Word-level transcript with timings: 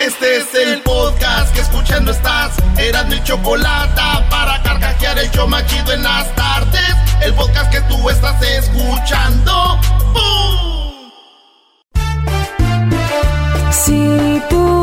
Este 0.00 0.36
es 0.38 0.54
el 0.54 0.80
podcast 0.82 1.52
que 1.54 1.60
escuchando 1.60 2.12
estás. 2.12 2.52
Eran 2.78 3.08
mi 3.08 3.22
chocolate 3.24 4.00
para 4.30 4.62
carcajear 4.62 5.18
el 5.18 5.30
show 5.30 5.48
machido 5.48 5.92
en 5.92 6.02
las 6.02 6.34
tardes. 6.34 6.94
El 7.20 7.34
podcast 7.34 7.70
que 7.72 7.80
tú 7.82 8.08
estás 8.08 8.40
escuchando. 8.42 9.80
Si 13.70 14.42
tú 14.48 14.77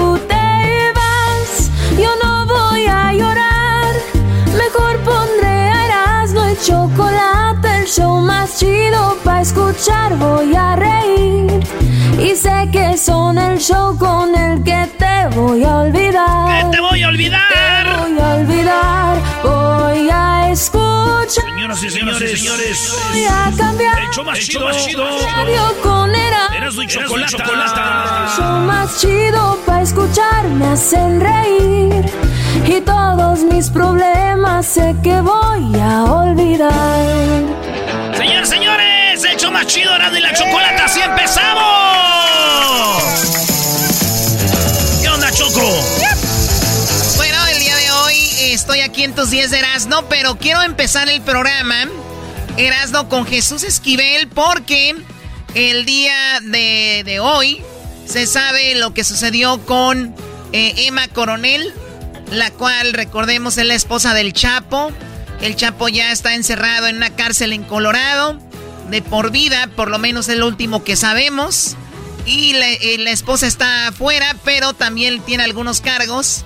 el 7.86 7.91
show 7.91 8.19
más 8.19 8.58
chido 8.58 9.16
para 9.23 9.41
escuchar. 9.41 10.17
Voy 10.17 10.55
a 10.55 10.75
reír 10.75 11.59
y 12.19 12.36
sé 12.36 12.67
que 12.72 12.97
son 12.97 13.38
el 13.38 13.59
show 13.59 13.95
con 13.97 14.36
el 14.36 14.64
que 14.64 14.89
te 14.97 15.27
voy 15.36 15.64
a 15.64 15.77
olvidar. 15.77 16.72
¿Qué 16.72 16.77
te 16.77 16.81
voy 16.81 17.03
a 17.03 17.08
olvidar? 17.09 17.42
Te 17.53 18.02
voy 18.02 18.19
a 18.19 18.36
olvidar. 18.36 19.17
Voy 19.44 20.09
a 20.11 20.52
escuchar. 20.52 21.45
Señoras 21.45 21.83
y 21.83 21.89
señores, 21.92 22.39
señores. 22.39 22.97
Voy 23.11 23.25
a 23.25 23.52
cambiar. 23.55 23.99
El 23.99 24.09
show 24.09 24.25
más 24.25 24.39
chido, 24.39 24.66
más 24.66 24.86
chido. 24.86 25.05
Radio 25.05 25.61
con 25.83 26.16
Erasmo. 26.16 26.55
Eras 26.58 26.75
y 26.75 26.88
chocolate. 26.88 27.36
El 27.38 28.30
show 28.36 28.59
más 28.66 28.99
chido 28.99 29.59
para 29.64 29.81
escuchar 29.83 30.47
me 30.47 30.67
hacen 30.70 31.22
reír 31.22 32.25
y 32.67 32.81
todos 32.81 33.39
mis 33.44 33.69
problemas 33.69 34.66
sé 34.66 34.95
que 35.03 35.21
voy 35.21 35.80
a 35.80 36.03
olvidar. 36.03 37.44
Señores, 38.17 38.49
señores, 38.49 39.23
el 39.23 39.38
show 39.38 39.52
más 39.52 39.67
chido, 39.67 39.95
Erasmo 39.95 40.17
y 40.17 40.21
la 40.21 40.33
chocolate. 40.33 40.81
¡Así 40.81 40.99
empezamos! 41.02 41.66
¿Qué 45.02 45.09
onda, 45.09 45.31
Choco? 45.31 45.61
Bueno, 47.17 47.38
el 47.47 47.59
día 47.59 47.75
de 47.75 47.91
hoy 47.91 48.30
estoy 48.52 48.81
aquí 48.81 49.03
en 49.03 49.13
tus 49.13 49.30
10 49.30 49.52
de 49.52 49.59
Erasmo, 49.59 50.03
pero 50.09 50.38
quiero 50.38 50.61
empezar 50.61 51.09
el 51.09 51.21
programa 51.21 51.88
Erasmo 52.58 53.09
con 53.09 53.25
Jesús 53.25 53.63
Esquivel 53.63 54.27
porque 54.30 54.95
el 55.54 55.86
día 55.86 56.39
de, 56.42 57.04
de 57.05 57.20
hoy 57.20 57.61
se 58.05 58.27
sabe 58.27 58.75
lo 58.75 58.93
que 58.93 59.04
sucedió 59.04 59.64
con 59.65 60.15
eh, 60.54 60.73
Emma 60.87 61.08
Coronel, 61.09 61.73
la 62.31 62.52
cual, 62.52 62.93
recordemos, 62.93 63.58
es 63.58 63.65
la 63.65 63.75
esposa 63.75 64.13
del 64.13 64.33
Chapo. 64.33 64.91
El 65.41 65.55
Chapo 65.55 65.89
ya 65.89 66.11
está 66.11 66.33
encerrado 66.36 66.87
en 66.87 66.97
una 66.97 67.15
cárcel 67.15 67.53
en 67.53 67.63
Colorado 67.63 68.39
de 68.89 69.02
por 69.02 69.31
vida, 69.31 69.67
por 69.75 69.89
lo 69.89 69.97
menos 69.97 70.27
es 70.30 70.37
lo 70.37 70.47
último 70.47 70.83
que 70.83 70.95
sabemos. 70.95 71.75
Y 72.25 72.53
la, 72.53 72.71
eh, 72.71 72.97
la 72.99 73.11
esposa 73.11 73.47
está 73.47 73.87
afuera, 73.87 74.36
pero 74.43 74.73
también 74.73 75.21
tiene 75.21 75.43
algunos 75.43 75.81
cargos. 75.81 76.43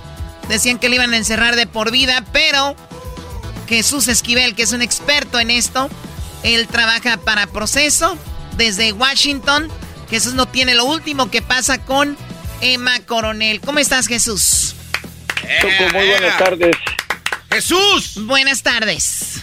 Decían 0.48 0.78
que 0.78 0.88
le 0.88 0.96
iban 0.96 1.14
a 1.14 1.16
encerrar 1.16 1.56
de 1.56 1.66
por 1.66 1.90
vida, 1.90 2.24
pero 2.32 2.76
Jesús 3.68 4.08
Esquivel, 4.08 4.54
que 4.54 4.64
es 4.64 4.72
un 4.72 4.82
experto 4.82 5.38
en 5.38 5.50
esto, 5.50 5.88
él 6.42 6.66
trabaja 6.66 7.18
para 7.18 7.46
proceso 7.46 8.16
desde 8.56 8.92
Washington. 8.92 9.68
Jesús 10.10 10.34
no 10.34 10.46
tiene 10.46 10.74
lo 10.74 10.84
último 10.84 11.30
que 11.30 11.40
pasa 11.40 11.78
con 11.78 12.16
Emma 12.60 12.98
Coronel. 13.06 13.60
¿Cómo 13.60 13.78
estás, 13.78 14.06
Jesús? 14.06 14.74
Choco, 15.60 15.98
muy 15.98 16.06
buenas 16.08 16.38
tardes. 16.38 16.76
¡Jesús! 17.50 18.14
Buenas 18.26 18.62
tardes. 18.62 19.42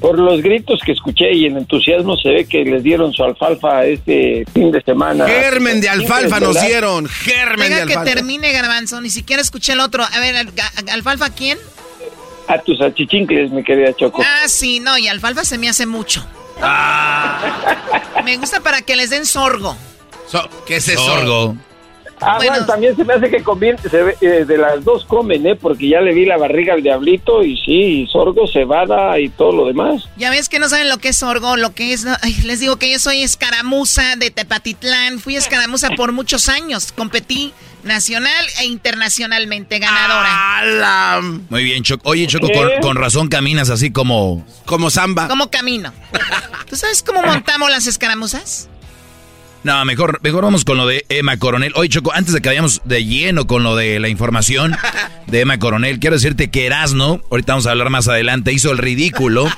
Por 0.00 0.18
los 0.18 0.42
gritos 0.42 0.80
que 0.84 0.92
escuché 0.92 1.32
y 1.32 1.46
el 1.46 1.56
entusiasmo 1.56 2.16
se 2.16 2.28
ve 2.28 2.44
que 2.46 2.64
les 2.64 2.82
dieron 2.82 3.12
su 3.14 3.22
alfalfa 3.24 3.84
este 3.86 4.44
fin 4.52 4.70
de 4.70 4.82
semana. 4.82 5.26
Germen 5.26 5.80
de 5.80 5.88
alfalfa 5.88 6.40
nos 6.40 6.54
¿Verdad? 6.54 6.68
dieron. 6.68 7.08
Germen 7.08 7.68
de 7.70 7.74
Deja 7.76 7.86
que 7.86 7.92
alfalfa. 7.94 8.14
termine, 8.14 8.52
Garbanzo. 8.52 9.00
Ni 9.00 9.08
siquiera 9.10 9.40
escuché 9.40 9.72
el 9.72 9.80
otro. 9.80 10.04
A 10.04 10.20
ver, 10.20 10.46
¿alfalfa 10.92 11.30
quién? 11.30 11.58
A 12.48 12.58
tus 12.58 12.80
achichincles, 12.82 13.50
mi 13.50 13.64
querida 13.64 13.94
Choco. 13.96 14.22
Ah, 14.22 14.46
sí, 14.48 14.78
no, 14.80 14.98
y 14.98 15.08
alfalfa 15.08 15.44
se 15.44 15.56
me 15.56 15.68
hace 15.70 15.86
mucho. 15.86 16.26
Me 18.24 18.36
gusta 18.36 18.60
para 18.60 18.82
que 18.82 18.96
les 18.96 19.08
den 19.10 19.24
sorgo. 19.24 19.76
So- 20.30 20.48
¿Qué 20.66 20.76
es 20.76 20.88
eso? 20.88 21.04
Sorgo. 21.04 21.56
Ah, 22.20 22.36
bueno, 22.36 22.52
bueno. 22.52 22.66
también 22.66 22.96
se 22.96 23.04
me 23.04 23.14
hace 23.14 23.30
que 23.30 23.42
conviene, 23.42 23.78
se 23.78 24.02
ve, 24.02 24.16
eh, 24.20 24.44
de 24.46 24.58
las 24.58 24.84
dos 24.84 25.04
comen, 25.04 25.46
¿eh? 25.46 25.56
Porque 25.56 25.88
ya 25.88 26.00
le 26.00 26.14
vi 26.14 26.24
la 26.24 26.36
barriga 26.36 26.74
al 26.74 26.82
diablito 26.82 27.42
y 27.42 27.56
sí, 27.58 28.06
sorgo, 28.10 28.46
cebada 28.46 29.18
y 29.18 29.28
todo 29.28 29.52
lo 29.52 29.66
demás. 29.66 30.04
Ya 30.16 30.30
ves 30.30 30.48
que 30.48 30.58
no 30.58 30.68
saben 30.68 30.88
lo 30.88 30.98
que 30.98 31.08
es 31.08 31.16
sorgo, 31.16 31.56
lo 31.56 31.74
que 31.74 31.92
es... 31.92 32.06
ay, 32.22 32.34
les 32.44 32.60
digo 32.60 32.76
que 32.76 32.90
yo 32.90 32.98
soy 32.98 33.22
escaramuza 33.22 34.16
de 34.16 34.30
Tepatitlán. 34.30 35.18
Fui 35.18 35.36
escaramuza 35.36 35.90
por 35.90 36.12
muchos 36.12 36.48
años. 36.48 36.92
Competí 36.92 37.52
nacional 37.84 38.46
e 38.60 38.66
internacionalmente 38.66 39.78
ganadora. 39.78 40.58
¡Alam! 40.58 41.46
Muy 41.50 41.64
bien, 41.64 41.82
Choco. 41.82 42.08
Oye, 42.08 42.26
Choco, 42.26 42.48
con, 42.52 42.68
con 42.80 42.96
razón 42.96 43.28
caminas 43.28 43.70
así 43.70 43.90
como... 43.90 44.46
Como 44.64 44.90
samba. 44.90 45.28
¿Cómo 45.28 45.50
camino? 45.50 45.92
¿Tú 46.68 46.76
sabes 46.76 47.02
cómo 47.02 47.22
montamos 47.22 47.70
las 47.70 47.86
escaramuzas? 47.86 48.68
No, 49.64 49.82
mejor, 49.86 50.20
mejor 50.22 50.44
vamos 50.44 50.62
con 50.62 50.76
lo 50.76 50.86
de 50.86 51.06
Emma 51.08 51.38
Coronel. 51.38 51.72
Oye, 51.74 51.88
Choco, 51.88 52.12
antes 52.12 52.34
de 52.34 52.42
que 52.42 52.50
vayamos 52.50 52.82
de 52.84 53.02
lleno 53.06 53.46
con 53.46 53.62
lo 53.62 53.74
de 53.74 53.98
la 53.98 54.10
información 54.10 54.76
de 55.26 55.40
Emma 55.40 55.58
Coronel, 55.58 56.00
quiero 56.00 56.16
decirte 56.16 56.50
que 56.50 56.66
Erasno, 56.66 57.22
ahorita 57.30 57.54
vamos 57.54 57.66
a 57.66 57.70
hablar 57.70 57.88
más 57.88 58.06
adelante, 58.06 58.52
hizo 58.52 58.70
el 58.72 58.78
ridículo 58.78 59.48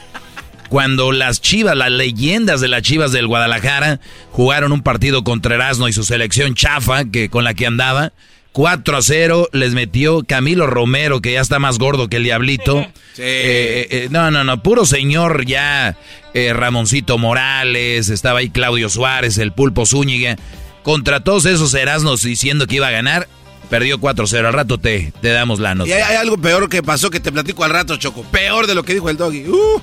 cuando 0.68 1.10
las 1.10 1.40
chivas, 1.40 1.76
las 1.76 1.90
leyendas 1.90 2.60
de 2.60 2.68
las 2.68 2.82
chivas 2.82 3.10
del 3.10 3.26
Guadalajara, 3.26 3.98
jugaron 4.30 4.70
un 4.70 4.82
partido 4.82 5.24
contra 5.24 5.56
Erasno 5.56 5.88
y 5.88 5.92
su 5.92 6.04
selección 6.04 6.54
chafa 6.54 7.04
que, 7.04 7.28
con 7.28 7.42
la 7.42 7.54
que 7.54 7.66
andaba. 7.66 8.12
4 8.56 8.96
a 8.96 9.02
0 9.02 9.50
les 9.52 9.74
metió 9.74 10.22
Camilo 10.26 10.66
Romero, 10.66 11.20
que 11.20 11.32
ya 11.32 11.42
está 11.42 11.58
más 11.58 11.78
gordo 11.78 12.08
que 12.08 12.16
el 12.16 12.24
diablito. 12.24 12.86
Sí. 13.12 13.20
Eh, 13.22 13.86
eh, 13.90 14.08
no, 14.10 14.30
no, 14.30 14.44
no, 14.44 14.62
puro 14.62 14.86
señor 14.86 15.44
ya. 15.44 15.98
eh, 16.32 16.54
Ramoncito 16.54 17.18
Morales, 17.18 18.08
estaba 18.08 18.38
ahí 18.38 18.48
Claudio 18.48 18.88
Suárez, 18.88 19.36
el 19.36 19.52
Pulpo 19.52 19.84
Zúñiga. 19.84 20.38
Contra 20.82 21.20
todos 21.20 21.44
esos 21.44 21.74
Erasnos 21.74 22.22
diciendo 22.22 22.66
que 22.66 22.76
iba 22.76 22.88
a 22.88 22.92
ganar, 22.92 23.28
perdió 23.68 23.98
4-0. 23.98 24.46
Al 24.46 24.54
rato 24.54 24.78
te, 24.78 25.12
te 25.20 25.28
damos 25.28 25.60
la 25.60 25.74
nota. 25.74 25.90
Y 25.90 25.92
hay, 25.92 26.00
hay 26.00 26.16
algo 26.16 26.38
peor 26.38 26.70
que 26.70 26.82
pasó 26.82 27.10
que 27.10 27.20
te 27.20 27.30
platico 27.30 27.62
al 27.62 27.72
rato, 27.72 27.98
Choco. 27.98 28.22
Peor 28.22 28.66
de 28.66 28.74
lo 28.74 28.84
que 28.84 28.94
dijo 28.94 29.10
el 29.10 29.18
doggy. 29.18 29.46
¡Uh! 29.48 29.82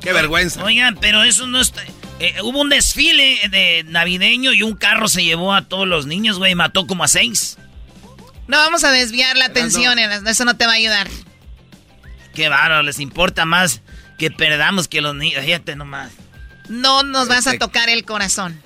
¡Qué 0.00 0.12
vergüenza! 0.12 0.62
Oigan, 0.62 0.96
pero 1.00 1.24
eso 1.24 1.48
no 1.48 1.60
está... 1.60 1.82
eh, 2.20 2.36
hubo 2.44 2.60
un 2.60 2.68
desfile 2.68 3.40
de 3.50 3.82
navideño 3.88 4.52
y 4.52 4.62
un 4.62 4.76
carro 4.76 5.08
se 5.08 5.24
llevó 5.24 5.52
a 5.52 5.62
todos 5.62 5.88
los 5.88 6.06
niños, 6.06 6.38
güey, 6.38 6.54
mató 6.54 6.86
como 6.86 7.02
a 7.02 7.08
seis. 7.08 7.58
No 8.48 8.56
vamos 8.58 8.84
a 8.84 8.90
desviar 8.92 9.36
la 9.36 9.46
atención, 9.46 9.98
eso 9.98 10.44
no 10.44 10.56
te 10.56 10.66
va 10.66 10.72
a 10.72 10.76
ayudar. 10.76 11.08
Qué 12.34 12.48
bárbaro, 12.48 12.82
les 12.82 13.00
importa 13.00 13.44
más 13.44 13.80
que 14.18 14.30
perdamos 14.30 14.88
que 14.88 15.00
los 15.00 15.14
niños. 15.14 15.44
Fíjate 15.44 15.74
nomás. 15.76 16.12
No 16.68 17.02
nos 17.02 17.28
vas 17.28 17.40
a 17.46 17.50
Perfecto. 17.50 17.66
tocar 17.68 17.88
el 17.88 18.04
corazón. 18.04 18.60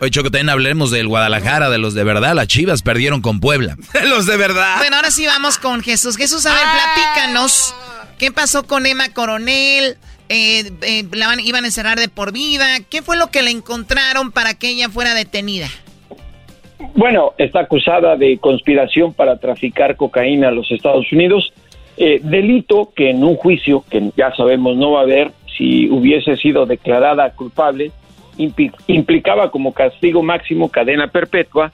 Oye, 0.00 0.10
Choco, 0.10 0.30
también 0.30 0.48
hablemos 0.48 0.90
del 0.90 1.06
Guadalajara, 1.06 1.70
de 1.70 1.78
los 1.78 1.94
de 1.94 2.02
verdad. 2.04 2.34
Las 2.34 2.48
chivas 2.48 2.82
perdieron 2.82 3.20
con 3.20 3.38
Puebla. 3.40 3.76
Los 4.04 4.26
de 4.26 4.36
verdad. 4.36 4.78
Bueno, 4.78 4.96
ahora 4.96 5.10
sí 5.12 5.26
vamos 5.26 5.58
con 5.58 5.82
Jesús. 5.82 6.16
Jesús, 6.16 6.44
a 6.46 6.54
ver, 6.54 6.62
platícanos. 6.62 7.74
¿Qué 8.18 8.32
pasó 8.32 8.64
con 8.66 8.86
Emma 8.86 9.10
Coronel? 9.10 9.98
Eh, 10.28 10.72
eh, 10.82 11.06
la 11.12 11.26
van- 11.28 11.40
iban 11.40 11.64
a 11.64 11.66
encerrar 11.68 12.00
de 12.00 12.08
por 12.08 12.32
vida. 12.32 12.80
¿Qué 12.80 13.02
fue 13.02 13.16
lo 13.16 13.30
que 13.30 13.42
le 13.42 13.50
encontraron 13.50 14.32
para 14.32 14.54
que 14.54 14.70
ella 14.70 14.88
fuera 14.88 15.14
detenida? 15.14 15.68
Bueno, 16.94 17.32
está 17.38 17.60
acusada 17.60 18.16
de 18.16 18.38
conspiración 18.38 19.12
para 19.12 19.36
traficar 19.36 19.96
cocaína 19.96 20.48
a 20.48 20.52
los 20.52 20.70
Estados 20.70 21.10
Unidos, 21.12 21.52
eh, 21.96 22.20
delito 22.22 22.90
que 22.94 23.10
en 23.10 23.24
un 23.24 23.36
juicio, 23.36 23.84
que 23.88 24.10
ya 24.16 24.34
sabemos 24.34 24.76
no 24.76 24.92
va 24.92 25.00
a 25.00 25.02
haber, 25.02 25.32
si 25.56 25.88
hubiese 25.90 26.36
sido 26.36 26.66
declarada 26.66 27.30
culpable, 27.30 27.92
implicaba 28.86 29.50
como 29.50 29.72
castigo 29.72 30.22
máximo 30.22 30.70
cadena 30.70 31.08
perpetua 31.08 31.72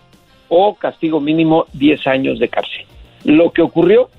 o 0.49 0.75
castigo 0.75 1.20
mínimo 1.20 1.66
10 1.72 2.06
años 2.06 2.38
de 2.38 2.49
cárcel. 2.49 2.84
Lo 3.25 3.52
que 3.52 3.62
ocurrió 3.62 4.10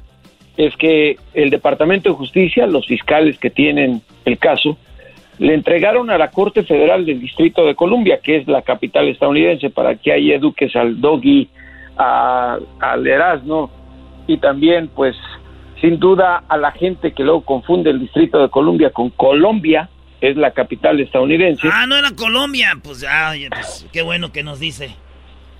es 0.57 0.75
que 0.75 1.17
el 1.33 1.49
Departamento 1.49 2.09
de 2.09 2.15
Justicia, 2.15 2.67
los 2.67 2.87
fiscales 2.87 3.37
que 3.39 3.49
tienen 3.49 4.01
el 4.25 4.37
caso, 4.37 4.77
le 5.39 5.53
entregaron 5.53 6.09
a 6.11 6.17
la 6.17 6.31
Corte 6.31 6.63
Federal 6.63 7.05
del 7.05 7.21
Distrito 7.21 7.65
de 7.65 7.73
Columbia, 7.73 8.19
que 8.21 8.37
es 8.37 8.47
la 8.47 8.61
capital 8.61 9.07
estadounidense, 9.07 9.69
para 9.69 9.95
que 9.95 10.11
ahí 10.11 10.31
eduques 10.33 10.75
al 10.75 10.99
doggy, 10.99 11.49
al 11.97 13.07
Erasmo 13.07 13.71
y 14.27 14.37
también, 14.37 14.89
pues, 14.89 15.15
sin 15.81 15.97
duda 15.97 16.43
a 16.47 16.57
la 16.57 16.71
gente 16.71 17.13
que 17.13 17.23
luego 17.23 17.41
confunde 17.41 17.89
el 17.89 17.99
Distrito 18.01 18.41
de 18.41 18.49
Columbia 18.49 18.91
con 18.91 19.09
Colombia, 19.11 19.89
es 20.19 20.35
la 20.35 20.51
capital 20.51 20.99
estadounidense. 20.99 21.69
Ah, 21.71 21.85
no 21.87 21.95
era 21.95 22.11
Colombia, 22.11 22.77
pues, 22.83 22.99
ya, 22.99 23.31
pues 23.49 23.87
qué 23.93 24.01
bueno 24.01 24.33
que 24.33 24.43
nos 24.43 24.59
dice. 24.59 24.89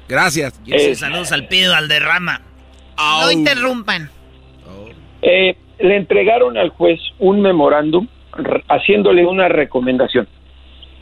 Gracias. 0.09 0.59
saludos 0.95 1.31
al 1.31 1.47
pido, 1.47 1.73
al 1.73 1.87
derrama. 1.87 2.41
No 2.97 3.31
interrumpan. 3.31 4.09
Eh, 5.21 5.55
le 5.79 5.95
entregaron 5.95 6.57
al 6.57 6.69
juez 6.69 6.99
un 7.17 7.41
memorándum 7.41 8.07
haciéndole 8.67 9.25
una 9.25 9.47
recomendación, 9.47 10.27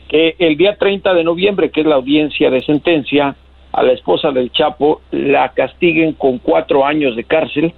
que 0.08 0.36
el 0.38 0.56
día 0.56 0.76
30 0.76 1.14
de 1.14 1.24
noviembre, 1.24 1.70
que 1.70 1.80
es 1.82 1.86
la 1.86 1.96
audiencia 1.96 2.50
de 2.50 2.60
sentencia, 2.62 3.36
a 3.72 3.82
la 3.82 3.92
esposa 3.92 4.30
del 4.30 4.50
Chapo 4.50 5.02
la 5.10 5.50
castiguen 5.50 6.14
con 6.14 6.38
cuatro 6.38 6.86
años 6.86 7.16
de 7.16 7.24
cárcel 7.24 7.72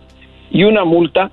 y 0.50 0.64
una 0.64 0.84
multa 0.84 1.30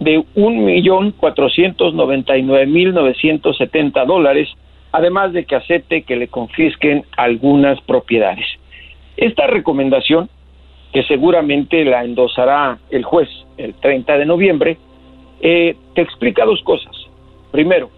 de 0.00 0.24
un 0.34 0.64
millón 0.64 1.12
cuatrocientos 1.12 1.94
noventa 1.94 2.36
y 2.36 2.42
nueve 2.42 2.66
mil 2.66 2.92
novecientos 2.92 3.56
setenta 3.56 4.04
dólares, 4.04 4.48
además 4.92 5.32
de 5.32 5.44
que 5.44 5.56
acepte 5.56 6.02
que 6.02 6.16
le 6.16 6.28
confisquen 6.28 7.04
algunas 7.16 7.80
propiedades. 7.82 8.46
Esta 9.16 9.46
recomendación, 9.46 10.28
que 10.92 11.02
seguramente 11.04 11.84
la 11.84 12.04
endosará 12.04 12.78
el 12.90 13.04
juez 13.04 13.28
el 13.56 13.74
30 13.74 14.18
de 14.18 14.26
noviembre, 14.26 14.78
eh, 15.40 15.76
te 15.94 16.02
explica 16.02 16.44
dos 16.44 16.62
cosas. 16.62 16.95
Primero, 17.56 17.88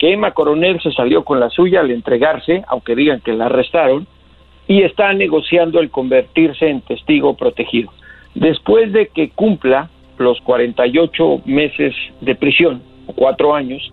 que 0.00 0.12
Emma 0.12 0.32
Coronel 0.32 0.80
se 0.80 0.90
salió 0.90 1.22
con 1.22 1.38
la 1.38 1.48
suya 1.48 1.78
al 1.78 1.92
entregarse, 1.92 2.64
aunque 2.66 2.96
digan 2.96 3.20
que 3.20 3.32
la 3.32 3.46
arrestaron, 3.46 4.08
y 4.66 4.82
está 4.82 5.12
negociando 5.12 5.78
el 5.78 5.90
convertirse 5.90 6.68
en 6.68 6.80
testigo 6.80 7.36
protegido. 7.36 7.92
Después 8.34 8.92
de 8.92 9.06
que 9.06 9.30
cumpla 9.30 9.90
los 10.18 10.40
48 10.40 11.42
meses 11.44 11.94
de 12.20 12.34
prisión, 12.34 12.82
cuatro 13.14 13.54
años, 13.54 13.92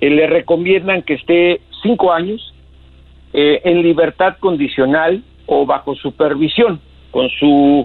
eh, 0.00 0.10
le 0.10 0.28
recomiendan 0.28 1.02
que 1.02 1.14
esté 1.14 1.60
cinco 1.82 2.12
años 2.12 2.54
eh, 3.32 3.62
en 3.64 3.82
libertad 3.82 4.36
condicional 4.38 5.24
o 5.46 5.66
bajo 5.66 5.96
supervisión, 5.96 6.80
con 7.10 7.28
su 7.30 7.84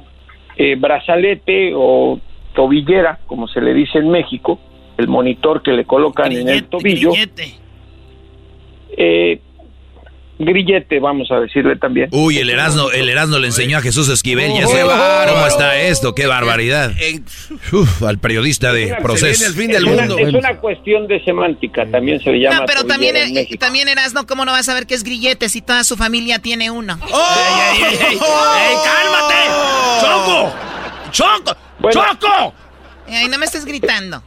eh, 0.57 0.75
brazalete 0.75 1.73
o 1.75 2.19
tobillera, 2.53 3.17
como 3.25 3.47
se 3.47 3.61
le 3.61 3.73
dice 3.73 3.97
en 3.97 4.11
México, 4.11 4.59
el 4.97 5.07
monitor 5.07 5.61
que 5.61 5.71
le 5.71 5.85
colocan 5.85 6.31
en 6.31 6.49
el 6.49 6.65
tobillo. 6.65 7.11
Grillete. 7.11 7.55
Eh, 8.97 9.41
grillete, 10.37 10.99
vamos 10.99 11.31
a 11.31 11.39
decirle 11.39 11.75
también. 11.77 12.09
Uy, 12.11 12.37
el 12.37 12.49
Erasmo, 12.49 12.91
el 12.91 13.09
Erasmo 13.09 13.39
le 13.39 13.47
enseñó 13.47 13.77
a 13.77 13.81
Jesús 13.81 14.09
Esquivel, 14.09 14.53
ya 14.53 14.67
se 14.67 14.83
va. 14.83 15.25
¿Cómo 15.27 15.45
está 15.47 15.77
esto? 15.79 16.13
¡Qué 16.13 16.27
barbaridad! 16.27 16.91
Uf, 17.71 18.03
al 18.03 18.19
periodista 18.19 18.73
de 18.73 18.95
proceso. 19.01 19.45
es 19.45 20.33
una 20.33 20.57
cuestión 20.57 21.07
de 21.07 21.23
semántica, 21.23 21.85
también 21.85 22.19
se 22.21 22.31
le 22.31 22.39
llama. 22.41 22.59
No, 22.59 22.65
pero 22.65 22.83
también, 22.85 23.15
también 23.59 23.87
Erasmo, 23.87 24.25
¿cómo 24.25 24.45
no 24.45 24.51
vas 24.51 24.67
a 24.69 24.73
ver 24.73 24.85
qué 24.87 24.95
es 24.95 25.03
grillete 25.03 25.49
si 25.49 25.61
toda 25.61 25.83
su 25.83 25.95
familia 25.95 26.39
tiene 26.39 26.69
uno? 26.71 26.97
¡Oh! 27.11 27.35
¡Ey, 27.79 28.17
cálmate! 28.83 29.35
¡Choco! 30.01 30.53
¡Choco! 31.11 31.57
¡Choco! 31.91 32.53
Ay, 33.07 33.27
no 33.27 33.37
me 33.37 33.45
estés 33.45 33.65
gritando. 33.65 34.21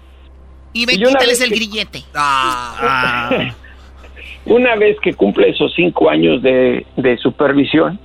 Y 0.73 0.87
ve, 0.87 0.95
quítales 0.95 1.41
el 1.41 1.51
grillete. 1.51 2.01
Ah. 2.15 3.55
Una 4.47 4.77
vez 4.77 4.99
que 5.01 5.13
cumple 5.13 5.51
esos 5.51 5.75
cinco 5.75 6.09
años 6.09 6.41
de, 6.43 6.85
supervisión, 7.21 7.99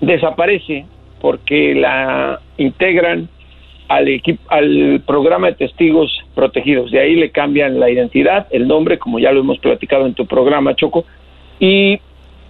desaparece 0.00 0.86
porque 1.20 1.74
la 1.74 2.40
integran 2.56 3.28
al, 3.88 4.08
equipo, 4.08 4.42
al 4.48 5.02
programa 5.06 5.48
de 5.48 5.54
testigos 5.54 6.10
protegidos. 6.34 6.90
De 6.90 7.00
ahí 7.00 7.16
le 7.16 7.30
cambian 7.30 7.80
la 7.80 7.90
identidad, 7.90 8.46
el 8.50 8.68
nombre, 8.68 8.98
como 8.98 9.18
ya 9.18 9.32
lo 9.32 9.40
hemos 9.40 9.58
platicado 9.58 10.06
en 10.06 10.14
tu 10.14 10.26
programa, 10.26 10.76
Choco, 10.76 11.04
y 11.58 12.00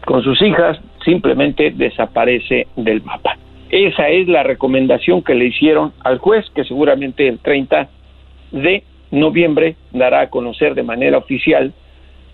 con 0.05 0.23
sus 0.23 0.41
hijas 0.43 0.79
simplemente 1.05 1.71
desaparece 1.71 2.67
del 2.77 3.03
mapa. 3.03 3.37
Esa 3.71 4.09
es 4.11 4.29
la 4.29 4.43
recomendación 4.43 5.23
que 5.23 5.35
le 5.35 5.47
hicieron 5.47 5.93
al 6.05 6.19
juez, 6.19 6.45
que 6.55 6.65
seguramente 6.65 7.27
el 7.27 7.39
30 7.39 7.89
de 8.53 8.85
noviembre 9.12 9.76
dará 9.93 10.23
a 10.23 10.31
conocer 10.31 10.75
de 10.75 10.82
manera 10.82 11.19
oficial 11.19 11.73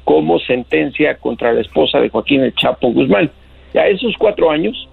como 0.04 0.38
sentencia 0.38 1.18
contra 1.18 1.52
la 1.52 1.60
esposa 1.60 1.98
de 1.98 2.08
Joaquín 2.08 2.42
el 2.42 2.54
Chapo 2.54 2.90
Guzmán. 2.92 3.30
Y 3.74 3.78
a 3.78 3.88
esos 3.88 4.14
cuatro 4.18 4.50
años 4.50 4.88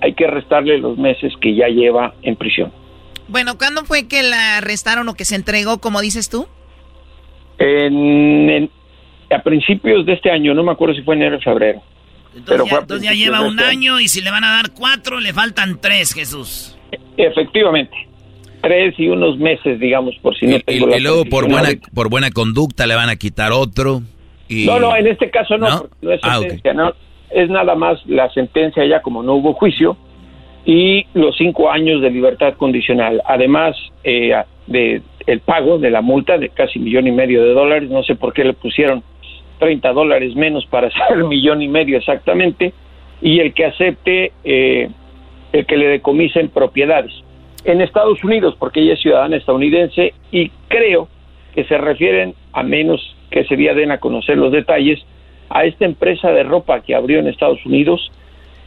hay 0.00 0.14
que 0.14 0.26
restarle 0.26 0.78
los 0.78 0.96
meses 0.96 1.34
que 1.40 1.54
ya 1.54 1.68
lleva 1.68 2.14
en 2.22 2.36
prisión. 2.36 2.72
Bueno, 3.28 3.58
¿cuándo 3.58 3.84
fue 3.84 4.08
que 4.08 4.22
la 4.22 4.58
arrestaron 4.58 5.08
o 5.08 5.14
que 5.14 5.24
se 5.24 5.34
entregó, 5.34 5.78
como 5.78 6.00
dices 6.00 6.30
tú? 6.30 6.46
En, 7.58 8.70
a 9.30 9.42
principios 9.42 10.06
de 10.06 10.12
este 10.12 10.30
año, 10.30 10.54
no 10.54 10.62
me 10.62 10.72
acuerdo 10.72 10.94
si 10.94 11.02
fue 11.02 11.16
enero 11.16 11.36
o 11.36 11.40
febrero. 11.40 11.82
Entonces, 12.34 12.70
ya, 12.70 12.78
entonces 12.78 13.08
ya 13.08 13.14
lleva 13.14 13.40
un 13.40 13.58
este 13.58 13.70
año 13.70 13.98
y 13.98 14.08
si 14.08 14.20
le 14.20 14.30
van 14.30 14.44
a 14.44 14.52
dar 14.52 14.70
cuatro, 14.72 15.20
le 15.20 15.32
faltan 15.32 15.80
tres, 15.80 16.14
Jesús. 16.14 16.78
Efectivamente 17.16 18.06
tres 18.66 18.98
y 18.98 19.08
unos 19.08 19.38
meses, 19.38 19.78
digamos, 19.78 20.16
por 20.20 20.36
si 20.36 20.46
no 20.46 20.58
tengo 20.60 20.90
y, 20.90 20.94
y 20.94 21.00
luego 21.00 21.24
por 21.24 21.48
buena, 21.48 21.68
por 21.94 22.10
buena 22.10 22.30
conducta 22.30 22.86
le 22.86 22.96
van 22.96 23.08
a 23.08 23.16
quitar 23.16 23.52
otro. 23.52 24.02
Y... 24.48 24.66
No, 24.66 24.80
no, 24.80 24.96
en 24.96 25.06
este 25.06 25.30
caso 25.30 25.56
no, 25.56 25.88
no, 26.02 26.12
es 26.12 26.20
ah, 26.22 26.38
sentencia, 26.40 26.74
no. 26.74 26.92
Es 27.30 27.48
nada 27.48 27.74
más 27.74 28.04
la 28.06 28.28
sentencia 28.30 28.84
ya 28.84 29.02
como 29.02 29.22
no 29.22 29.34
hubo 29.34 29.52
juicio 29.52 29.96
y 30.64 31.06
los 31.14 31.36
cinco 31.36 31.70
años 31.70 32.00
de 32.00 32.10
libertad 32.10 32.54
condicional. 32.54 33.22
Además 33.26 33.76
eh, 34.02 34.32
de 34.66 35.02
el 35.26 35.40
pago 35.40 35.78
de 35.78 35.90
la 35.90 36.02
multa 36.02 36.38
de 36.38 36.48
casi 36.48 36.78
millón 36.78 37.06
y 37.06 37.12
medio 37.12 37.44
de 37.44 37.52
dólares, 37.52 37.90
no 37.90 38.02
sé 38.02 38.14
por 38.14 38.32
qué 38.32 38.44
le 38.44 38.52
pusieron 38.52 39.02
30 39.58 39.92
dólares 39.92 40.34
menos 40.34 40.66
para 40.66 40.88
hacer 40.94 41.24
millón 41.24 41.62
y 41.62 41.68
medio 41.68 41.98
exactamente, 41.98 42.72
y 43.20 43.40
el 43.40 43.54
que 43.54 43.64
acepte 43.64 44.32
eh, 44.44 44.88
el 45.52 45.66
que 45.66 45.76
le 45.76 45.88
decomisen 45.88 46.48
propiedades 46.48 47.12
en 47.66 47.80
Estados 47.80 48.22
Unidos, 48.22 48.54
porque 48.58 48.80
ella 48.80 48.94
es 48.94 49.00
ciudadana 49.00 49.36
estadounidense 49.36 50.14
y 50.30 50.50
creo 50.68 51.08
que 51.54 51.64
se 51.64 51.76
refieren, 51.76 52.34
a 52.52 52.62
menos 52.62 53.00
que 53.30 53.40
ese 53.40 53.56
día 53.56 53.74
den 53.74 53.90
a 53.90 53.98
conocer 53.98 54.38
los 54.38 54.52
detalles, 54.52 55.00
a 55.50 55.64
esta 55.64 55.84
empresa 55.84 56.30
de 56.30 56.44
ropa 56.44 56.80
que 56.80 56.94
abrió 56.94 57.18
en 57.18 57.26
Estados 57.26 57.64
Unidos 57.66 58.10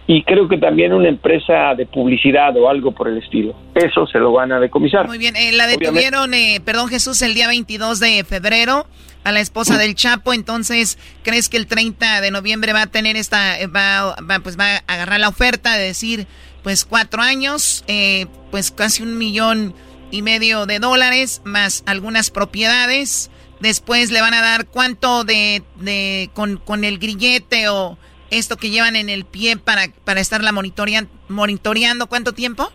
y 0.05 0.23
creo 0.23 0.47
que 0.47 0.57
también 0.57 0.91
una 0.91 1.07
empresa 1.07 1.75
de 1.75 1.85
publicidad 1.85 2.57
o 2.57 2.67
algo 2.67 2.91
por 2.91 3.07
el 3.07 3.19
estilo. 3.19 3.53
Eso 3.75 4.07
se 4.07 4.17
lo 4.17 4.31
van 4.31 4.51
a 4.51 4.59
decomisar. 4.59 5.07
Muy 5.07 5.19
bien, 5.19 5.35
eh, 5.35 5.51
la 5.51 5.67
detuvieron, 5.67 6.33
eh, 6.33 6.59
perdón 6.65 6.89
Jesús, 6.89 7.21
el 7.21 7.35
día 7.35 7.47
22 7.47 7.99
de 7.99 8.23
febrero 8.23 8.87
a 9.23 9.31
la 9.31 9.39
esposa 9.39 9.77
del 9.77 9.95
Chapo, 9.95 10.33
entonces, 10.33 10.97
¿crees 11.23 11.47
que 11.47 11.57
el 11.57 11.67
30 11.67 12.21
de 12.21 12.31
noviembre 12.31 12.73
va 12.73 12.83
a 12.83 12.87
tener 12.87 13.17
esta, 13.17 13.55
va, 13.67 14.15
va, 14.23 14.39
pues 14.39 14.57
va 14.57 14.77
a 14.77 14.93
agarrar 14.93 15.19
la 15.19 15.29
oferta 15.29 15.75
de 15.77 15.83
decir, 15.83 16.25
pues 16.63 16.85
cuatro 16.85 17.21
años, 17.21 17.83
eh, 17.87 18.27
pues 18.51 18.71
casi 18.71 19.03
un 19.03 19.17
millón 19.17 19.73
y 20.11 20.21
medio 20.21 20.65
de 20.65 20.79
dólares, 20.79 21.41
más 21.45 21.83
algunas 21.85 22.31
propiedades. 22.31 23.29
Después 23.59 24.11
le 24.11 24.21
van 24.21 24.33
a 24.33 24.41
dar 24.41 24.67
cuánto 24.67 25.23
de, 25.23 25.63
de 25.75 26.29
con, 26.33 26.57
con 26.57 26.83
el 26.83 26.97
grillete 26.97 27.69
o 27.69 27.97
esto 28.29 28.57
que 28.57 28.69
llevan 28.69 28.95
en 28.95 29.09
el 29.09 29.25
pie 29.25 29.57
para, 29.57 29.89
para 30.05 30.21
estarla 30.21 30.51
monitoreando, 30.51 31.11
monitoreando, 31.27 32.07
¿cuánto 32.07 32.33
tiempo? 32.33 32.71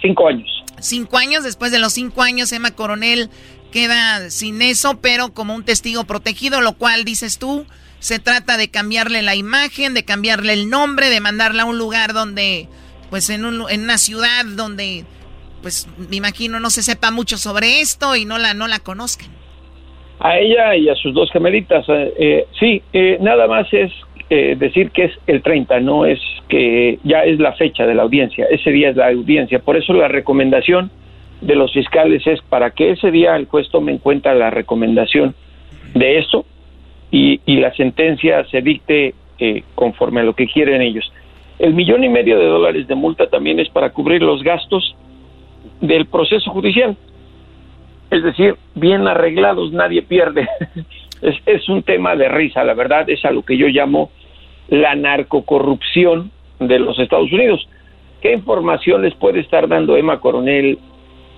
Cinco 0.00 0.28
años. 0.28 0.48
Cinco 0.80 1.16
años, 1.16 1.44
después 1.44 1.70
de 1.70 1.78
los 1.78 1.92
cinco 1.92 2.22
años, 2.22 2.50
Emma 2.52 2.72
Coronel 2.72 3.30
queda 3.70 4.30
sin 4.30 4.60
eso, 4.60 5.00
pero 5.00 5.32
como 5.32 5.54
un 5.54 5.64
testigo 5.64 6.04
protegido, 6.04 6.60
lo 6.60 6.74
cual 6.74 7.04
dices 7.04 7.38
tú, 7.38 7.66
se 8.00 8.18
trata 8.18 8.56
de 8.56 8.68
cambiarle 8.68 9.22
la 9.22 9.36
imagen, 9.36 9.94
de 9.94 10.04
cambiarle 10.04 10.52
el 10.52 10.68
nombre, 10.68 11.08
de 11.08 11.20
mandarla 11.20 11.62
a 11.62 11.66
un 11.66 11.78
lugar 11.78 12.12
donde 12.12 12.68
pues 13.12 13.28
en, 13.28 13.44
un, 13.44 13.66
en 13.68 13.82
una 13.82 13.98
ciudad 13.98 14.46
donde, 14.56 15.04
pues 15.60 15.86
me 16.08 16.16
imagino 16.16 16.60
no 16.60 16.70
se 16.70 16.82
sepa 16.82 17.10
mucho 17.10 17.36
sobre 17.36 17.82
esto 17.82 18.16
y 18.16 18.24
no 18.24 18.38
la, 18.38 18.54
no 18.54 18.68
la 18.68 18.78
conozcan. 18.78 19.28
A 20.18 20.38
ella 20.38 20.74
y 20.76 20.88
a 20.88 20.94
sus 20.94 21.12
dos 21.12 21.30
gemelitas, 21.30 21.84
eh, 21.90 22.14
eh, 22.18 22.46
sí, 22.58 22.80
eh, 22.94 23.18
nada 23.20 23.46
más 23.48 23.70
es 23.70 23.92
eh, 24.30 24.56
decir 24.58 24.92
que 24.92 25.04
es 25.04 25.12
el 25.26 25.42
30, 25.42 25.80
no 25.80 26.06
es 26.06 26.18
que 26.48 27.00
ya 27.04 27.24
es 27.24 27.38
la 27.38 27.52
fecha 27.52 27.84
de 27.84 27.94
la 27.94 28.04
audiencia, 28.04 28.46
ese 28.50 28.70
día 28.70 28.88
es 28.88 28.96
la 28.96 29.08
audiencia. 29.08 29.58
Por 29.58 29.76
eso 29.76 29.92
la 29.92 30.08
recomendación 30.08 30.90
de 31.42 31.54
los 31.54 31.70
fiscales 31.74 32.26
es 32.26 32.40
para 32.40 32.70
que 32.70 32.92
ese 32.92 33.10
día 33.10 33.36
el 33.36 33.44
juez 33.44 33.68
tome 33.68 33.92
en 33.92 33.98
cuenta 33.98 34.32
la 34.32 34.48
recomendación 34.48 35.34
de 35.92 36.16
eso 36.16 36.46
y, 37.10 37.42
la 37.46 37.74
sentencia 37.74 38.42
se 38.46 38.62
dicte 38.62 39.14
eh, 39.38 39.64
conforme 39.74 40.20
a 40.22 40.24
lo 40.24 40.32
que 40.34 40.46
quieren 40.46 40.80
ellos. 40.80 41.12
El 41.58 41.74
millón 41.74 42.04
y 42.04 42.08
medio 42.08 42.38
de 42.38 42.46
dólares 42.46 42.86
de 42.86 42.94
multa 42.94 43.28
también 43.28 43.60
es 43.60 43.68
para 43.68 43.90
cubrir 43.90 44.22
los 44.22 44.42
gastos 44.42 44.96
del 45.80 46.06
proceso 46.06 46.50
judicial. 46.50 46.96
Es 48.10 48.22
decir, 48.22 48.56
bien 48.74 49.06
arreglados, 49.06 49.72
nadie 49.72 50.02
pierde. 50.02 50.48
es, 51.22 51.68
un 51.68 51.82
tema 51.82 52.16
de 52.16 52.28
risa, 52.28 52.64
la 52.64 52.74
verdad, 52.74 53.08
es 53.08 53.24
a 53.24 53.30
lo 53.30 53.42
que 53.42 53.56
yo 53.56 53.68
llamo 53.68 54.10
la 54.68 54.94
narcocorrupción 54.94 56.30
de 56.58 56.78
los 56.78 56.98
Estados 56.98 57.32
Unidos. 57.32 57.68
¿Qué 58.20 58.32
información 58.32 59.02
les 59.02 59.14
puede 59.14 59.40
estar 59.40 59.68
dando 59.68 59.96
Emma 59.96 60.20
Coronel 60.20 60.78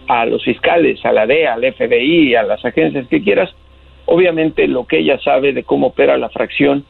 a 0.09 0.26
los 0.26 0.44
fiscales, 0.44 1.04
a 1.04 1.12
la 1.12 1.26
DEA, 1.26 1.54
al 1.54 1.73
FBI, 1.73 2.35
a 2.35 2.42
las 2.42 2.64
agencias 2.64 3.06
que 3.09 3.23
quieras? 3.23 3.50
Obviamente 4.06 4.68
lo 4.68 4.87
que 4.87 4.99
ella 4.99 5.18
sabe 5.21 5.52
de 5.52 5.64
cómo 5.64 5.88
opera 5.88 6.18
la 6.18 6.28
fracción 6.28 6.85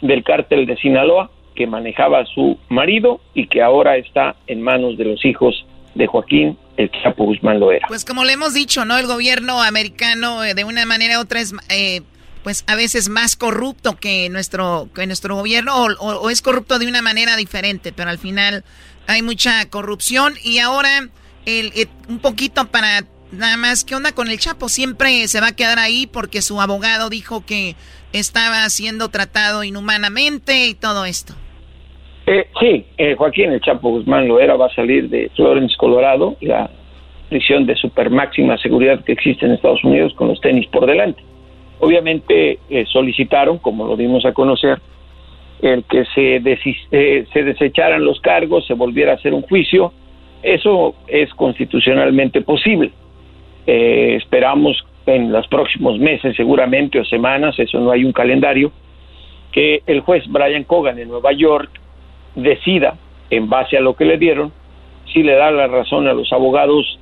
del 0.00 0.24
cártel 0.24 0.66
de 0.66 0.76
Sinaloa 0.76 1.30
que 1.56 1.66
manejaba 1.66 2.24
su 2.26 2.58
marido 2.68 3.20
y 3.34 3.48
que 3.48 3.62
ahora 3.62 3.96
está 3.96 4.36
en 4.46 4.62
manos 4.62 4.96
de 4.96 5.06
los 5.06 5.24
hijos 5.24 5.66
de 5.96 6.06
Joaquín 6.06 6.56
el 6.76 6.90
Chapo 7.02 7.24
Guzmán 7.24 7.58
lo 7.58 7.72
era. 7.72 7.88
Pues 7.88 8.04
como 8.04 8.24
le 8.24 8.34
hemos 8.34 8.54
dicho, 8.54 8.84
¿no? 8.84 8.98
El 8.98 9.06
gobierno 9.06 9.62
americano 9.62 10.44
eh, 10.44 10.54
de 10.54 10.64
una 10.64 10.84
manera 10.84 11.18
u 11.18 11.22
otra 11.22 11.40
es 11.40 11.54
eh, 11.70 12.02
pues 12.42 12.64
a 12.68 12.76
veces 12.76 13.08
más 13.08 13.34
corrupto 13.34 13.96
que 13.96 14.28
nuestro, 14.28 14.88
que 14.94 15.06
nuestro 15.06 15.34
gobierno 15.34 15.74
o, 15.98 16.30
es 16.30 16.42
corrupto 16.42 16.78
de 16.78 16.86
una 16.86 17.02
manera 17.02 17.34
diferente, 17.36 17.92
pero 17.92 18.10
al 18.10 18.18
final 18.18 18.62
hay 19.06 19.22
mucha 19.22 19.68
corrupción 19.68 20.34
y 20.44 20.58
ahora 20.58 21.08
el, 21.44 21.72
un 22.08 22.18
poquito 22.18 22.68
para 22.68 23.04
nada 23.32 23.56
más, 23.56 23.84
¿qué 23.84 23.96
onda 23.96 24.12
con 24.12 24.28
el 24.28 24.38
Chapo? 24.38 24.68
Siempre 24.68 25.26
se 25.28 25.40
va 25.40 25.48
a 25.48 25.56
quedar 25.56 25.78
ahí 25.78 26.06
porque 26.06 26.42
su 26.42 26.60
abogado 26.60 27.10
dijo 27.10 27.44
que 27.44 27.74
estaba 28.12 28.68
siendo 28.70 29.08
tratado 29.08 29.64
inhumanamente 29.64 30.66
y 30.66 30.74
todo 30.74 31.04
esto. 31.04 31.34
Eh, 32.26 32.48
sí, 32.58 32.84
eh, 32.98 33.14
Joaquín 33.14 33.52
el 33.52 33.60
Chapo 33.60 33.90
Guzmán 33.90 34.26
lo 34.26 34.40
era, 34.40 34.56
va 34.56 34.66
a 34.66 34.74
salir 34.74 35.08
de 35.08 35.30
Florence, 35.36 35.76
Colorado, 35.76 36.36
la 36.40 36.68
prisión 37.28 37.66
de 37.66 37.76
super 37.76 38.10
máxima 38.10 38.58
seguridad 38.58 39.04
que 39.04 39.12
existe 39.12 39.46
en 39.46 39.52
Estados 39.52 39.82
Unidos 39.84 40.12
con 40.14 40.28
los 40.28 40.40
tenis 40.40 40.66
por 40.68 40.86
delante. 40.86 41.22
Obviamente 41.78 42.58
eh, 42.70 42.84
solicitaron, 42.86 43.58
como 43.58 43.86
lo 43.86 43.96
dimos 43.96 44.24
a 44.24 44.32
conocer, 44.32 44.80
el 45.62 45.84
que 45.84 46.04
se, 46.14 46.36
eh, 46.90 47.26
se 47.32 47.42
desecharan 47.42 48.04
los 48.04 48.20
cargos, 48.20 48.66
se 48.66 48.74
volviera 48.74 49.12
a 49.12 49.14
hacer 49.16 49.32
un 49.32 49.42
juicio. 49.42 49.92
Eso 50.42 50.94
es 51.06 51.32
constitucionalmente 51.34 52.42
posible. 52.42 52.92
Eh, 53.66 54.16
esperamos 54.16 54.84
en 55.06 55.32
los 55.32 55.46
próximos 55.48 55.98
meses, 55.98 56.34
seguramente, 56.36 56.98
o 56.98 57.04
semanas, 57.04 57.58
eso 57.58 57.78
no 57.80 57.90
hay 57.90 58.04
un 58.04 58.12
calendario, 58.12 58.72
que 59.52 59.82
el 59.86 60.00
juez 60.00 60.24
Brian 60.28 60.64
Cogan 60.64 60.98
en 60.98 61.08
Nueva 61.08 61.32
York 61.32 61.70
decida, 62.36 62.96
en 63.30 63.48
base 63.48 63.76
a 63.76 63.80
lo 63.80 63.96
que 63.96 64.04
le 64.04 64.18
dieron, 64.18 64.52
si 65.12 65.24
le 65.24 65.34
da 65.34 65.50
la 65.50 65.66
razón 65.66 66.06
a 66.06 66.12
los 66.12 66.32
abogados 66.32 66.98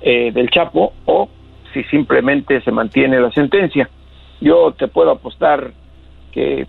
del 0.00 0.48
Chapo 0.50 0.92
o 1.06 1.28
si 1.74 1.82
simplemente 1.84 2.60
se 2.62 2.70
mantiene 2.70 3.20
la 3.20 3.32
sentencia 3.32 3.90
yo 4.40 4.74
te 4.78 4.88
puedo 4.88 5.10
apostar 5.10 5.72
que 6.32 6.66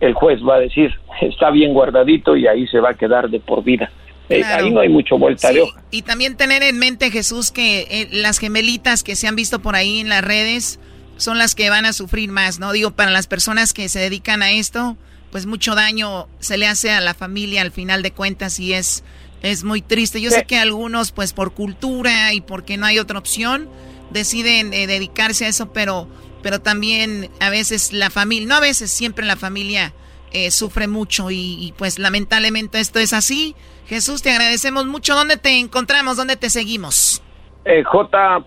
el 0.00 0.14
juez 0.14 0.40
va 0.42 0.56
a 0.56 0.60
decir 0.60 0.92
está 1.20 1.50
bien 1.50 1.72
guardadito 1.72 2.36
y 2.36 2.46
ahí 2.46 2.66
se 2.68 2.80
va 2.80 2.90
a 2.90 2.94
quedar 2.94 3.30
de 3.30 3.40
por 3.40 3.64
vida. 3.64 3.90
Eh, 4.28 4.42
ahí 4.44 4.70
no 4.70 4.80
hay 4.80 4.88
mucho 4.88 5.18
vuelta 5.18 5.52
de 5.52 5.62
hoja. 5.62 5.80
Y 5.92 6.02
también 6.02 6.36
tener 6.36 6.64
en 6.64 6.78
mente, 6.78 7.12
Jesús, 7.12 7.52
que 7.52 7.82
eh, 7.82 8.08
las 8.10 8.38
gemelitas 8.38 9.04
que 9.04 9.14
se 9.14 9.28
han 9.28 9.36
visto 9.36 9.60
por 9.60 9.76
ahí 9.76 10.00
en 10.00 10.08
las 10.08 10.24
redes 10.24 10.80
son 11.16 11.38
las 11.38 11.54
que 11.54 11.70
van 11.70 11.86
a 11.86 11.92
sufrir 11.92 12.28
más, 12.28 12.58
¿no? 12.58 12.72
Digo, 12.72 12.90
para 12.90 13.12
las 13.12 13.28
personas 13.28 13.72
que 13.72 13.88
se 13.88 14.00
dedican 14.00 14.42
a 14.42 14.50
esto, 14.50 14.96
pues 15.36 15.44
mucho 15.44 15.74
daño 15.74 16.28
se 16.38 16.56
le 16.56 16.66
hace 16.66 16.90
a 16.90 17.02
la 17.02 17.12
familia 17.12 17.60
al 17.60 17.70
final 17.70 18.02
de 18.02 18.10
cuentas 18.10 18.58
y 18.58 18.72
es, 18.72 19.04
es 19.42 19.64
muy 19.64 19.82
triste. 19.82 20.22
Yo 20.22 20.30
sé 20.30 20.46
que 20.46 20.56
algunos, 20.56 21.12
pues 21.12 21.34
por 21.34 21.52
cultura 21.52 22.32
y 22.32 22.40
porque 22.40 22.78
no 22.78 22.86
hay 22.86 22.98
otra 22.98 23.18
opción, 23.18 23.68
deciden 24.10 24.72
eh, 24.72 24.86
dedicarse 24.86 25.44
a 25.44 25.48
eso, 25.48 25.74
pero 25.74 26.08
pero 26.42 26.62
también 26.62 27.28
a 27.38 27.50
veces 27.50 27.92
la 27.92 28.08
familia, 28.08 28.48
no 28.48 28.54
a 28.54 28.60
veces, 28.60 28.90
siempre 28.90 29.26
la 29.26 29.36
familia 29.36 29.92
eh, 30.32 30.50
sufre 30.50 30.88
mucho 30.88 31.30
y, 31.30 31.74
pues 31.76 31.98
lamentablemente 31.98 32.80
esto 32.80 32.98
es 32.98 33.12
así. 33.12 33.54
Jesús, 33.88 34.22
te 34.22 34.30
agradecemos 34.30 34.86
mucho. 34.86 35.14
¿Dónde 35.14 35.36
te 35.36 35.60
encontramos? 35.60 36.16
¿Dónde 36.16 36.36
te 36.36 36.48
seguimos? 36.48 37.22
Eh, 37.66 37.84
J. 37.84 38.42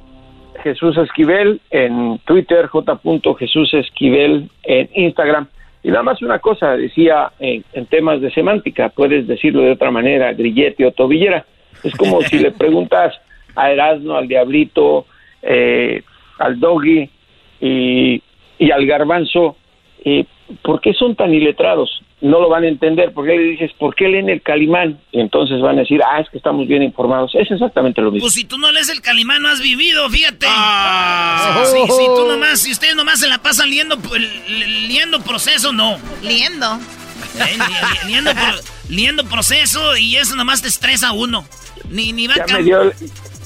Jesús 0.63 0.97
Esquivel 0.97 1.61
en 1.69 2.17
Twitter, 2.25 2.65
J. 2.65 2.99
Jesús 3.37 3.75
Esquivel 3.75 4.49
en 4.63 4.89
Instagram. 4.95 5.49
Y 5.81 5.89
nada 5.89 6.03
más 6.03 6.21
una 6.21 6.39
cosa, 6.39 6.75
decía 6.75 7.31
en, 7.39 7.63
temas 7.87 8.21
de 8.21 8.31
semántica, 8.31 8.89
puedes 8.89 9.27
decirlo 9.27 9.61
de 9.61 9.71
otra 9.71 9.91
manera, 9.91 10.33
grillete 10.33 10.85
o 10.85 10.91
tobillera. 10.91 11.45
Es 11.83 11.95
como 11.95 12.21
si 12.21 12.39
le 12.39 12.51
preguntas 12.57 13.15
a 13.55 13.71
Erasmo, 13.71 14.15
al 14.15 14.27
Diablito, 14.27 15.05
eh, 15.41 16.01
al 16.37 16.59
Doggy, 16.59 17.09
y, 17.61 18.21
y 18.57 18.71
al 18.71 18.85
garbanzo, 18.85 19.55
eh, 20.03 20.25
¿por 20.63 20.81
qué 20.81 20.93
son 20.93 21.15
tan 21.15 21.33
iletrados? 21.33 22.01
No 22.21 22.41
lo 22.41 22.49
van 22.49 22.63
a 22.63 22.67
entender, 22.67 23.13
porque 23.13 23.37
le 23.37 23.43
dices, 23.43 23.71
¿por 23.79 23.95
qué 23.95 24.07
leen 24.07 24.29
el 24.29 24.41
Calimán? 24.41 24.99
Y 25.11 25.21
entonces 25.21 25.61
van 25.61 25.77
a 25.77 25.81
decir, 25.81 26.01
ah, 26.03 26.19
es 26.19 26.29
que 26.29 26.37
estamos 26.37 26.67
bien 26.67 26.83
informados. 26.83 27.33
Es 27.35 27.49
exactamente 27.49 28.01
lo 28.01 28.11
mismo. 28.11 28.25
Pues 28.25 28.33
si 28.33 28.43
tú 28.43 28.57
no 28.57 28.71
lees 28.71 28.89
el 28.89 29.01
Calimán, 29.01 29.41
no 29.41 29.47
has 29.47 29.61
vivido, 29.61 30.09
fíjate. 30.09 30.45
Ah. 30.49 31.63
Si, 31.65 32.05
tú 32.07 32.27
nomás, 32.27 32.59
si 32.59 32.71
ustedes 32.71 32.95
nomás 32.95 33.19
se 33.19 33.27
la 33.27 33.37
pasan 33.37 33.69
liendo, 33.69 33.97
liendo 34.87 35.21
proceso, 35.21 35.71
no. 35.71 35.97
Liendo. 36.21 36.79
Eh, 37.35 37.57
liendo, 38.89 39.23
proceso 39.25 39.95
y 39.97 40.15
eso 40.15 40.35
nomás 40.35 40.61
te 40.61 40.67
estresa 40.67 41.09
a 41.09 41.13
uno. 41.13 41.45
Ni, 41.89 42.11
ni 42.11 42.27
va 42.27 42.35
ya, 42.35 42.57
me 42.57 42.63
dio, 42.63 42.91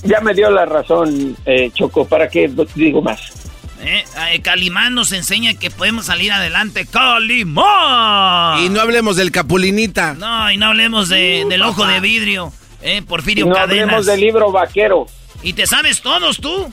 ya 0.03 0.22
me 0.22 0.33
dio 0.33 0.50
la 0.50 0.65
razón, 0.65 1.36
eh, 1.45 1.69
Choco, 1.74 2.07
¿para 2.07 2.27
qué 2.29 2.51
digo 2.75 3.01
más? 3.01 3.42
¿Eh? 3.83 4.41
Calimán 4.41 4.95
nos 4.95 5.11
enseña 5.11 5.53
que 5.55 5.69
podemos 5.69 6.05
salir 6.05 6.31
adelante. 6.31 6.85
¡Calimán! 6.85 8.59
Y 8.63 8.69
no 8.69 8.81
hablemos 8.81 9.15
del 9.15 9.31
Capulinita. 9.31 10.13
No, 10.13 10.51
y 10.51 10.57
no 10.57 10.67
hablemos 10.67 11.09
de, 11.09 11.45
del 11.49 11.61
ojo 11.63 11.85
de 11.85 11.99
vidrio. 11.99 12.51
¿eh? 12.81 13.01
Porfirio 13.01 13.45
no 13.45 13.53
Cadenas. 13.55 13.83
hablemos 13.83 14.05
del 14.05 14.19
libro 14.21 14.51
vaquero. 14.51 15.05
¿Y 15.41 15.53
te 15.53 15.67
sabes 15.67 16.01
todos 16.01 16.37
tú? 16.37 16.71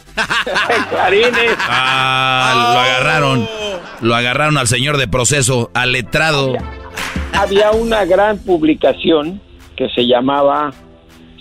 Clarines. 0.90 1.56
Ah, 1.58 2.72
lo 2.74 2.80
agarraron. 2.80 3.48
Lo 4.00 4.14
agarraron 4.14 4.56
al 4.58 4.68
señor 4.68 4.96
de 4.96 5.08
proceso, 5.08 5.70
al 5.74 5.92
letrado. 5.92 6.54
había 7.32 7.70
una 7.72 8.04
gran 8.04 8.38
publicación 8.38 9.40
que 9.76 9.88
se 9.90 10.06
llamaba 10.06 10.72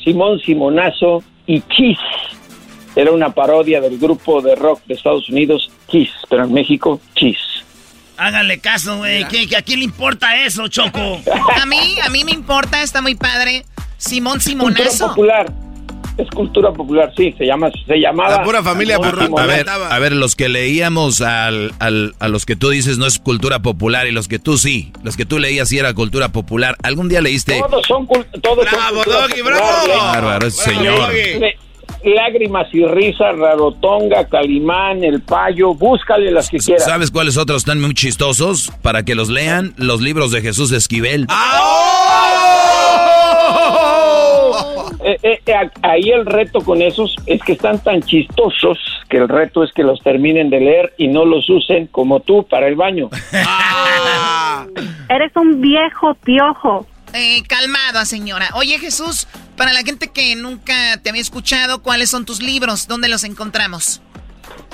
Simón 0.03 0.39
Simonazo 0.39 1.23
y 1.45 1.61
Chis 1.61 1.97
era 3.00 3.12
una 3.12 3.34
parodia 3.34 3.79
del 3.79 3.98
grupo 3.98 4.41
de 4.41 4.56
rock 4.56 4.82
de 4.86 4.94
Estados 4.94 5.29
Unidos, 5.29 5.72
Kiss, 5.88 6.10
pero 6.29 6.44
en 6.44 6.53
México, 6.53 7.00
Kiss. 7.13 7.38
Háganle 8.18 8.60
caso, 8.60 8.98
güey. 8.98 9.24
¿A 9.24 9.62
quién 9.62 9.79
le 9.79 9.86
importa 9.86 10.44
eso, 10.44 10.68
Choco? 10.68 11.00
a 11.00 11.65
mí, 11.65 11.96
a 12.06 12.10
mí 12.10 12.25
me 12.25 12.32
importa, 12.32 12.84
está 12.84 13.01
muy 13.01 13.15
padre. 13.15 13.63
Simón 13.98 14.41
Simonazo. 14.41 14.84
Cultura 14.84 15.08
popular. 15.08 15.53
Es 16.18 16.27
cultura 16.32 16.74
popular, 16.74 17.13
sí, 17.15 17.34
se 17.38 17.46
llama, 17.46 17.70
se 17.88 17.96
llamaba. 17.96 18.32
La 18.32 18.44
pura 18.44 18.62
familia 18.62 18.98
a, 18.98 19.46
ver, 19.46 19.70
a 19.70 20.00
ver, 20.00 20.12
los 20.12 20.36
que 20.36 20.50
leíamos 20.50 21.22
al, 21.22 21.72
al, 21.79 22.13
a 22.20 22.27
los 22.27 22.46
que 22.46 22.58
tú 22.58 22.72
dices 22.72 22.98
no 22.98 23.06
es 23.06 23.20
cultura 23.20 23.60
popular 23.60 24.06
y 24.06 24.12
los 24.12 24.27
que 24.27 24.38
tú 24.38 24.58
sí, 24.58 24.91
los 25.01 25.15
que 25.15 25.25
tú 25.25 25.39
leías 25.39 25.70
sí 25.70 25.79
era 25.79 25.94
cultura 25.94 26.27
popular. 26.27 26.75
¿Algún 26.84 27.08
día 27.08 27.22
leíste? 27.22 27.62
Todos 27.62 27.88
son, 27.88 28.06
todos 28.41 28.70
bravo, 28.70 29.03
Doggy, 29.06 29.41
bravo. 29.41 29.88
Bárbaro, 29.98 30.51
señor. 30.51 31.10
Lágrimas 32.03 32.67
y 32.74 32.86
risas, 32.86 33.38
Rarotonga, 33.38 34.27
Calimán, 34.27 35.03
El 35.03 35.22
Payo, 35.22 35.74
búscale 35.74 36.31
las 36.31 36.50
que 36.50 36.58
quieras. 36.58 36.86
¿Sabes 36.86 37.12
cuáles 37.12 37.38
otros 37.38 37.58
están 37.58 37.81
muy 37.81 37.93
chistosos? 37.93 38.72
Para 38.81 39.03
que 39.03 39.15
los 39.15 39.29
lean, 39.29 39.74
los 39.77 40.01
libros 40.01 40.31
de 40.31 40.41
Jesús 40.41 40.72
Esquivel. 40.72 41.27
Eh, 45.01 45.17
eh, 45.24 45.39
eh, 45.46 45.69
ahí 45.81 46.10
el 46.10 46.25
reto 46.25 46.60
con 46.60 46.81
esos 46.81 47.15
es 47.25 47.41
que 47.41 47.53
están 47.53 47.79
tan 47.79 48.01
chistosos 48.01 48.77
que 49.10 49.17
el 49.17 49.29
reto 49.29 49.63
es 49.63 49.72
que 49.72 49.84
los 49.84 50.01
terminen 50.01 50.50
de 50.50 50.60
leer 50.60 50.93
y 50.98 51.08
no 51.08 51.25
los 51.25 51.50
usen 51.50 51.88
como 51.88 52.19
tú 52.19 52.43
para 52.43 52.67
el 52.67 52.75
baño. 52.75 53.10
Eres 55.10 55.31
un 55.36 55.62
viejo 55.62 56.13
piojo. 56.24 56.86
Eh, 57.13 57.42
calmada, 57.48 58.06
señora. 58.06 58.50
Oye, 58.56 58.78
Jesús, 58.78 59.28
para 59.58 59.74
la 59.74 59.82
gente 59.82 60.10
que 60.13 60.36
nunca 60.36 60.74
te 61.01 61.10
había 61.10 61.22
escuchado, 61.22 61.82
¿cuáles 61.82 62.10
son 62.10 62.25
tus 62.25 62.42
libros? 62.42 62.88
¿Dónde 62.88 63.10
los 63.10 63.24
encontramos? 63.24 64.01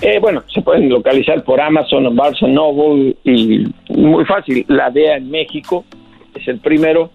Eh, 0.02 0.20
bueno, 0.20 0.44
se 0.54 0.62
pueden 0.62 0.90
localizar 0.90 1.44
por 1.44 1.62
Amazon, 1.62 2.14
Barnes 2.16 2.42
Noble 2.42 3.16
y 3.24 3.66
muy 3.90 4.26
fácil. 4.26 4.66
La 4.68 4.90
DEA 4.90 5.18
en 5.18 5.32
México 5.32 5.86
es 6.34 6.48
el 6.48 6.60
primero. 6.60 7.12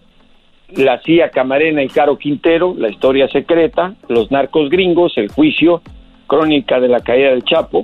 La 0.69 1.01
CIA 1.01 1.29
Camarena 1.29 1.83
y 1.83 1.89
Caro 1.89 2.17
Quintero, 2.17 2.73
La 2.77 2.89
historia 2.89 3.27
secreta, 3.27 3.93
Los 4.07 4.31
narcos 4.31 4.69
gringos, 4.69 5.13
El 5.17 5.29
juicio, 5.29 5.81
Crónica 6.27 6.79
de 6.79 6.87
la 6.87 7.01
caída 7.01 7.29
del 7.29 7.43
Chapo, 7.43 7.81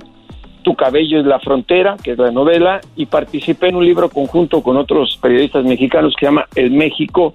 Tu 0.68 0.74
cabello 0.74 1.18
es 1.18 1.24
la 1.24 1.40
frontera, 1.40 1.96
que 1.96 2.10
es 2.10 2.18
la 2.18 2.30
novela, 2.30 2.82
y 2.94 3.06
participé 3.06 3.68
en 3.68 3.76
un 3.76 3.86
libro 3.86 4.10
conjunto 4.10 4.62
con 4.62 4.76
otros 4.76 5.18
periodistas 5.18 5.64
mexicanos 5.64 6.12
que 6.14 6.26
se 6.26 6.26
llama 6.26 6.46
El 6.54 6.72
México 6.72 7.32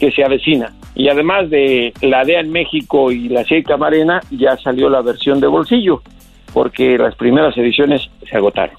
que 0.00 0.10
se 0.10 0.24
avecina. 0.24 0.72
Y 0.94 1.10
además 1.10 1.50
de 1.50 1.92
la 2.00 2.24
DEA 2.24 2.40
en 2.40 2.50
México 2.50 3.12
y 3.12 3.28
la 3.28 3.44
CIA 3.44 3.62
Camarena, 3.64 4.22
ya 4.30 4.56
salió 4.56 4.88
la 4.88 5.02
versión 5.02 5.38
de 5.38 5.48
bolsillo, 5.48 6.00
porque 6.54 6.96
las 6.96 7.14
primeras 7.14 7.54
ediciones 7.58 8.08
se 8.26 8.38
agotaron. 8.38 8.78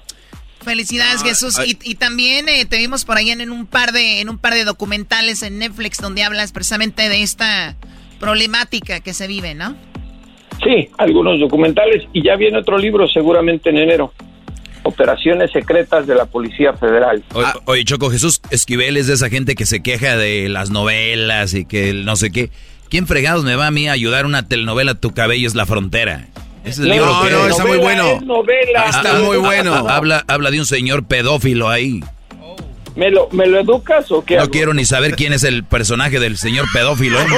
Felicidades 0.64 1.22
Ah, 1.22 1.28
Jesús 1.28 1.60
y, 1.64 1.78
y 1.88 1.94
también 1.94 2.48
eh, 2.48 2.64
te 2.64 2.78
vimos 2.78 3.04
por 3.04 3.16
ahí 3.16 3.30
en, 3.30 3.42
en 3.42 3.52
un 3.52 3.64
par 3.64 3.92
de 3.92 4.22
en 4.22 4.28
un 4.28 4.38
par 4.38 4.54
de 4.54 4.64
documentales 4.64 5.44
en 5.44 5.60
Netflix 5.60 6.00
donde 6.00 6.24
hablas 6.24 6.50
precisamente 6.50 7.08
de 7.08 7.22
esta 7.22 7.76
problemática 8.18 8.98
que 8.98 9.14
se 9.14 9.28
vive, 9.28 9.54
¿no? 9.54 9.76
Sí, 10.64 10.88
algunos 10.98 11.38
documentales 11.40 12.04
y 12.12 12.22
ya 12.24 12.36
viene 12.36 12.58
otro 12.58 12.78
libro 12.78 13.06
seguramente 13.08 13.70
en 13.70 13.78
enero. 13.78 14.12
Operaciones 14.82 15.50
secretas 15.50 16.06
de 16.06 16.14
la 16.14 16.26
Policía 16.26 16.74
Federal. 16.74 17.22
O- 17.32 17.42
Oye, 17.72 17.84
Choco, 17.84 18.10
Jesús 18.10 18.40
Esquivel 18.50 18.96
es 18.98 19.06
de 19.06 19.14
esa 19.14 19.30
gente 19.30 19.54
que 19.54 19.64
se 19.64 19.82
queja 19.82 20.16
de 20.16 20.48
las 20.50 20.70
novelas 20.70 21.54
y 21.54 21.64
que 21.64 21.88
el 21.90 22.04
no 22.04 22.16
sé 22.16 22.30
qué. 22.30 22.50
¿Quién 22.90 23.06
fregados 23.06 23.44
me 23.44 23.56
va 23.56 23.66
a 23.68 23.70
mí 23.70 23.88
a 23.88 23.92
ayudar 23.92 24.26
una 24.26 24.46
telenovela 24.46 24.94
Tu 24.94 25.12
cabello 25.14 25.46
es 25.48 25.54
la 25.54 25.64
frontera? 25.64 26.26
Ese 26.64 26.70
es 26.70 26.78
el 26.80 26.90
libro 26.90 27.06
No, 27.06 27.22
que 27.22 27.30
no, 27.30 27.44
es. 27.46 27.50
está 27.52 27.64
muy 27.66 27.78
bueno. 27.78 28.10
es 28.12 28.22
novela. 28.22 28.84
Está 28.88 29.18
muy 29.20 29.36
bueno. 29.38 29.74
Habla, 29.88 30.22
habla 30.28 30.50
de 30.50 30.60
un 30.60 30.66
señor 30.66 31.06
pedófilo 31.06 31.68
ahí. 31.70 32.00
¿Me 32.96 33.10
lo, 33.10 33.28
¿Me 33.32 33.46
lo 33.46 33.58
educas 33.58 34.10
o 34.12 34.24
qué? 34.24 34.36
No 34.36 34.42
hago? 34.42 34.50
quiero 34.50 34.74
ni 34.74 34.84
saber 34.84 35.16
quién 35.16 35.32
es 35.32 35.44
el 35.44 35.64
personaje 35.64 36.20
del 36.20 36.36
señor 36.36 36.66
pedófilo. 36.72 37.18
¿eh? 37.20 37.26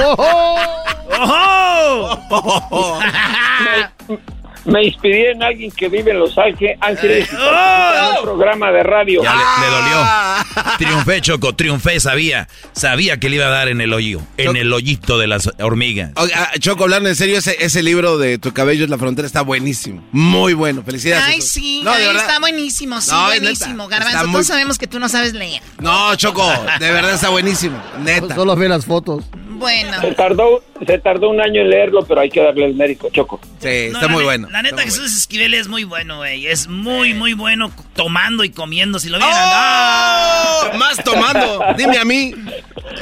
Me 4.67 4.83
inspiré 4.83 5.31
en 5.31 5.41
alguien 5.41 5.71
que 5.71 5.87
vive 5.89 6.11
en 6.11 6.19
Los 6.19 6.37
Ángeles, 6.37 6.77
participa 6.79 8.09
en 8.11 8.17
un 8.17 8.23
programa 8.23 8.71
de 8.71 8.83
radio. 8.83 9.23
Ya 9.23 9.33
le, 9.33 9.41
le 9.65 9.71
dolió. 9.75 10.77
Triunfé, 10.77 11.21
Choco, 11.21 11.55
triunfé, 11.55 11.99
sabía. 11.99 12.47
Sabía 12.73 13.17
que 13.17 13.29
le 13.29 13.37
iba 13.37 13.45
a 13.45 13.49
dar 13.49 13.69
en 13.69 13.79
el 13.81 13.93
hoyo, 13.93 14.21
en 14.37 14.55
el 14.57 14.71
hoyito 14.73 15.17
de 15.17 15.27
las 15.27 15.49
hormigas. 15.59 16.11
Oiga, 16.17 16.51
Choco, 16.59 16.83
hablando 16.83 17.07
en 17.09 17.15
serio, 17.15 17.37
ese, 17.37 17.55
ese 17.63 17.81
libro 17.81 18.17
de 18.17 18.37
Tu 18.39 18.51
cabello 18.53 18.83
es 18.83 18.89
la 18.89 18.97
frontera 18.97 19.25
está 19.25 19.41
buenísimo. 19.41 20.03
Muy 20.11 20.53
bueno. 20.53 20.83
Felicidades. 20.83 21.25
Ay, 21.25 21.41
sí, 21.41 21.81
No, 21.83 21.91
ay, 21.91 22.03
está 22.15 22.39
buenísimo, 22.39 22.99
sí, 23.01 23.11
No, 23.11 23.25
buenísimo. 23.25 23.83
neta, 23.87 23.97
Garbanzo, 23.99 24.23
muy- 24.25 24.31
todos 24.33 24.47
sabemos 24.47 24.77
que 24.77 24.87
tú 24.87 24.99
no 24.99 25.07
sabes 25.09 25.33
leer. 25.33 25.61
No, 25.79 26.13
Choco, 26.15 26.45
de 26.79 26.91
verdad 26.91 27.13
está 27.13 27.29
buenísimo. 27.29 27.81
Neta. 27.99 28.35
Solo 28.35 28.55
ve 28.55 28.67
las 28.67 28.85
fotos. 28.85 29.23
Bueno, 29.57 29.99
Se 30.01 30.13
tardó, 30.13 30.63
se 30.85 30.99
tardó 30.99 31.29
un 31.29 31.41
año 31.41 31.61
en 31.61 31.69
leerlo, 31.69 32.05
pero 32.05 32.21
hay 32.21 32.29
que 32.29 32.41
darle 32.41 32.65
el 32.65 32.75
mérito, 32.75 33.09
Choco. 33.09 33.39
Sí, 33.59 33.89
No, 33.91 33.99
está 33.99 34.07
muy 34.07 34.23
bueno. 34.23 34.47
La 34.51 34.61
neta, 34.61 34.83
Jesús 34.83 35.15
Esquivel 35.15 35.53
es 35.53 35.67
muy 35.67 35.83
bueno, 35.83 36.17
güey. 36.17 36.47
Es 36.47 36.67
muy, 36.67 37.13
muy 37.13 37.33
bueno 37.33 37.71
tomando 37.95 38.43
y 38.43 38.49
comiendo. 38.51 38.99
Si 38.99 39.09
lo 39.09 39.17
vieran. 39.17 39.35
¡Oh! 39.35 40.77
Más 40.77 41.03
tomando. 41.03 41.63
Dime 41.77 41.97
a 41.97 42.05
mí. 42.05 42.33
¡no! 42.35 42.51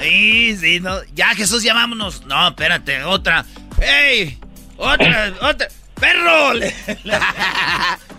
Sí, 0.01 0.57
sí, 0.57 0.79
no. 0.79 0.97
Ya, 1.13 1.27
Jesús, 1.35 1.63
ya 1.63 1.73
vámonos. 1.73 2.25
No, 2.25 2.47
espérate, 2.47 3.03
otra. 3.03 3.45
¡Ey! 3.81 4.37
Otra, 4.77 5.33
otra. 5.41 5.67
¡Perro! 5.99 6.53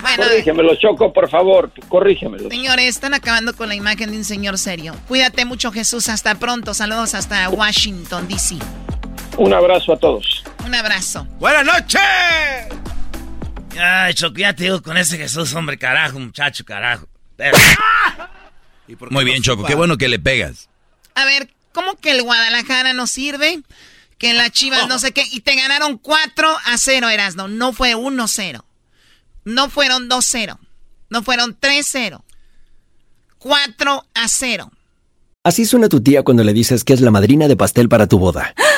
bueno, 0.00 0.22
Corrígemelo, 0.24 0.74
Choco, 0.76 1.12
por 1.12 1.28
favor, 1.30 1.70
corrígemelo. 1.88 2.48
señores, 2.50 2.86
están 2.86 3.14
acabando 3.14 3.54
con 3.54 3.68
la 3.68 3.74
imagen 3.74 4.10
de 4.10 4.16
un 4.18 4.24
señor 4.24 4.58
serio. 4.58 4.94
Cuídate 5.08 5.44
mucho, 5.44 5.70
Jesús. 5.72 6.08
Hasta 6.08 6.34
pronto. 6.36 6.74
Saludos 6.74 7.14
hasta 7.14 7.48
Washington, 7.48 8.26
D.C. 8.28 8.56
Un 9.36 9.52
abrazo 9.54 9.92
a 9.92 9.98
todos. 9.98 10.42
Un 10.66 10.74
abrazo. 10.74 11.26
¡Buenas 11.38 11.64
noches! 11.64 12.00
Ay, 13.80 14.14
Choco, 14.14 14.38
ya 14.38 14.54
te 14.54 14.64
digo 14.64 14.82
con 14.82 14.96
ese 14.96 15.16
Jesús, 15.16 15.54
hombre, 15.54 15.78
carajo, 15.78 16.18
muchacho, 16.18 16.64
carajo. 16.64 17.06
Pero- 17.36 17.56
¿Y 18.88 18.96
por 18.96 19.08
qué 19.08 19.14
Muy 19.14 19.24
bien, 19.24 19.42
Choco, 19.42 19.64
qué 19.64 19.74
bueno 19.74 19.96
que 19.96 20.08
le 20.08 20.18
pegas. 20.18 20.68
A 21.14 21.24
ver, 21.24 21.50
¿cómo 21.72 21.94
que 21.96 22.10
el 22.10 22.22
Guadalajara 22.22 22.92
no 22.94 23.06
sirve? 23.06 23.60
Que 24.18 24.34
la 24.34 24.50
Chivas 24.50 24.88
no 24.88 24.98
sé 24.98 25.12
qué. 25.12 25.22
Y 25.30 25.40
te 25.40 25.54
ganaron 25.54 25.98
4 25.98 26.56
a 26.66 26.78
0, 26.78 27.08
Erasno. 27.08 27.46
No 27.46 27.72
fue 27.72 27.94
1-0. 27.94 28.64
No 29.48 29.70
fueron 29.70 30.10
2-0. 30.10 30.58
No 31.08 31.22
fueron 31.22 31.58
3-0. 31.58 32.22
4 33.38 34.04
a 34.12 34.28
0. 34.28 34.72
Así 35.42 35.64
suena 35.64 35.88
tu 35.88 36.02
tía 36.02 36.22
cuando 36.22 36.44
le 36.44 36.52
dices 36.52 36.84
que 36.84 36.92
es 36.92 37.00
la 37.00 37.10
madrina 37.10 37.48
de 37.48 37.56
pastel 37.56 37.88
para 37.88 38.06
tu 38.06 38.18
boda. 38.18 38.54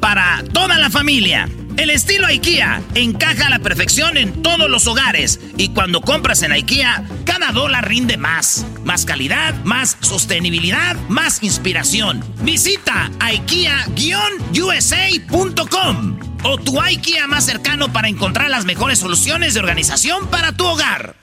para 0.00 0.42
toda 0.52 0.78
la 0.78 0.88
familia. 0.90 1.48
El 1.76 1.90
estilo 1.90 2.26
IKEA 2.26 2.80
encaja 2.94 3.46
a 3.46 3.50
la 3.50 3.58
perfección 3.58 4.16
en 4.16 4.42
todos 4.42 4.68
los 4.70 4.86
hogares 4.86 5.38
y 5.58 5.68
cuando 5.68 6.00
compras 6.00 6.42
en 6.42 6.52
IKEA, 6.52 7.04
cada 7.24 7.52
dólar 7.52 7.86
rinde 7.86 8.16
más. 8.16 8.64
Más 8.84 9.04
calidad, 9.04 9.54
más 9.64 9.98
sostenibilidad, 10.00 10.96
más 11.08 11.42
inspiración. 11.42 12.24
Visita 12.40 13.10
IKEA-USA.com 13.20 16.18
o 16.44 16.56
tu 16.58 16.80
IKEA 16.80 17.26
más 17.26 17.44
cercano 17.44 17.92
para 17.92 18.08
encontrar 18.08 18.48
las 18.50 18.64
mejores 18.64 18.98
soluciones 18.98 19.54
de 19.54 19.60
organización 19.60 20.28
para 20.30 20.52
tu 20.52 20.64
hogar. 20.64 21.14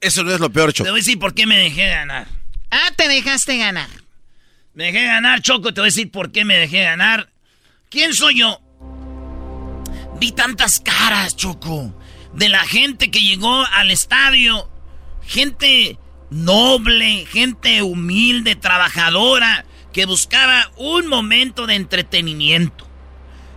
Eso 0.00 0.24
no 0.24 0.32
es 0.34 0.40
lo 0.40 0.50
peor, 0.50 0.72
Te 0.72 0.78
Choco. 0.78 0.90
voy 0.90 0.98
a 0.98 1.02
decir 1.02 1.18
por 1.18 1.32
qué 1.32 1.46
me 1.46 1.56
dejé 1.58 1.88
ganar. 1.88 2.26
Ah, 2.70 2.90
te 2.96 3.08
dejaste 3.08 3.56
ganar. 3.56 3.88
Me 4.76 4.92
dejé 4.92 5.06
ganar, 5.06 5.40
Choco, 5.40 5.72
te 5.72 5.80
voy 5.80 5.86
a 5.86 5.90
decir 5.90 6.10
por 6.10 6.32
qué 6.32 6.44
me 6.44 6.58
dejé 6.58 6.82
ganar. 6.82 7.30
¿Quién 7.88 8.12
soy 8.12 8.40
yo? 8.40 8.60
Vi 10.20 10.32
tantas 10.32 10.80
caras, 10.80 11.34
Choco, 11.34 11.98
de 12.34 12.50
la 12.50 12.60
gente 12.60 13.10
que 13.10 13.20
llegó 13.20 13.64
al 13.72 13.90
estadio. 13.90 14.70
Gente 15.26 15.98
noble, 16.28 17.24
gente 17.24 17.80
humilde, 17.80 18.54
trabajadora, 18.54 19.64
que 19.94 20.04
buscaba 20.04 20.70
un 20.76 21.06
momento 21.06 21.66
de 21.66 21.76
entretenimiento. 21.76 22.86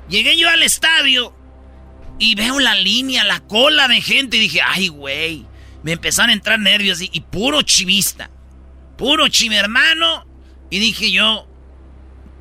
Llegué 0.08 0.38
yo 0.38 0.48
al 0.48 0.64
estadio 0.64 1.36
y 2.18 2.36
veo 2.36 2.62
la 2.62 2.76
línea, 2.76 3.26
la 3.26 3.42
cola 3.42 3.90
de 3.90 4.00
gente 4.00 4.38
y 4.38 4.40
dije, 4.40 4.62
ay, 4.66 4.88
güey. 4.88 5.46
Me 5.84 5.92
empezaron 5.92 6.30
a 6.30 6.34
entrar 6.34 6.60
nervios 6.60 7.02
y, 7.02 7.10
y 7.12 7.20
puro 7.20 7.62
chivista. 7.62 8.30
Puro 8.98 9.28
chive 9.28 9.58
hermano. 9.58 10.29
Y 10.70 10.80
dije 10.80 11.12
yo, 11.12 11.48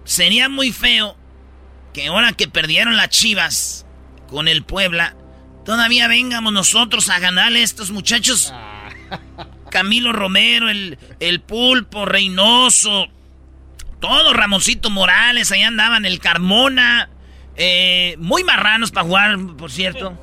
sería 0.04 0.48
muy 0.48 0.72
feo 0.72 1.16
que 1.92 2.08
ahora 2.08 2.32
que 2.32 2.48
perdieron 2.48 2.96
las 2.96 3.08
chivas 3.08 3.86
con 4.28 4.48
el 4.48 4.64
Puebla, 4.64 5.16
todavía 5.64 6.08
vengamos 6.08 6.52
nosotros 6.52 7.08
a 7.08 7.18
ganarle 7.18 7.60
a 7.60 7.64
estos 7.64 7.90
muchachos. 7.90 8.52
Camilo 9.70 10.12
Romero, 10.12 10.70
el, 10.70 10.98
el 11.20 11.40
Pulpo, 11.40 12.06
Reynoso, 12.06 13.08
todo 14.00 14.32
Ramoncito 14.32 14.90
Morales, 14.90 15.52
ahí 15.52 15.62
andaban, 15.62 16.04
el 16.04 16.20
Carmona, 16.20 17.10
eh, 17.56 18.14
muy 18.18 18.44
marranos 18.44 18.90
para 18.90 19.06
jugar, 19.06 19.36
por 19.56 19.70
cierto. 19.70 20.16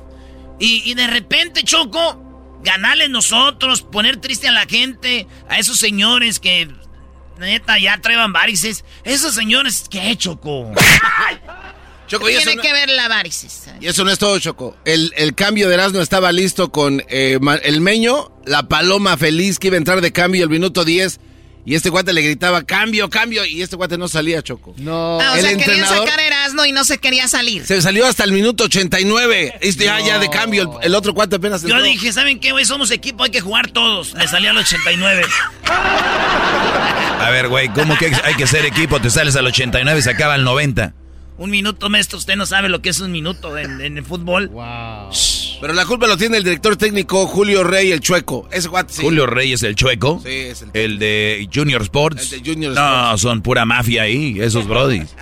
Y, 0.58 0.94
de 0.94 1.06
repente, 1.06 1.62
Choco, 1.64 2.58
ganarle 2.64 3.10
nosotros, 3.10 3.82
poner 3.82 4.16
triste 4.16 4.48
a 4.48 4.52
la 4.52 4.64
gente, 4.64 5.26
a 5.50 5.58
esos 5.58 5.78
señores 5.78 6.40
que 6.40 6.70
neta 7.38 7.78
ya 7.78 7.98
traían 8.00 8.32
varices. 8.32 8.84
Esos 9.04 9.34
señores, 9.34 9.84
¿qué, 9.90 10.16
Choco? 10.16 10.72
Choco, 12.06 12.26
Tiene 12.26 12.56
que 12.58 12.72
ver 12.72 12.88
la 12.90 13.08
varices. 13.08 13.68
Y 13.80 13.86
eso 13.88 14.04
no 14.04 14.10
es 14.10 14.18
todo, 14.18 14.38
Choco. 14.38 14.76
El, 14.84 15.12
el 15.16 15.34
cambio 15.34 15.68
de 15.68 15.74
Erasmo 15.74 16.00
estaba 16.00 16.30
listo 16.30 16.70
con 16.70 17.02
eh, 17.08 17.38
el 17.64 17.80
meño, 17.80 18.30
la 18.44 18.68
paloma 18.68 19.16
feliz 19.16 19.58
que 19.58 19.68
iba 19.68 19.74
a 19.74 19.78
entrar 19.78 20.00
de 20.00 20.12
cambio 20.12 20.44
el 20.44 20.50
minuto 20.50 20.84
10. 20.84 21.18
Y 21.66 21.74
este 21.74 21.90
guate 21.90 22.12
le 22.12 22.22
gritaba, 22.22 22.62
cambio, 22.62 23.10
cambio. 23.10 23.44
Y 23.44 23.60
este 23.60 23.74
guate 23.74 23.98
no 23.98 24.06
salía, 24.06 24.40
Choco. 24.40 24.72
No. 24.78 25.20
Ah, 25.20 25.34
o 25.36 25.40
sea, 25.40 25.56
quería 25.56 25.84
sacar 25.84 26.20
Erasmo 26.20 26.64
y 26.64 26.70
no 26.70 26.84
se 26.84 26.98
quería 26.98 27.26
salir. 27.26 27.66
Se 27.66 27.82
salió 27.82 28.06
hasta 28.06 28.22
el 28.22 28.30
minuto 28.30 28.64
89. 28.64 29.54
Este 29.60 29.86
ya, 29.86 29.98
ya 29.98 30.20
de 30.20 30.30
cambio. 30.30 30.78
El, 30.80 30.94
otro 30.94 31.12
guate 31.12 31.36
apenas 31.36 31.62
Yo 31.62 31.82
dije, 31.82 32.12
¿saben 32.12 32.38
qué, 32.38 32.52
güey? 32.52 32.64
Somos 32.64 32.92
equipo, 32.92 33.24
hay 33.24 33.30
que 33.30 33.40
jugar 33.40 33.68
todos. 33.72 34.14
Le 34.14 34.28
salía 34.28 34.50
al 34.50 34.58
89. 34.58 35.24
A 37.20 37.30
ver, 37.30 37.48
güey, 37.48 37.68
¿cómo 37.70 37.98
que 37.98 38.12
hay 38.22 38.34
que 38.34 38.46
ser 38.46 38.64
equipo? 38.64 39.00
Te 39.00 39.10
sales 39.10 39.34
al 39.34 39.46
89 39.46 39.98
y 39.98 40.02
se 40.02 40.10
acaba 40.10 40.34
al 40.34 40.44
90. 40.44 40.94
Un 41.38 41.50
minuto, 41.50 41.90
maestro, 41.90 42.18
usted 42.18 42.36
no 42.36 42.46
sabe 42.46 42.68
lo 42.68 42.80
que 42.80 42.90
es 42.90 43.00
un 43.00 43.10
minuto 43.10 43.58
en, 43.58 43.80
el 43.80 44.04
fútbol. 44.04 44.48
Wow. 44.48 45.10
Pero 45.60 45.72
la 45.72 45.86
culpa 45.86 46.06
lo 46.06 46.16
tiene 46.16 46.36
el 46.36 46.44
director 46.44 46.76
técnico 46.76 47.26
Julio 47.26 47.64
Rey, 47.64 47.92
el 47.92 48.00
chueco. 48.00 48.48
Ese 48.52 48.68
Julio 49.00 49.26
Rey 49.26 49.52
es 49.52 49.62
el 49.62 49.74
chueco. 49.74 50.20
Sí, 50.22 50.30
es 50.30 50.62
el, 50.62 50.70
el 50.74 50.98
de 50.98 51.48
Junior 51.52 51.82
Sports. 51.82 52.32
El 52.32 52.42
de 52.42 52.50
Junior 52.50 52.74
no, 52.74 53.18
son 53.18 53.42
pura 53.42 53.64
mafia 53.64 54.02
ahí, 54.02 54.38
esos 54.40 54.66
brodis. 54.66 55.14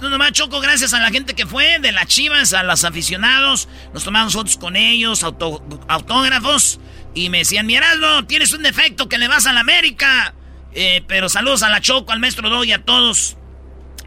No, 0.00 0.08
nomás 0.10 0.30
Choco, 0.32 0.60
gracias 0.60 0.94
a 0.94 1.00
la 1.00 1.10
gente 1.10 1.34
que 1.34 1.44
fue, 1.44 1.80
de 1.80 1.90
las 1.90 2.06
chivas, 2.06 2.52
a 2.52 2.62
los 2.62 2.84
aficionados. 2.84 3.68
Nos 3.92 4.04
tomamos 4.04 4.32
fotos 4.32 4.56
con 4.56 4.76
ellos, 4.76 5.24
autógrafos. 5.24 6.78
Y 7.14 7.30
me 7.30 7.38
decían, 7.38 7.66
Miraldo, 7.66 8.24
tienes 8.26 8.52
un 8.52 8.62
defecto 8.62 9.08
que 9.08 9.18
le 9.18 9.26
vas 9.26 9.46
a 9.46 9.52
la 9.52 9.60
América. 9.60 10.34
Eh, 10.72 11.02
pero 11.08 11.28
saludos 11.28 11.64
a 11.64 11.68
la 11.68 11.80
Choco, 11.80 12.12
al 12.12 12.20
maestro 12.20 12.48
Doy, 12.48 12.70
a 12.70 12.84
todos. 12.84 13.36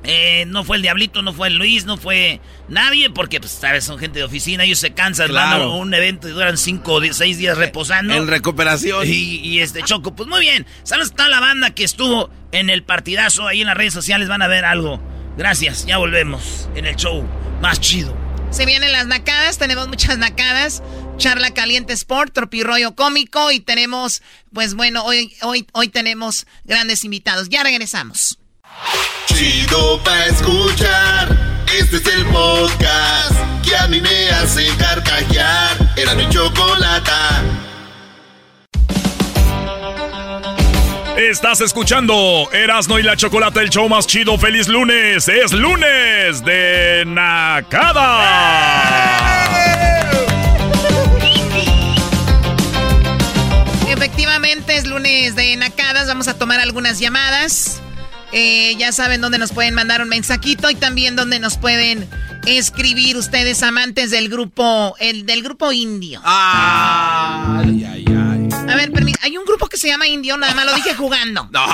Eh, 0.04 0.46
no 0.48 0.64
fue 0.64 0.78
el 0.78 0.82
Diablito, 0.82 1.22
no 1.22 1.32
fue 1.32 1.50
el 1.50 1.58
Luis, 1.58 1.86
no 1.86 1.96
fue 1.96 2.42
nadie, 2.68 3.10
porque, 3.12 3.40
pues, 3.40 3.52
sabes, 3.52 3.84
son 3.84 4.00
gente 4.00 4.20
de 4.20 4.26
oficina, 4.26 4.64
ellos 4.64 4.80
se 4.80 4.94
cansan, 4.94 5.28
claro. 5.28 5.76
un 5.76 5.94
evento 5.94 6.28
y 6.28 6.32
duran 6.32 6.58
cinco 6.58 6.94
o 6.94 7.14
seis 7.14 7.38
días 7.38 7.58
reposando. 7.58 8.14
En 8.16 8.28
recuperación. 8.28 9.04
Y, 9.06 9.60
este 9.60 9.84
Choco, 9.84 10.16
pues 10.16 10.28
muy 10.28 10.42
bien. 10.42 10.66
A 10.92 11.10
toda 11.10 11.30
la 11.30 11.40
banda 11.40 11.72
que 11.72 11.84
estuvo 11.84 12.30
en 12.52 12.70
el 12.70 12.84
partidazo, 12.84 13.48
ahí 13.48 13.62
en 13.62 13.68
las 13.68 13.78
redes 13.78 13.94
sociales 13.94 14.28
van 14.28 14.42
a 14.42 14.48
ver 14.48 14.66
algo. 14.66 15.02
Gracias, 15.38 15.86
ya 15.86 15.98
volvemos 15.98 16.70
en 16.76 16.86
el 16.86 16.96
show 16.96 17.24
más 17.62 17.80
chido. 17.80 18.16
Se 18.50 18.66
vienen 18.66 18.92
las 18.92 19.08
nacadas, 19.08 19.58
tenemos 19.58 19.88
muchas 19.88 20.18
nacadas. 20.18 20.84
Charla 21.18 21.52
Caliente 21.52 21.94
Sport, 21.94 22.34
Tropirroyo 22.34 22.96
Cómico 22.96 23.52
y 23.52 23.60
tenemos, 23.60 24.24
pues 24.52 24.74
bueno, 24.74 25.06
hoy, 25.06 25.34
hoy, 25.44 25.68
hoy 25.72 25.88
tenemos 25.88 26.48
grandes 26.66 27.06
invitados. 27.06 27.48
Ya 27.48 27.64
regresamos. 27.64 28.41
Chido 29.28 30.02
pa' 30.04 30.26
escuchar. 30.26 31.38
Este 31.78 31.98
es 31.98 32.06
el 32.08 32.26
podcast 32.26 33.36
que 33.64 33.76
a 33.76 33.88
mí 33.88 34.02
me 34.02 34.30
hace 34.30 34.68
carcajear. 34.78 35.78
Era 35.96 36.16
mi 36.16 36.28
chocolata. 36.30 37.44
Estás 41.18 41.62
escuchando 41.62 42.50
Erasno 42.52 42.98
y 42.98 43.04
la 43.04 43.16
Chocolata, 43.16 43.62
el 43.62 43.70
show 43.70 43.88
más 43.88 44.08
chido. 44.08 44.38
¡Feliz 44.38 44.68
lunes! 44.68 45.28
¡Es 45.28 45.52
lunes 45.52 46.44
de 46.44 47.04
Nakada! 47.06 48.02
Efectivamente, 53.88 54.78
es 54.78 54.88
lunes 54.88 55.36
de 55.36 55.56
Nacadas. 55.58 56.08
Vamos 56.08 56.28
a 56.28 56.38
tomar 56.38 56.60
algunas 56.60 57.00
llamadas. 57.00 57.82
Eh, 58.34 58.76
ya 58.78 58.92
saben 58.92 59.22
dónde 59.22 59.38
nos 59.38 59.52
pueden 59.52 59.74
mandar 59.74 60.02
un 60.02 60.10
mensajito 60.10 60.70
y 60.70 60.76
también 60.76 61.16
dónde 61.16 61.40
nos 61.40 61.58
pueden 61.58 62.08
escribir 62.46 63.18
ustedes 63.18 63.62
amantes 63.62 64.10
del 64.10 64.30
grupo, 64.30 64.96
el 65.00 65.26
del 65.26 65.44
grupo 65.44 65.72
indio. 65.72 66.22
Ay, 66.24 67.86
ay, 67.86 68.06
ay. 68.08 68.50
A 68.70 68.76
ver, 68.76 68.92
hay 69.22 69.38
un 69.38 69.46
grupo 69.46 69.68
que 69.68 69.78
se 69.78 69.88
llama 69.88 70.08
Indio, 70.08 70.38
nada 70.38 70.54
más 70.56 70.66
lo 70.66 70.74
dije 70.74 70.94
jugando. 70.96 71.48
No, 71.52 71.66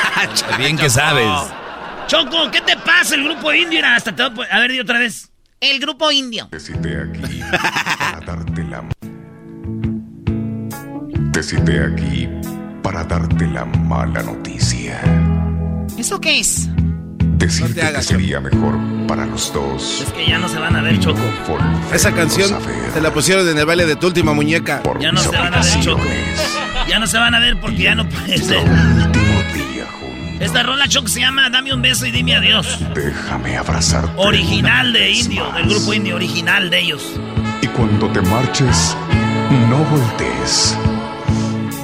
bien 0.58 0.76
que 0.76 0.90
sabes. 0.90 1.28
Choco, 2.06 2.50
¿qué 2.50 2.60
te 2.60 2.76
pasa 2.76 3.14
el 3.14 3.24
grupo 3.24 3.52
indio? 3.52 3.84
Hasta 3.84 4.14
te... 4.14 4.22
A 4.22 4.58
ver, 4.58 4.72
di 4.72 4.80
otra 4.80 4.98
vez. 4.98 5.30
El 5.60 5.78
grupo 5.78 6.10
indio. 6.10 6.48
Te 6.48 6.58
cité 6.58 7.02
aquí 7.02 7.40
para 7.50 8.20
darte 8.20 8.64
la... 8.64 8.84
Te 11.32 11.42
cité 11.42 11.84
aquí 11.84 12.28
para 12.82 13.04
darte 13.04 13.46
la 13.46 13.64
mala 13.64 14.22
noticia. 14.22 15.00
¿Eso 15.98 16.20
qué 16.20 16.38
es? 16.38 16.68
Decirte 17.38 17.80
que 17.80 18.02
sería 18.02 18.40
mejor 18.40 18.78
para 19.08 19.26
los 19.26 19.52
dos. 19.52 20.02
Es 20.06 20.12
que 20.12 20.28
ya 20.28 20.38
no 20.38 20.48
se 20.48 20.58
van 20.58 20.76
a 20.76 20.82
ver, 20.82 21.00
Choco. 21.00 21.20
Esa 21.92 22.12
canción 22.12 22.56
se 22.92 23.00
la 23.00 23.12
pusieron 23.12 23.48
en 23.48 23.58
el 23.58 23.66
baile 23.66 23.84
de 23.84 23.96
tu 23.96 24.06
última 24.06 24.32
muñeca. 24.32 24.80
ya 25.00 25.10
no 25.10 25.20
se 25.20 25.30
van 25.30 25.54
a 25.54 25.60
ver, 25.60 25.80
Choco. 25.80 26.02
Ya 26.88 27.00
no 27.00 27.06
se 27.08 27.18
van 27.18 27.34
a 27.34 27.40
ver 27.40 27.58
porque 27.60 27.78
ya 27.82 27.94
no 27.96 28.08
puede 28.08 28.38
ser. 28.38 28.64
Esta 30.38 30.62
rola, 30.62 30.86
Choco, 30.86 31.08
se 31.08 31.18
llama 31.18 31.50
Dame 31.50 31.74
un 31.74 31.82
beso 31.82 32.06
y 32.06 32.12
dime 32.12 32.36
adiós. 32.36 32.78
Déjame 32.94 33.56
abrazarte. 33.56 34.12
Original 34.16 34.92
de 34.92 35.10
Indio, 35.10 35.50
del 35.50 35.68
grupo 35.68 35.94
Indio, 35.94 36.14
original 36.14 36.70
de 36.70 36.78
ellos. 36.80 37.02
Y 37.60 37.66
cuando 37.66 38.08
te 38.10 38.22
marches, 38.22 38.96
no 39.68 39.78
voltees. 39.78 40.78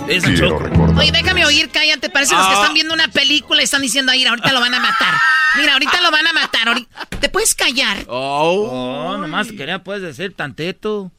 Oye, 0.07 1.13
déjame 1.13 1.45
oír, 1.47 1.71
cállate. 1.73 2.11
Parece 2.11 2.35
los 2.35 2.47
que 2.47 2.53
ah. 2.53 2.61
están 2.61 2.75
viendo 2.75 2.95
una 2.95 3.09
película 3.09 3.61
y 3.61 3.65
están 3.65 3.83
diciendo, 3.83 4.13
ahí, 4.13 4.25
ahorita 4.25 4.53
lo 4.53 4.61
van 4.61 4.75
a 4.75 4.81
matar. 4.81 5.15
Mira, 5.57 5.75
ahorita 5.75 6.01
lo 6.03 6.11
van 6.11 6.27
a 6.27 6.33
matar. 6.33 6.75
¿Te 7.21 7.29
puedes 7.29 7.55
callar? 7.55 7.99
Oh, 8.09 8.69
oh 8.71 9.17
nomás 9.17 9.49
quería, 9.49 9.83
puedes 9.83 10.03
decir 10.03 10.35
tanteto. 10.35 11.11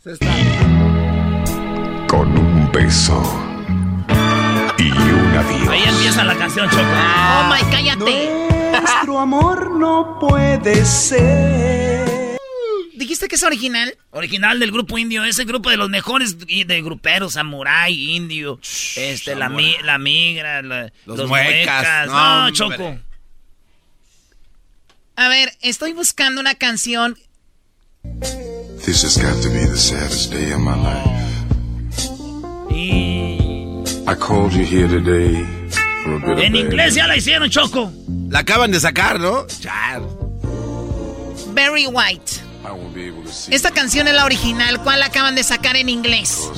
Con 2.08 2.38
un 2.38 2.72
beso 2.72 3.22
y 4.78 4.92
un 4.92 5.38
adiós. 5.38 5.70
Ahí 5.70 5.84
empieza 5.84 6.24
la 6.24 6.36
canción, 6.36 6.70
Choco. 6.70 6.84
Oh, 6.84 7.54
my, 7.54 7.72
cállate. 7.72 8.30
Nuestro 8.72 9.20
amor 9.20 9.72
no 9.72 10.18
puede 10.20 10.86
ser 10.86 11.65
¿Dijiste 12.96 13.28
que 13.28 13.36
es 13.36 13.44
original? 13.44 13.98
Original 14.12 14.60
del 14.60 14.72
grupo 14.72 14.98
indio, 14.98 15.24
ese 15.26 15.44
grupo 15.44 15.70
de 15.70 15.78
los 15.78 15.90
mejores 15.90 16.38
de 16.38 16.82
gruperos, 16.82 17.34
samurai, 17.34 17.94
indio, 18.16 18.60
este, 18.96 19.36
la, 19.36 19.50
la 19.84 19.98
migra, 19.98 20.62
los, 20.62 21.28
muecas. 21.28 22.08
No, 22.08 22.50
Choco. 22.52 22.98
A 25.18 25.30
ver, 25.30 25.52
estoy 25.62 25.94
buscando 25.94 26.42
una 26.42 26.56
canción. 26.56 27.18
This 28.86 29.04
has 29.04 29.18
got 29.18 29.42
to 29.42 29.50
be 29.50 29.66
the 29.66 29.78
saddest 29.78 30.32
day 30.32 30.52
of 30.52 30.60
my 30.60 30.76
life. 30.76 31.26
I 34.08 34.14
called 34.14 34.54
you 34.54 34.64
here 34.64 34.88
today 34.88 35.44
for 36.04 36.16
a 36.16 36.36
bit 36.36 36.46
En 36.46 36.56
inglés 36.56 36.94
ya 36.94 37.08
la 37.08 37.18
hicieron, 37.18 37.50
Choco. 37.50 37.92
La 38.30 38.40
acaban 38.40 38.70
de 38.72 38.80
sacar, 38.80 39.20
¿no? 39.20 39.48
Very 41.54 41.88
White. 41.88 42.45
Esta 43.50 43.72
canción 43.72 44.08
es 44.08 44.14
la 44.14 44.26
original. 44.26 44.82
¿Cuál 44.82 45.00
la 45.00 45.08
acaban 45.08 45.36
de 45.36 45.44
sacar 45.44 45.76
en 45.76 45.90
inglés? 45.90 46.50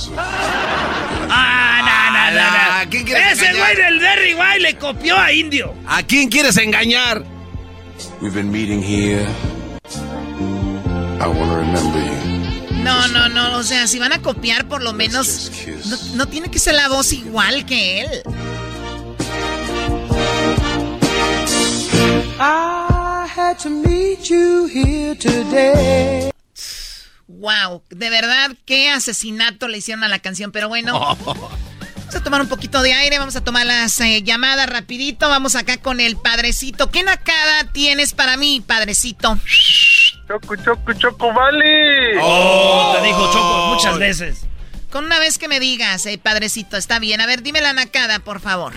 Ah, 1.29 1.81
no, 1.83 2.31
no, 2.31 3.11
no. 3.11 3.17
Ese 3.31 3.53
güey 3.53 3.75
del 3.75 3.99
Derry 3.99 4.33
White 4.33 4.59
le 4.59 4.77
copió 4.77 5.17
a 5.17 5.31
Indio. 5.31 5.73
¿A 5.87 6.03
quién 6.03 6.29
quieres 6.29 6.57
engañar? 6.57 7.23
No, 12.71 13.07
no, 13.07 13.29
no. 13.29 13.57
O 13.57 13.63
sea, 13.63 13.87
si 13.87 13.99
van 13.99 14.13
a 14.13 14.21
copiar, 14.21 14.67
por 14.67 14.81
lo 14.81 14.93
menos. 14.93 15.51
No, 15.85 15.97
no 16.15 16.27
tiene 16.27 16.49
que 16.49 16.59
ser 16.59 16.75
la 16.75 16.87
voz 16.89 17.11
igual 17.13 17.65
que 17.65 18.01
él. 18.01 18.23
I 22.39 22.86
had 23.47 23.57
to 23.59 23.69
meet 23.69 24.29
you 24.29 24.67
here 24.67 25.15
today. 25.15 26.29
Wow, 27.27 27.81
de 27.89 28.09
verdad, 28.09 28.51
qué 28.65 28.89
asesinato 28.89 29.67
le 29.67 29.77
hicieron 29.77 30.03
a 30.03 30.09
la 30.09 30.19
canción, 30.19 30.51
pero 30.51 30.67
bueno. 30.67 31.17
Vamos 31.27 32.15
a 32.15 32.23
tomar 32.23 32.41
un 32.41 32.47
poquito 32.47 32.81
de 32.81 32.93
aire, 32.93 33.19
vamos 33.19 33.35
a 33.35 33.43
tomar 33.43 33.65
las 33.65 33.99
eh, 33.99 34.23
llamadas 34.23 34.69
rapidito. 34.69 35.27
Vamos 35.27 35.57
acá 35.57 35.75
con 35.75 35.99
el 35.99 36.15
padrecito. 36.15 36.89
¿Qué 36.89 37.03
nacada 37.03 37.65
tienes 37.73 38.13
para 38.13 38.37
mí, 38.37 38.63
padrecito? 38.65 39.37
Choco, 40.25 40.55
choco, 40.55 40.93
choco, 40.93 41.33
vale. 41.33 42.17
Oh, 42.21 42.95
te 42.95 43.07
dijo 43.07 43.29
choco 43.33 43.73
muchas 43.73 43.99
veces. 43.99 44.47
Con 44.89 45.03
una 45.03 45.19
vez 45.19 45.37
que 45.37 45.49
me 45.49 45.59
digas, 45.59 46.05
eh, 46.05 46.17
padrecito, 46.17 46.77
está 46.77 46.97
bien. 46.99 47.19
A 47.19 47.25
ver, 47.25 47.41
dime 47.41 47.59
la 47.59 47.73
nacada, 47.73 48.19
por 48.19 48.39
favor. 48.39 48.71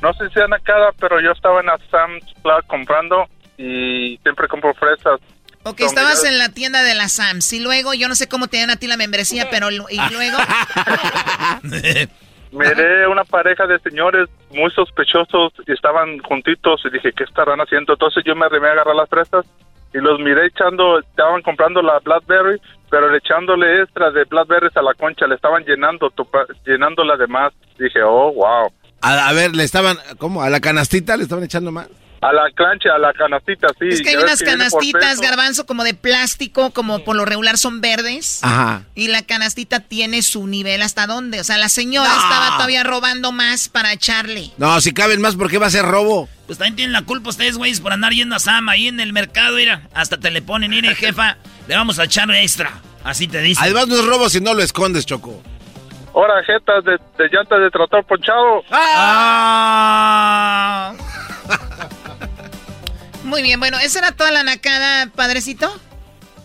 No 0.00 0.14
sé 0.14 0.28
si 0.28 0.34
sea 0.34 0.46
nacada, 0.46 0.92
pero 1.00 1.20
yo 1.20 1.32
estaba 1.32 1.58
en 1.58 1.66
la 1.66 1.78
Sam's 1.90 2.32
Club 2.42 2.64
comprando 2.68 3.26
y 3.58 4.18
siempre 4.22 4.48
compro 4.48 4.72
fresas 4.74 5.20
Ok, 5.64 5.80
estabas 5.80 6.24
en 6.24 6.38
la 6.38 6.48
tienda 6.48 6.82
de 6.82 6.94
la 6.94 7.08
Sams 7.08 7.52
y 7.52 7.60
luego, 7.60 7.92
yo 7.92 8.08
no 8.08 8.14
sé 8.14 8.26
cómo 8.26 8.46
te 8.46 8.56
dieron 8.56 8.70
a 8.70 8.76
ti 8.76 8.86
la 8.86 8.96
membresía, 8.96 9.48
pero 9.50 9.70
y 9.70 9.76
luego... 9.76 10.38
Miré 12.50 13.06
una 13.06 13.24
pareja 13.24 13.66
de 13.66 13.78
señores 13.80 14.30
muy 14.50 14.70
sospechosos 14.70 15.52
y 15.66 15.72
estaban 15.72 16.18
juntitos 16.20 16.80
y 16.86 16.90
dije, 16.90 17.12
¿qué 17.12 17.24
estarán 17.24 17.60
haciendo? 17.60 17.92
Entonces 17.92 18.24
yo 18.24 18.34
me 18.34 18.46
arrimé 18.46 18.68
a 18.68 18.72
agarrar 18.72 18.94
las 18.94 19.10
fresas 19.10 19.44
y 19.92 19.98
los 19.98 20.18
miré 20.20 20.46
echando, 20.46 20.98
estaban 20.98 21.42
comprando 21.42 21.82
la 21.82 21.98
Blackberry, 21.98 22.58
pero 22.90 23.14
echándole 23.14 23.82
extra 23.82 24.10
de 24.10 24.24
Blackberries 24.24 24.74
a 24.78 24.82
la 24.82 24.94
concha, 24.94 25.26
le 25.26 25.34
estaban 25.34 25.62
llenando, 25.64 26.10
llenándola 26.64 27.18
de 27.18 27.26
más. 27.26 27.52
Dije, 27.78 28.02
oh, 28.02 28.32
wow. 28.32 28.72
A, 29.02 29.28
a, 29.28 29.32
ver, 29.34 29.54
le 29.54 29.64
estaban, 29.64 29.98
¿cómo? 30.16 30.42
¿A 30.42 30.48
la 30.48 30.60
canastita 30.60 31.18
le 31.18 31.24
estaban 31.24 31.44
echando 31.44 31.70
más? 31.70 31.88
A 32.20 32.32
la 32.32 32.50
cancha, 32.52 32.90
a 32.96 32.98
la 32.98 33.12
canastita, 33.12 33.68
sí. 33.78 33.88
Es 33.88 34.02
que 34.02 34.10
hay 34.10 34.16
unas 34.16 34.42
canastitas, 34.42 35.20
garbanzo, 35.20 35.66
como 35.66 35.84
de 35.84 35.94
plástico, 35.94 36.70
como 36.70 37.04
por 37.04 37.14
lo 37.14 37.24
regular 37.24 37.56
son 37.58 37.80
verdes. 37.80 38.40
Ajá. 38.42 38.82
Y 38.96 39.06
la 39.06 39.22
canastita 39.22 39.78
tiene 39.80 40.22
su 40.22 40.48
nivel 40.48 40.82
hasta 40.82 41.06
dónde. 41.06 41.38
O 41.40 41.44
sea, 41.44 41.58
la 41.58 41.68
señora 41.68 42.08
estaba 42.08 42.56
todavía 42.56 42.82
robando 42.82 43.30
más 43.30 43.68
para 43.68 43.92
echarle. 43.92 44.50
No, 44.56 44.80
si 44.80 44.92
caben 44.92 45.20
más, 45.20 45.36
¿por 45.36 45.48
qué 45.48 45.58
va 45.58 45.66
a 45.66 45.70
ser 45.70 45.84
robo? 45.84 46.28
Pues 46.46 46.58
también 46.58 46.74
tienen 46.74 46.92
la 46.92 47.02
culpa 47.02 47.30
ustedes, 47.30 47.56
güeyes, 47.56 47.80
por 47.80 47.92
andar 47.92 48.12
yendo 48.12 48.34
a 48.34 48.40
Sama 48.40 48.72
ahí 48.72 48.88
en 48.88 48.98
el 48.98 49.12
mercado, 49.12 49.54
mira. 49.54 49.82
Hasta 49.94 50.18
te 50.18 50.32
le 50.32 50.42
ponen, 50.42 50.72
mire, 50.72 50.92
jefa, 50.96 51.36
le 51.68 51.76
vamos 51.76 52.00
a 52.00 52.04
echar 52.04 52.28
extra. 52.32 52.72
Así 53.04 53.28
te 53.28 53.40
dicen. 53.40 53.62
Además 53.62 53.86
no 53.86 53.94
es 53.94 54.04
robo 54.04 54.28
si 54.28 54.40
no 54.40 54.54
lo 54.54 54.62
escondes, 54.62 55.06
Choco. 55.06 55.40
Ahora, 56.14 56.42
jetas 56.42 56.84
de, 56.84 56.98
de 57.16 57.28
llantas 57.30 57.60
de 57.60 57.70
trator 57.70 58.04
ponchado. 58.04 58.64
¡Ah! 58.72 59.98
Muy 63.24 63.42
bien, 63.42 63.58
bueno, 63.60 63.78
¿esa 63.78 63.98
era 63.98 64.12
toda 64.12 64.30
la 64.30 64.42
nacada, 64.42 65.10
padrecito? 65.14 65.68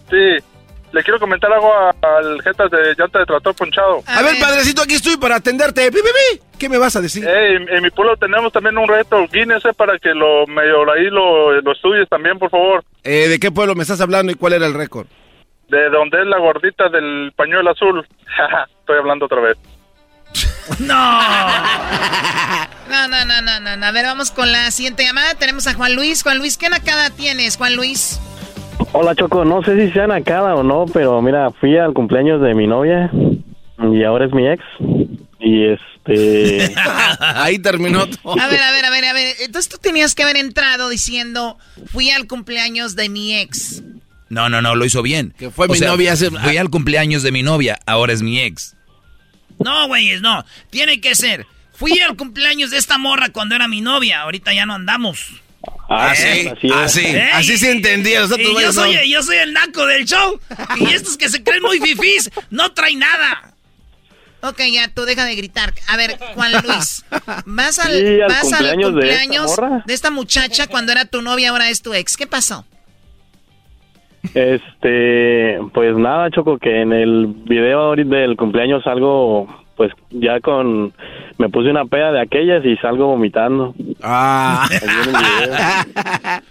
Sí. 0.10 0.44
Le 0.92 1.02
quiero 1.02 1.20
comentar 1.20 1.52
algo 1.52 1.74
al 1.74 2.42
jetas 2.44 2.70
de 2.70 2.94
llanta 2.96 3.18
de 3.18 3.26
trator 3.26 3.56
ponchado. 3.56 4.04
A, 4.06 4.22
ver, 4.22 4.36
padrecito, 4.40 4.84
aquí 4.84 4.94
estoy 4.94 5.18
para 5.18 5.38
atenderte. 5.38 5.90
¿Qué 6.60 6.70
me 6.70 6.78
vas 6.78 6.96
a 6.96 7.02
decir? 7.02 7.28
en 7.28 7.82
mi 7.82 7.90
pueblo 7.90 8.16
tenemos 8.16 8.54
también 8.54 8.78
un 8.78 8.88
reto 8.88 9.28
Guinness 9.32 9.64
para 9.76 9.98
que 9.98 10.14
lo 10.14 10.46
medio 10.46 10.90
ahí 10.92 11.10
lo, 11.10 11.60
lo 11.62 11.72
estudies 11.72 12.08
también, 12.10 12.38
por 12.38 12.52
favor. 12.52 12.84
Eh, 13.04 13.28
¿De 13.28 13.40
qué 13.40 13.52
pueblo 13.52 13.74
me 13.74 13.82
estás 13.82 14.02
hablando 14.02 14.32
y 14.32 14.36
cuál 14.36 14.54
era 14.54 14.68
el 14.68 14.76
récord? 14.76 15.08
De 15.68 15.90
donde 15.90 16.22
es 16.22 16.28
la 16.28 16.38
gordita 16.38 16.88
del 16.90 17.34
pañuelo 17.36 17.72
azul. 17.72 18.06
Estoy 18.80 18.98
hablando 19.00 19.26
otra 19.26 19.42
vez. 19.42 19.58
no. 20.80 21.20
no, 22.90 23.08
no, 23.08 23.26
no, 23.26 23.60
no, 23.60 23.78
no. 23.78 23.86
A 23.86 23.92
ver, 23.92 24.06
vamos 24.06 24.32
con 24.32 24.52
la 24.52 24.72
siguiente 24.72 25.04
llamada. 25.04 25.36
Tenemos 25.36 25.68
a 25.68 25.74
Juan 25.74 25.96
Luis. 25.96 26.24
Juan 26.24 26.38
Luis, 26.38 26.58
¿qué 26.58 26.70
nacada 26.70 27.10
tienes, 27.10 27.58
Juan 27.58 27.76
Luis? 27.76 28.20
Hola, 28.92 29.16
Choco. 29.16 29.46
No 29.46 29.64
sé 29.64 29.76
si 29.78 29.92
sea 29.94 30.08
nacada 30.08 30.56
o 30.56 30.64
no, 30.64 30.86
pero 30.92 31.22
mira, 31.22 31.52
fui 31.52 31.78
al 31.78 31.94
cumpleaños 31.94 32.42
de 32.42 32.54
mi 32.54 32.68
novia 32.68 33.12
y 33.92 34.04
ahora 34.04 34.26
es 34.26 34.34
mi 34.34 34.48
ex. 34.48 34.64
Y 35.40 35.66
este. 35.66 36.74
Ahí 37.20 37.60
terminó 37.60 38.08
todo. 38.08 38.40
A 38.40 38.48
ver, 38.48 38.62
a 38.62 38.72
ver, 38.72 38.86
a 38.86 38.90
ver, 38.90 39.06
a 39.06 39.14
ver. 39.14 39.36
Entonces 39.42 39.70
tú 39.70 39.78
tenías 39.78 40.16
que 40.16 40.24
haber 40.24 40.38
entrado 40.38 40.90
diciendo: 40.90 41.58
Fui 41.88 42.10
al 42.12 42.28
cumpleaños 42.28 42.96
de 42.96 43.10
mi 43.10 43.36
ex. 43.36 43.84
No, 44.30 44.50
no, 44.50 44.62
no, 44.62 44.76
lo 44.76 44.86
hizo 44.86 45.02
bien. 45.04 45.34
Que 45.38 45.52
fue 45.52 45.68
mi 45.68 45.80
novia 45.80 46.14
hace... 46.14 46.32
Fui 46.32 46.58
al 46.58 46.72
cumpleaños 46.72 47.22
de 47.22 47.32
mi 47.32 47.44
novia, 47.44 47.78
ahora 47.86 48.14
es 48.14 48.24
mi 48.24 48.40
ex. 48.40 48.76
No, 49.60 49.88
güeyes, 49.88 50.22
no. 50.22 50.46
Tiene 50.70 51.02
que 51.02 51.16
ser. 51.16 51.46
Fui 51.74 52.00
al 52.00 52.16
cumpleaños 52.16 52.72
de 52.72 52.78
esta 52.78 52.98
morra 52.98 53.30
cuando 53.30 53.56
era 53.56 53.68
mi 53.68 53.82
novia. 53.82 54.22
Ahorita 54.22 54.54
ya 54.54 54.66
no 54.66 54.76
andamos. 54.76 55.42
Ah, 55.90 56.14
sí, 56.16 56.50
así, 56.74 57.06
así 57.34 57.58
se 57.58 57.72
entendía. 57.72 58.26
yo, 58.26 58.74
soy, 58.74 59.10
yo 59.10 59.24
soy 59.24 59.38
el 59.38 59.54
naco 59.54 59.86
del 59.86 60.06
show. 60.06 60.40
Y 60.78 60.94
estos 60.94 61.18
que 61.18 61.30
se 61.30 61.44
creen 61.44 61.62
muy 61.62 61.80
fifís 61.80 62.30
no 62.50 62.72
traen 62.74 63.00
nada. 63.00 63.54
Ok, 64.42 64.60
ya, 64.72 64.90
tú 64.90 65.06
deja 65.06 65.24
de 65.24 65.36
gritar. 65.36 65.74
A 65.88 65.96
ver, 65.96 66.18
Juan 66.36 66.52
Luis, 66.52 67.06
vas 67.46 67.80
al, 67.80 68.20
vas 68.28 68.42
cumpleaños, 68.42 68.90
al 68.90 68.92
cumpleaños 68.92 69.56
de, 69.86 69.94
esta 69.94 70.12
muchacha 70.12 70.68
cuando 70.68 70.92
era 70.92 71.06
tu 71.06 71.22
novia, 71.22 71.52
ahora 71.52 71.70
es 71.70 71.82
tu 71.82 71.94
ex. 71.94 72.18
¿Qué 72.18 72.28
pasó? 72.28 72.66
Este, 74.34 75.60
pues 75.74 75.98
nada, 75.98 76.32
Choco, 76.32 76.58
que 76.58 76.82
en 76.82 76.94
el 76.94 77.28
video 77.28 77.96
del 77.96 78.38
cumpleaños 78.38 78.84
salgo, 78.84 79.48
pues 79.76 79.92
ya 80.12 80.40
con, 80.40 80.94
me 81.38 81.50
puse 81.50 81.70
una 81.70 81.86
peda 81.86 82.12
de 82.12 82.22
aquellas 82.22 82.66
y 82.66 82.78
salgo 82.78 83.08
vomitando. 83.08 83.76
Ah. 84.02 84.68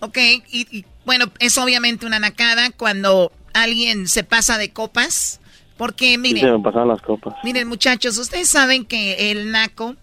ok, 0.00 0.18
y, 0.52 0.84
bueno, 1.04 1.26
es 1.38 1.56
obviamente 1.56 2.04
una 2.04 2.18
nacada 2.18 2.70
cuando 2.76 3.30
alguien 3.54 4.08
se 4.08 4.24
pasa 4.24 4.58
de 4.58 4.72
copas. 4.72 5.40
Porque 5.76 6.16
miren, 6.16 6.42
se 6.42 6.52
me 6.52 6.60
pasan 6.60 6.88
las 6.88 7.02
copas. 7.02 7.34
miren 7.44 7.68
muchachos, 7.68 8.16
ustedes 8.16 8.48
saben 8.48 8.86
que 8.86 9.30
el 9.30 9.52
naco, 9.52 9.94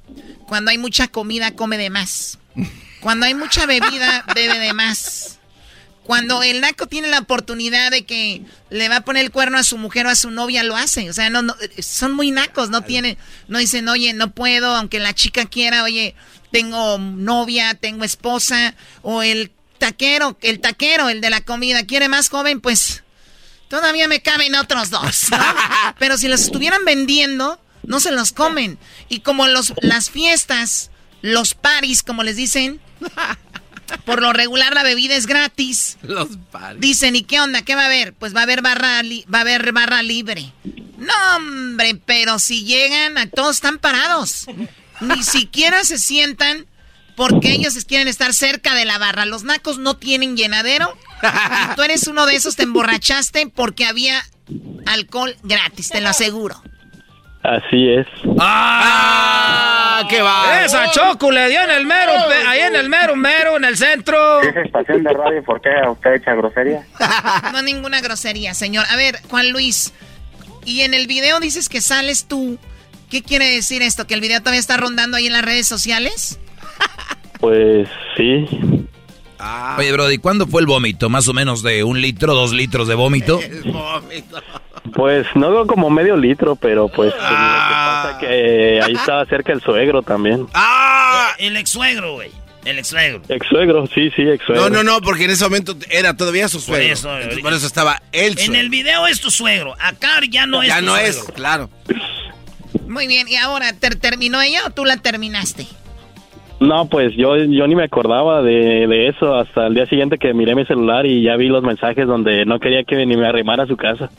cuando 0.47 0.69
hay 0.69 0.77
mucha 0.77 1.07
comida, 1.07 1.55
come 1.55 1.79
de 1.79 1.89
más. 1.89 2.37
Cuando 2.99 3.25
hay 3.25 3.33
mucha 3.33 3.65
bebida, 3.65 4.23
bebe 4.35 4.59
de 4.59 4.71
más. 4.73 5.39
Cuando 6.03 6.43
el 6.43 6.59
naco 6.59 6.87
tiene 6.87 7.07
la 7.07 7.19
oportunidad 7.19 7.91
de 7.91 8.05
que 8.05 8.41
le 8.69 8.89
va 8.89 8.97
a 8.97 9.05
poner 9.05 9.23
el 9.23 9.31
cuerno 9.31 9.57
a 9.57 9.63
su 9.63 9.77
mujer 9.77 10.05
o 10.05 10.09
a 10.09 10.15
su 10.15 10.31
novia, 10.31 10.63
lo 10.63 10.75
hace. 10.75 11.09
O 11.09 11.13
sea, 11.13 11.29
no, 11.29 11.55
son 11.79 12.13
muy 12.13 12.31
nacos, 12.31 12.69
no 12.69 12.81
tienen, 12.81 13.17
no 13.47 13.57
dicen, 13.57 13.87
oye, 13.87 14.13
no 14.13 14.31
puedo, 14.31 14.75
aunque 14.75 14.99
la 14.99 15.13
chica 15.13 15.45
quiera, 15.45 15.83
oye, 15.83 16.15
tengo 16.51 16.97
novia, 16.97 17.73
tengo 17.75 18.03
esposa, 18.03 18.75
o 19.01 19.23
el 19.23 19.51
taquero, 19.77 20.37
el 20.41 20.59
taquero, 20.59 21.09
el 21.09 21.19
de 21.19 21.29
la 21.29 21.41
comida, 21.41 21.85
quiere 21.85 22.09
más 22.09 22.29
joven, 22.29 22.61
pues 22.61 23.03
todavía 23.69 24.07
me 24.07 24.21
caben 24.21 24.55
otros 24.55 24.89
dos, 24.89 25.27
Pero 25.99 26.17
si 26.17 26.27
los 26.27 26.41
estuvieran 26.41 26.85
vendiendo, 26.85 27.59
no 27.83 27.99
se 27.99 28.11
los 28.11 28.31
comen. 28.31 28.77
Y 29.09 29.21
como 29.21 29.47
los, 29.47 29.73
las 29.81 30.09
fiestas, 30.09 30.91
los 31.21 31.53
paris, 31.53 32.03
como 32.03 32.23
les 32.23 32.35
dicen, 32.35 32.79
por 34.05 34.21
lo 34.21 34.33
regular 34.33 34.73
la 34.73 34.83
bebida 34.83 35.15
es 35.15 35.25
gratis. 35.25 35.97
Los 36.01 36.29
Dicen, 36.77 37.15
¿y 37.15 37.23
qué 37.23 37.39
onda? 37.39 37.61
¿Qué 37.61 37.75
va 37.75 37.83
a 37.83 37.87
haber? 37.87 38.13
Pues 38.13 38.35
va 38.35 38.41
a 38.41 38.43
haber 38.43 38.61
barra, 38.61 39.01
va 39.33 39.37
a 39.39 39.41
haber 39.41 39.71
barra 39.71 40.03
libre. 40.03 40.53
No, 40.97 41.13
hombre, 41.35 41.99
pero 42.05 42.39
si 42.39 42.63
llegan, 42.63 43.17
a 43.17 43.29
todos 43.29 43.57
están 43.57 43.77
parados. 43.77 44.45
Ni 45.01 45.23
siquiera 45.23 45.83
se 45.83 45.97
sientan 45.97 46.65
porque 47.15 47.51
ellos 47.51 47.73
quieren 47.85 48.07
estar 48.07 48.33
cerca 48.33 48.75
de 48.75 48.85
la 48.85 48.97
barra. 48.97 49.25
Los 49.25 49.43
nacos 49.43 49.77
no 49.77 49.97
tienen 49.97 50.37
llenadero. 50.37 50.97
Y 51.23 51.75
tú 51.75 51.83
eres 51.83 52.07
uno 52.07 52.25
de 52.25 52.35
esos, 52.35 52.55
te 52.55 52.63
emborrachaste 52.63 53.47
porque 53.47 53.85
había 53.85 54.25
alcohol 54.85 55.35
gratis, 55.43 55.89
te 55.89 56.01
lo 56.01 56.09
aseguro. 56.09 56.61
Así 57.43 57.89
es. 57.89 58.07
¡Ah! 58.39 60.05
¡Qué 60.09 60.21
va! 60.21 60.63
Esa 60.63 60.89
choco 60.91 61.29
le 61.29 61.49
dio 61.49 61.61
en 61.61 61.71
el 61.71 61.85
mero, 61.85 62.13
ahí 62.47 62.61
en 62.61 62.75
el 62.75 62.89
mero, 62.89 63.15
mero, 63.15 63.57
en 63.57 63.65
el 63.65 63.77
centro. 63.77 64.41
¿Esa 64.41 64.61
estación 64.61 65.03
de 65.03 65.13
radio 65.13 65.43
por 65.43 65.61
qué 65.61 65.69
usted 65.89 66.13
echa 66.15 66.33
grosería? 66.35 66.85
No, 67.51 67.61
ninguna 67.61 68.01
grosería, 68.01 68.53
señor. 68.53 68.85
A 68.89 68.95
ver, 68.95 69.19
Juan 69.29 69.51
Luis, 69.51 69.93
y 70.65 70.81
en 70.81 70.93
el 70.93 71.07
video 71.07 71.39
dices 71.39 71.69
que 71.69 71.81
sales 71.81 72.25
tú. 72.25 72.57
¿Qué 73.09 73.21
quiere 73.21 73.47
decir 73.47 73.81
esto? 73.81 74.07
¿Que 74.07 74.15
el 74.15 74.21
video 74.21 74.39
todavía 74.39 74.59
está 74.59 74.77
rondando 74.77 75.17
ahí 75.17 75.27
en 75.27 75.33
las 75.33 75.45
redes 75.45 75.67
sociales? 75.67 76.39
Pues 77.39 77.89
sí. 78.15 78.47
Ah. 79.37 79.75
Oye, 79.77 79.91
Brody, 79.91 80.17
¿cuándo 80.17 80.47
fue 80.47 80.61
el 80.61 80.67
vómito? 80.67 81.09
¿Más 81.09 81.27
o 81.27 81.33
menos 81.33 81.61
de 81.61 81.83
un 81.83 81.99
litro, 81.99 82.33
dos 82.33 82.53
litros 82.53 82.87
de 82.87 82.95
vómito? 82.95 83.41
El 83.41 83.63
vómito. 83.69 84.41
Pues 84.93 85.25
no 85.35 85.65
como 85.65 85.89
medio 85.89 86.15
litro, 86.15 86.55
pero 86.55 86.87
pues 86.87 87.13
ah. 87.19 88.03
pasa 88.05 88.19
que 88.19 88.81
ahí 88.81 88.93
estaba 88.93 89.25
cerca 89.25 89.51
el 89.51 89.61
suegro 89.61 90.01
también. 90.01 90.47
¡Ah! 90.53 91.33
El 91.39 91.57
ex 91.57 91.71
suegro, 91.71 92.13
güey. 92.13 92.31
El 92.65 92.79
ex 92.79 92.87
suegro. 92.87 93.21
Ex 93.27 93.47
suegro, 93.47 93.87
sí, 93.87 94.09
sí, 94.15 94.21
ex 94.21 94.45
suegro. 94.45 94.69
No, 94.69 94.69
no, 94.69 94.83
no, 94.83 95.01
porque 95.01 95.25
en 95.25 95.31
ese 95.31 95.43
momento 95.43 95.75
era 95.89 96.15
todavía 96.15 96.47
su 96.47 96.59
suegro. 96.59 96.95
Por 97.41 97.53
eso, 97.53 97.67
estaba 97.67 98.01
él. 98.11 98.35
En 98.39 98.55
el 98.55 98.69
video 98.69 99.07
es 99.07 99.19
tu 99.19 99.31
suegro. 99.31 99.75
Acá 99.79 100.19
ya 100.29 100.45
no 100.45 100.61
es 100.61 100.69
Ya 100.69 100.81
no 100.81 100.95
es, 100.95 101.23
claro. 101.35 101.69
Muy 102.87 103.07
bien, 103.07 103.27
¿y 103.27 103.35
ahora 103.35 103.73
terminó 103.73 104.41
ella 104.41 104.61
o 104.65 104.69
tú 104.69 104.85
la 104.85 104.97
terminaste? 104.97 105.67
No, 106.59 106.87
pues 106.87 107.13
yo, 107.15 107.35
yo 107.35 107.67
ni 107.67 107.75
me 107.75 107.83
acordaba 107.83 108.41
de, 108.41 109.07
eso 109.07 109.35
hasta 109.35 109.67
el 109.67 109.73
día 109.73 109.85
siguiente 109.85 110.17
que 110.17 110.33
miré 110.33 110.55
mi 110.55 110.65
celular 110.65 111.05
y 111.05 111.21
ya 111.21 111.35
vi 111.35 111.47
los 111.47 111.63
mensajes 111.63 112.07
donde 112.07 112.45
no 112.45 112.59
quería 112.59 112.83
que 112.83 113.05
ni 113.05 113.17
me 113.17 113.27
arrimara 113.27 113.63
a 113.63 113.67
su 113.67 113.75
casa. 113.75 114.09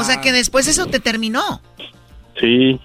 O 0.00 0.04
sea 0.04 0.20
que 0.20 0.32
después 0.32 0.66
eso 0.66 0.86
te 0.86 0.98
terminó. 0.98 1.60
Sí. 2.40 2.80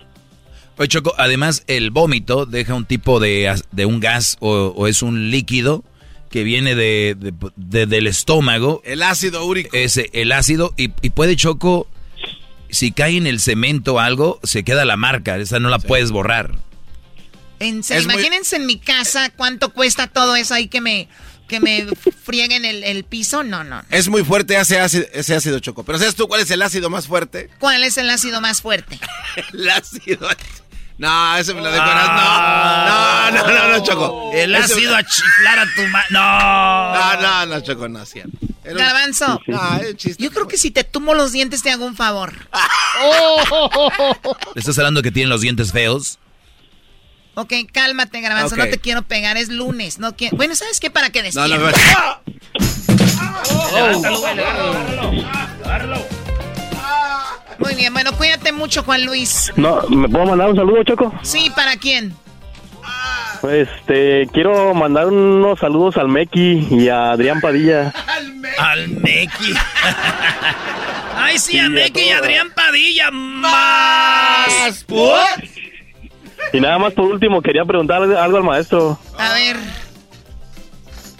Oye, 0.78 0.88
Choco, 0.88 1.14
además 1.18 1.64
el 1.68 1.92
vómito 1.92 2.46
deja 2.46 2.74
un 2.74 2.86
tipo 2.86 3.20
de, 3.20 3.54
de 3.72 3.86
un 3.86 4.00
gas 4.00 4.38
o, 4.40 4.88
es 4.88 5.02
un 5.02 5.32
líquido 5.32 5.84
que 6.30 6.44
viene 6.44 6.76
de, 6.76 7.16
del 7.56 8.08
estómago. 8.08 8.82
El 8.86 9.04
ácido 9.04 9.46
úrico. 9.46 9.70
Ese, 9.76 10.10
el 10.14 10.32
ácido 10.32 10.74
y, 10.78 10.90
puede, 11.10 11.36
Choco, 11.36 11.88
si 12.70 12.92
cae 12.92 13.18
en 13.18 13.28
el 13.28 13.40
cemento 13.40 13.96
o 13.96 14.00
algo, 14.00 14.40
se 14.44 14.64
queda 14.64 14.86
la 14.86 14.98
marca, 14.98 15.38
esa 15.38 15.60
no 15.60 15.70
la 15.70 15.80
puedes 15.80 16.12
borrar 16.12 16.52
imagínense 17.60 18.56
en 18.58 18.66
mi 18.66 18.78
casa 18.80 19.30
cuánto 19.36 19.74
cuesta 19.74 20.08
todo 20.08 20.36
eso 20.36 20.54
ahí 20.54 20.68
que 20.68 20.82
me 20.82 21.08
que 21.48 21.60
me 21.60 21.86
frieguen 22.24 22.66
el, 22.66 22.84
el 22.84 23.04
piso, 23.04 23.44
no, 23.44 23.64
no. 23.64 23.84
Es 23.90 24.08
muy 24.08 24.24
fuerte 24.24 24.56
ese 24.60 24.80
ácido, 24.80 25.06
ese 25.14 25.36
ácido 25.36 25.60
choco. 25.60 25.84
Pero 25.84 26.00
¿sabes 26.00 26.16
tú 26.16 26.28
cuál 26.28 26.42
es 26.42 26.50
el 26.52 26.62
ácido 26.62 26.90
más 26.90 27.06
fuerte? 27.08 27.50
¿Cuál 27.60 27.84
es 27.84 27.98
el 27.98 28.10
ácido 28.10 28.40
más 28.42 28.62
fuerte? 28.62 28.98
el 29.54 29.70
ácido. 29.70 30.28
No, 30.98 31.36
eso 31.38 31.54
me 31.54 31.62
lo 31.62 31.72
decoras. 31.72 32.08
No, 32.08 33.32
no, 33.32 33.48
no, 33.48 33.54
no, 33.54 33.68
no, 33.78 33.84
Choco. 33.84 34.32
El 34.34 34.56
Eso- 34.56 34.74
ácido 34.76 34.96
a 34.96 35.04
chiflar 35.04 35.60
a 35.60 35.66
tu 35.76 35.82
ma... 35.88 36.04
No. 36.12 36.94
No, 36.94 37.22
no, 37.22 37.46
no, 37.48 37.62
Choco, 37.62 37.90
no, 37.90 38.06
cierto. 38.06 38.38
Era 38.64 38.72
un- 38.74 38.78
Garbanzo, 38.78 39.42
No, 39.48 39.76
es 39.78 39.98
chiste. 39.98 40.24
yo 40.24 40.32
creo 40.32 40.48
que 40.48 40.58
si 40.58 40.72
te 40.72 40.84
tumo 40.84 41.14
los 41.14 41.32
dientes 41.34 41.62
te 41.62 41.72
hago 41.72 41.86
un 41.86 41.96
favor. 41.96 42.34
¿Le 44.56 44.60
estás 44.60 44.78
hablando 44.78 45.02
que 45.02 45.12
tienen 45.12 45.30
los 45.30 45.42
dientes 45.42 45.72
feos? 45.72 46.20
Ok, 47.36 47.52
cálmate, 47.72 48.22
Garbanzo, 48.22 48.56
Ok. 48.56 48.60
no 48.62 48.66
te 48.70 48.78
quiero 48.80 49.02
pegar, 49.02 49.38
es 49.38 49.50
lunes. 49.50 49.98
No 50.00 50.16
quiero... 50.16 50.38
Bueno, 50.38 50.54
¿sabes 50.56 50.80
qué? 50.80 50.92
Para 50.92 51.10
que 51.10 51.24
No, 51.34 51.48
no, 51.48 51.58
despiertes. 51.58 51.84
no. 51.94 53.76
Levántalo, 53.76 54.20
güey, 54.20 54.36
levántalo. 54.36 55.12
Agárralo. 55.66 56.06
Muy 57.60 57.76
bien, 57.76 57.94
bueno, 57.94 58.12
cuídate 58.14 58.52
mucho, 58.52 58.84
Juan 58.84 59.06
Luis. 59.06 59.52
No, 59.56 59.82
¿me 59.90 60.08
puedo 60.10 60.26
mandar 60.26 60.50
un 60.50 60.56
saludo, 60.56 60.84
Choco? 60.84 61.14
Sí, 61.24 61.52
¿para 61.56 61.76
quién? 61.78 62.14
Este, 63.52 64.28
quiero 64.32 64.74
mandar 64.74 65.08
unos 65.08 65.60
saludos 65.60 65.98
al 65.98 66.08
Meki 66.08 66.68
y 66.72 66.88
a 66.90 67.12
Adrián 67.12 67.42
Padilla. 67.42 67.94
Al 68.58 68.88
Meki. 68.90 69.54
Ay, 71.16 71.38
sí, 71.40 71.58
a 71.58 71.64
Sí, 71.64 71.68
a 71.68 71.70
Meki 71.70 72.00
y 72.00 72.10
todos. 72.10 72.22
Adrián 72.22 72.52
Padilla. 72.56 73.12
Más. 73.12 74.86
Y 76.52 76.60
nada 76.60 76.78
más 76.78 76.94
por 76.94 77.06
último, 77.06 77.42
quería 77.42 77.66
preguntarle 77.66 78.18
algo 78.18 78.38
al 78.38 78.44
maestro. 78.44 78.98
A 79.18 79.34
ver, 79.34 79.56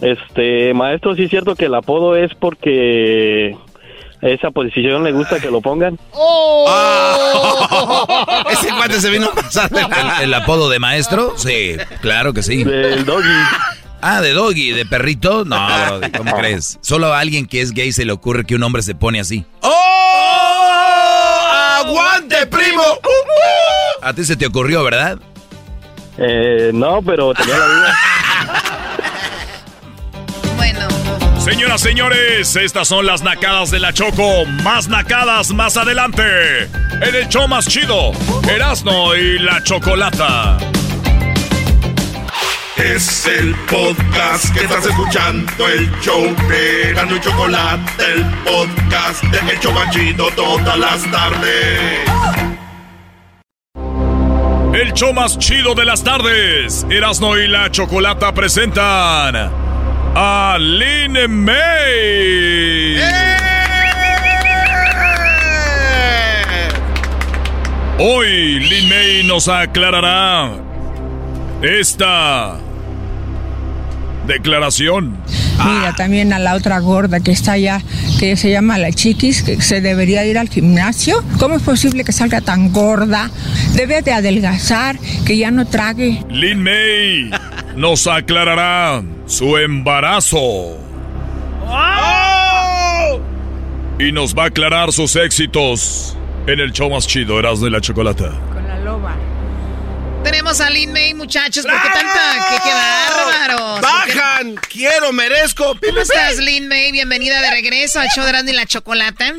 Este, 0.02 0.74
maestro, 0.74 1.16
¿sí 1.16 1.24
es 1.24 1.30
cierto 1.30 1.56
que 1.56 1.66
el 1.66 1.76
apodo 1.76 2.16
es 2.18 2.32
porque 2.40 3.56
esa 4.22 4.52
posición 4.52 5.04
le 5.04 5.12
gusta 5.12 5.40
que 5.40 5.50
lo 5.50 5.62
pongan? 5.62 5.98
Ese 8.52 8.68
cuate 8.76 9.00
se 9.02 9.10
vino 9.10 9.28
a 9.28 9.32
pasar 9.34 9.70
¿El, 9.72 10.24
el 10.26 10.34
apodo 10.34 10.70
de 10.70 10.80
maestro? 10.80 11.34
Sí, 11.38 11.76
claro 12.02 12.34
que 12.34 12.44
sí. 12.44 12.64
Del 12.64 13.06
doggy. 13.06 13.28
Ah, 14.02 14.22
de 14.22 14.34
doggy, 14.34 14.72
de 14.72 14.86
perrito. 14.86 15.46
No, 15.46 15.58
¿cómo 16.18 16.36
crees? 16.36 16.78
Solo 16.82 17.14
a 17.14 17.20
alguien 17.20 17.46
que 17.48 17.62
es 17.62 17.72
gay 17.72 17.92
se 17.94 18.06
le 18.06 18.12
ocurre 18.12 18.44
que 18.46 18.56
un 18.56 18.64
hombre 18.64 18.82
se 18.82 18.96
pone 18.96 19.20
así. 19.22 19.46
¡Oh! 19.62 19.70
¡Aguante, 21.84 22.48
primo! 22.48 22.82
A 24.02 24.14
ti 24.14 24.24
se 24.24 24.36
te 24.36 24.46
ocurrió, 24.46 24.84
¿verdad? 24.84 25.18
Eh, 26.18 26.72
no, 26.74 27.02
pero 27.02 27.34
tenía 27.34 27.58
la 27.58 27.66
duda. 27.66 27.98
bueno. 30.56 30.88
Señoras, 31.40 31.82
señores, 31.82 32.56
estas 32.56 32.88
son 32.88 33.06
las 33.06 33.22
nacadas 33.22 33.70
de 33.72 33.80
la 33.80 33.92
Choco. 33.92 34.46
Más 34.64 34.88
nacadas 34.88 35.52
más 35.52 35.76
adelante. 35.76 36.24
En 37.02 37.16
el 37.16 37.28
show 37.28 37.48
más 37.48 37.68
chido, 37.68 38.12
Erasno 38.48 39.16
y 39.16 39.40
la 39.40 39.62
Chocolata. 39.64 40.58
Es 42.78 43.28
el 43.28 43.54
podcast 43.70 44.52
que 44.52 44.64
estás 44.64 44.84
escuchando, 44.86 45.68
el 45.68 45.92
show 46.02 46.24
de 46.50 46.90
Erasmo 46.90 47.16
y 47.16 47.20
Chocolate, 47.20 48.04
el 48.04 48.26
podcast 48.44 49.24
de 49.26 49.52
El 49.52 49.60
Chobachito 49.60 50.28
todas 50.36 50.78
las 50.80 51.04
tardes. 51.12 52.00
El 54.74 54.92
show 54.94 55.14
más 55.14 55.38
chido 55.38 55.76
de 55.76 55.86
las 55.86 56.04
tardes. 56.04 56.84
Erasno 56.90 57.38
y 57.38 57.48
la 57.48 57.70
Chocolata 57.70 58.34
presentan 58.34 59.52
a 60.16 60.58
Lin 60.60 61.14
May. 61.30 62.98
Hoy 68.00 68.60
Lin 68.60 68.90
May 68.90 69.24
nos 69.26 69.48
aclarará 69.48 70.73
esta 71.64 72.58
declaración. 74.28 75.18
Mira, 75.66 75.94
también 75.96 76.34
a 76.34 76.40
la 76.40 76.56
otra 76.56 76.80
gorda 76.80 77.20
que 77.20 77.32
está 77.32 77.54
allá, 77.54 77.82
que 78.20 78.36
se 78.36 78.52
llama 78.52 78.78
la 78.78 78.92
chiquis, 78.92 79.44
que 79.44 79.62
se 79.62 79.82
debería 79.82 80.26
ir 80.26 80.38
al 80.38 80.50
gimnasio. 80.50 81.24
¿Cómo 81.40 81.56
es 81.56 81.62
posible 81.62 82.04
que 82.04 82.12
salga 82.12 82.42
tan 82.42 82.72
gorda? 82.72 83.30
Debe 83.76 84.02
de 84.02 84.12
adelgazar, 84.12 84.98
que 85.26 85.38
ya 85.38 85.52
no 85.52 85.66
trague. 85.66 86.24
Lin 86.30 86.62
May 86.62 87.32
nos 87.76 88.08
aclarará 88.08 89.04
su 89.26 89.58
embarazo. 89.58 90.78
Y 94.00 94.12
nos 94.12 94.36
va 94.36 94.44
a 94.44 94.48
aclarar 94.48 94.92
sus 94.92 95.16
éxitos 95.16 96.18
en 96.48 96.60
el 96.60 96.74
show 96.74 96.90
más 96.90 97.08
chido, 97.08 97.40
Erasmo 97.40 97.68
y 97.68 97.70
la 97.70 97.80
Chocolata. 97.80 98.32
Tenemos 100.24 100.62
a 100.62 100.70
Lin 100.70 100.92
May, 100.94 101.14
muchachos. 101.14 101.66
¿Por 101.66 101.82
qué 101.82 101.90
tanta? 101.90 102.48
¡Qué, 102.50 102.56
qué 102.64 102.74
bárbaros! 102.74 103.82
¿Por 103.82 104.06
qué- 104.06 104.14
¡Bajan! 104.18 104.56
¡Quiero, 104.70 105.12
merezco! 105.12 105.76
¿Cómo 105.86 106.00
estás, 106.00 106.38
Lin 106.38 106.68
May? 106.68 106.92
Bienvenida 106.92 107.42
de 107.42 107.50
regreso 107.52 108.00
al 108.00 108.08
show 108.10 108.24
de 108.24 108.30
Erasmo 108.30 108.50
y 108.50 108.54
la 108.54 108.66
Chocolata. 108.66 109.34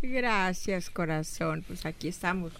Gracias, 0.00 0.88
corazón. 0.90 1.62
Pues 1.66 1.84
aquí 1.84 2.08
estamos. 2.08 2.52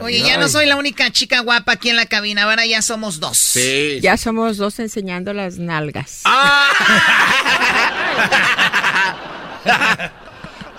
Oye, 0.00 0.20
ya 0.22 0.36
no 0.36 0.48
soy 0.48 0.66
la 0.66 0.76
única 0.76 1.10
chica 1.10 1.40
guapa 1.40 1.72
aquí 1.72 1.90
en 1.90 1.96
la 1.96 2.06
cabina, 2.06 2.44
ahora 2.44 2.64
ya 2.66 2.82
somos 2.82 3.18
dos. 3.18 3.36
Sí. 3.36 3.98
Ya 4.00 4.16
somos 4.16 4.56
dos 4.56 4.78
enseñando 4.78 5.32
las 5.32 5.58
nalgas. 5.58 6.22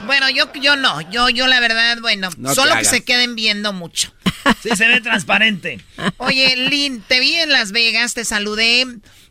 Bueno, 0.06 0.30
yo, 0.30 0.52
yo 0.54 0.76
no, 0.76 1.02
yo, 1.10 1.30
yo 1.30 1.48
la 1.48 1.60
verdad, 1.60 1.98
bueno, 2.02 2.30
No 2.38 2.54
solo 2.54 2.76
que 2.78 2.86
se 2.86 3.04
queden 3.04 3.36
viendo 3.36 3.74
mucho. 3.74 4.14
Sí, 4.62 4.70
se 4.76 4.88
ve 4.88 5.02
transparente. 5.02 5.84
Oye, 6.18 6.56
Lynn, 6.56 7.02
te 7.08 7.20
vi 7.20 7.36
en 7.36 7.52
Las 7.52 7.72
Vegas, 7.72 8.14
te 8.14 8.26
saludé 8.26 8.86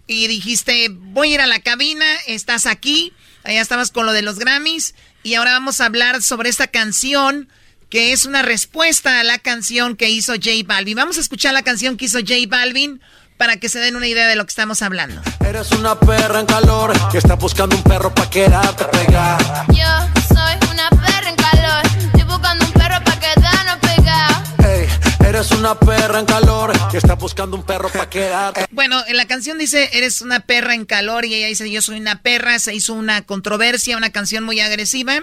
y 0.06 0.26
dijiste, 0.26 0.88
voy 0.90 1.32
a 1.32 1.34
ir 1.34 1.40
a 1.40 1.46
la 1.46 1.60
cabina, 1.60 2.06
estás 2.26 2.66
aquí, 2.66 3.12
allá 3.44 3.60
estabas 3.60 3.90
con 3.90 4.06
lo 4.06 4.12
de 4.12 4.22
los 4.22 4.38
Grammys 4.38 4.94
y 5.22 5.34
ahora 5.34 5.52
vamos 5.52 5.80
a 5.80 5.86
hablar 5.86 6.22
sobre 6.22 6.48
esta 6.48 6.66
canción 6.66 7.48
que 7.90 8.12
es 8.12 8.24
una 8.24 8.40
respuesta 8.40 9.20
a 9.20 9.24
la 9.24 9.38
canción 9.38 9.96
que 9.96 10.08
hizo 10.08 10.32
J 10.34 10.50
Balvin. 10.64 10.96
Vamos 10.96 11.18
a 11.18 11.20
escuchar 11.20 11.52
la 11.52 11.62
canción 11.62 11.98
que 11.98 12.06
hizo 12.06 12.20
J 12.20 12.34
Balvin 12.48 13.02
para 13.36 13.58
que 13.58 13.68
se 13.68 13.80
den 13.80 13.96
una 13.96 14.06
idea 14.06 14.26
de 14.26 14.36
lo 14.36 14.44
que 14.46 14.50
estamos 14.50 14.80
hablando. 14.82 15.20
Eres 15.46 15.70
una 15.72 15.98
perra 15.98 16.40
en 16.40 16.46
calor 16.46 16.92
que 17.10 17.18
está 17.18 17.34
buscando 17.34 17.76
un 17.76 17.82
perro 17.82 18.14
pa' 18.14 18.30
quedarte 18.30 18.84
pegada. 18.84 19.66
Yo 19.68 20.21
soy 20.60 20.70
una 20.70 20.90
perra 20.90 21.28
en 21.28 21.36
calor. 21.36 21.82
Estoy 21.86 22.22
buscando 22.24 22.64
un 22.64 22.72
perro 22.72 23.04
para 23.04 23.20
quedarnos 23.20 23.76
pegados. 23.80 24.48
Ey, 24.64 24.86
eres 25.26 25.50
una 25.52 25.78
perra 25.78 26.18
en 26.18 26.26
calor 26.26 26.90
que 26.90 26.98
está 26.98 27.14
buscando 27.14 27.56
un 27.56 27.62
perro 27.62 27.88
pa' 27.88 28.08
quedarte. 28.08 28.66
Bueno, 28.70 29.02
en 29.06 29.16
la 29.16 29.26
canción 29.26 29.58
dice, 29.58 29.90
eres 29.92 30.20
una 30.20 30.40
perra 30.40 30.74
en 30.74 30.84
calor 30.84 31.24
y 31.24 31.34
ella 31.34 31.46
dice, 31.46 31.70
yo 31.70 31.82
soy 31.82 32.00
una 32.00 32.22
perra, 32.22 32.58
se 32.58 32.74
hizo 32.74 32.94
una 32.94 33.22
controversia, 33.22 33.96
una 33.96 34.10
canción 34.10 34.44
muy 34.44 34.60
agresiva. 34.60 35.22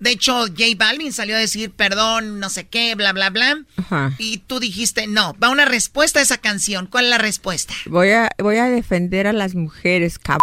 De 0.00 0.10
hecho, 0.10 0.46
J 0.46 0.62
Balvin 0.76 1.12
salió 1.12 1.34
a 1.34 1.40
decir 1.40 1.72
perdón, 1.72 2.38
no 2.38 2.50
sé 2.50 2.66
qué, 2.66 2.94
bla, 2.94 3.12
bla, 3.12 3.30
bla. 3.30 3.64
Ajá. 3.76 4.12
Y 4.18 4.38
tú 4.38 4.60
dijiste, 4.60 5.08
no, 5.08 5.34
va 5.42 5.48
una 5.48 5.64
respuesta 5.64 6.20
a 6.20 6.22
esa 6.22 6.38
canción. 6.38 6.86
¿Cuál 6.86 7.06
es 7.06 7.10
la 7.10 7.18
respuesta? 7.18 7.74
Voy 7.86 8.10
a, 8.10 8.30
voy 8.38 8.58
a 8.58 8.66
defender 8.66 9.26
a 9.26 9.32
las 9.32 9.54
mujeres, 9.54 10.18
cab... 10.18 10.38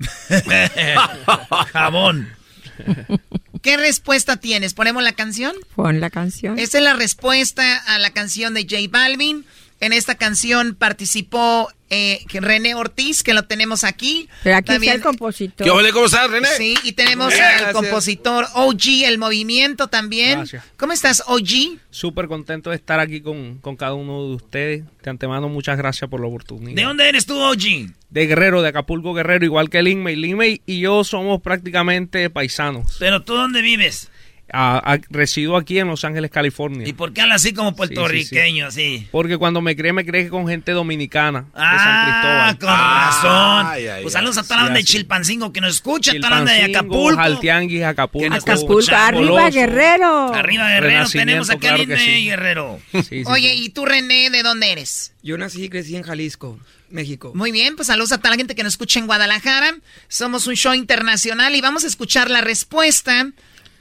Jabón. 1.72 2.41
¿Qué 3.62 3.76
respuesta 3.76 4.36
tienes? 4.36 4.74
¿Ponemos 4.74 5.02
la 5.02 5.12
canción? 5.12 5.54
Pon 5.74 6.00
la 6.00 6.10
canción. 6.10 6.58
Esta 6.58 6.78
es 6.78 6.84
la 6.84 6.94
respuesta 6.94 7.76
a 7.76 7.98
la 7.98 8.10
canción 8.10 8.54
de 8.54 8.62
J 8.62 8.76
Balvin. 8.90 9.44
En 9.82 9.92
esta 9.92 10.14
canción 10.14 10.76
participó 10.76 11.68
eh, 11.90 12.24
René 12.32 12.76
Ortiz, 12.76 13.24
que 13.24 13.34
lo 13.34 13.42
tenemos 13.42 13.82
aquí. 13.82 14.28
Pero 14.44 14.58
aquí 14.58 14.74
está 14.74 14.94
el 14.94 15.00
compositor. 15.00 15.66
¿Qué 15.66 15.90
cómo 15.92 16.06
estás, 16.06 16.30
René? 16.30 16.46
Sí, 16.56 16.76
y 16.84 16.92
tenemos 16.92 17.34
al 17.34 17.72
compositor 17.72 18.46
OG, 18.54 19.04
el 19.06 19.18
movimiento 19.18 19.88
también. 19.88 20.38
Gracias. 20.38 20.64
¿Cómo 20.76 20.92
estás, 20.92 21.24
OG? 21.26 21.80
Súper 21.90 22.28
contento 22.28 22.70
de 22.70 22.76
estar 22.76 23.00
aquí 23.00 23.22
con, 23.22 23.58
con 23.58 23.74
cada 23.74 23.94
uno 23.94 24.28
de 24.28 24.34
ustedes. 24.36 24.84
De 25.02 25.10
antemano, 25.10 25.48
muchas 25.48 25.76
gracias 25.76 26.08
por 26.08 26.20
la 26.20 26.28
oportunidad. 26.28 26.76
¿De 26.76 26.82
dónde 26.84 27.08
eres 27.08 27.26
tú, 27.26 27.36
OG? 27.36 27.90
De 28.08 28.26
Guerrero, 28.28 28.62
de 28.62 28.68
Acapulco 28.68 29.14
Guerrero, 29.14 29.44
igual 29.44 29.68
que 29.68 29.82
Lin 29.82 30.00
May. 30.00 30.14
Lin 30.14 30.36
May 30.36 30.62
y 30.64 30.78
yo 30.78 31.02
somos 31.02 31.42
prácticamente 31.42 32.30
paisanos. 32.30 32.98
¿Pero 33.00 33.24
tú 33.24 33.34
dónde 33.34 33.62
vives? 33.62 34.11
Ah, 34.52 34.82
ah, 34.84 34.98
resido 35.08 35.56
aquí 35.56 35.78
en 35.78 35.88
Los 35.88 36.04
Ángeles, 36.04 36.30
California. 36.30 36.86
¿Y 36.86 36.92
por 36.92 37.12
qué 37.12 37.22
hablas 37.22 37.42
así 37.42 37.54
como 37.54 37.70
Sí, 37.70 37.74
sí, 37.74 37.78
sí. 37.88 37.94
puertorriqueño, 37.94 38.66
así? 38.66 39.08
Porque 39.10 39.38
cuando 39.38 39.60
me 39.62 39.74
creé, 39.74 39.92
me 39.94 40.04
creé 40.04 40.28
con 40.28 40.46
gente 40.46 40.72
dominicana 40.72 41.40
de 41.40 41.46
Ah, 41.54 41.78
San 41.78 42.52
Cristóbal. 42.52 42.58
con 42.58 42.68
razón. 42.68 43.66
Ay, 43.66 43.86
ay, 43.86 44.02
pues 44.02 44.12
saludos 44.12 44.38
a 44.38 44.42
toda 44.42 44.56
la 44.56 44.62
banda 44.64 44.78
de. 44.78 44.84
Chilpancingo 44.84 45.52
que 45.52 45.60
nos 45.60 45.74
escucha, 45.76 46.12
toda 46.16 46.30
la 46.30 46.36
banda 46.36 46.52
de 46.52 46.58
Chilpancingo, 46.66 46.94
Acapulco. 46.94 47.16
Jaltianguis, 47.22 47.82
Acapulco. 47.84 48.34
Acapulco, 48.34 48.94
arriba. 48.94 49.50
Guerrero. 49.50 50.34
Arriba 50.34 50.68
Guerrero, 50.68 51.08
tenemos 51.08 51.48
Renacimiento, 51.48 51.52
aquí 51.52 51.66
a 51.66 51.86
claro 51.86 52.04
sí. 52.04 52.24
Guerrero. 52.24 52.78
Sí, 52.92 53.02
sí, 53.08 53.22
Oye, 53.26 53.50
sí. 53.52 53.64
¿y 53.64 53.68
tú, 53.70 53.84
René, 53.86 54.30
de 54.30 54.42
dónde 54.42 54.70
eres? 54.72 55.12
Yo 55.22 55.38
nací 55.38 55.64
y 55.64 55.68
crecí 55.68 55.96
en 55.96 56.02
Jalisco. 56.02 56.58
México. 56.90 57.32
Muy 57.34 57.52
bien, 57.52 57.74
pues 57.74 57.86
saludos 57.86 58.12
a 58.12 58.18
toda 58.18 58.30
la 58.30 58.36
gente 58.36 58.54
que 58.54 58.62
nos 58.62 58.74
escucha 58.74 58.98
en 59.00 59.06
Guadalajara. 59.06 59.76
Somos 60.08 60.46
un 60.46 60.56
show 60.56 60.74
internacional 60.74 61.54
y 61.54 61.62
vamos 61.62 61.84
a 61.84 61.86
escuchar 61.86 62.30
la 62.30 62.42
respuesta 62.42 63.28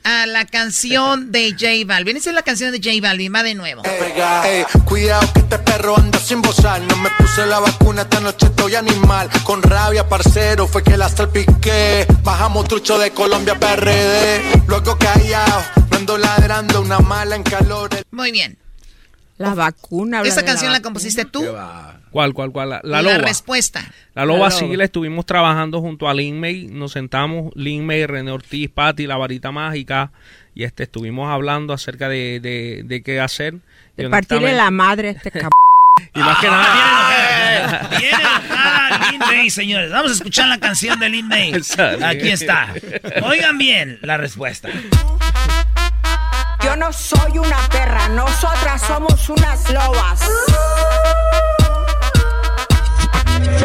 a 0.03 0.25
la 0.25 0.45
canción 0.45 1.31
de 1.31 1.51
J 1.51 1.67
Balvin. 1.85 2.17
Esa 2.17 2.29
es 2.29 2.35
la 2.35 2.43
canción 2.43 2.71
de 2.71 2.79
J 2.79 3.01
Balvin, 3.01 3.33
va 3.33 3.43
de 3.43 3.55
nuevo. 3.55 3.83
Ey, 3.85 4.65
cuidado 4.85 5.31
que 5.33 5.39
este 5.39 5.59
perro 5.59 5.97
anda 5.97 6.19
sin 6.19 6.41
bozar. 6.41 6.81
No 6.81 6.95
me 6.97 7.09
puse 7.11 7.45
la 7.45 7.59
vacuna, 7.59 8.03
esta 8.03 8.19
noche 8.19 8.47
estoy 8.47 8.75
animal. 8.75 9.29
Con 9.43 9.61
rabia, 9.61 10.07
parcero, 10.07 10.67
fue 10.67 10.83
que 10.83 10.97
la 10.97 11.09
salpiqué. 11.09 12.05
Bajamos 12.23 12.67
trucho 12.67 12.97
de 12.97 13.11
Colombia, 13.11 13.57
PRD. 13.59 14.63
Luego 14.67 14.97
callado, 14.97 15.63
no 15.91 15.97
ando 15.97 16.17
ladrando, 16.17 16.81
una 16.81 16.99
mala 16.99 17.35
en 17.35 17.43
calor. 17.43 17.89
Muy 18.11 18.31
bien. 18.31 18.57
La 19.37 19.55
vacuna. 19.55 20.21
¿Esta 20.21 20.41
la 20.41 20.45
canción 20.45 20.71
la 20.71 20.77
vacuna. 20.77 20.83
compusiste 20.83 21.25
tú? 21.25 21.43
¿Cuál, 22.11 22.33
cuál, 22.33 22.51
cuál? 22.51 22.69
La, 22.69 22.81
la 22.83 23.01
La 23.01 23.13
loba. 23.13 23.27
respuesta. 23.27 23.81
La 24.15 24.25
loba 24.25 24.45
La 24.49 24.51
sí, 24.51 24.75
la 24.75 24.83
estuvimos 24.83 25.25
trabajando 25.25 25.79
junto 25.81 26.09
a 26.09 26.13
Lin 26.13 26.39
May. 26.39 26.67
Nos 26.67 26.91
sentamos, 26.91 27.51
Lin 27.55 27.85
May, 27.85 28.05
René 28.05 28.31
Ortiz, 28.31 28.69
Patti, 28.69 29.07
La 29.07 29.17
Varita 29.17 29.51
Mágica. 29.51 30.11
Y 30.53 30.63
este 30.65 30.83
estuvimos 30.83 31.29
hablando 31.31 31.73
acerca 31.73 32.09
de, 32.09 32.39
de, 32.41 32.81
de 32.83 33.01
qué 33.01 33.21
hacer. 33.21 33.55
Y 33.97 34.03
De 34.03 34.09
partirle 34.09 34.53
la 34.53 34.69
madre 34.71 35.09
a 35.09 35.11
este 35.11 35.31
cabrón. 35.31 35.51
Y 36.13 36.19
más 36.19 36.37
que 36.39 36.47
nada. 36.47 37.89
Viene 37.97 38.09
enojada 38.17 39.09
Lin 39.11 39.19
May, 39.19 39.49
señores. 39.49 39.91
Vamos 39.91 40.11
a 40.11 40.13
escuchar 40.15 40.47
la 40.49 40.59
canción 40.59 40.99
de 40.99 41.07
Lin 41.09 41.27
May. 41.29 41.53
Aquí 42.03 42.29
está. 42.29 42.73
Oigan 43.23 43.57
bien 43.57 43.99
la 44.01 44.17
respuesta. 44.17 44.67
Yo 46.63 46.75
no 46.75 46.93
soy 46.93 47.37
una 47.39 47.57
perra, 47.69 48.07
nosotras 48.09 48.81
somos 48.85 49.29
unas 49.29 49.67
lobas. 49.71 50.21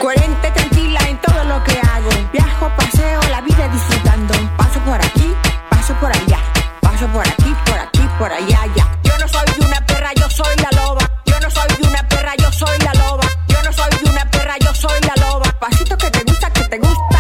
Coherente, 0.07 0.53
tranquila 0.53 1.01
en 1.09 1.21
todo 1.21 1.43
lo 1.43 1.65
que 1.65 1.73
hago. 1.81 2.11
Viajo, 2.33 2.71
paseo, 2.77 3.21
la 3.29 3.41
vida 3.41 3.67
disfrutando. 3.67 4.35
Paso 4.57 4.79
por 4.85 5.05
aquí, 5.05 5.35
paso 5.69 5.95
por 5.95 6.13
allá. 6.13 6.39
Paso 6.81 7.09
por 7.09 7.27
aquí, 7.27 7.53
por 7.67 7.77
aquí, 7.77 8.09
por 8.17 8.33
allá, 8.33 8.61
ya. 8.77 8.87
Yo 9.03 9.19
no 9.19 9.27
soy 9.27 9.67
una 9.67 9.85
perra, 9.85 10.13
yo 10.15 10.31
soy 10.31 10.55
la 10.63 10.71
loba. 10.81 11.01
Yo 11.25 11.41
no 11.41 11.51
soy 11.51 11.89
una 11.89 12.09
perra, 12.09 12.37
yo 12.37 12.53
soy 12.53 12.79
la 12.85 12.95
loba. 12.95 13.27
Yo 13.49 13.61
no 13.65 13.73
soy 13.73 14.09
una 14.09 14.31
perra, 14.31 14.55
yo 14.61 14.73
soy 14.77 15.01
la 15.01 15.27
loba. 15.27 15.53
Pasito 15.59 15.99
que 15.99 16.09
te 16.09 16.23
gusta, 16.23 16.53
que 16.53 16.63
te 16.67 16.79
gusta, 16.79 17.16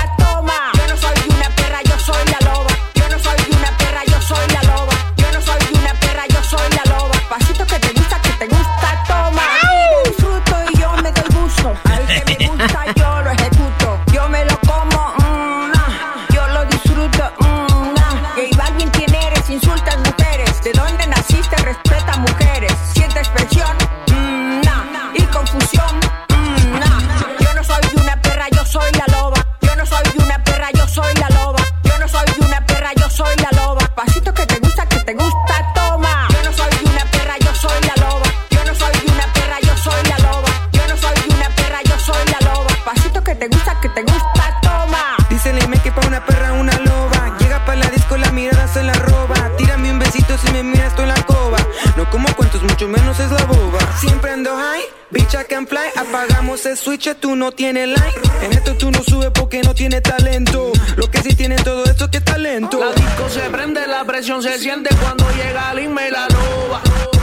mucho 52.76 52.88
menos 52.88 53.18
es 53.18 53.30
la 53.30 53.42
boba. 53.44 53.78
Siempre 53.98 54.32
ando 54.32 54.54
high, 54.54 54.82
bitch 55.10 55.32
I 55.32 55.44
can 55.48 55.66
fly. 55.66 55.88
Apagamos 55.96 56.66
el 56.66 56.76
switch, 56.76 57.08
tú 57.18 57.34
no 57.34 57.50
tienes 57.50 57.88
like. 57.88 58.20
En 58.42 58.52
esto 58.52 58.74
tú 58.76 58.90
no 58.90 59.02
subes 59.02 59.30
porque 59.30 59.62
no 59.62 59.72
tienes 59.72 60.02
talento. 60.02 60.72
Lo 60.96 61.10
que 61.10 61.22
sí 61.22 61.34
tiene 61.34 61.56
todo 61.56 61.84
esto 61.84 62.10
que 62.10 62.18
es 62.18 62.24
talento. 62.24 62.78
La 62.78 62.92
disco 62.92 63.30
se 63.30 63.48
prende, 63.48 63.86
la 63.86 64.04
presión 64.04 64.42
se 64.42 64.58
siente 64.58 64.94
cuando 64.96 65.24
llega 65.30 65.72
el 65.72 65.78
y 65.84 66.10
la 66.10 66.28
loba. 66.28 66.82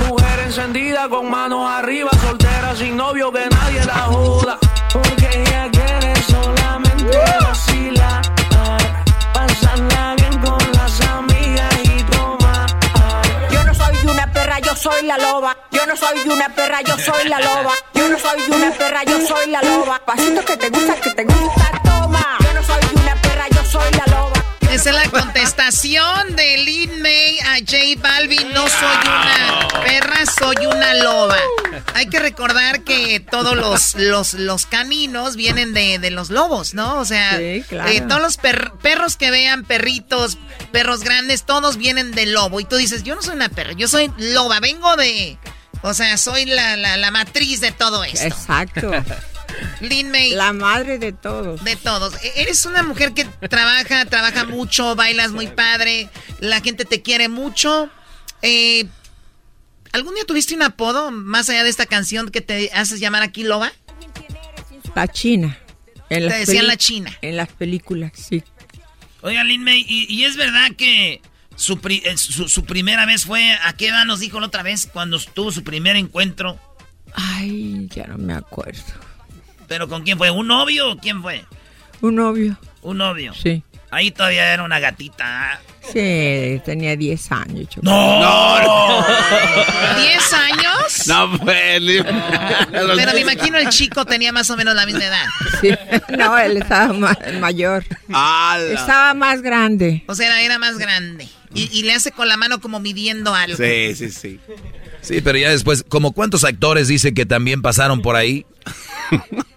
Mujer 0.10 0.40
encendida 0.40 1.08
con 1.08 1.30
manos 1.30 1.70
arriba, 1.70 2.10
soltera 2.26 2.76
sin 2.76 2.98
novio 2.98 3.32
que 3.32 3.48
nadie 3.48 3.86
la 3.86 4.00
joda. 4.08 4.58
Porque 4.92 5.30
ella 5.40 5.70
quiere 5.72 6.16
solamente 6.24 7.43
soy 15.04 15.08
la 15.08 15.18
loba. 15.18 15.58
Yo 15.72 15.86
no 15.86 15.96
soy 15.98 16.30
una 16.30 16.50
perra, 16.50 16.82
yo 16.82 16.98
soy 16.98 17.28
la 17.28 17.40
loba. 17.40 17.74
Yo 17.94 18.08
no 18.08 18.18
soy 18.18 18.42
una 18.50 18.72
perra, 18.72 19.04
yo 19.04 19.20
soy 19.28 19.50
la 19.50 19.62
loba. 19.62 20.00
Pasito 20.06 20.46
que 20.46 20.58
te 20.58 20.70
gusta, 20.70 20.96
que 20.96 21.12
te 21.12 21.24
gusta, 21.26 21.72
toma. 21.84 22.38
Yo 22.44 22.54
no 22.54 22.64
soy 22.64 22.82
una 22.96 23.16
perra, 23.22 23.46
yo 23.50 23.66
soy 23.66 23.92
la 23.92 24.06
loba. 24.16 24.34
Esa 24.72 24.90
es 24.90 24.96
la 24.96 25.10
contestación 25.10 25.53
de 25.82 26.58
Lin 26.60 27.02
May 27.02 27.40
a 27.40 27.58
J 27.60 27.78
Balvin. 27.98 28.54
No 28.54 28.68
soy 28.68 28.98
una 29.06 29.68
perra, 29.84 30.26
soy 30.26 30.66
una 30.68 30.94
loba. 30.96 31.38
Hay 31.96 32.08
que 32.08 32.20
recordar 32.20 32.84
que 32.84 33.20
todos 33.20 33.56
los, 33.58 33.96
los, 33.96 34.34
los 34.36 34.66
caninos 34.68 35.36
vienen 35.36 35.74
de, 35.74 35.98
de 35.98 36.12
los 36.12 36.30
lobos, 36.30 36.74
¿no? 36.76 37.00
O 37.00 37.06
sea, 37.06 37.38
Sí, 37.38 37.64
claro. 37.68 37.90
eh, 37.90 38.02
todos 38.02 38.22
los 38.22 38.38
per- 38.38 38.72
perros 38.82 39.18
que 39.18 39.32
vean, 39.32 39.64
perritos, 39.64 40.38
perros 40.72 41.02
grandes, 41.04 41.44
todos 41.44 41.78
vienen 41.78 42.12
del 42.12 42.34
lobo. 42.34 42.60
Y 42.60 42.66
tú 42.66 42.76
dices, 42.76 43.04
yo 43.04 43.16
no 43.16 43.24
soy 43.24 43.36
una 43.36 43.50
perra, 43.50 43.74
yo 43.74 43.88
soy 43.88 44.12
loba, 44.18 44.60
vengo 44.60 44.96
de... 44.96 45.38
O 45.82 45.94
sea, 45.94 46.16
soy 46.18 46.46
la, 46.46 46.78
la, 46.78 46.96
la 46.98 47.12
matriz 47.12 47.60
de 47.60 47.72
todo 47.74 48.04
esto. 48.04 48.26
Exacto. 48.28 48.92
Lin 49.82 50.12
May. 50.12 50.32
La 50.32 50.54
madre 50.54 50.98
de 51.00 51.12
todos. 51.12 51.64
De 51.64 51.76
todos. 51.76 52.14
E- 52.24 52.34
Eres 52.42 52.66
una 52.66 52.84
mujer 52.84 53.14
que 53.14 53.26
trabaja, 53.50 54.06
trabaja 54.06 54.46
mucho, 54.46 54.96
bailas 54.96 55.32
muy 55.32 55.48
padre, 55.48 56.10
la 56.40 56.62
gente 56.62 56.86
te 56.86 57.02
quiere 57.02 57.30
mucho. 57.30 57.90
Eh, 58.42 58.86
¿Algún 59.92 60.16
día 60.16 60.26
tuviste 60.26 60.56
un 60.56 60.64
apodo 60.64 61.12
más 61.12 61.50
allá 61.50 61.64
de 61.64 61.70
esta 61.70 61.86
canción 61.86 62.30
que 62.30 62.42
te 62.42 62.72
haces 62.74 63.00
llamar 63.00 63.22
aquí 63.24 63.44
Loba? 63.44 63.72
La 64.96 65.08
China. 65.08 65.58
En 66.10 66.28
Te 66.28 66.36
decían 66.40 66.68
la 66.68 66.78
China. 66.78 67.12
En 67.22 67.38
las 67.38 67.50
películas, 67.50 68.12
sí. 68.16 68.44
Oiga, 69.22 69.44
Lin 69.44 69.64
May, 69.64 69.86
¿y, 69.88 70.06
y 70.14 70.26
es 70.26 70.36
verdad 70.36 70.72
que 70.78 71.22
su, 71.56 71.80
pri- 71.80 72.02
eh, 72.06 72.18
su, 72.18 72.50
su 72.50 72.66
primera 72.66 73.06
vez 73.06 73.26
fue, 73.26 73.54
¿a 73.64 73.74
qué 73.74 73.88
edad 73.88 74.06
nos 74.06 74.20
dijo 74.20 74.40
la 74.40 74.48
otra 74.48 74.64
vez 74.64 74.88
cuando 74.92 75.18
tuvo 75.20 75.52
su 75.52 75.64
primer 75.64 75.96
encuentro? 75.96 76.60
Ay, 77.14 77.88
ya 77.94 78.06
no 78.08 78.18
me 78.18 78.34
acuerdo. 78.34 78.82
¿Pero 79.68 79.88
con 79.88 80.04
quién 80.04 80.18
fue? 80.18 80.30
¿Un 80.32 80.48
novio 80.48 80.92
o 80.92 80.98
quién 80.98 81.22
fue? 81.22 81.44
Un 82.02 82.16
novio. 82.16 82.58
Un 82.82 82.98
novio. 82.98 83.34
Sí. 83.34 83.64
Ahí 83.92 84.12
todavía 84.12 84.52
era 84.54 84.64
una 84.64 84.80
gatita. 84.80 85.24
¿ah? 85.54 85.60
Sí, 85.84 86.60
tenía 86.66 86.96
10 86.96 87.32
años. 87.32 87.70
Choco. 87.70 87.82
¡No! 87.86 88.20
No, 88.62 89.06
¿10 89.06 90.34
años? 90.34 91.08
No, 91.08 91.38
pues. 91.40 91.82
Pero 92.72 93.14
me 93.14 93.20
imagino 93.22 93.58
el 93.58 93.70
chico 93.70 94.06
tenía 94.06 94.32
más 94.32 94.50
o 94.50 94.58
menos 94.58 94.74
la 94.76 94.86
misma 94.86 95.04
edad. 95.06 95.26
Sí. 95.62 95.70
No, 96.18 96.38
él 96.38 96.58
estaba 96.58 96.94
ma- 96.94 97.18
mayor. 97.40 97.84
Estaba 98.72 99.14
más 99.14 99.42
grande. 99.42 100.04
O 100.08 100.16
sea, 100.16 100.42
era 100.42 100.58
más 100.60 100.78
grande. 100.78 101.28
Y, 101.54 101.70
y 101.78 101.84
le 101.84 101.94
hace 101.94 102.12
con 102.12 102.28
la 102.28 102.38
mano 102.38 102.60
como 102.62 102.80
midiendo 102.80 103.34
algo. 103.36 103.58
Sí, 103.58 103.94
sí, 103.96 104.10
sí. 104.10 104.40
Sí, 105.02 105.22
pero 105.22 105.38
ya 105.38 105.50
después, 105.50 105.84
como 105.88 106.14
cuántos 106.14 106.44
actores 106.46 106.88
dice 106.88 107.14
que 107.14 107.26
también 107.26 107.62
pasaron 107.62 108.02
por 108.02 108.16
ahí? 108.16 108.46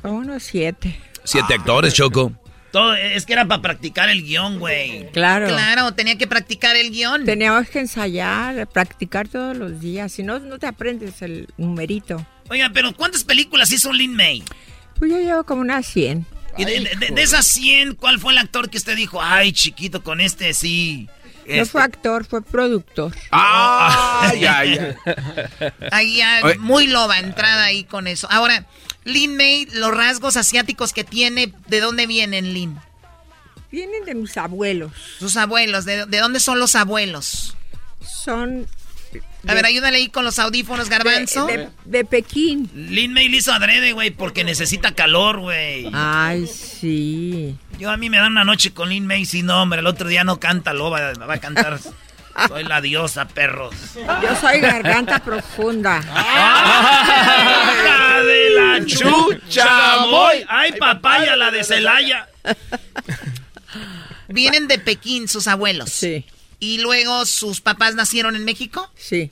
Como 0.00 0.18
unos 0.18 0.42
siete. 0.42 0.98
Siete 1.24 1.54
actores, 1.54 1.94
Choco. 1.94 2.32
Todo, 2.72 2.94
es 2.94 3.24
que 3.24 3.32
era 3.32 3.46
para 3.46 3.62
practicar 3.62 4.08
el 4.10 4.22
guion, 4.22 4.58
güey. 4.58 5.10
Claro. 5.12 5.46
Claro, 5.48 5.92
tenía 5.94 6.18
que 6.18 6.26
practicar 6.26 6.76
el 6.76 6.90
guion. 6.90 7.24
Teníamos 7.24 7.68
que 7.70 7.78
ensayar, 7.80 8.66
practicar 8.68 9.28
todos 9.28 9.56
los 9.56 9.80
días. 9.80 10.12
Si 10.12 10.22
no, 10.22 10.38
no 10.40 10.58
te 10.58 10.66
aprendes 10.66 11.22
el 11.22 11.48
numerito. 11.56 12.26
Oiga, 12.50 12.70
pero 12.74 12.94
¿cuántas 12.94 13.24
películas 13.24 13.72
hizo 13.72 13.92
Lin 13.92 14.14
May? 14.14 14.42
Pues 14.98 15.10
yo 15.10 15.18
llevo 15.18 15.44
como 15.44 15.62
unas 15.62 15.86
100. 15.86 16.26
Y 16.58 16.64
de, 16.64 16.80
de- 16.80 16.96
de- 16.96 17.14
de 17.14 17.22
esas 17.22 17.46
100, 17.46 17.94
¿cuál 17.94 18.18
fue 18.18 18.32
el 18.32 18.38
actor 18.38 18.68
que 18.70 18.78
usted 18.78 18.96
dijo? 18.96 19.20
Ay, 19.22 19.52
chiquito, 19.52 20.02
con 20.02 20.20
este 20.20 20.52
sí. 20.54 21.08
No 21.46 21.52
Este- 21.54 21.66
fue 21.66 21.82
actor, 21.82 22.24
fue 22.24 22.42
productor. 22.42 23.14
Ah, 23.30 24.32
ya, 24.40 24.64
ya. 24.64 24.96
Ahí 25.92 26.16
ya, 26.16 26.40
Oye. 26.42 26.58
muy 26.58 26.86
loba 26.88 27.18
entrada 27.20 27.64
ahí 27.64 27.84
con 27.84 28.06
eso. 28.06 28.26
Ahora, 28.30 28.66
Lin 29.06 29.36
May, 29.36 29.66
los 29.72 29.96
rasgos 29.96 30.36
asiáticos 30.36 30.92
que 30.92 31.04
tiene, 31.04 31.52
¿de 31.68 31.80
dónde 31.80 32.06
vienen, 32.06 32.52
Lin? 32.52 32.76
Vienen 33.70 34.04
de 34.04 34.14
mis 34.16 34.36
abuelos. 34.36 34.92
Sus 35.18 35.36
abuelos, 35.36 35.84
¿de, 35.84 36.06
de 36.06 36.18
dónde 36.18 36.40
son 36.40 36.58
los 36.58 36.74
abuelos? 36.74 37.56
Son 38.04 38.66
A 39.46 39.54
ver, 39.54 39.64
ayúdale 39.64 39.98
ahí 39.98 40.08
con 40.08 40.24
los 40.24 40.40
audífonos, 40.40 40.88
garbanzo. 40.88 41.46
De, 41.46 41.68
de 41.84 42.04
Pekín. 42.04 42.68
Lin 42.74 43.12
May 43.12 43.28
le 43.28 43.36
hizo 43.36 43.52
adrede, 43.52 43.92
güey, 43.92 44.10
porque 44.10 44.42
necesita 44.42 44.92
calor, 44.92 45.38
güey. 45.38 45.88
Ay, 45.92 46.48
sí. 46.48 47.56
Yo 47.78 47.90
a 47.90 47.96
mí 47.96 48.10
me 48.10 48.18
dan 48.18 48.32
una 48.32 48.44
noche 48.44 48.72
con 48.72 48.88
Lin 48.88 49.06
May, 49.06 49.24
sí, 49.24 49.42
no, 49.42 49.62
hombre, 49.62 49.80
el 49.80 49.86
otro 49.86 50.08
día 50.08 50.24
no 50.24 50.40
canta 50.40 50.72
loba, 50.74 51.12
va 51.14 51.34
a 51.34 51.38
cantar. 51.38 51.78
Soy 52.48 52.64
la 52.64 52.80
diosa, 52.80 53.26
perros. 53.28 53.74
Yo 53.94 54.36
soy 54.40 54.60
garganta 54.60 55.18
profunda. 55.20 56.02
¡Ah, 56.10 58.20
de 58.24 58.50
la 58.50 58.84
chucha! 58.86 59.96
Voy. 60.10 60.44
¡Ay, 60.48 60.72
papaya, 60.78 61.36
la 61.36 61.50
de 61.50 61.64
Celaya! 61.64 62.28
Vienen 64.28 64.68
de 64.68 64.78
Pekín 64.78 65.28
sus 65.28 65.46
abuelos. 65.46 65.90
Sí. 65.90 66.24
¿Y 66.58 66.78
luego 66.78 67.26
sus 67.26 67.60
papás 67.60 67.94
nacieron 67.94 68.34
en 68.36 68.44
México? 68.44 68.90
Sí. 68.96 69.30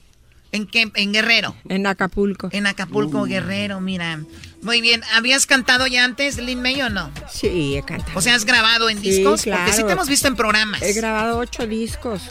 ¿En 0.53 0.67
qué? 0.67 0.91
En 0.95 1.13
Guerrero. 1.13 1.57
En 1.69 1.87
Acapulco. 1.87 2.49
En 2.53 2.67
Acapulco, 2.67 3.25
Guerrero, 3.25 3.81
mira. 3.81 4.21
Muy 4.63 4.81
bien. 4.81 5.03
¿Habías 5.15 5.47
cantado 5.47 5.87
ya 5.89 6.05
antes, 6.05 6.39
Lin 6.39 6.63
May, 6.63 6.81
o 6.83 6.91
no? 6.91 7.11
Sí, 7.31 7.77
he 7.77 7.83
cantado. 7.83 8.17
O 8.17 8.23
sea, 8.23 8.35
¿has 8.37 8.45
grabado 8.45 8.89
en 8.89 9.01
Sí, 9.01 9.11
discos? 9.11 9.43
claro. 9.43 9.63
Porque 9.65 9.77
sí 9.77 9.85
te 9.85 9.93
hemos 9.93 10.09
visto 10.09 10.29
en 10.29 10.37
programas. 10.37 10.81
He 10.83 10.93
grabado 10.93 11.39
ocho 11.39 11.67
discos. 11.67 12.23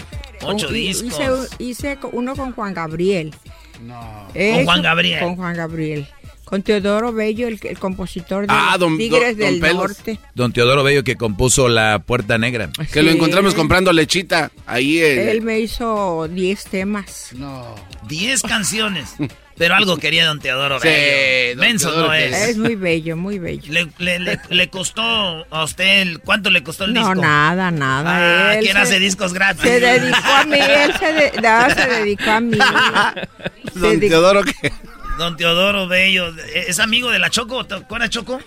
Ocho 0.45 0.65
Con- 0.67 0.75
discos. 0.75 1.09
Hice, 1.57 1.63
hice 1.63 1.97
uno 2.11 2.35
con 2.35 2.51
Juan 2.53 2.73
Gabriel. 2.73 3.33
Con 3.77 3.91
Eso, 4.35 4.63
Juan 4.65 4.81
Gabriel. 4.81 5.19
Con 5.19 5.35
Juan 5.35 5.55
Gabriel. 5.55 6.07
Con 6.45 6.61
Teodoro 6.61 7.11
Bello, 7.11 7.47
el, 7.47 7.59
el 7.63 7.79
compositor 7.79 8.41
de 8.45 8.47
Ah, 8.55 8.75
don- 8.77 8.97
Tigres 8.97 9.35
don- 9.37 9.45
don 9.45 9.51
del 9.53 9.59
Pelos. 9.59 9.75
Norte. 9.75 10.19
Don 10.35 10.53
Teodoro 10.53 10.83
Bello 10.83 11.03
que 11.03 11.15
compuso 11.15 11.67
La 11.67 11.99
Puerta 12.05 12.37
Negra. 12.37 12.69
Que 12.91 13.01
lo 13.01 13.09
encontramos 13.11 13.55
comprando 13.55 13.91
lechita 13.91 14.51
ahí 14.67 14.99
en... 14.99 15.29
Él 15.29 15.41
me 15.41 15.59
hizo 15.59 16.27
10 16.29 16.63
temas. 16.65 17.29
No. 17.35 17.73
Diez 18.07 18.41
canciones. 18.43 19.15
Pero 19.57 19.75
algo 19.75 19.97
quería 19.97 20.25
Don 20.25 20.39
Teodoro 20.39 20.79
Sí, 20.79 20.87
Bello. 20.87 21.55
don 21.57 21.59
Menso 21.67 21.89
Teodoro 21.89 22.07
no 22.07 22.13
es. 22.15 22.49
Es 22.49 22.57
muy 22.57 22.75
bello, 22.75 23.15
muy 23.15 23.37
bello. 23.39 23.71
Le, 23.71 23.87
le- 23.99 24.19
le- 24.19 24.39
le 24.49 24.67
costó 24.69 25.01
a 25.49 25.63
usted, 25.63 26.01
el- 26.01 26.19
¿cuánto 26.21 26.49
le 26.49 26.63
costó 26.63 26.85
el 26.85 26.93
No, 26.93 27.01
disco? 27.01 27.21
nada, 27.21 27.69
nada. 27.69 28.49
Ah, 28.49 28.53
Él 28.55 28.61
¿quién 28.63 28.73
se- 28.75 28.81
hace 28.81 28.99
discos 28.99 29.31
gratis? 29.33 29.61
Se 29.61 29.79
dedicó 29.79 30.17
a 30.33 30.43
mí, 30.45 30.57
él 30.59 30.93
se, 30.97 31.13
de- 31.13 31.31
no, 31.41 31.69
se 31.69 31.87
dedicó 31.87 32.31
a 32.31 32.39
mí. 32.39 32.57
Don 33.75 33.99
Teodoro 33.99 34.43
que... 34.43 34.73
Don 35.19 35.37
Teodoro 35.37 35.87
Bello, 35.87 36.33
¿es 36.55 36.79
amigo 36.79 37.11
de 37.11 37.19
la 37.19 37.29
Choco? 37.29 37.63
¿Te 37.65 37.75
acuerdas, 37.75 38.09
Choco? 38.09 38.41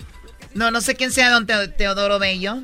No, 0.53 0.71
no 0.71 0.81
sé 0.81 0.95
quién 0.95 1.11
sea 1.13 1.29
don 1.29 1.45
Teo- 1.47 1.71
Teodoro 1.73 2.19
Bello. 2.19 2.57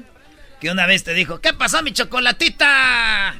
Que 0.59 0.69
una 0.69 0.85
vez 0.85 1.03
te 1.05 1.13
dijo, 1.13 1.39
¿qué 1.39 1.53
pasó, 1.53 1.81
mi 1.81 1.93
chocolatita? 1.93 3.35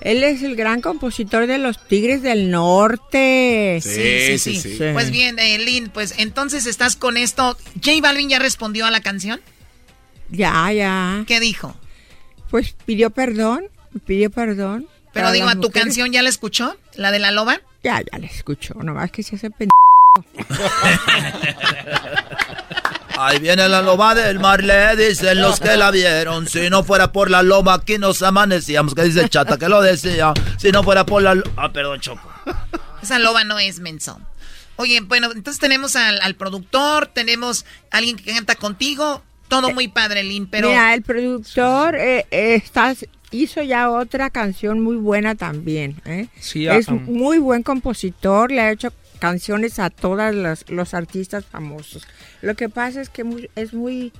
Él 0.00 0.22
es 0.22 0.42
el 0.42 0.56
gran 0.56 0.80
compositor 0.80 1.46
de 1.46 1.58
los 1.58 1.84
Tigres 1.86 2.22
del 2.22 2.50
Norte. 2.50 3.80
Sí, 3.82 4.38
sí, 4.38 4.60
sí. 4.60 4.78
Pues 4.92 5.10
bien, 5.10 5.38
eh, 5.38 5.58
Lin, 5.58 5.88
pues 5.88 6.14
entonces 6.18 6.66
estás 6.66 6.96
con 6.96 7.16
esto. 7.16 7.56
¿J 7.82 8.00
Balvin 8.02 8.28
ya 8.28 8.38
respondió 8.38 8.86
a 8.86 8.90
la 8.90 9.00
canción? 9.00 9.40
Ya, 10.30 10.70
ya. 10.72 11.24
¿Qué 11.26 11.40
dijo? 11.40 11.76
Pues 12.50 12.74
pidió 12.84 13.10
perdón, 13.10 13.64
pidió 14.04 14.30
perdón. 14.30 14.86
Pero 15.12 15.32
digo, 15.32 15.48
¿a 15.48 15.54
tu 15.54 15.68
mujeres. 15.68 15.82
canción 15.82 16.12
ya 16.12 16.22
la 16.22 16.28
escuchó? 16.28 16.76
¿La 16.94 17.10
de 17.10 17.18
la 17.18 17.30
loba? 17.30 17.60
Ya, 17.82 18.00
ya 18.00 18.18
la 18.18 18.26
escuchó, 18.26 18.74
nomás 18.74 19.10
que 19.10 19.22
se 19.22 19.36
hace 19.36 19.50
pendejo. 19.50 19.72
Ahí 23.18 23.38
viene 23.38 23.68
la 23.68 23.82
loba 23.82 24.14
del 24.14 24.38
mar, 24.38 24.62
le 24.62 24.94
dicen 24.96 25.40
los 25.40 25.58
que 25.60 25.76
la 25.76 25.90
vieron. 25.90 26.46
Si 26.48 26.68
no 26.70 26.84
fuera 26.84 27.12
por 27.12 27.30
la 27.30 27.42
loba, 27.42 27.74
aquí 27.74 27.98
nos 27.98 28.22
amanecíamos. 28.22 28.94
Que 28.94 29.04
dice 29.04 29.20
el 29.22 29.30
chata 29.30 29.56
que 29.56 29.68
lo 29.68 29.80
decía. 29.80 30.34
Si 30.58 30.70
no 30.70 30.82
fuera 30.82 31.06
por 31.06 31.22
la 31.22 31.34
lo- 31.34 31.44
Ah, 31.56 31.72
perdón, 31.72 32.00
Choco. 32.00 32.28
Esa 33.02 33.18
loba 33.18 33.44
no 33.44 33.58
es 33.58 33.80
menso. 33.80 34.20
Oye, 34.76 35.00
bueno, 35.00 35.30
entonces 35.34 35.58
tenemos 35.58 35.96
al, 35.96 36.20
al 36.20 36.34
productor, 36.34 37.06
tenemos 37.06 37.64
a 37.90 37.98
alguien 37.98 38.16
que 38.16 38.32
canta 38.34 38.54
contigo. 38.56 39.22
Todo 39.48 39.70
muy 39.70 39.86
padre, 39.88 40.24
Lin, 40.24 40.48
pero... 40.48 40.68
Mira, 40.68 40.92
el 40.92 41.02
productor 41.02 41.94
eh, 41.94 42.26
eh, 42.32 42.56
está- 42.56 42.94
hizo 43.30 43.62
ya 43.62 43.90
otra 43.90 44.28
canción 44.30 44.80
muy 44.80 44.96
buena 44.96 45.36
también. 45.36 46.02
¿eh? 46.04 46.26
Sí, 46.40 46.66
es 46.66 46.88
ah, 46.88 46.92
um. 46.94 47.04
muy 47.04 47.38
buen 47.38 47.62
compositor, 47.62 48.50
le 48.50 48.60
ha 48.60 48.72
hecho 48.72 48.92
canciones 49.20 49.78
a 49.78 49.88
todos 49.88 50.34
los, 50.34 50.68
los 50.68 50.94
artistas 50.94 51.44
famosos. 51.46 52.06
Lo 52.46 52.54
que 52.54 52.68
pasa 52.68 53.00
es 53.00 53.08
que 53.08 53.24
muy- 53.24 53.50
es 53.56 53.74
muy 53.74 54.12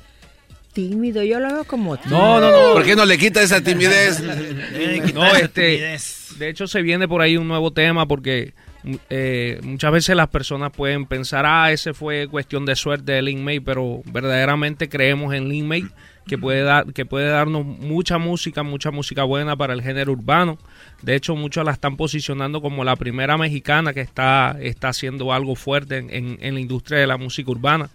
tímido, 0.72 1.22
yo 1.22 1.40
lo 1.40 1.48
veo 1.52 1.64
como 1.64 1.96
tímido. 1.96 2.18
No, 2.18 2.40
no, 2.40 2.50
no. 2.50 2.72
¿Por 2.74 2.84
qué 2.84 2.94
no 2.96 3.06
le 3.06 3.16
quita 3.16 3.40
esa 3.42 3.60
timidez? 3.62 4.22
No, 5.14 5.24
este, 5.34 5.96
de 6.38 6.48
hecho 6.48 6.66
se 6.66 6.82
viene 6.82 7.08
por 7.08 7.22
ahí 7.22 7.36
un 7.38 7.48
nuevo 7.48 7.72
tema 7.72 8.06
porque 8.06 8.52
eh, 9.08 9.58
muchas 9.62 9.90
veces 9.92 10.14
las 10.16 10.28
personas 10.28 10.72
pueden 10.72 11.06
pensar, 11.06 11.44
ah, 11.46 11.72
ese 11.72 11.94
fue 11.94 12.28
cuestión 12.28 12.66
de 12.66 12.76
suerte 12.76 13.12
de 13.12 13.22
Lin 13.22 13.42
May, 13.42 13.60
pero 13.60 14.02
verdaderamente 14.04 14.88
creemos 14.88 15.32
en 15.34 15.48
Lin 15.48 15.66
May 15.66 15.84
que 16.26 16.36
puede 16.38 16.62
dar, 16.62 16.92
que 16.92 17.06
puede 17.06 17.28
darnos 17.28 17.64
mucha 17.64 18.18
música, 18.18 18.62
mucha 18.62 18.90
música 18.90 19.22
buena 19.24 19.56
para 19.56 19.72
el 19.74 19.82
género 19.82 20.12
urbano. 20.12 20.58
De 21.02 21.14
hecho, 21.14 21.36
muchos 21.36 21.64
la 21.64 21.72
están 21.72 21.96
posicionando 21.96 22.60
como 22.60 22.84
la 22.84 22.96
primera 22.96 23.36
mexicana 23.38 23.92
que 23.92 24.00
está, 24.00 24.56
está 24.60 24.88
haciendo 24.88 25.32
algo 25.32 25.54
fuerte 25.54 25.98
en, 25.98 26.10
en- 26.10 26.38
en 26.40 26.54
la 26.54 26.60
industria 26.60 26.98
de 26.98 27.06
la 27.06 27.16
música 27.16 27.50
urbana 27.50 27.90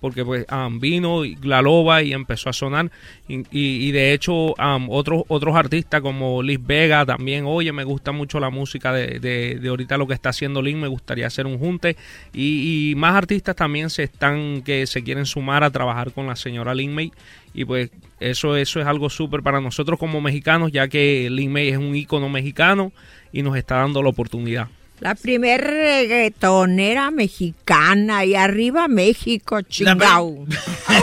porque 0.00 0.24
pues 0.24 0.46
um, 0.52 0.78
vino 0.78 1.22
la 1.42 1.62
loba 1.62 2.02
y 2.02 2.12
empezó 2.12 2.50
a 2.50 2.52
sonar. 2.52 2.90
Y, 3.28 3.90
de 3.90 4.12
hecho 4.12 4.54
um, 4.54 4.88
otros 4.90 5.24
otros 5.28 5.56
artistas 5.56 6.00
como 6.00 6.42
Liz 6.42 6.60
Vega 6.64 7.04
también 7.04 7.44
oye 7.46 7.72
me 7.72 7.84
gusta 7.84 8.12
mucho 8.12 8.38
la 8.38 8.50
música 8.50 8.92
de, 8.92 9.18
de, 9.18 9.58
de 9.60 9.68
ahorita 9.68 9.96
lo 9.96 10.06
que 10.06 10.14
está 10.14 10.28
haciendo 10.28 10.62
Lin 10.62 10.80
me 10.80 10.88
gustaría 10.88 11.26
hacer 11.26 11.46
un 11.46 11.58
junte. 11.58 11.96
Y, 12.32 12.90
y 12.90 12.94
más 12.94 13.14
artistas 13.14 13.56
también 13.56 13.90
se 13.90 14.04
están 14.04 14.62
que 14.62 14.86
se 14.86 15.02
quieren 15.02 15.26
sumar 15.26 15.64
a 15.64 15.70
trabajar 15.70 16.12
con 16.12 16.26
la 16.26 16.36
señora 16.36 16.74
Lin 16.74 16.94
May. 16.94 17.12
Y 17.54 17.64
pues 17.64 17.90
eso 18.20 18.56
eso 18.56 18.80
es 18.80 18.86
algo 18.86 19.10
súper 19.10 19.42
para 19.42 19.60
nosotros 19.60 19.98
como 19.98 20.20
mexicanos 20.20 20.72
ya 20.72 20.88
que 20.88 21.28
Lin 21.30 21.52
May 21.52 21.68
es 21.68 21.78
un 21.78 21.96
ícono 21.96 22.28
mexicano 22.28 22.92
y 23.32 23.42
nos 23.42 23.56
está 23.56 23.76
dando 23.76 24.02
la 24.02 24.10
oportunidad 24.10 24.68
La 25.00 25.14
primer 25.14 25.62
reggaetonera 25.62 27.10
mexicana 27.10 28.24
y 28.24 28.34
arriba 28.34 28.88
México, 28.88 29.60
chingao. 29.62 30.46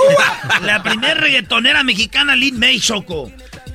La 0.64 0.82
primer 0.82 1.18
reggaetonera 1.20 1.84
mexicana, 1.84 2.36
Lin 2.36 2.58
May, 2.58 2.80
Choco. 2.80 3.32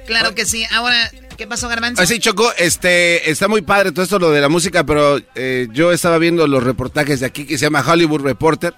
Claro 0.06 0.34
que 0.34 0.44
sí. 0.44 0.64
Ahora, 0.72 0.96
¿qué 1.36 1.46
pasó, 1.46 1.68
Garbanzo? 1.68 2.02
Así, 2.02 2.18
Choco, 2.18 2.52
este, 2.58 3.30
está 3.30 3.46
muy 3.46 3.62
padre 3.62 3.92
todo 3.92 4.02
esto 4.02 4.18
lo 4.18 4.30
de 4.32 4.40
la 4.40 4.48
música, 4.48 4.84
pero 4.84 5.20
eh, 5.36 5.68
yo 5.72 5.92
estaba 5.92 6.18
viendo 6.18 6.46
los 6.48 6.64
reportajes 6.64 7.20
de 7.20 7.26
aquí 7.26 7.46
que 7.46 7.56
se 7.56 7.66
llama 7.66 7.84
Hollywood 7.86 8.22
Reporter, 8.22 8.74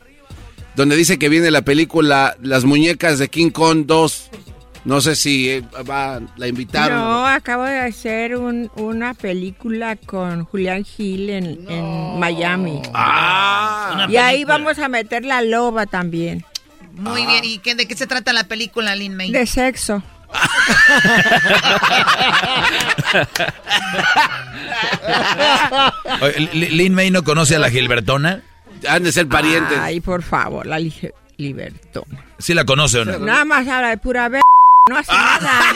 donde 0.77 0.95
dice 0.95 1.19
que 1.19 1.31
viene 1.31 1.51
la 1.51 1.63
película 1.63 2.37
Las 2.43 2.65
muñecas 2.65 3.19
de 3.19 3.29
King 3.29 3.51
Kong 3.51 3.85
2. 3.87 4.31
No 4.85 5.01
sé 5.01 5.15
si 5.15 5.51
eh, 5.51 5.63
va, 5.89 6.21
la 6.37 6.49
invitaron. 6.49 6.99
No, 6.99 7.27
acabo 7.27 7.65
de 7.65 7.79
hacer 7.81 8.37
un- 8.37 8.71
una 8.77 9.15
película 9.15 9.97
con 9.97 10.45
Julián 10.45 10.85
Gil 10.85 11.31
en, 11.31 11.71
en 11.71 12.19
Miami. 12.19 12.81
Ah, 12.95 14.07
y 14.09 14.17
ahí 14.17 14.45
vamos 14.45 14.79
a 14.79 14.89
meter 14.89 15.25
la 15.25 15.43
loba 15.43 15.87
también. 15.87 16.45
Muy 16.95 17.25
bien. 17.27 17.45
¿Y 17.45 17.59
qué, 17.59 17.75
de 17.75 17.87
qué 17.87 17.97
se 17.97 18.07
trata 18.07 18.33
la 18.33 18.45
película, 18.45 18.97
Lin 18.97 19.17
May? 19.17 19.31
De 19.31 19.47
sexo. 19.47 20.03
Lin 26.53 26.95
May 26.95 27.11
no 27.11 27.23
conoce 27.25 27.57
a 27.57 27.59
la 27.59 27.71
Gilbertona. 27.71 28.43
Han 28.89 29.03
de 29.03 29.13
ser 29.13 29.29
parientes. 29.29 29.79
Ay, 29.79 30.01
por 30.01 30.23
favor, 30.23 30.67
la 30.67 30.79
libertona. 31.37 32.25
¿Sí 32.39 32.55
la 32.55 32.65
conoce 32.65 33.01
o 33.01 33.05
no? 33.05 33.19
Nada 33.19 33.45
más 33.45 33.69
habla 33.69 33.91
de 33.91 33.99
pura 33.99 34.29
ver. 34.29 34.43
No 34.91 34.97
hace 34.97 35.13
nada. 35.13 35.63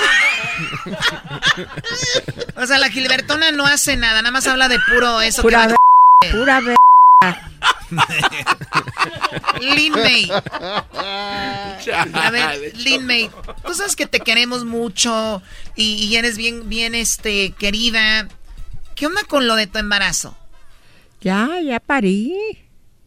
O 2.57 2.67
sea, 2.67 2.79
la 2.79 2.91
Gilbertona 2.91 3.53
no 3.53 3.65
hace 3.65 3.97
nada, 3.97 4.23
nada 4.23 4.33
más 4.33 4.49
habla 4.49 4.69
de 4.69 4.81
puro 4.81 5.21
eso. 5.21 5.43
Pura 5.43 5.69
que 5.69 5.75
ver. 6.23 6.33
Pura 6.33 6.61
ver. 6.61 6.77
Lin 9.61 9.93
May. 9.93 10.29
A 12.13 12.31
ver, 12.31 12.77
Lin 12.77 13.07
May, 13.07 13.31
tú 13.65 13.75
sabes 13.75 13.95
que 13.95 14.07
te 14.07 14.19
queremos 14.21 14.65
mucho 14.65 15.43
y, 15.77 15.95
y 15.95 16.17
eres 16.17 16.37
bien, 16.37 16.69
bien, 16.69 16.97
este, 16.97 17.53
querida. 17.53 18.27
¿Qué 18.97 19.07
onda 19.07 19.23
con 19.29 19.47
lo 19.47 19.55
de 19.55 19.69
tu 19.69 19.79
embarazo? 19.79 20.37
Ya, 21.21 21.61
ya 21.61 21.79
parí. 21.79 22.35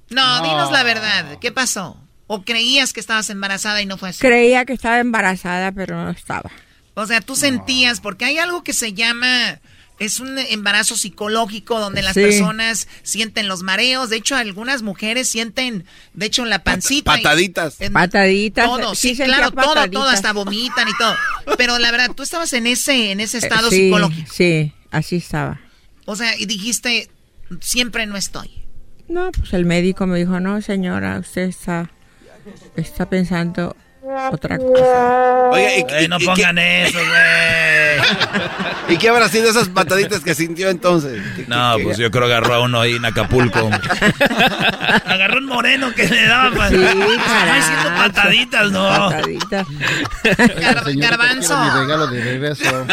No, 0.09 0.41
dinos 0.41 0.71
la 0.71 0.83
verdad. 0.83 1.37
¿Qué 1.39 1.51
pasó? 1.51 1.97
¿O 2.27 2.43
creías 2.43 2.91
que 2.93 2.99
estabas 2.99 3.29
embarazada 3.29 3.81
y 3.81 3.85
no 3.85 3.97
fue 3.97 4.09
así? 4.09 4.19
Creía 4.19 4.65
que 4.65 4.73
estaba 4.73 4.99
embarazada, 4.99 5.71
pero 5.71 5.95
no 6.03 6.09
estaba. 6.11 6.51
O 6.93 7.05
sea, 7.05 7.21
tú 7.21 7.35
sentías, 7.35 8.01
porque 8.01 8.25
hay 8.25 8.37
algo 8.37 8.63
que 8.63 8.73
se 8.73 8.93
llama, 8.93 9.59
es 9.99 10.19
un 10.19 10.37
embarazo 10.37 10.95
psicológico 10.97 11.79
donde 11.79 12.01
las 12.01 12.15
Sí. 12.15 12.21
personas 12.21 12.87
sienten 13.03 13.47
los 13.47 13.63
mareos. 13.63 14.09
De 14.09 14.17
hecho, 14.17 14.35
algunas 14.35 14.81
mujeres 14.81 15.29
sienten, 15.29 15.85
de 16.13 16.25
hecho, 16.25 16.43
en 16.43 16.49
la 16.49 16.63
pancita. 16.63 17.17
y- 17.17 17.23
Pataditas. 17.23 17.79
en- 17.81 17.93
Pataditas. 17.93 18.65
Todo, 18.65 18.93
sí, 18.95 19.09
sentía 19.15 19.25
claro, 19.37 19.51
todo, 19.51 19.63
todo, 19.63 19.73
pataditas. 19.75 20.13
hasta 20.15 20.33
vomitan 20.33 20.87
y 20.89 20.97
todo. 20.97 21.15
Pero 21.57 21.79
la 21.79 21.91
verdad, 21.91 22.11
tú 22.13 22.23
estabas 22.23 22.51
en 22.53 22.67
ese, 22.67 23.11
en 23.11 23.19
ese 23.21 23.37
estado 23.37 23.67
Eh, 23.67 23.71
sí, 23.71 23.77
psicológico. 23.85 24.31
Sí, 24.33 24.73
así 24.91 25.15
estaba. 25.17 25.61
O 26.05 26.15
sea, 26.15 26.35
y 26.37 26.45
dijiste, 26.45 27.09
siempre 27.61 28.05
no 28.05 28.17
estoy. 28.17 28.51
No, 29.07 29.31
pues 29.31 29.53
el 29.53 29.65
médico 29.65 30.05
me 30.07 30.17
dijo, 30.19 30.39
no, 30.39 30.61
señora, 30.61 31.19
usted 31.19 31.43
está, 31.43 31.89
está 32.75 33.07
pensando 33.09 33.75
otra 34.31 34.57
cosa. 34.57 35.49
Oye, 35.51 35.85
y, 35.89 35.93
Ey, 35.93 36.07
no 36.07 36.17
pongan 36.19 36.57
eso, 36.57 36.97
güey. 36.97 37.97
¿y 38.95 38.97
qué 38.97 39.09
habrá 39.09 39.27
sido 39.27 39.49
esas 39.49 39.67
pataditas 39.69 40.21
que 40.21 40.33
sintió 40.33 40.69
entonces? 40.69 41.21
¿Qué- 41.35 41.43
qué- 41.43 41.47
No, 41.49 41.75
qué- 41.77 41.83
pues 41.83 41.97
yo 41.97 42.09
creo 42.09 42.27
que 42.27 42.33
agarró 42.33 42.53
a 42.55 42.61
uno 42.61 42.79
ahí 42.81 42.95
en 42.95 43.03
Acapulco. 43.05 43.69
Agarró 45.05 45.39
un 45.39 45.45
moreno 45.47 45.93
que 45.93 46.07
le 46.07 46.25
daba 46.25 46.69
Sí, 46.69 46.75
haciendo 46.85 47.95
pataditas, 47.97 48.71
no. 48.71 48.87
Pataditas. 48.87 49.67
Garbanzo. 50.95 51.57
Mi 51.63 51.69
regalo 51.81 52.07
de 52.07 52.23
regreso. 52.23 52.85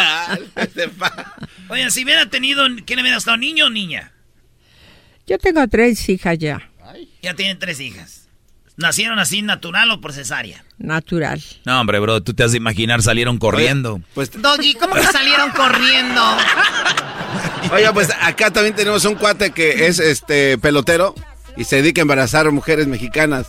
Oye, 1.68 1.90
si 1.90 2.04
hubiera 2.04 2.26
tenido, 2.28 2.64
¿quién 2.84 2.98
hubiera 3.00 3.16
estado, 3.18 3.36
niño 3.36 3.66
o 3.66 3.70
niña? 3.70 4.12
Yo 5.26 5.38
tengo 5.38 5.66
tres 5.68 6.08
hijas 6.08 6.38
ya, 6.38 6.70
Ya 7.22 7.34
tienen 7.34 7.58
tres 7.58 7.80
hijas. 7.80 8.23
¿Nacieron 8.76 9.18
así 9.18 9.42
natural 9.42 9.90
o 9.90 10.00
por 10.00 10.12
cesárea? 10.12 10.64
natural. 10.78 11.40
No, 11.64 11.80
hombre, 11.80 12.00
bro, 12.00 12.20
tú 12.22 12.34
te 12.34 12.42
has 12.42 12.50
de 12.50 12.58
imaginar, 12.58 13.00
salieron 13.02 13.38
corriendo. 13.38 14.00
Pues, 14.14 14.30
Doggy, 14.42 14.74
¿cómo 14.74 14.94
que 14.94 15.04
salieron 15.04 15.50
corriendo? 15.52 16.20
oiga, 17.72 17.92
pues 17.92 18.10
acá 18.20 18.50
también 18.50 18.74
tenemos 18.74 19.04
un 19.04 19.14
cuate 19.14 19.52
que 19.52 19.86
es 19.86 19.98
este 20.00 20.58
pelotero 20.58 21.14
y 21.56 21.64
se 21.64 21.76
dedica 21.76 22.00
a 22.00 22.02
embarazar 22.02 22.50
mujeres 22.50 22.86
mexicanas. 22.88 23.46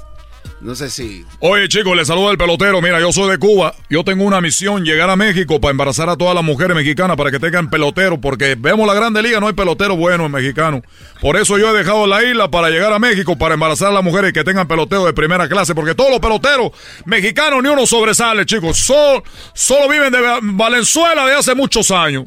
No 0.65 0.73
sé 0.73 0.89
si. 0.89 1.23
Oye, 1.41 1.67
chicos, 1.69 1.95
les 1.95 2.07
saluda 2.07 2.31
el 2.31 2.39
pelotero. 2.39 2.81
Mira, 2.81 2.99
yo 2.99 3.11
soy 3.13 3.29
de 3.29 3.37
Cuba. 3.37 3.75
Yo 3.87 4.03
tengo 4.03 4.23
una 4.23 4.41
misión, 4.41 4.83
llegar 4.83 5.07
a 5.11 5.15
México 5.15 5.61
para 5.61 5.69
embarazar 5.69 6.09
a 6.09 6.17
todas 6.17 6.33
las 6.33 6.43
mujeres 6.43 6.75
mexicanas 6.75 7.15
para 7.15 7.29
que 7.29 7.39
tengan 7.39 7.69
pelotero, 7.69 8.19
porque 8.19 8.55
vemos 8.57 8.87
la 8.87 8.95
Grande 8.95 9.21
Liga, 9.21 9.39
no 9.39 9.47
hay 9.47 9.53
pelotero 9.53 9.95
bueno 9.95 10.25
en 10.25 10.31
mexicano. 10.31 10.81
Por 11.21 11.37
eso 11.37 11.59
yo 11.59 11.69
he 11.69 11.77
dejado 11.77 12.07
la 12.07 12.23
isla 12.23 12.49
para 12.49 12.71
llegar 12.71 12.91
a 12.93 12.97
México 12.97 13.37
para 13.37 13.53
embarazar 13.53 13.89
a 13.89 13.91
las 13.91 14.03
mujeres 14.03 14.33
que 14.33 14.43
tengan 14.43 14.67
pelotero 14.67 15.05
de 15.05 15.13
primera 15.13 15.47
clase, 15.47 15.75
porque 15.75 15.93
todos 15.93 16.09
los 16.09 16.19
peloteros 16.19 16.71
mexicanos 17.05 17.61
ni 17.61 17.69
uno 17.69 17.85
sobresale, 17.85 18.43
chicos. 18.47 18.75
Sol- 18.79 19.21
solo 19.53 19.87
viven 19.87 20.11
de 20.11 20.19
Va- 20.19 20.39
Valenzuela 20.41 21.27
de 21.27 21.35
hace 21.35 21.53
muchos 21.53 21.91
años. 21.91 22.25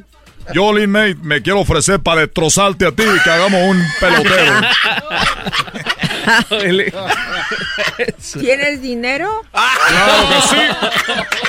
Yo, 0.53 0.72
Lin 0.72 0.90
May, 0.90 1.14
me 1.14 1.42
quiero 1.42 1.61
ofrecer 1.61 2.01
para 2.01 2.22
destrozarte 2.22 2.86
a 2.86 2.92
ti 2.92 3.03
y 3.03 3.22
que 3.22 3.30
hagamos 3.30 3.61
un 3.62 3.82
pelotero. 4.01 4.55
¿Tienes 8.40 8.82
dinero? 8.82 9.42
Claro 9.53 10.28
que 10.28 10.49
sí. 10.49 10.57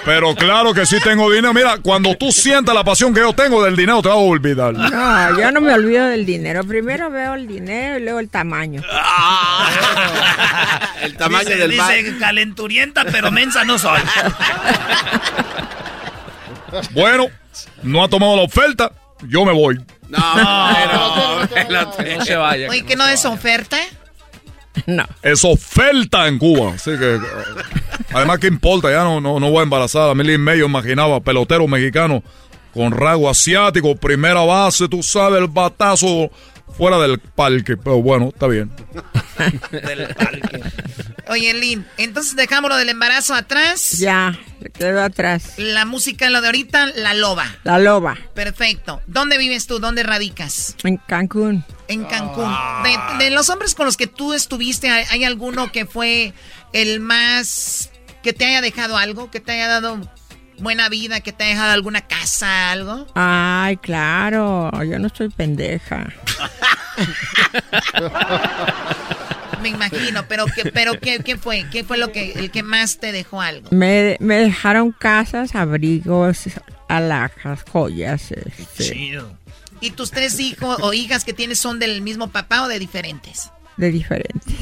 Pero 0.05 0.35
claro 0.35 0.73
que 0.73 0.85
sí 0.85 0.97
tengo 1.03 1.29
dinero. 1.31 1.53
Mira, 1.53 1.77
cuando 1.81 2.15
tú 2.15 2.31
sientas 2.31 2.73
la 2.73 2.83
pasión 2.83 3.13
que 3.13 3.19
yo 3.19 3.33
tengo 3.33 3.63
del 3.63 3.75
dinero, 3.75 4.01
te 4.01 4.09
vas 4.09 4.17
a 4.17 4.21
olvidar. 4.21 4.73
No, 4.73 5.39
yo 5.39 5.51
no 5.51 5.61
me 5.61 5.73
olvido 5.73 6.07
del 6.07 6.25
dinero. 6.25 6.63
Primero 6.63 7.09
veo 7.09 7.35
el 7.35 7.47
dinero 7.47 7.99
y 7.99 8.03
luego 8.03 8.19
el 8.19 8.29
tamaño. 8.29 8.81
El 11.01 11.17
tamaño 11.17 11.49
dice, 11.49 11.57
del 11.57 11.77
bar. 11.77 11.95
dice, 11.95 12.17
calenturienta, 12.17 13.05
pero 13.05 13.31
mensa 13.31 13.63
no 13.65 13.77
soy. 13.77 13.99
Bueno, 16.91 17.27
no 17.83 18.03
ha 18.03 18.07
tomado 18.07 18.35
la 18.35 18.43
oferta. 18.43 18.91
Yo 19.27 19.45
me 19.45 19.51
voy. 19.53 19.77
No, 20.07 20.19
pero. 21.53 22.17
No 22.17 22.25
se 22.25 22.35
vaya. 22.35 22.69
Oye, 22.69 22.83
¿que 22.85 22.95
no 22.95 23.07
es 23.07 23.25
oferta? 23.25 23.77
No. 24.85 25.05
Es 25.21 25.43
oferta 25.43 26.27
en 26.27 26.37
Cuba. 26.39 26.73
Así 26.75 26.91
que. 26.97 27.15
eh, 27.15 27.19
Además, 28.13 28.39
¿qué 28.39 28.47
importa? 28.47 28.89
Ya 28.91 29.03
no, 29.03 29.19
no, 29.19 29.39
no 29.39 29.49
voy 29.49 29.59
a 29.59 29.63
embarazar. 29.63 30.09
A 30.09 30.15
mí 30.15 30.27
en 30.31 30.41
medio 30.43 30.65
imaginaba 30.65 31.19
pelotero 31.19 31.67
mexicano 31.67 32.23
con 32.73 32.91
rasgo 32.91 33.29
asiático, 33.29 33.95
primera 33.95 34.41
base, 34.41 34.87
tú 34.87 35.01
sabes, 35.03 35.39
el 35.41 35.47
batazo 35.47 36.29
fuera 36.79 36.97
del 36.97 37.19
parque. 37.19 37.77
Pero 37.77 38.01
bueno, 38.01 38.29
está 38.29 38.47
bien. 38.47 38.71
Oye, 41.27 41.53
Lynn, 41.53 41.85
entonces 41.97 42.35
dejamos 42.35 42.71
lo 42.71 42.77
del 42.77 42.89
embarazo 42.89 43.35
atrás. 43.35 43.99
Ya, 43.99 44.39
se 44.61 44.69
quedó 44.71 45.03
atrás. 45.03 45.53
La 45.57 45.85
música, 45.85 46.29
lo 46.31 46.41
de 46.41 46.47
ahorita, 46.47 46.87
la 46.95 47.13
loba. 47.13 47.45
La 47.63 47.77
loba, 47.77 48.17
Perfecto. 48.33 49.01
¿Dónde 49.05 49.37
vives 49.37 49.67
tú? 49.67 49.77
¿Dónde 49.79 50.01
radicas? 50.01 50.75
en 50.83 50.97
Cancún. 50.97 51.63
En 51.87 52.05
Cancún. 52.05 52.51
De, 52.83 53.25
de 53.25 53.29
los 53.29 53.49
hombres 53.49 53.75
con 53.75 53.85
los 53.85 53.95
que 53.97 54.07
tú 54.07 54.33
estuviste, 54.33 54.89
¿hay, 54.89 55.05
hay 55.11 55.23
alguno 55.23 55.71
que 55.71 55.85
fue 55.85 56.33
el 56.73 56.99
más... 56.99 57.91
que 58.23 58.33
te 58.33 58.45
haya 58.45 58.61
dejado 58.61 58.97
algo? 58.97 59.29
¿Que 59.29 59.39
te 59.39 59.51
haya 59.51 59.67
dado 59.67 59.99
buena 60.59 60.89
vida? 60.89 61.21
¿Que 61.21 61.31
te 61.31 61.43
haya 61.43 61.53
dejado 61.53 61.73
alguna 61.73 62.01
casa, 62.01 62.71
algo? 62.71 63.07
Ay, 63.15 63.77
claro, 63.77 64.71
yo 64.83 64.99
no 64.99 65.07
estoy 65.07 65.29
pendeja. 65.29 66.07
Me 69.61 69.69
imagino, 69.69 70.25
pero 70.27 70.45
¿qué, 70.45 70.71
pero 70.71 70.99
qué, 70.99 71.19
qué 71.19 71.37
fue? 71.37 71.65
¿Qué 71.69 71.83
fue 71.83 71.97
lo 71.97 72.11
que 72.13 72.31
el 72.33 72.49
que 72.49 72.63
más 72.63 72.97
te 72.97 73.11
dejó 73.11 73.41
algo? 73.41 73.69
Me, 73.71 74.15
me 74.19 74.37
dejaron 74.37 74.91
casas, 74.93 75.53
abrigos, 75.53 76.43
alhajas, 76.87 77.63
joyas. 77.69 78.31
este, 78.31 78.83
Chido. 78.83 79.37
¿Y 79.81 79.91
tus 79.91 80.11
tres 80.11 80.39
hijos 80.39 80.77
o 80.81 80.93
hijas 80.93 81.25
que 81.25 81.33
tienes 81.33 81.59
son 81.59 81.79
del 81.79 82.01
mismo 82.01 82.29
papá 82.29 82.63
o 82.63 82.67
de 82.67 82.79
diferentes? 82.79 83.51
de 83.79 83.91
diferentes. 83.91 84.53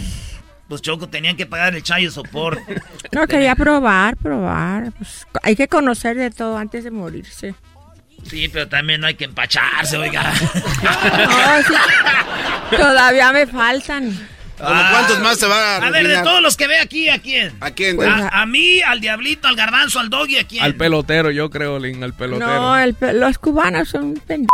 Pues 0.67 0.81
Choco, 0.81 1.07
tenían 1.07 1.37
que 1.37 1.45
pagar 1.45 1.75
el 1.75 1.83
chayo 1.83 2.11
sopor. 2.11 2.59
No, 3.11 3.25
quería 3.25 3.55
probar, 3.55 4.17
probar. 4.17 4.91
Pues, 4.97 5.25
hay 5.41 5.55
que 5.55 5.67
conocer 5.69 6.17
de 6.17 6.29
todo 6.29 6.57
antes 6.57 6.83
de 6.83 6.91
morirse. 6.91 7.55
Sí, 8.29 8.49
pero 8.49 8.67
también 8.67 8.99
no 8.99 9.07
hay 9.07 9.15
que 9.15 9.23
empacharse, 9.25 9.97
oiga. 9.97 10.33
No, 10.83 11.63
sí, 11.63 11.73
todavía 12.77 13.31
me 13.31 13.47
faltan. 13.47 14.27
¿Como 14.57 14.69
cuántos 14.91 15.19
más 15.19 15.37
se 15.37 15.45
van 15.45 15.83
a 15.83 15.87
A 15.87 15.89
ver, 15.91 16.07
de 16.07 16.17
todos 16.23 16.41
los 16.41 16.57
que 16.57 16.67
ve 16.67 16.79
aquí, 16.79 17.09
¿a 17.09 17.19
quién? 17.19 17.53
¿A 17.61 17.71
quién? 17.71 17.95
Pues, 17.95 18.09
A, 18.09 18.41
a 18.41 18.45
mí, 18.47 18.81
al 18.81 18.99
diablito, 18.99 19.47
al 19.47 19.55
garbanzo, 19.55 19.99
al 19.99 20.09
doggy, 20.09 20.37
¿a 20.39 20.47
quién? 20.47 20.63
Al 20.63 20.73
pelotero, 20.75 21.29
yo 21.31 21.49
creo, 21.51 21.77
Lin, 21.79 22.03
al 22.03 22.13
pelotero. 22.13 22.49
No, 22.49 22.77
el 22.77 22.95
pe- 22.95 23.13
los 23.13 23.37
cubanos 23.37 23.87
son 23.89 24.15
pendejos. 24.15 24.49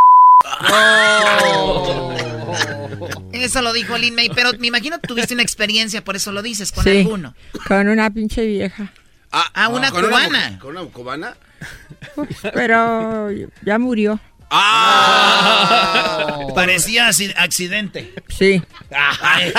Eso 3.31 3.61
lo 3.61 3.73
dijo 3.73 3.97
Lin 3.97 4.15
May, 4.15 4.29
pero 4.29 4.51
me 4.59 4.67
imagino 4.67 4.99
que 4.99 5.07
tuviste 5.07 5.33
una 5.33 5.43
experiencia, 5.43 6.03
por 6.03 6.15
eso 6.15 6.31
lo 6.31 6.41
dices, 6.41 6.71
con 6.71 6.83
Sí, 6.83 6.99
alguno. 6.99 7.35
con 7.67 7.87
una 7.87 8.09
pinche 8.09 8.45
vieja. 8.45 8.91
Ah, 9.31 9.49
Ah, 9.53 9.67
una 9.69 9.91
¿con 9.91 10.05
cubana. 10.05 10.59
¿Con 10.59 10.77
una 10.77 10.89
cubana? 10.91 11.35
Pero 12.53 13.29
ya 13.63 13.79
murió. 13.79 14.19
¡Ah! 14.51 16.39
Parecía 16.53 17.07
acci- 17.09 17.33
accidente. 17.35 18.13
Sí. 18.29 18.61
Ay. 19.21 19.51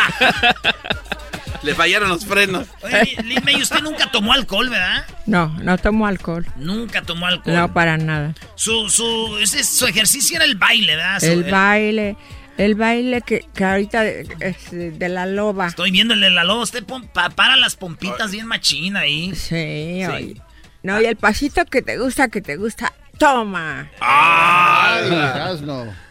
Le 1.64 1.74
fallaron 1.74 2.08
los 2.10 2.26
frenos. 2.26 2.66
Oye, 2.82 3.16
Lin 3.24 3.42
May, 3.44 3.56
usted 3.62 3.80
nunca 3.80 4.10
tomó 4.10 4.32
alcohol, 4.32 4.68
¿verdad? 4.68 5.04
No, 5.26 5.48
no 5.62 5.78
tomo 5.78 6.06
alcohol. 6.06 6.46
Nunca 6.56 7.02
tomó 7.02 7.26
alcohol. 7.26 7.54
No, 7.54 7.72
para 7.72 7.96
nada. 7.96 8.34
Su, 8.54 8.88
su, 8.90 9.38
ese- 9.40 9.64
su 9.64 9.86
ejercicio 9.86 10.36
era 10.36 10.44
el 10.44 10.56
baile, 10.56 10.96
¿verdad? 10.96 11.20
Su- 11.20 11.26
El 11.26 11.44
baile, 11.50 12.16
el 12.58 12.74
baile 12.74 13.22
que, 13.22 13.46
que 13.54 13.64
ahorita 13.64 14.04
es 14.06 14.70
de 14.70 15.08
la 15.08 15.24
loba. 15.26 15.68
Estoy 15.68 15.90
viendo 15.90 16.12
el 16.14 16.20
de 16.20 16.30
la 16.30 16.44
loba. 16.44 16.62
Usted 16.62 16.84
pon- 16.84 17.08
pa- 17.08 17.30
para 17.30 17.56
las 17.56 17.76
pompitas 17.76 18.30
bien 18.32 18.46
machina 18.46 19.00
ahí. 19.00 19.34
Sí, 19.34 20.04
oye. 20.04 20.36
No, 20.82 21.00
y 21.00 21.06
el 21.06 21.16
pasito 21.16 21.64
que 21.64 21.80
te 21.80 21.96
gusta, 21.96 22.28
que 22.28 22.42
te 22.42 22.56
gusta, 22.56 22.92
toma. 23.18 23.88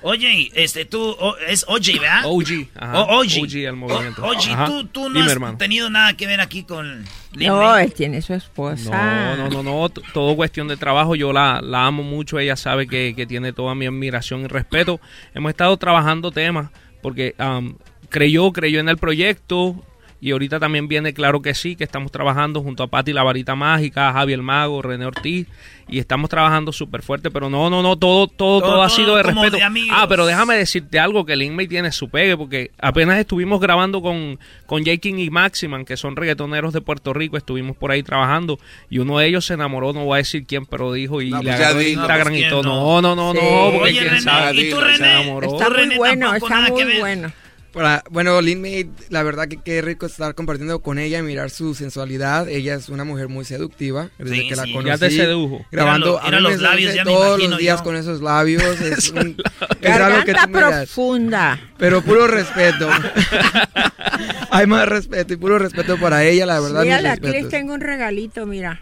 Oye, 0.01 0.51
este, 0.55 0.85
tú, 0.85 1.01
o- 1.01 1.37
es 1.47 1.65
OJ, 1.67 1.99
¿verdad? 1.99 2.21
OG. 2.25 2.67
Ajá. 2.75 2.99
O- 3.01 3.19
OG. 3.21 3.41
OG, 3.43 3.55
el 3.65 3.75
movimiento. 3.75 4.23
O- 4.23 4.29
OG, 4.31 4.51
Ajá. 4.53 4.65
tú, 4.65 4.85
tú 4.85 5.01
no 5.09 5.15
Dime, 5.15 5.25
has 5.25 5.31
hermano. 5.31 5.57
tenido 5.57 5.89
nada 5.89 6.13
que 6.15 6.27
ver 6.27 6.41
aquí 6.41 6.63
con 6.63 7.03
Lin 7.33 7.47
No, 7.47 7.77
él 7.77 7.93
tiene 7.93 8.21
su 8.21 8.33
esposa. 8.33 9.35
No, 9.37 9.49
no, 9.49 9.63
no, 9.63 9.63
no, 9.63 9.89
todo 9.89 10.35
cuestión 10.35 10.67
de 10.67 10.77
trabajo, 10.77 11.15
yo 11.15 11.31
la, 11.33 11.61
la 11.61 11.85
amo 11.85 12.03
mucho, 12.03 12.39
ella 12.39 12.55
sabe 12.55 12.87
que, 12.87 13.13
que 13.15 13.25
tiene 13.25 13.53
toda 13.53 13.75
mi 13.75 13.85
admiración 13.85 14.41
y 14.41 14.47
respeto. 14.47 14.99
Hemos 15.33 15.49
estado 15.51 15.75
trabajando 15.77 16.31
temas 16.31 16.69
porque 17.01 17.35
am, 17.37 17.75
creyó, 18.09 18.51
creyó 18.51 18.79
en 18.79 18.89
el 18.89 18.97
proyecto 18.97 19.75
y 20.21 20.31
ahorita 20.31 20.57
también 20.59 20.87
viene 20.87 21.13
claro 21.13 21.41
que 21.41 21.53
sí, 21.53 21.75
que 21.75 21.83
estamos 21.83 22.09
trabajando 22.11 22.61
junto 22.61 22.83
a 22.83 22.87
Patti 22.87 23.11
La 23.11 23.23
Varita 23.23 23.55
Mágica, 23.55 24.13
Javier 24.13 24.41
Mago, 24.41 24.81
René 24.81 25.05
Ortiz 25.05 25.47
y 25.87 25.99
estamos 25.99 26.29
trabajando 26.29 26.71
súper 26.71 27.01
fuerte, 27.01 27.29
pero 27.31 27.49
no, 27.49 27.69
no, 27.69 27.81
no, 27.83 27.97
todo, 27.97 28.27
todo, 28.27 28.59
todo, 28.59 28.71
Todo, 28.73 28.83
ha 28.83 28.89
sido 28.89 29.15
de 29.15 29.23
respeto. 29.23 29.57
de 29.57 29.63
ah, 29.91 30.05
pero 30.07 30.25
déjame 30.25 30.55
decirte 30.55 30.99
algo 30.99 31.25
que 31.25 31.35
Lin 31.35 31.55
May 31.55 31.67
tiene 31.67 31.91
su 31.91 32.09
pegue 32.09 32.37
porque 32.37 32.71
apenas 32.79 33.17
estuvimos 33.19 33.59
grabando 33.59 34.01
con, 34.01 34.39
con 34.65 34.83
J. 34.85 34.97
King 34.97 35.15
y 35.17 35.29
Maximan, 35.29 35.85
que 35.85 35.97
son 35.97 36.15
reggaetoneros 36.15 36.73
de 36.73 36.81
Puerto 36.81 37.13
Rico, 37.13 37.37
estuvimos 37.37 37.75
por 37.77 37.91
ahí 37.91 38.03
trabajando 38.03 38.59
y 38.89 38.99
uno 38.99 39.17
de 39.19 39.27
ellos 39.27 39.45
se 39.45 39.53
enamoró, 39.55 39.93
no 39.93 40.05
voy 40.05 40.15
a 40.15 40.17
decir 40.17 40.45
quién, 40.45 40.65
pero 40.65 40.93
dijo 40.93 41.21
y 41.21 41.29
No, 41.29 41.37
le 41.41 41.43
pues 41.49 41.55
agarró 41.55 41.79
el. 41.79 41.95
No, 41.95 42.07
pues 42.07 42.27
y 42.27 42.31
quién 42.33 42.49
todo. 42.49 42.63
no. 42.63 43.01
No, 43.01 43.15
no, 43.15 43.33
no, 43.33 43.39
Sí. 43.39 43.45
no, 43.45 43.71
porque 43.71 43.89
Oye, 43.89 43.99
quién 43.99 44.09
René, 44.09 44.21
sabe. 44.21 44.55
¿y 44.61 44.69
tú, 44.69 44.77
Se 44.79 44.95
enamoró. 44.95 45.47
Está 45.53 45.69
muy 45.69 45.95
bueno, 45.97 46.33
está 46.35 46.61
muy 46.69 46.83
ver. 46.83 46.99
bueno. 46.99 47.31
Para, 47.73 48.03
bueno, 48.11 48.39
Lin 48.39 48.61
May, 48.61 48.87
la 49.09 49.23
verdad 49.23 49.47
que 49.47 49.57
qué 49.57 49.81
rico 49.81 50.05
estar 50.05 50.35
compartiendo 50.35 50.79
con 50.79 50.99
ella 50.99 51.17
y 51.17 51.23
mirar 51.23 51.49
su 51.49 51.73
sensualidad. 51.73 52.47
Ella 52.47 52.75
es 52.75 52.87
una 52.89 53.03
mujer 53.03 53.29
muy 53.29 53.45
seductiva. 53.45 54.09
Desde 54.19 54.35
Sí, 54.35 54.47
que 54.47 54.55
la 54.55 54.63
sí. 54.65 54.73
conocí. 54.73 54.89
Ya 54.89 54.97
te 54.99 55.09
sedujo. 55.09 55.65
Grabando 55.71 56.19
Eran 56.19 56.21
los- 56.21 56.27
eran 56.27 56.45
a 56.45 56.49
los 56.49 56.61
labios, 56.61 56.93
ya 56.93 57.03
todos 57.03 57.39
los 57.41 57.57
días 57.57 57.79
yo. 57.79 57.83
con 57.83 57.95
esos 57.95 58.21
labios. 58.21 58.63
Es, 58.79 59.09
un- 59.09 59.35
es 59.81 59.91
algo 59.91 60.23
que 60.23 60.33
tú 60.35 60.47
miras. 60.49 60.71
profunda. 60.85 61.59
Pero 61.79 62.01
puro 62.03 62.27
respeto. 62.27 62.87
Hay 64.51 64.67
más 64.67 64.87
respeto 64.87 65.33
y 65.33 65.37
puro 65.37 65.57
respeto 65.57 65.97
para 65.97 66.23
ella, 66.23 66.45
la 66.45 66.59
verdad. 66.59 66.83
Mira, 66.83 67.13
aquí 67.13 67.27
les 67.27 67.49
tengo 67.49 67.73
un 67.73 67.81
regalito, 67.81 68.45
mira. 68.45 68.81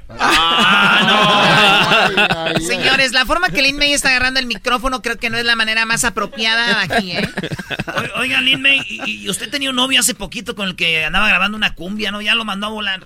Señores, 2.59 3.13
la 3.13 3.25
forma 3.25 3.49
que 3.49 3.61
Lin 3.61 3.77
May 3.77 3.93
está 3.93 4.09
agarrando 4.09 4.39
el 4.41 4.47
micrófono 4.47 5.01
creo 5.01 5.17
que 5.17 5.29
no 5.29 5.37
es 5.37 5.45
la 5.45 5.55
manera 5.55 5.85
más 5.85 6.03
apropiada 6.03 6.81
aquí, 6.81 7.11
¿eh? 7.13 7.27
O- 7.87 8.19
Oiga, 8.19 8.41
Lin 8.41 8.61
May, 8.61 8.80
y, 8.87 9.23
y 9.23 9.29
usted 9.29 9.49
tenía 9.49 9.69
un 9.69 9.75
novio 9.75 9.99
hace 9.99 10.13
poquito 10.15 10.55
con 10.55 10.67
el 10.67 10.75
que 10.75 11.05
andaba 11.05 11.27
grabando 11.27 11.57
una 11.57 11.75
cumbia, 11.75 12.11
¿no? 12.11 12.21
Ya 12.21 12.35
lo 12.35 12.45
mandó 12.45 12.67
a 12.67 12.69
volar. 12.69 13.05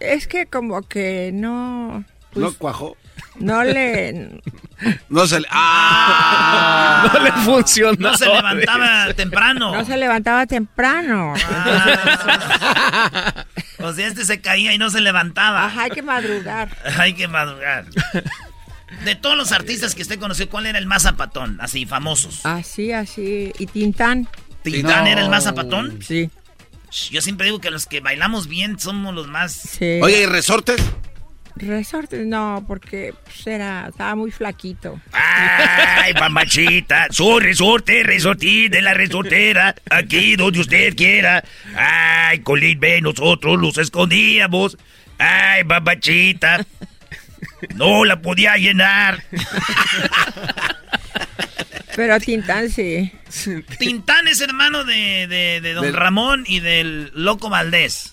Es 0.00 0.26
que 0.26 0.46
como 0.46 0.82
que 0.82 1.30
no... 1.32 2.04
pues, 2.32 2.44
¿No 2.44 2.52
cuajó? 2.54 2.96
No 3.38 3.64
le... 3.64 4.40
No 5.08 5.26
se 5.26 5.40
le... 5.40 5.46
¡Ah! 5.50 7.10
No 7.12 7.20
le 7.20 7.32
funcionó. 7.32 8.10
No 8.10 8.16
se 8.16 8.26
levantaba 8.26 9.12
temprano. 9.14 9.74
No 9.74 9.84
se 9.84 9.96
levantaba 9.96 10.46
temprano. 10.46 11.34
O 13.78 13.92
sea, 13.92 14.06
este 14.06 14.24
se 14.24 14.40
caía 14.40 14.72
y 14.72 14.78
no 14.78 14.90
se 14.90 15.00
levantaba. 15.00 15.66
Ajá, 15.66 15.82
hay 15.84 15.90
que 15.90 16.02
madrugar. 16.02 16.76
Hay 16.98 17.14
que 17.14 17.28
madrugar. 17.28 17.86
De 19.04 19.14
todos 19.14 19.36
los 19.36 19.52
artistas 19.52 19.94
que 19.94 20.02
usted 20.02 20.18
conoció, 20.18 20.48
¿cuál 20.48 20.66
era 20.66 20.78
el 20.78 20.86
más 20.86 21.02
zapatón? 21.02 21.58
Así, 21.60 21.86
famosos. 21.86 22.44
Así, 22.44 22.92
así. 22.92 23.52
¿Y 23.58 23.66
Tintán? 23.66 24.28
¿Tintán 24.72 25.06
era 25.06 25.22
el 25.22 25.30
más 25.30 25.44
zapatón? 25.44 26.00
Sí. 26.02 26.30
Yo 27.10 27.20
siempre 27.20 27.46
digo 27.46 27.60
que 27.60 27.70
los 27.70 27.86
que 27.86 28.00
bailamos 28.00 28.48
bien 28.48 28.78
somos 28.78 29.14
los 29.14 29.28
más... 29.28 29.52
Sí. 29.52 30.00
Oye, 30.02 30.22
¿y 30.22 30.26
resortes? 30.26 30.82
Resortes, 31.56 32.26
no, 32.26 32.64
porque 32.68 33.14
pues, 33.24 33.46
era, 33.46 33.86
estaba 33.88 34.14
muy 34.14 34.30
flaquito. 34.30 35.00
Ay, 35.12 36.12
mamachita, 36.20 37.06
soy 37.10 37.40
resorte, 37.44 38.02
resortín 38.02 38.70
de 38.70 38.82
la 38.82 38.92
resortera, 38.92 39.74
aquí 39.88 40.36
donde 40.36 40.60
usted 40.60 40.94
quiera. 40.94 41.42
Ay, 41.74 42.40
Colín, 42.40 42.78
ve, 42.78 43.00
nosotros 43.00 43.58
los 43.58 43.78
escondíamos. 43.78 44.76
Ay, 45.18 45.64
mamachita, 45.64 46.66
no 47.74 48.04
la 48.04 48.20
podía 48.20 48.56
llenar. 48.56 49.22
Pero 51.96 52.20
Tintán 52.20 52.70
sí. 52.70 53.10
Tintán 53.78 54.28
es 54.28 54.40
hermano 54.42 54.84
de, 54.84 55.26
de, 55.26 55.60
de 55.62 55.72
Don 55.74 55.84
Del- 55.84 55.94
Ramón 55.94 56.44
y 56.46 56.60
del 56.60 57.10
Loco 57.14 57.48
Valdés. 57.48 58.12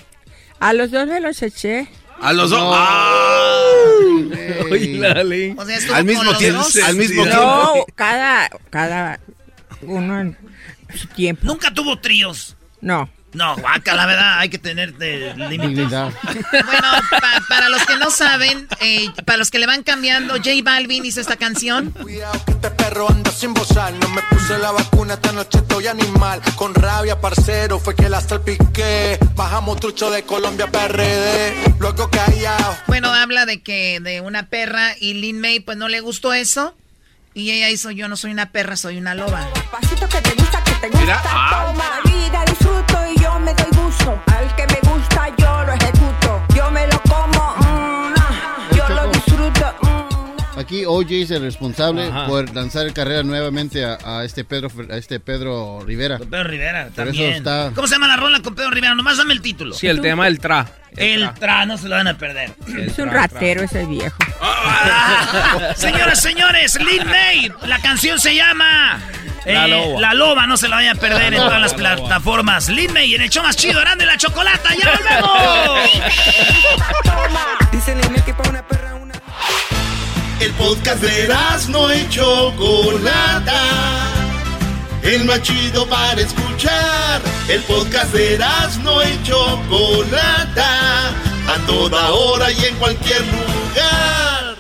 A 0.60 0.72
los 0.74 0.90
dos 0.90 1.06
me 1.08 1.20
los 1.20 1.42
eché. 1.44 1.88
A 2.22 2.32
los 2.34 2.50
dos. 2.50 2.60
No. 2.60 2.72
¡Ah! 2.74 3.60
Oye. 4.72 5.54
O 5.58 5.66
sea, 5.66 5.98
Al 5.98 6.06
mismo 6.06 6.36
tiempo. 6.38 6.64
Al 6.86 6.96
mismo 6.96 7.26
No, 7.26 7.32
tiempo. 7.74 7.86
cada, 7.96 8.50
cada 8.70 9.20
uno 9.82 10.22
en 10.22 10.38
su 10.96 11.08
tiempo. 11.08 11.46
Nunca 11.46 11.74
tuvo 11.74 12.00
tríos. 12.00 12.56
No. 12.82 13.10
No, 13.34 13.56
guaca, 13.58 13.96
la 13.96 14.06
verdad, 14.06 14.40
hay 14.40 14.50
que 14.50 14.60
tener 14.60 14.94
límites. 15.00 15.90
Bueno, 15.90 16.88
pa- 17.10 17.42
para 17.50 17.70
los 17.70 17.84
que 17.86 17.98
no 17.98 18.12
saben, 18.12 18.68
eh, 18.80 19.10
para 19.26 19.38
los 19.38 19.50
que 19.50 19.60
le 19.60 19.66
van 19.66 19.84
cambiando, 19.84 20.36
J 20.36 20.50
Balvin 20.64 21.04
hizo 21.06 21.20
esta 21.22 21.36
canción. 21.36 21.92
Cuidado 21.92 22.40
que 22.46 22.52
este 22.52 22.70
perro 22.72 23.10
anda 23.10 23.32
sin 23.32 23.54
bozar. 23.54 23.92
No 23.94 24.08
me 24.10 24.22
puse 24.24 24.58
la 24.60 24.72
vacuna, 24.72 25.16
esta 25.16 25.32
noche 25.32 25.58
estoy 25.60 25.88
animal. 25.88 26.42
Con 26.56 26.76
rabia, 26.76 27.20
parcero, 27.20 27.80
fue 27.80 27.96
que 27.96 28.08
la 28.10 28.22
salpiqué. 28.22 29.18
Bajamos 29.36 29.80
trucho 29.80 30.12
de 30.12 30.24
Colombia, 30.24 30.68
PRD. 30.68 31.74
Luego 31.80 32.10
callado. 32.10 32.78
Bueno, 32.88 33.12
habla 33.14 33.46
de 33.46 33.62
que 33.62 34.00
de 34.02 34.22
una 34.22 34.48
perra 34.48 34.96
y 35.00 35.16
Lin 35.16 35.40
May 35.42 35.60
pues 35.60 35.78
no 35.78 35.88
le 35.88 36.00
gustó 36.02 36.34
eso. 36.34 36.76
Y 37.36 37.50
ella 37.50 37.70
hizo 37.72 37.90
yo 37.90 38.08
no 38.08 38.16
soy 38.16 38.30
una 38.32 38.52
perra, 38.52 38.78
soy 38.78 38.98
una 38.98 39.16
loba. 39.16 39.48
Pasito 39.72 40.08
que 40.08 40.22
te 40.22 40.36
gusta, 40.36 40.64
que 40.64 40.72
te 40.74 40.88
gusta. 40.90 41.00
Mira, 41.02 41.22
ah. 41.26 41.66
Toma 41.66 41.86
vida, 42.06 42.46
disfruto 42.46 43.00
y 43.18 43.22
Al 44.06 44.54
que 44.56 44.68
me 44.68 44.80
gusta, 44.82 45.30
yo 45.38 45.43
Aquí 50.56 50.86
OJ 50.86 51.12
es 51.12 51.32
el 51.32 51.41
responsable 51.41 52.08
Ajá. 52.08 52.28
por 52.28 52.54
lanzar 52.54 52.91
carrera 52.93 53.24
nuevamente 53.24 53.84
a, 53.86 53.97
a 54.06 54.24
este 54.24 54.43
Pedro 54.43 54.70
a 54.91 54.97
este 54.97 55.20
Pedro 55.20 55.82
Rivera. 55.86 56.20
Con 56.20 56.30
Pedro 56.30 56.43
Rivera, 56.43 56.84
Por 56.84 56.91
eso 56.91 56.95
también. 57.06 57.34
está- 57.34 57.72
¿Cómo 57.74 57.88
se 57.88 57.95
llama 57.95 58.08
la 58.08 58.18
rola 58.18 58.39
con 58.41 58.54
Pedro 58.54 58.70
Rivera? 58.70 58.93
Nomás 58.93 59.18
dame 59.18 59.34
el 59.34 59.41
título. 59.41 59.74
Sí, 59.74 59.88
el 59.88 59.99
tema 60.01 60.26
del 60.26 60.39
tra. 60.39 60.68
El 60.95 61.28
tra, 61.34 61.66
no 61.66 61.76
se 61.78 61.89
lo 61.89 61.95
van 61.95 62.08
a 62.08 62.18
perder. 62.18 62.54
Es 62.78 62.99
un 62.99 63.10
ratero 63.10 63.64
ese 63.64 63.84
viejo. 63.88 64.16
Ah, 64.39 65.74
señoras, 65.76 66.22
señores, 66.22 66.78
Lin 66.80 67.08
May, 67.08 67.51
la 67.66 67.80
canción 67.80 68.20
se 68.20 68.36
llama 68.36 68.99
eh, 69.45 69.54
La 69.56 69.68
Loba. 69.68 69.99
La 70.01 70.14
Loba, 70.14 70.45
no 70.45 70.56
se 70.56 70.68
la 70.70 70.76
vayan 70.76 70.95
a 70.97 70.99
perder 70.99 71.34
en 71.34 71.39
todas 71.39 71.60
las 71.60 71.74
plataformas. 71.74 72.70
Lin 72.70 72.93
May 72.93 73.16
en 73.16 73.24
el 73.24 73.30
show 73.32 73.41
más 73.41 73.56
chido, 73.56 73.80
grande 73.80 74.06
la 74.06 74.18
chocolata, 74.18 74.70
¡ya 74.80 74.91
volvemos! 74.91 75.89
Dice 77.72 77.95
Lin 77.95 78.22
que 78.24 78.34
para 78.36 78.49
una 78.51 78.68
perra. 78.68 78.93
El 80.44 80.52
podcast 80.56 81.02
de 81.02 81.34
no 81.70 81.96
y 81.96 82.10
Chocolata. 82.10 83.62
El 85.02 85.24
más 85.24 85.41
chido 85.41 85.88
para 85.88 86.20
escuchar. 86.20 87.22
El 87.48 87.62
podcast 87.62 88.14
de 88.14 88.38
no 88.84 89.02
y 89.04 89.24
Chocolata. 89.24 91.12
A 91.48 91.66
toda 91.66 92.12
hora 92.12 92.52
y 92.52 92.66
en 92.66 92.76
cualquier 92.76 93.22
lugar. 93.22 94.58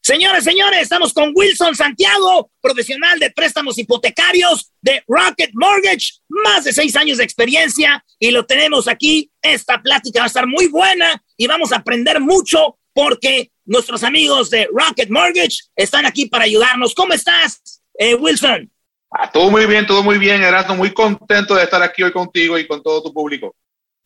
Señores, 0.00 0.44
señores, 0.44 0.80
estamos 0.80 1.12
con 1.12 1.30
Wilson 1.34 1.74
Santiago, 1.74 2.50
profesional 2.62 3.18
de 3.18 3.30
préstamos 3.32 3.76
hipotecarios 3.76 4.72
de 4.80 5.04
Rocket 5.06 5.50
Mortgage, 5.52 6.20
más 6.28 6.64
de 6.64 6.72
seis 6.72 6.96
años 6.96 7.18
de 7.18 7.24
experiencia 7.24 8.02
y 8.18 8.30
lo 8.30 8.46
tenemos 8.46 8.88
aquí. 8.88 9.30
Esta 9.42 9.82
plática 9.82 10.20
va 10.20 10.24
a 10.24 10.28
estar 10.28 10.46
muy 10.46 10.68
buena 10.68 11.22
y 11.36 11.46
vamos 11.46 11.72
a 11.72 11.76
aprender 11.76 12.18
mucho 12.18 12.78
porque 12.94 13.50
nuestros 13.66 14.02
amigos 14.04 14.48
de 14.50 14.68
Rocket 14.72 15.10
Mortgage 15.10 15.58
están 15.74 16.06
aquí 16.06 16.26
para 16.26 16.44
ayudarnos. 16.44 16.94
¿Cómo 16.94 17.12
estás, 17.12 17.82
eh, 17.98 18.14
Wilson? 18.14 18.70
Ah, 19.10 19.30
todo 19.30 19.50
muy 19.50 19.66
bien, 19.66 19.86
todo 19.86 20.02
muy 20.02 20.18
bien, 20.18 20.42
Erasmo. 20.42 20.76
Muy 20.76 20.92
contento 20.92 21.54
de 21.54 21.64
estar 21.64 21.82
aquí 21.82 22.02
hoy 22.02 22.12
contigo 22.12 22.58
y 22.58 22.66
con 22.66 22.82
todo 22.82 23.02
tu 23.02 23.12
público. 23.12 23.54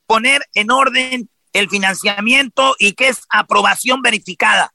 Poner 0.06 0.42
en 0.54 0.70
orden 0.70 1.28
el 1.52 1.68
financiamiento 1.68 2.74
y 2.78 2.92
qué 2.92 3.08
es 3.08 3.22
aprobación 3.28 4.02
verificada. 4.02 4.72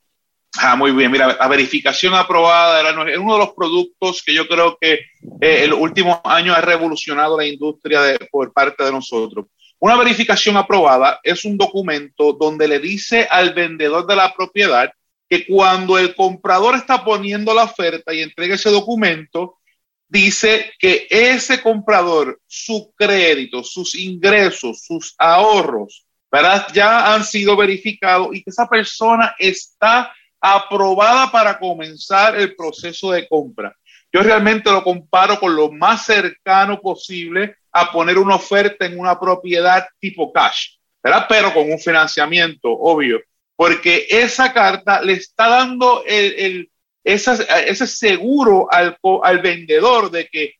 Ah, 0.58 0.76
muy 0.76 0.92
bien. 0.92 1.12
Mira, 1.12 1.36
la 1.40 1.48
verificación 1.48 2.14
aprobada 2.14 2.80
era 2.80 2.92
uno 3.20 3.34
de 3.34 3.40
los 3.40 3.54
productos 3.54 4.24
que 4.26 4.34
yo 4.34 4.48
creo 4.48 4.78
que 4.80 4.94
eh, 5.42 5.64
el 5.64 5.74
último 5.74 6.22
año 6.24 6.54
ha 6.54 6.62
revolucionado 6.62 7.38
la 7.38 7.46
industria 7.46 8.02
de- 8.02 8.20
por 8.32 8.54
parte 8.54 8.84
de 8.84 8.92
nosotros. 8.92 9.48
Una 9.86 9.98
verificación 9.98 10.58
aprobada 10.58 11.20
es 11.22 11.46
un 11.46 11.60
documento 11.60 12.34
donde 12.34 12.68
le 12.68 12.80
dice 12.80 13.28
al 13.30 13.54
vendedor 13.54 14.08
de 14.08 14.16
la 14.16 14.34
propiedad 14.34 14.92
que 15.30 15.46
cuando 15.46 16.00
el 16.00 16.16
comprador 16.16 16.74
está 16.74 17.06
poniendo 17.06 17.54
la 17.54 17.66
oferta 17.66 18.12
y 18.12 18.24
entrega 18.24 18.56
ese 18.56 18.72
documento, 18.72 19.60
dice 20.08 20.72
que 20.80 21.06
ese 21.08 21.62
comprador, 21.62 22.42
su 22.48 22.96
crédito, 22.96 23.64
sus 23.64 23.94
ingresos, 23.94 24.84
sus 24.84 25.14
ahorros, 25.20 26.08
¿verdad? 26.32 26.66
Ya 26.74 27.14
han 27.14 27.24
sido 27.24 27.56
verificados 27.56 28.30
y 28.34 28.42
que 28.42 28.50
esa 28.50 28.68
persona 28.68 29.36
está 29.38 30.12
aprobada 30.42 31.32
para 31.32 31.60
comenzar 31.60 32.36
el 32.36 32.56
proceso 32.56 33.12
de 33.12 33.28
compra. 33.28 33.76
Yo 34.16 34.22
realmente 34.24 34.72
lo 34.72 34.82
comparo 34.82 35.38
con 35.38 35.54
lo 35.54 35.70
más 35.74 36.06
cercano 36.06 36.80
posible 36.80 37.58
a 37.74 37.92
poner 37.92 38.18
una 38.18 38.36
oferta 38.36 38.86
en 38.86 38.98
una 38.98 39.20
propiedad 39.20 39.86
tipo 40.00 40.32
cash, 40.32 40.78
¿verdad? 41.04 41.26
Pero 41.28 41.54
con 41.54 41.70
un 41.70 41.78
financiamiento, 41.78 42.70
obvio, 42.72 43.20
porque 43.58 44.08
esa 44.10 44.54
carta 44.54 45.02
le 45.02 45.14
está 45.14 45.50
dando 45.50 46.02
el, 46.06 46.34
el- 46.38 46.72
esa- 47.04 47.34
ese 47.60 47.88
seguro 47.88 48.68
al, 48.72 48.98
al 49.24 49.40
vendedor 49.40 50.10
de 50.10 50.30
que 50.30 50.54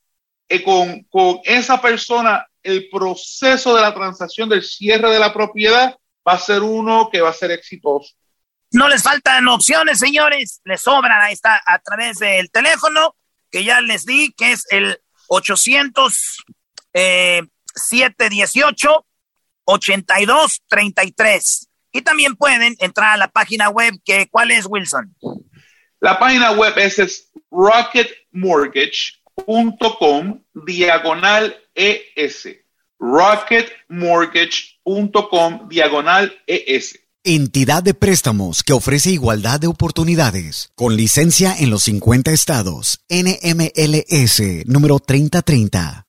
eh, 0.50 0.62
con, 0.62 1.04
con 1.04 1.40
esa 1.46 1.82
persona 1.82 2.46
el 2.62 2.90
proceso 2.90 3.74
de 3.74 3.82
la 3.84 3.94
transacción 3.94 4.50
del 4.50 4.64
cierre 4.64 5.12
de 5.12 5.20
la 5.20 5.32
propiedad 5.34 5.96
va 6.28 6.34
a 6.34 6.38
ser 6.40 6.62
uno 6.62 7.10
que 7.10 7.22
va 7.22 7.30
a 7.30 7.34
ser 7.34 7.52
exitoso. 7.52 8.14
No 8.72 8.90
les 8.90 9.02
faltan 9.02 9.48
opciones, 9.48 9.98
señores. 10.00 10.60
Les 10.66 10.82
sobran. 10.82 11.22
Ahí 11.22 11.32
está 11.34 11.62
a 11.66 11.80
través 11.80 12.20
del 12.20 12.52
teléfono 12.52 13.16
que 13.56 13.64
ya 13.64 13.80
les 13.80 14.06
di, 14.06 14.34
que 14.34 14.52
es 14.52 14.66
el 14.70 15.00
800 15.30 16.44
eh, 16.94 17.42
718 17.74 19.06
8233. 19.64 21.70
Y 21.94 22.02
también 22.02 22.36
pueden 22.36 22.76
entrar 22.80 23.14
a 23.14 23.18
la 23.18 23.30
página 23.30 23.70
web, 23.70 23.94
que 24.04 24.28
¿cuál 24.30 24.52
es, 24.52 24.66
Wilson? 24.68 25.16
La 26.02 26.20
página 26.20 26.52
web 26.52 26.78
es, 26.78 27.00
es 27.00 27.32
Rocket 27.50 28.10
Mortgage, 28.32 29.22
rocketmortgage.com 29.38 30.44
diagonal 30.54 31.58
ES. 31.76 32.50
rocketmortgage.com 33.00 35.70
diagonal 35.70 36.44
ES. 36.46 37.00
Entidad 37.28 37.82
de 37.82 37.96
préstamos 37.96 38.62
que 38.62 38.72
ofrece 38.72 39.10
igualdad 39.10 39.60
de 39.60 39.66
oportunidades, 39.66 40.70
con 40.76 40.96
licencia 40.96 41.56
en 41.58 41.72
los 41.72 41.82
50 41.82 42.32
estados. 42.32 43.00
NMLS 43.10 44.68
número 44.68 45.00
3030. 45.00 46.06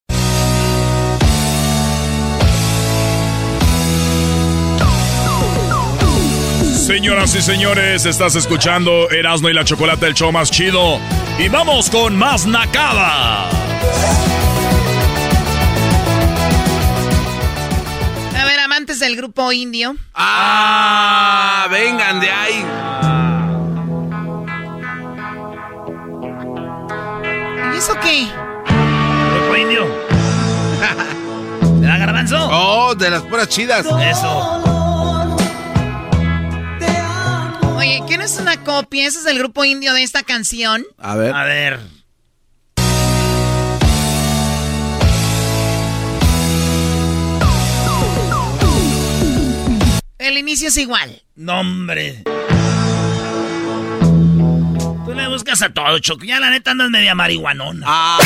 Señoras 6.86 7.34
y 7.34 7.40
señores, 7.40 8.04
estás 8.04 8.36
escuchando 8.36 9.08
Erasmo 9.08 9.48
y 9.48 9.54
la 9.54 9.64
Chocolate, 9.64 10.08
el 10.08 10.12
show 10.12 10.30
más 10.30 10.50
chido. 10.50 10.98
Y 11.38 11.48
vamos 11.48 11.88
con 11.88 12.14
más 12.14 12.46
nacada. 12.46 13.48
A 18.39 18.45
ver, 18.45 18.61
amantes 18.61 18.99
del 19.01 19.16
grupo 19.16 19.51
indio. 19.53 19.97
¡Ah! 20.14 21.66
Vengan 21.70 22.20
de 22.20 22.30
ahí. 22.30 22.64
¿Y 27.74 27.78
eso 27.78 27.95
qué? 28.01 28.28
Grupo 29.34 29.57
indio. 29.57 29.87
¿Me 31.80 31.87
da 31.87 31.99
garbanzo? 31.99 32.37
Oh, 32.51 32.95
de 32.95 33.11
las 33.11 33.22
puras 33.22 33.49
chidas. 33.49 33.87
Eso. 33.87 34.62
Oye, 37.76 38.03
¿qué 38.09 38.16
no 38.18 38.24
es 38.24 38.39
una 38.39 38.62
copia? 38.62 39.07
¿Ese 39.07 39.20
es 39.20 39.26
el 39.26 39.39
grupo 39.39 39.64
indio 39.64 39.93
de 39.93 40.03
esta 40.03 40.22
canción? 40.22 40.84
A 40.99 41.16
ver. 41.16 41.34
A 41.34 41.45
ver. 41.45 41.95
El 50.18 50.38
inicio 50.38 50.68
es 50.68 50.76
igual. 50.78 51.22
No, 51.34 51.60
hombre. 51.60 52.22
Tú 55.04 55.14
le 55.14 55.28
buscas 55.28 55.60
a 55.62 55.72
todo, 55.72 55.98
Choco. 55.98 56.24
Ya 56.24 56.40
la 56.40 56.50
neta 56.50 56.70
andas 56.72 56.90
media 56.90 57.14
marihuanona. 57.14 57.84
Ah. 57.86 58.18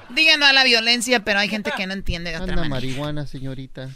Díganlo 0.10 0.46
a 0.46 0.52
la 0.52 0.64
violencia, 0.64 1.24
pero 1.24 1.38
hay 1.40 1.48
gente 1.48 1.72
que 1.76 1.86
no 1.86 1.92
entiende 1.92 2.30
de 2.30 2.36
otra 2.36 2.52
Anda 2.54 2.68
manera. 2.68 2.74
marihuana, 2.74 3.26
señorita. 3.26 3.90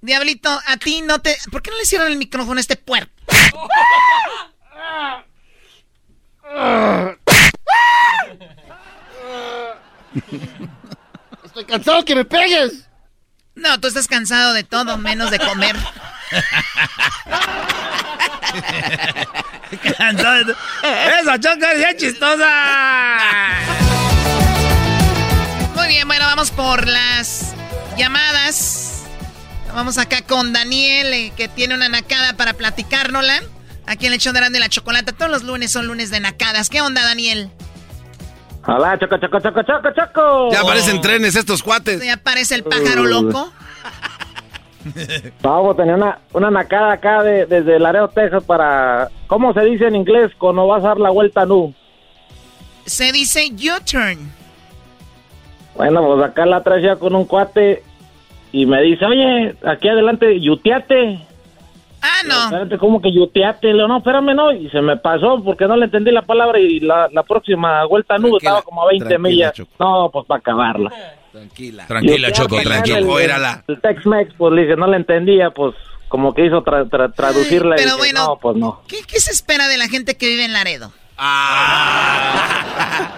Diablito, 0.00 0.50
a 0.66 0.76
ti 0.76 1.02
no 1.02 1.20
te... 1.20 1.36
¿Por 1.50 1.62
qué 1.62 1.70
no 1.70 1.78
le 1.78 1.84
cierran 1.84 2.12
el 2.12 2.18
micrófono 2.18 2.58
a 2.58 2.60
este 2.60 2.76
puerco? 2.76 3.12
Estoy 11.44 11.64
cansado 11.64 12.04
que 12.04 12.14
me 12.14 12.24
pegues. 12.24 12.85
No, 13.56 13.80
tú 13.80 13.88
estás 13.88 14.06
cansado 14.06 14.52
de 14.52 14.62
todo, 14.64 14.98
menos 14.98 15.30
de 15.30 15.38
comer. 15.38 15.74
Cansado 19.98 20.54
Esa 20.82 21.40
choca 21.40 21.72
es 21.72 21.96
chistosa. 21.96 22.48
Muy 25.74 25.88
bien, 25.88 26.06
bueno, 26.06 26.26
vamos 26.26 26.50
por 26.50 26.86
las 26.86 27.54
llamadas. 27.96 29.04
Vamos 29.74 29.96
acá 29.98 30.22
con 30.22 30.52
Daniel, 30.52 31.12
eh, 31.12 31.32
que 31.36 31.48
tiene 31.48 31.74
una 31.74 31.88
nacada 31.88 32.34
para 32.34 32.52
platicárnosla. 32.54 33.42
Aquí 33.86 34.06
en 34.06 34.12
el 34.12 34.18
show 34.18 34.34
de 34.34 34.60
la 34.60 34.68
Chocolata. 34.68 35.12
Todos 35.12 35.30
los 35.30 35.44
lunes 35.44 35.72
son 35.72 35.86
lunes 35.86 36.10
de 36.10 36.20
nacadas. 36.20 36.68
¿Qué 36.68 36.82
onda, 36.82 37.02
Daniel? 37.02 37.50
Hola, 38.66 38.98
choco, 38.98 39.16
choco, 39.18 39.38
choco, 39.40 39.62
choco, 39.62 39.88
choco. 39.94 40.50
Ya 40.50 40.60
aparecen 40.60 41.00
trenes 41.00 41.36
estos 41.36 41.62
cuates. 41.62 42.04
Ya 42.04 42.14
aparece 42.14 42.56
el 42.56 42.64
pájaro 42.64 43.04
loco. 43.04 43.52
No, 45.42 45.62
pues 45.64 45.76
tenía 45.76 45.94
una, 45.94 46.18
una 46.32 46.50
nacada 46.50 46.92
acá 46.92 47.22
de, 47.22 47.46
desde 47.46 47.78
Laredo, 47.78 48.08
Texas 48.08 48.44
para... 48.44 49.08
¿Cómo 49.26 49.52
se 49.52 49.60
dice 49.62 49.86
en 49.86 49.96
inglés 49.96 50.32
cuando 50.38 50.66
vas 50.66 50.84
a 50.84 50.88
dar 50.88 50.98
la 50.98 51.10
vuelta 51.10 51.44
nu? 51.44 51.74
Se 52.84 53.10
dice 53.12 53.48
U-turn. 53.52 54.32
Bueno, 55.74 56.06
pues 56.06 56.24
acá 56.24 56.46
la 56.46 56.62
traía 56.62 56.96
con 56.96 57.14
un 57.14 57.24
cuate 57.24 57.82
y 58.52 58.64
me 58.66 58.80
dice, 58.82 59.04
oye, 59.04 59.56
aquí 59.64 59.88
adelante, 59.88 60.40
yuteate. 60.40 61.20
Ah, 62.02 62.22
no. 62.26 62.44
Espérate, 62.44 62.78
¿cómo 62.78 63.00
que 63.02 63.12
yuteate? 63.12 63.68
Le 63.68 63.74
digo, 63.74 63.88
no, 63.88 63.98
espérame, 63.98 64.34
no. 64.34 64.52
Y 64.52 64.68
se 64.70 64.80
me 64.80 64.96
pasó 64.96 65.42
porque 65.44 65.66
no 65.66 65.76
le 65.76 65.86
entendí 65.86 66.10
la 66.12 66.22
palabra 66.22 66.58
y 66.60 66.80
la, 66.80 67.08
la 67.12 67.22
próxima 67.24 67.84
vuelta 67.86 68.16
nu 68.18 68.36
estaba 68.36 68.62
como 68.62 68.82
a 68.82 68.86
20 68.88 69.04
tranquila, 69.08 69.28
millas. 69.28 69.52
Choco. 69.54 69.70
No, 69.78 70.10
pues 70.12 70.26
para 70.26 70.38
acabarla. 70.40 70.90
Tranquila. 71.32 71.86
Tranquila, 71.86 72.32
Choco, 72.32 72.60
tranquilo. 72.62 73.18
El, 73.18 73.30
el 73.68 73.80
Tex-Mex, 73.80 74.34
pues 74.38 74.52
le 74.54 74.62
dije, 74.62 74.76
no 74.76 74.86
le 74.86 74.96
entendía, 74.98 75.50
pues 75.50 75.74
como 76.08 76.32
que 76.32 76.46
hizo 76.46 76.62
tra- 76.64 76.88
tra- 76.88 77.12
traducirla 77.14 77.74
pero 77.76 77.90
dije, 77.96 77.98
bueno. 77.98 78.24
no, 78.26 78.36
pues 78.38 78.56
no. 78.56 78.80
¿Qué, 78.86 78.98
qué 79.06 79.18
se 79.20 79.32
espera 79.32 79.66
de 79.68 79.76
la 79.76 79.88
gente 79.88 80.16
que 80.16 80.28
vive 80.28 80.44
en 80.44 80.52
Laredo? 80.52 80.92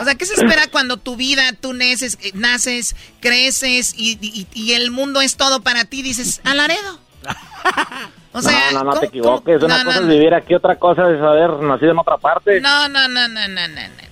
O 0.00 0.04
sea, 0.04 0.14
¿qué 0.16 0.26
se 0.26 0.34
espera 0.34 0.62
cuando 0.70 0.96
tu 0.96 1.14
vida, 1.16 1.52
tú 1.60 1.72
naces, 1.72 2.18
eh, 2.22 2.32
naces 2.34 2.96
creces 3.20 3.94
y, 3.96 4.18
y- 4.20 4.46
y 4.52 4.72
el 4.72 4.90
mundo 4.90 5.20
es 5.20 5.36
todo 5.36 5.60
para 5.62 5.84
ti? 5.84 6.02
Dices, 6.02 6.40
a 6.44 6.54
Laredo. 6.54 6.98
O 8.32 8.42
sea, 8.42 8.70
no, 8.72 8.84
no, 8.84 8.84
no 8.84 8.92
te 8.92 8.96
¿cómo- 8.98 9.08
equivoques. 9.08 9.54
cómo? 9.58 9.66
Una 9.66 9.78
No, 9.78 9.84
cosa 9.86 10.00
no, 10.00 10.06
es 10.06 10.12
vivir 10.18 10.34
aquí, 10.34 10.54
otra 10.54 10.76
cosa 10.78 11.10
es 11.12 11.20
haber 11.20 11.50
nacido 11.60 11.92
en 11.92 11.98
otra 11.98 12.18
parte. 12.18 12.60
No, 12.60 12.88
no, 12.88 13.08
no, 13.08 13.26
no, 13.26 13.48
no, 13.48 13.68
no, 13.68 13.88
no. 13.88 14.08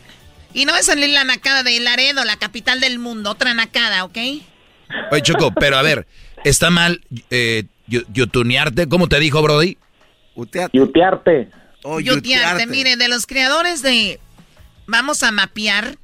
Y 0.54 0.64
no 0.64 0.72
va 0.72 0.78
a 0.78 0.82
salir 0.82 1.10
la 1.10 1.22
nacada 1.24 1.62
de 1.62 1.78
Laredo, 1.80 2.24
la 2.24 2.36
capital 2.36 2.80
del 2.80 2.98
mundo, 2.98 3.30
otra 3.30 3.52
nacada, 3.54 4.04
¿ok? 4.04 4.16
Oye, 5.12 5.22
Choco, 5.22 5.52
pero 5.52 5.76
a 5.76 5.82
ver, 5.82 6.06
¿está 6.44 6.70
mal 6.70 7.02
eh, 7.30 7.64
yutunearte? 7.86 8.88
¿Cómo 8.88 9.06
te 9.06 9.20
dijo, 9.20 9.42
Brody? 9.42 9.76
Yutearte. 10.72 11.50
Yutearte. 12.02 12.66
Mire, 12.66 12.96
de 12.96 13.08
los 13.08 13.26
creadores 13.26 13.82
de 13.82 14.18
Vamos 14.88 15.22
a 15.24 15.30
mapear, 15.30 15.98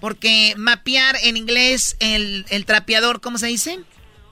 porque 0.00 0.54
mapear 0.56 1.16
en 1.22 1.36
inglés, 1.36 1.96
el, 2.00 2.44
el 2.50 2.64
trapeador, 2.66 3.20
¿cómo 3.20 3.38
se 3.38 3.46
dice? 3.46 3.78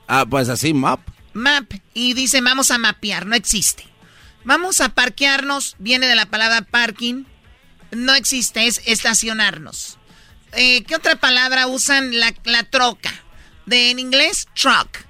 Ah, 0.07 0.25
pues 0.29 0.49
así, 0.49 0.73
map. 0.73 0.99
Map. 1.37 1.71
Y 1.93 2.13
dice 2.13 2.41
vamos 2.41 2.71
a 2.71 2.77
mapear, 2.77 3.25
no 3.25 3.35
existe. 3.35 3.85
Vamos 4.43 4.81
a 4.81 4.89
parquearnos, 4.89 5.75
viene 5.79 6.07
de 6.07 6.15
la 6.15 6.25
palabra 6.25 6.61
parking. 6.61 7.25
No 7.91 8.13
existe, 8.15 8.67
es 8.67 8.81
estacionarnos. 8.85 9.97
Eh, 10.53 10.83
¿Qué 10.83 10.95
otra 10.95 11.17
palabra 11.17 11.67
usan? 11.67 12.17
La, 12.19 12.33
la 12.45 12.63
troca. 12.63 13.13
De 13.65 13.91
en 13.91 13.99
inglés, 13.99 14.47
truck. 14.53 15.05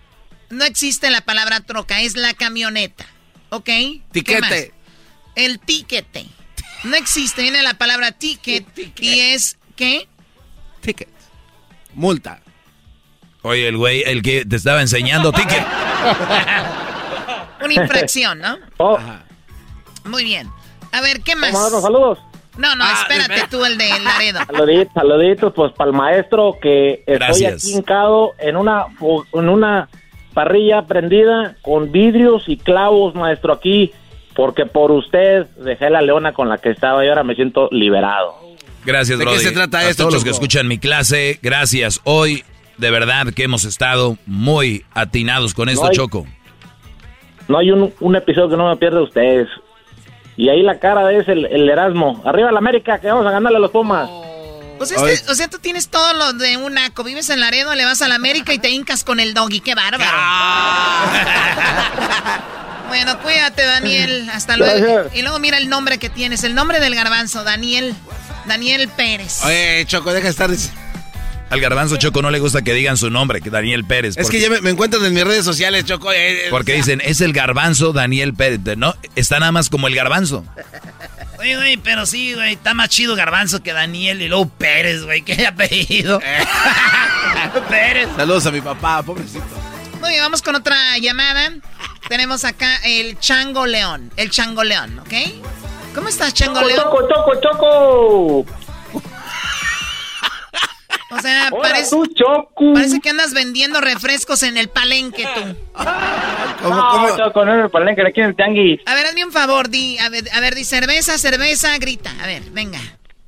No 0.49 0.63
existe 0.65 1.09
la 1.09 1.21
palabra 1.21 1.61
troca, 1.61 2.01
es 2.01 2.15
la 2.15 2.33
camioneta. 2.33 3.05
¿Ok? 3.49 3.65
¿Qué 3.65 4.01
Tiquete. 4.11 4.73
El 5.35 5.59
tiquete. 5.59 6.27
No 6.83 6.95
existe, 6.95 7.41
viene 7.41 7.61
la 7.61 7.75
palabra 7.75 8.11
ticket 8.11 8.65
y 8.99 9.19
es 9.19 9.57
¿qué? 9.75 10.07
Ticket. 10.81 11.09
Multa. 11.93 12.41
Oye, 13.47 13.67
el 13.67 13.77
güey, 13.77 14.03
el 14.05 14.21
que 14.21 14.45
te 14.45 14.55
estaba 14.57 14.81
enseñando 14.81 15.31
ticket. 15.31 15.61
Una 17.63 17.73
infracción, 17.73 18.39
¿no? 18.39 18.57
Oh, 18.77 18.97
Muy 20.05 20.23
bien. 20.23 20.49
A 20.91 21.01
ver, 21.01 21.21
¿qué 21.21 21.35
más? 21.35 21.51
¿Cómo 21.51 21.63
darnos 21.63 21.81
saludos? 21.81 22.19
No, 22.57 22.75
no, 22.75 22.85
espérate 22.91 23.43
tú, 23.51 23.63
el 23.65 23.77
de 23.77 23.89
Laredo. 23.99 24.39
Saluditos, 24.47 24.93
saluditos, 24.93 25.53
pues 25.55 25.71
para 25.73 25.91
el 25.91 25.95
maestro 25.95 26.57
que 26.61 26.93
estoy 27.05 27.15
Gracias. 27.15 27.63
aquí 27.65 27.73
hincado 27.75 28.33
en 28.39 28.57
una, 28.57 28.85
en 29.33 29.49
una 29.49 29.89
parrilla 30.33 30.83
prendida 30.83 31.55
con 31.61 31.91
vidrios 31.91 32.43
y 32.47 32.57
clavos, 32.57 33.13
maestro, 33.15 33.53
aquí, 33.53 33.91
porque 34.35 34.65
por 34.65 34.91
usted 34.91 35.45
dejé 35.57 35.89
la 35.89 36.01
leona 36.01 36.33
con 36.33 36.49
la 36.49 36.57
que 36.57 36.69
estaba 36.71 37.05
y 37.05 37.09
ahora 37.09 37.23
me 37.23 37.35
siento 37.35 37.69
liberado. 37.71 38.35
Gracias, 38.85 39.19
¿De 39.19 39.25
qué 39.25 39.31
Brody. 39.31 39.43
se 39.43 39.51
trata 39.51 39.79
a 39.79 39.89
esto, 39.89 40.03
todos 40.03 40.13
los 40.15 40.23
que 40.23 40.29
escuchan 40.31 40.67
mi 40.67 40.79
clase, 40.79 41.39
gracias. 41.43 41.99
Hoy, 42.05 42.43
de 42.77 42.91
verdad 42.91 43.33
que 43.33 43.43
hemos 43.43 43.63
estado 43.65 44.17
muy 44.25 44.85
atinados 44.93 45.53
con 45.53 45.69
esto, 45.69 45.83
No 45.83 45.89
hay- 45.89 45.95
Choco. 45.95 46.27
No 47.47 47.57
hay 47.59 47.71
un, 47.71 47.93
un 48.01 48.15
episodio 48.15 48.49
que 48.49 48.57
no 48.57 48.67
me 48.69 48.75
pierda 48.75 49.01
ustedes. 49.01 49.47
Y 50.35 50.49
ahí 50.49 50.61
la 50.61 50.79
cara 50.79 51.11
ese, 51.13 51.31
el, 51.31 51.45
el 51.45 51.69
Erasmo. 51.69 52.21
Arriba 52.25 52.51
la 52.51 52.59
América, 52.59 52.99
que 52.99 53.07
vamos 53.07 53.25
a 53.25 53.31
ganarle 53.31 53.57
a 53.57 53.61
los 53.61 53.71
Pumas. 53.71 54.09
O 54.79 54.85
sea, 54.85 54.97
este- 55.09 55.31
o 55.31 55.33
sea, 55.33 55.47
tú 55.47 55.57
tienes 55.57 55.89
todo 55.89 56.13
lo 56.13 56.33
de 56.33 56.57
un 56.57 56.75
naco. 56.75 57.03
Vives 57.03 57.29
en 57.31 57.39
Laredo, 57.39 57.73
le 57.73 57.83
vas 57.85 58.01
a 58.03 58.07
la 58.07 58.13
América 58.15 58.53
y 58.53 58.59
te 58.59 58.69
hincas 58.69 59.03
con 59.03 59.19
el 59.19 59.33
doggy. 59.33 59.59
¡Qué 59.61 59.73
bárbaro! 59.75 60.03
bueno, 62.87 63.17
cuídate, 63.19 63.63
Daniel. 63.65 64.29
Hasta 64.31 64.57
luego. 64.57 64.93
Gracias. 64.93 65.15
Y 65.15 65.21
luego 65.23 65.39
mira 65.39 65.57
el 65.57 65.69
nombre 65.69 65.97
que 65.97 66.09
tienes. 66.09 66.43
El 66.43 66.53
nombre 66.53 66.79
del 66.79 66.93
garbanzo, 66.95 67.43
Daniel. 67.43 67.95
Daniel 68.45 68.87
Pérez. 68.95 69.43
Oye, 69.45 69.83
Choco, 69.87 70.13
deja 70.13 70.25
de 70.25 70.29
estar. 70.29 70.49
dic- 70.49 70.71
Al 71.49 71.61
garbanzo 71.61 71.97
Choco 71.97 72.21
no 72.21 72.29
le 72.29 72.39
gusta 72.39 72.61
que 72.61 72.73
digan 72.73 72.97
su 72.97 73.09
nombre, 73.09 73.41
que 73.41 73.49
Daniel 73.49 73.85
Pérez. 73.85 74.17
Es 74.17 74.29
que 74.29 74.39
ya 74.39 74.49
me, 74.49 74.59
me 74.61 74.69
encuentran 74.71 75.03
en 75.05 75.13
mis 75.13 75.23
redes 75.23 75.45
sociales, 75.45 75.85
Choco. 75.85 76.11
eh, 76.11 76.47
eh, 76.47 76.47
Porque 76.49 76.73
o 76.73 76.75
sea, 76.75 76.83
dicen, 76.83 77.01
es 77.03 77.21
el 77.21 77.31
garbanzo 77.33 77.93
Daniel 77.93 78.33
Pérez. 78.33 78.59
No, 78.77 78.95
está 79.15 79.39
nada 79.39 79.51
más 79.51 79.69
como 79.69 79.87
el 79.87 79.95
garbanzo. 79.95 80.43
Oye, 81.39 81.55
güey, 81.55 81.77
pero 81.77 82.05
sí, 82.07 82.33
güey, 82.33 82.53
está 82.53 82.73
más 82.73 82.89
chido 82.89 83.15
Garbanzo 83.15 83.61
que 83.61 83.71
Daniel 83.71 84.23
y 84.23 84.27
luego 84.27 84.49
Pérez, 84.49 85.03
güey, 85.03 85.21
que 85.21 85.33
haya 85.33 85.53
pedido. 85.53 86.19
Pérez. 87.69 88.09
Saludos 88.15 88.45
a 88.47 88.51
mi 88.51 88.59
papá, 88.61 89.03
pobrecito. 89.03 89.45
Muy 90.01 90.09
bien, 90.09 90.23
vamos 90.23 90.41
con 90.41 90.55
otra 90.55 90.97
llamada. 90.99 91.51
Tenemos 92.09 92.43
acá 92.43 92.77
el 92.83 93.19
Chango 93.19 93.67
León. 93.67 94.11
El 94.17 94.31
Chango 94.31 94.63
León, 94.63 94.99
¿ok? 94.99 95.13
¿Cómo 95.93 96.09
estás, 96.09 96.33
Chango 96.33 96.61
León? 96.61 96.79
Choco, 96.83 97.07
choco, 97.07 97.31
choco. 97.41 98.45
O 101.09 101.19
sea, 101.19 101.47
Hola, 101.51 101.61
parece, 101.61 101.89
tú, 101.91 102.05
Choco. 102.07 102.73
parece 102.73 102.99
que 102.99 103.09
andas 103.09 103.33
vendiendo 103.33 103.79
refrescos 103.79 104.43
en 104.43 104.57
el 104.57 104.67
palenque 104.67 105.25
tú. 105.35 105.41
no, 106.69 107.17
Choco, 107.17 107.45
no 107.45 107.53
en 107.53 107.59
el 107.61 107.69
palenque, 107.69 108.01
aquí 108.05 108.19
en 108.21 108.27
el 108.27 108.35
tianguis. 108.35 108.81
A 108.85 108.93
ver, 108.93 109.05
hazme 109.07 109.23
un 109.23 109.31
favor, 109.31 109.69
di, 109.69 109.97
a 109.99 110.09
ver, 110.09 110.25
a 110.33 110.39
ver, 110.41 110.53
di 110.55 110.63
cerveza, 110.65 111.17
cerveza, 111.17 111.77
grita. 111.77 112.11
A 112.21 112.27
ver, 112.27 112.43
venga. 112.51 112.79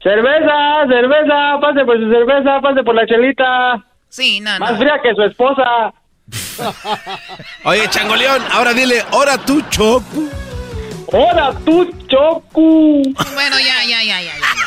Cerveza, 0.04 0.86
cerveza, 0.90 1.58
pase 1.62 1.86
por 1.86 1.98
su 2.00 2.10
cerveza, 2.12 2.60
pase 2.62 2.84
por 2.84 2.96
la 2.96 3.06
chelita. 3.06 3.86
Sí, 4.10 4.40
no, 4.42 4.58
Más 4.60 4.72
no. 4.72 4.78
fría 4.78 5.00
que 5.02 5.14
su 5.16 5.22
esposa. 5.24 5.94
Oye, 7.64 7.90
Changoleón, 7.90 8.42
ahora 8.52 8.74
dile, 8.74 9.04
ahora 9.12 9.38
tú, 9.38 9.62
Choco. 9.70 10.24
Ahora 11.12 11.52
tú, 11.66 11.90
Choco. 12.08 13.02
Bueno, 13.34 13.58
ya, 13.60 13.84
ya, 13.86 14.04
ya, 14.04 14.22
ya, 14.22 14.34
ya. 14.38 14.59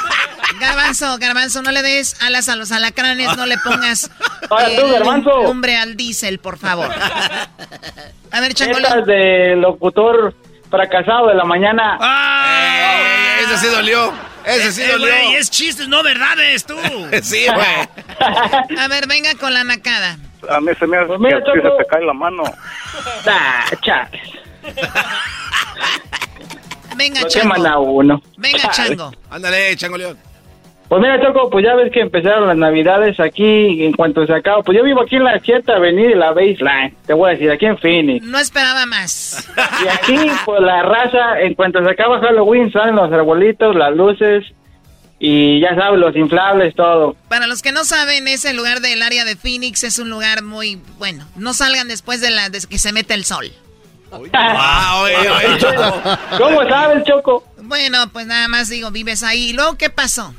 Garbanzo, 0.60 1.18
garbanzo, 1.18 1.62
no 1.62 1.70
le 1.72 1.82
des 1.82 2.20
alas 2.22 2.48
a 2.48 2.56
los 2.56 2.72
alacranes, 2.72 3.36
no 3.36 3.46
le 3.46 3.56
pongas 3.58 4.10
tú, 4.48 4.88
Garbanzo. 4.92 5.42
lumbre 5.44 5.76
al 5.76 5.96
diésel, 5.96 6.38
por 6.38 6.58
favor. 6.58 6.90
A 8.30 8.40
ver, 8.40 8.54
Chango 8.54 8.78
Estas 8.78 8.94
León. 8.94 9.06
de 9.06 9.56
locutor 9.56 10.34
fracasado 10.70 11.28
de 11.28 11.34
la 11.34 11.44
mañana. 11.44 11.98
Eh, 12.02 13.42
ese 13.44 13.58
sí 13.58 13.66
dolió. 13.68 14.12
Ese 14.44 14.72
sí 14.72 14.82
Eh, 14.82 14.88
dolió. 14.92 15.06
güey, 15.08 15.34
es 15.36 15.50
chistes, 15.50 15.86
no 15.88 16.02
verdades, 16.02 16.64
tú. 16.64 16.74
sí, 17.22 17.46
güey. 17.46 18.78
A 18.78 18.88
ver, 18.88 19.06
venga 19.06 19.34
con 19.36 19.52
la 19.52 19.64
nacada. 19.64 20.16
A 20.50 20.60
mí 20.60 20.72
se 20.78 20.86
me 20.86 20.96
hace 20.98 21.16
mira, 21.18 21.38
que 21.40 21.60
se 21.60 21.68
te 21.68 21.86
cae 21.88 22.04
la 22.04 22.12
mano. 22.14 22.42
Ah, 23.26 23.64
chales. 23.80 24.22
Venga, 26.96 27.20
Lo 27.22 27.28
Chango. 27.28 27.80
uno. 27.80 28.22
Venga. 28.36 28.70
Chango. 28.70 29.12
Ándale, 29.30 29.76
Changoleón. 29.76 30.18
Pues 30.92 31.00
mira, 31.00 31.18
Choco, 31.22 31.48
pues 31.48 31.64
ya 31.64 31.74
ves 31.74 31.90
que 31.90 32.00
empezaron 32.00 32.46
las 32.46 32.56
navidades 32.58 33.18
aquí 33.18 33.82
en 33.82 33.94
cuanto 33.94 34.26
se 34.26 34.34
acaba. 34.34 34.62
Pues 34.62 34.76
yo 34.76 34.84
vivo 34.84 35.00
aquí 35.00 35.16
en 35.16 35.24
la 35.24 35.40
7 35.42 35.72
Avenida 35.72 36.10
y 36.10 36.14
la 36.14 36.32
Baseline. 36.32 36.94
Te 37.06 37.14
voy 37.14 37.30
a 37.30 37.32
decir, 37.32 37.50
aquí 37.50 37.64
en 37.64 37.78
Phoenix. 37.78 38.26
No 38.26 38.38
esperaba 38.38 38.84
más. 38.84 39.48
Y 39.82 39.88
aquí, 39.88 40.18
pues 40.44 40.60
la 40.60 40.82
raza, 40.82 41.40
en 41.40 41.54
cuanto 41.54 41.82
se 41.82 41.90
acaba 41.90 42.20
Halloween, 42.20 42.70
salen 42.70 42.96
los 42.96 43.10
arbolitos, 43.10 43.74
las 43.74 43.96
luces 43.96 44.44
y 45.18 45.60
ya 45.60 45.74
sabes, 45.76 45.98
los 45.98 46.14
inflables, 46.14 46.74
todo. 46.74 47.16
Para 47.30 47.46
los 47.46 47.62
que 47.62 47.72
no 47.72 47.84
saben, 47.84 48.28
ese 48.28 48.52
lugar 48.52 48.80
del 48.80 49.00
área 49.00 49.24
de 49.24 49.34
Phoenix 49.34 49.84
es 49.84 49.98
un 49.98 50.10
lugar 50.10 50.42
muy 50.42 50.78
bueno. 50.98 51.24
No 51.36 51.54
salgan 51.54 51.88
después 51.88 52.20
de, 52.20 52.32
la, 52.32 52.50
de 52.50 52.60
que 52.68 52.78
se 52.78 52.92
mete 52.92 53.14
el 53.14 53.24
sol. 53.24 53.50
Ah, 54.34 55.00
oye, 55.02 55.30
oye, 55.30 55.58
Choco. 55.58 56.02
¿Cómo 56.36 56.68
sabes, 56.68 57.02
Choco? 57.04 57.44
Bueno, 57.62 58.10
pues 58.12 58.26
nada 58.26 58.46
más 58.48 58.68
digo, 58.68 58.90
vives 58.90 59.22
ahí. 59.22 59.48
¿Y 59.48 59.52
luego 59.54 59.78
qué 59.78 59.88
pasó? 59.88 60.34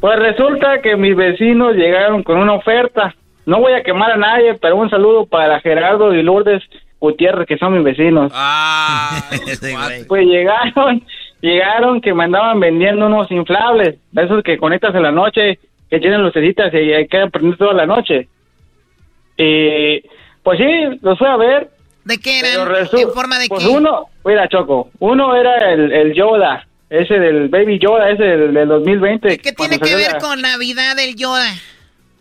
Pues 0.00 0.18
resulta 0.18 0.80
que 0.82 0.96
mis 0.96 1.16
vecinos 1.16 1.74
llegaron 1.74 2.22
con 2.22 2.38
una 2.38 2.54
oferta. 2.54 3.14
No 3.46 3.60
voy 3.60 3.72
a 3.72 3.82
quemar 3.82 4.12
a 4.12 4.16
nadie, 4.16 4.54
pero 4.54 4.76
un 4.76 4.90
saludo 4.90 5.26
para 5.26 5.60
Gerardo 5.60 6.12
y 6.14 6.22
Lourdes 6.22 6.62
Gutiérrez, 7.00 7.46
que 7.46 7.58
son 7.58 7.74
mis 7.74 7.84
vecinos. 7.84 8.32
Ah, 8.34 9.20
Pues 10.08 10.26
llegaron, 10.26 11.02
llegaron 11.40 12.00
que 12.00 12.12
me 12.14 12.24
andaban 12.24 12.60
vendiendo 12.60 13.06
unos 13.06 13.30
inflables, 13.30 13.96
de 14.12 14.24
esos 14.24 14.42
que 14.42 14.58
conectas 14.58 14.94
en 14.94 15.02
la 15.02 15.12
noche, 15.12 15.58
que 15.88 16.00
tienen 16.00 16.22
lucecitas 16.22 16.72
y 16.74 16.92
hay 16.92 17.06
que 17.06 17.28
prender 17.30 17.56
toda 17.58 17.72
la 17.74 17.86
noche. 17.86 18.28
Y 19.36 20.02
pues 20.42 20.58
sí, 20.58 20.98
los 21.02 21.18
fui 21.18 21.26
a 21.28 21.36
ver. 21.36 21.70
¿De 22.04 22.18
qué 22.18 22.40
eran? 22.40 22.68
¿En 22.92 23.10
forma 23.10 23.38
de 23.38 23.46
pues 23.48 23.64
qué? 23.64 23.70
uno, 23.70 24.06
mira 24.24 24.48
Choco, 24.48 24.90
uno 25.00 25.34
era 25.34 25.72
el, 25.72 25.92
el 25.92 26.14
Yoda, 26.14 26.66
ese 26.90 27.14
del 27.18 27.48
Baby 27.48 27.78
Yoda, 27.78 28.10
ese 28.10 28.22
del, 28.22 28.54
del 28.54 28.68
2020. 28.68 29.38
¿Qué 29.38 29.52
tiene 29.52 29.78
que 29.78 29.94
ver 29.96 30.12
la- 30.12 30.18
con 30.18 30.40
Navidad 30.40 30.98
el 30.98 31.16
Yoda? 31.16 31.48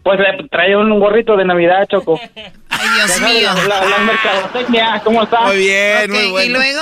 Pues 0.03 0.19
le 0.19 0.47
traía 0.49 0.77
un 0.77 0.99
gorrito 0.99 1.35
de 1.35 1.45
Navidad, 1.45 1.87
Choco. 1.89 2.19
Ay, 2.69 2.87
Dios 2.95 3.21
mío. 3.21 3.49
La, 3.67 3.81
la- 3.81 3.89
la 3.89 3.97
mercadotecnia, 3.99 5.01
¿cómo 5.03 5.23
está? 5.23 5.41
Muy 5.41 5.57
bien, 5.57 5.97
Ok, 6.11 6.15
muy 6.17 6.31
bueno. 6.31 6.45
¿Y 6.45 6.49
luego? 6.53 6.81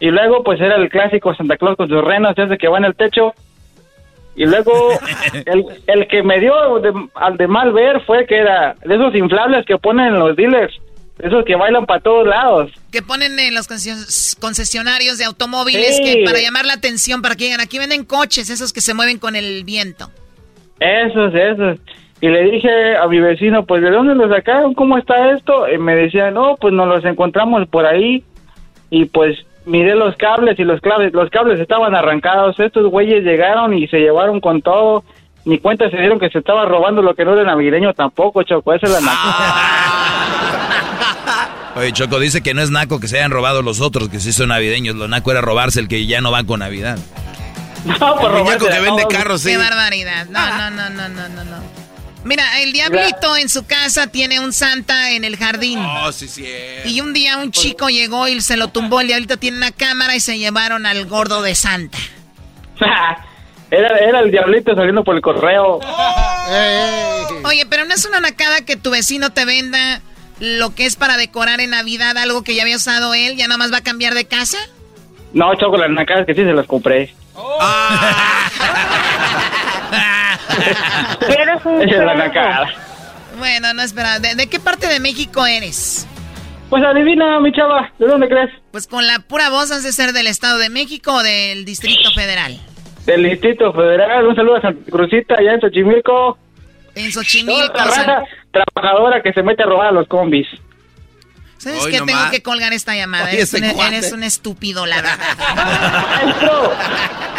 Y 0.00 0.10
luego, 0.10 0.42
pues 0.44 0.60
era 0.60 0.76
el 0.76 0.88
clásico 0.88 1.34
Santa 1.34 1.56
Claus 1.56 1.76
con 1.76 1.88
sus 1.88 2.02
renos, 2.04 2.36
ese 2.36 2.58
que 2.58 2.68
va 2.68 2.78
en 2.78 2.84
el 2.86 2.94
techo. 2.96 3.32
Y 4.36 4.44
luego, 4.46 4.72
el, 5.46 5.64
el 5.86 6.08
que 6.08 6.22
me 6.24 6.40
dio 6.40 6.80
de- 6.80 7.08
al 7.14 7.36
de 7.36 7.46
mal 7.46 7.72
ver 7.72 8.00
fue 8.04 8.26
que 8.26 8.36
era 8.38 8.74
de 8.84 8.94
esos 8.94 9.14
inflables 9.14 9.64
que 9.66 9.78
ponen 9.78 10.06
en 10.06 10.18
los 10.18 10.34
dealers, 10.36 10.74
esos 11.18 11.44
que 11.44 11.54
bailan 11.56 11.86
para 11.86 12.00
todos 12.00 12.26
lados. 12.26 12.72
Que 12.90 13.02
ponen 13.02 13.38
en 13.38 13.54
los 13.54 13.68
conces- 13.68 14.36
concesionarios 14.40 15.18
de 15.18 15.24
automóviles 15.24 15.96
Sí. 15.96 16.02
que 16.02 16.22
para 16.24 16.38
llamar 16.40 16.66
la 16.66 16.74
atención, 16.74 17.22
para 17.22 17.36
que 17.36 17.44
digan, 17.44 17.60
aquí 17.60 17.78
venden 17.78 18.04
coches, 18.04 18.50
esos 18.50 18.72
que 18.72 18.80
se 18.80 18.94
mueven 18.94 19.18
con 19.18 19.36
el 19.36 19.64
viento. 19.64 20.10
Esos, 20.80 21.32
esos. 21.34 21.78
Y 22.20 22.28
le 22.28 22.42
dije 22.50 22.96
a 22.96 23.06
mi 23.06 23.20
vecino, 23.20 23.64
pues, 23.64 23.82
¿de 23.82 23.90
dónde 23.90 24.14
los 24.14 24.30
sacaron? 24.30 24.74
¿Cómo 24.74 24.98
está 24.98 25.32
esto? 25.32 25.68
Y 25.72 25.78
me 25.78 25.94
decía, 25.94 26.30
no, 26.30 26.56
pues 26.60 26.72
nos 26.72 26.88
los 26.88 27.04
encontramos 27.04 27.68
por 27.68 27.86
ahí. 27.86 28.24
Y 28.90 29.04
pues 29.06 29.36
miré 29.66 29.94
los 29.94 30.16
cables 30.16 30.58
y 30.58 30.64
los 30.64 30.80
cables, 30.80 31.12
los 31.12 31.30
cables 31.30 31.60
estaban 31.60 31.94
arrancados. 31.94 32.58
Estos 32.58 32.86
güeyes 32.90 33.24
llegaron 33.24 33.74
y 33.74 33.86
se 33.88 33.98
llevaron 33.98 34.40
con 34.40 34.62
todo. 34.62 35.04
Ni 35.44 35.58
cuenta 35.58 35.90
se 35.90 35.96
dieron 35.98 36.18
que 36.18 36.30
se 36.30 36.38
estaba 36.38 36.64
robando 36.64 37.02
lo 37.02 37.14
que 37.14 37.24
no 37.24 37.34
era 37.34 37.44
navideño 37.44 37.92
tampoco, 37.92 38.42
Choco. 38.42 38.72
Esa 38.72 38.86
es 38.86 38.92
la 38.92 39.00
Oye, 41.76 41.92
Choco 41.92 42.20
dice 42.20 42.42
que 42.42 42.54
no 42.54 42.62
es 42.62 42.70
naco 42.70 43.00
que 43.00 43.08
se 43.08 43.18
hayan 43.18 43.30
robado 43.30 43.62
los 43.62 43.80
otros, 43.80 44.08
que 44.08 44.20
sí 44.20 44.32
son 44.32 44.48
navideños. 44.48 44.94
Lo 44.94 45.08
naco 45.08 45.30
era 45.32 45.40
robarse 45.40 45.80
el 45.80 45.88
que 45.88 46.06
ya 46.06 46.20
no 46.20 46.30
va 46.30 46.44
con 46.44 46.60
Navidad. 46.60 46.98
No, 47.84 48.16
por 48.16 48.34
El 48.34 48.58
que 48.58 48.80
vende 48.80 49.04
carros, 49.10 49.42
sí. 49.42 49.50
Qué 49.50 49.58
barbaridad. 49.58 50.24
No, 50.30 50.40
no, 50.40 50.70
no, 50.70 50.88
no, 50.88 51.08
no, 51.10 51.28
no, 51.28 51.44
no. 51.44 51.56
Mira, 52.24 52.62
el 52.62 52.72
diablito 52.72 53.36
en 53.36 53.50
su 53.50 53.66
casa 53.66 54.06
tiene 54.06 54.40
un 54.40 54.54
santa 54.54 55.10
en 55.10 55.24
el 55.24 55.36
jardín. 55.36 55.78
Oh, 55.78 56.10
sí, 56.10 56.26
sí. 56.26 56.46
Y 56.86 57.02
un 57.02 57.12
día 57.12 57.36
un 57.36 57.50
chico 57.50 57.90
llegó 57.90 58.26
y 58.26 58.40
se 58.40 58.56
lo 58.56 58.68
tumbó. 58.68 59.02
El 59.02 59.08
diablito 59.08 59.36
tiene 59.36 59.58
una 59.58 59.70
cámara 59.70 60.16
y 60.16 60.20
se 60.20 60.38
llevaron 60.38 60.86
al 60.86 61.04
gordo 61.04 61.42
de 61.42 61.54
Santa. 61.54 61.98
Era, 63.70 63.98
era 63.98 64.20
el 64.20 64.30
diablito 64.30 64.72
saliendo 64.76 65.02
por 65.02 65.16
el 65.16 65.20
correo. 65.20 65.80
Oye, 67.44 67.66
pero 67.68 67.84
no 67.86 67.94
es 67.94 68.04
una 68.04 68.20
nacada 68.20 68.60
que 68.60 68.76
tu 68.76 68.90
vecino 68.90 69.32
te 69.32 69.44
venda 69.44 70.00
lo 70.40 70.74
que 70.74 70.86
es 70.86 70.96
para 70.96 71.16
decorar 71.16 71.60
en 71.60 71.70
Navidad, 71.70 72.16
algo 72.18 72.42
que 72.42 72.54
ya 72.54 72.62
había 72.62 72.76
usado 72.76 73.14
él, 73.14 73.36
ya 73.36 73.48
nomás 73.48 73.72
va 73.72 73.78
a 73.78 73.82
cambiar 73.82 74.14
de 74.14 74.26
casa. 74.26 74.58
No, 75.32 75.54
Choco, 75.56 75.76
las 75.76 75.90
nacadas 75.90 76.26
que 76.26 76.34
sí 76.34 76.42
se 76.42 76.52
las 76.52 76.66
compré. 76.66 77.14
Esa 81.20 81.82
es 81.82 81.96
la. 82.04 82.72
Bueno, 83.38 83.74
no 83.74 83.82
espera. 83.82 84.20
¿De, 84.20 84.34
de 84.34 84.46
qué 84.48 84.60
parte 84.60 84.86
de 84.86 85.00
México 85.00 85.44
eres? 85.44 86.06
Pues 86.70 86.82
adivina, 86.82 87.40
mi 87.40 87.52
chava, 87.52 87.92
¿de 87.98 88.06
dónde 88.06 88.28
crees? 88.28 88.50
Pues 88.70 88.86
con 88.86 89.06
la 89.06 89.18
pura 89.20 89.50
voz 89.50 89.70
has 89.70 89.82
de 89.82 89.92
ser 89.92 90.12
del 90.12 90.26
Estado 90.26 90.58
de 90.58 90.70
México 90.70 91.12
o 91.14 91.22
del 91.22 91.64
Distrito 91.64 92.10
Federal. 92.14 92.58
Del 93.06 93.22
Distrito 93.24 93.72
Federal. 93.72 94.26
Un 94.26 94.34
saludo 94.34 94.56
a 94.56 94.60
Santa 94.62 94.90
Cruzita, 94.90 95.34
allá 95.34 95.54
en 95.54 95.60
Xochimilco. 95.60 96.38
En 96.94 97.10
Toda 97.10 97.24
Xochimilco. 97.24 97.62
esta 97.62 97.84
raza 97.84 98.22
trabajadora 98.52 99.22
que 99.22 99.32
se 99.32 99.42
mete 99.42 99.62
a 99.62 99.66
robar 99.66 99.88
a 99.88 99.92
los 99.92 100.06
combis. 100.08 100.46
¿Sabes 101.58 101.82
Hoy 101.82 101.92
qué? 101.92 101.98
no 102.00 102.06
Tengo 102.06 102.18
más. 102.20 102.30
que 102.30 102.42
colgar 102.42 102.72
esta 102.74 102.94
llamada. 102.94 103.24
Oye, 103.24 103.36
Eres, 103.38 103.54
un, 103.54 103.60
cuate. 103.70 103.96
eres 103.96 104.12
un 104.12 104.22
estúpido, 104.22 104.84
la 104.86 104.96
verdad. 104.96 105.18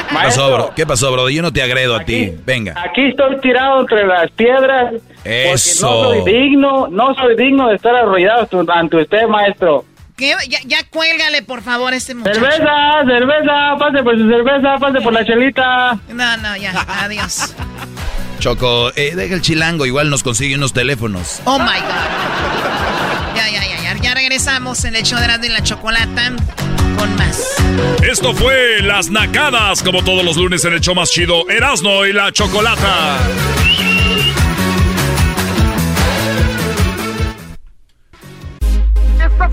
¿Qué 0.10 0.16
pasó, 0.16 0.52
bro? 0.54 0.74
¿Qué 0.76 0.86
pasó, 0.86 1.12
bro? 1.12 1.30
Yo 1.30 1.42
no 1.42 1.52
te 1.54 1.62
agredo 1.62 1.96
a 1.96 2.04
ti. 2.04 2.34
Venga. 2.46 2.74
Aquí 2.90 3.06
estoy 3.10 3.40
tirado 3.42 3.82
entre 3.82 4.06
las 4.08 4.32
piedras. 4.32 4.94
Eso. 5.24 5.88
Porque 5.88 6.18
no 6.20 6.24
soy 6.26 6.34
digno, 6.34 6.88
no 6.88 7.14
soy 7.16 7.36
digno 7.36 7.68
de 7.70 7.76
estar 7.76 7.96
arrollado 7.96 8.48
ante 8.74 8.98
usted, 8.98 9.28
maestro. 9.28 9.86
¿Qué? 10.18 10.34
Ya, 10.48 10.60
ya 10.66 10.78
cuélgale, 10.90 11.42
por 11.42 11.62
favor, 11.62 11.92
a 11.94 11.96
este 11.98 12.16
muchacho. 12.16 12.40
Cerveza, 12.40 13.04
cerveza, 13.06 13.76
pase 13.78 14.02
por 14.04 14.18
su 14.18 14.28
cerveza, 14.30 14.76
pase 14.80 15.02
por 15.02 15.14
la 15.14 15.26
chelita. 15.26 16.00
No, 16.10 16.38
no, 16.38 16.56
ya. 16.58 16.72
Adiós. 17.04 17.54
Choco, 18.40 18.92
eh, 18.96 19.14
deja 19.16 19.36
el 19.36 19.42
chilango, 19.42 19.86
igual 19.86 20.10
nos 20.10 20.24
consigue 20.24 20.56
unos 20.56 20.74
teléfonos. 20.74 21.42
Oh 21.46 21.58
my 21.60 21.66
God. 21.66 23.36
Ya, 23.36 23.50
ya, 23.50 23.64
ya, 23.68 23.82
ya. 23.82 24.02
Ya 24.02 24.14
regresamos 24.14 24.84
en 24.86 24.96
el 24.96 25.04
show 25.04 25.18
de 25.20 25.26
Erasmo 25.26 25.46
y 25.46 25.50
la 25.50 25.64
Chocolata 25.64 26.32
con 26.98 27.16
más. 27.16 27.56
Esto 28.04 28.34
fue 28.34 28.82
Las 28.82 29.10
Nacadas, 29.10 29.82
como 29.84 30.04
todos 30.04 30.24
los 30.24 30.38
lunes 30.38 30.64
en 30.66 30.74
el 30.74 30.82
show 30.82 30.96
más 30.96 31.10
chido, 31.10 31.50
Erasno 31.50 32.06
y 32.06 32.14
la 32.14 32.32
Chocolata. 32.32 33.18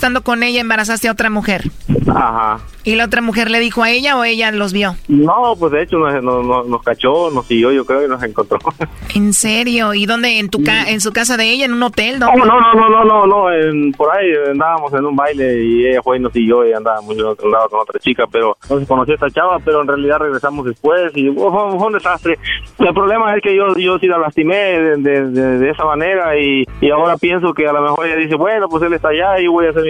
estando 0.00 0.22
con 0.22 0.42
ella 0.42 0.62
embarazaste 0.62 1.08
a 1.08 1.12
otra 1.12 1.28
mujer. 1.28 1.64
Ajá. 2.08 2.58
¿Y 2.82 2.94
la 2.94 3.04
otra 3.04 3.20
mujer 3.20 3.50
le 3.50 3.60
dijo 3.60 3.82
a 3.82 3.90
ella 3.90 4.16
o 4.16 4.24
ella 4.24 4.50
los 4.52 4.72
vio? 4.72 4.94
No, 5.08 5.54
pues 5.58 5.72
de 5.72 5.82
hecho 5.82 5.98
nos, 5.98 6.24
nos, 6.66 6.82
cachó, 6.82 7.30
nos 7.30 7.46
siguió, 7.46 7.70
yo 7.72 7.84
creo, 7.84 8.06
y 8.06 8.08
nos 8.08 8.22
encontró. 8.22 8.58
¿En 9.14 9.34
serio? 9.34 9.92
¿Y 9.92 10.06
dónde? 10.06 10.38
¿En 10.38 10.48
tu 10.48 10.62
ca 10.62 10.88
en 10.88 11.00
su 11.00 11.12
casa 11.12 11.36
de 11.36 11.50
ella? 11.50 11.66
¿En 11.66 11.74
un 11.74 11.82
hotel? 11.82 12.18
No, 12.18 12.34
no, 12.34 12.46
no, 12.46 12.74
no, 12.74 12.88
no, 12.88 13.04
no, 13.04 13.26
no 13.26 13.52
en, 13.52 13.92
por 13.92 14.08
ahí 14.16 14.26
andábamos 14.50 14.94
en 14.94 15.04
un 15.04 15.14
baile 15.14 15.62
y 15.62 15.86
ella 15.88 16.02
fue 16.02 16.16
y 16.16 16.20
nos 16.20 16.32
siguió 16.32 16.66
y 16.66 16.72
andábamos 16.72 17.14
en 17.14 17.24
otro 17.26 17.50
lado 17.50 17.68
con 17.68 17.80
otra 17.80 18.00
chica, 18.00 18.24
pero 18.32 18.56
no 18.70 18.80
se 18.80 18.86
conoció 18.86 19.14
esta 19.14 19.30
chava, 19.30 19.58
pero 19.62 19.82
en 19.82 19.88
realidad 19.88 20.20
regresamos 20.20 20.64
después 20.64 21.12
y 21.14 21.30
fue, 21.30 21.46
un 21.46 21.92
desastre. 21.92 22.38
El 22.78 22.94
problema 22.94 23.36
es 23.36 23.42
que 23.42 23.54
yo, 23.54 23.76
yo 23.76 23.98
sí 23.98 24.06
la 24.06 24.18
lastimé 24.18 24.56
de, 24.56 25.30
de, 25.30 25.70
esa 25.70 25.84
manera 25.84 26.38
y, 26.38 26.64
y, 26.80 26.90
ahora 26.90 27.18
pienso 27.18 27.52
que 27.52 27.68
a 27.68 27.72
lo 27.72 27.82
mejor 27.82 28.06
ella 28.06 28.16
dice, 28.16 28.36
bueno, 28.36 28.68
pues 28.68 28.82
él 28.82 28.94
está 28.94 29.08
allá 29.08 29.38
y 29.38 29.46
voy 29.46 29.66
a 29.66 29.70
hacer 29.70 29.82
mi 29.82 29.89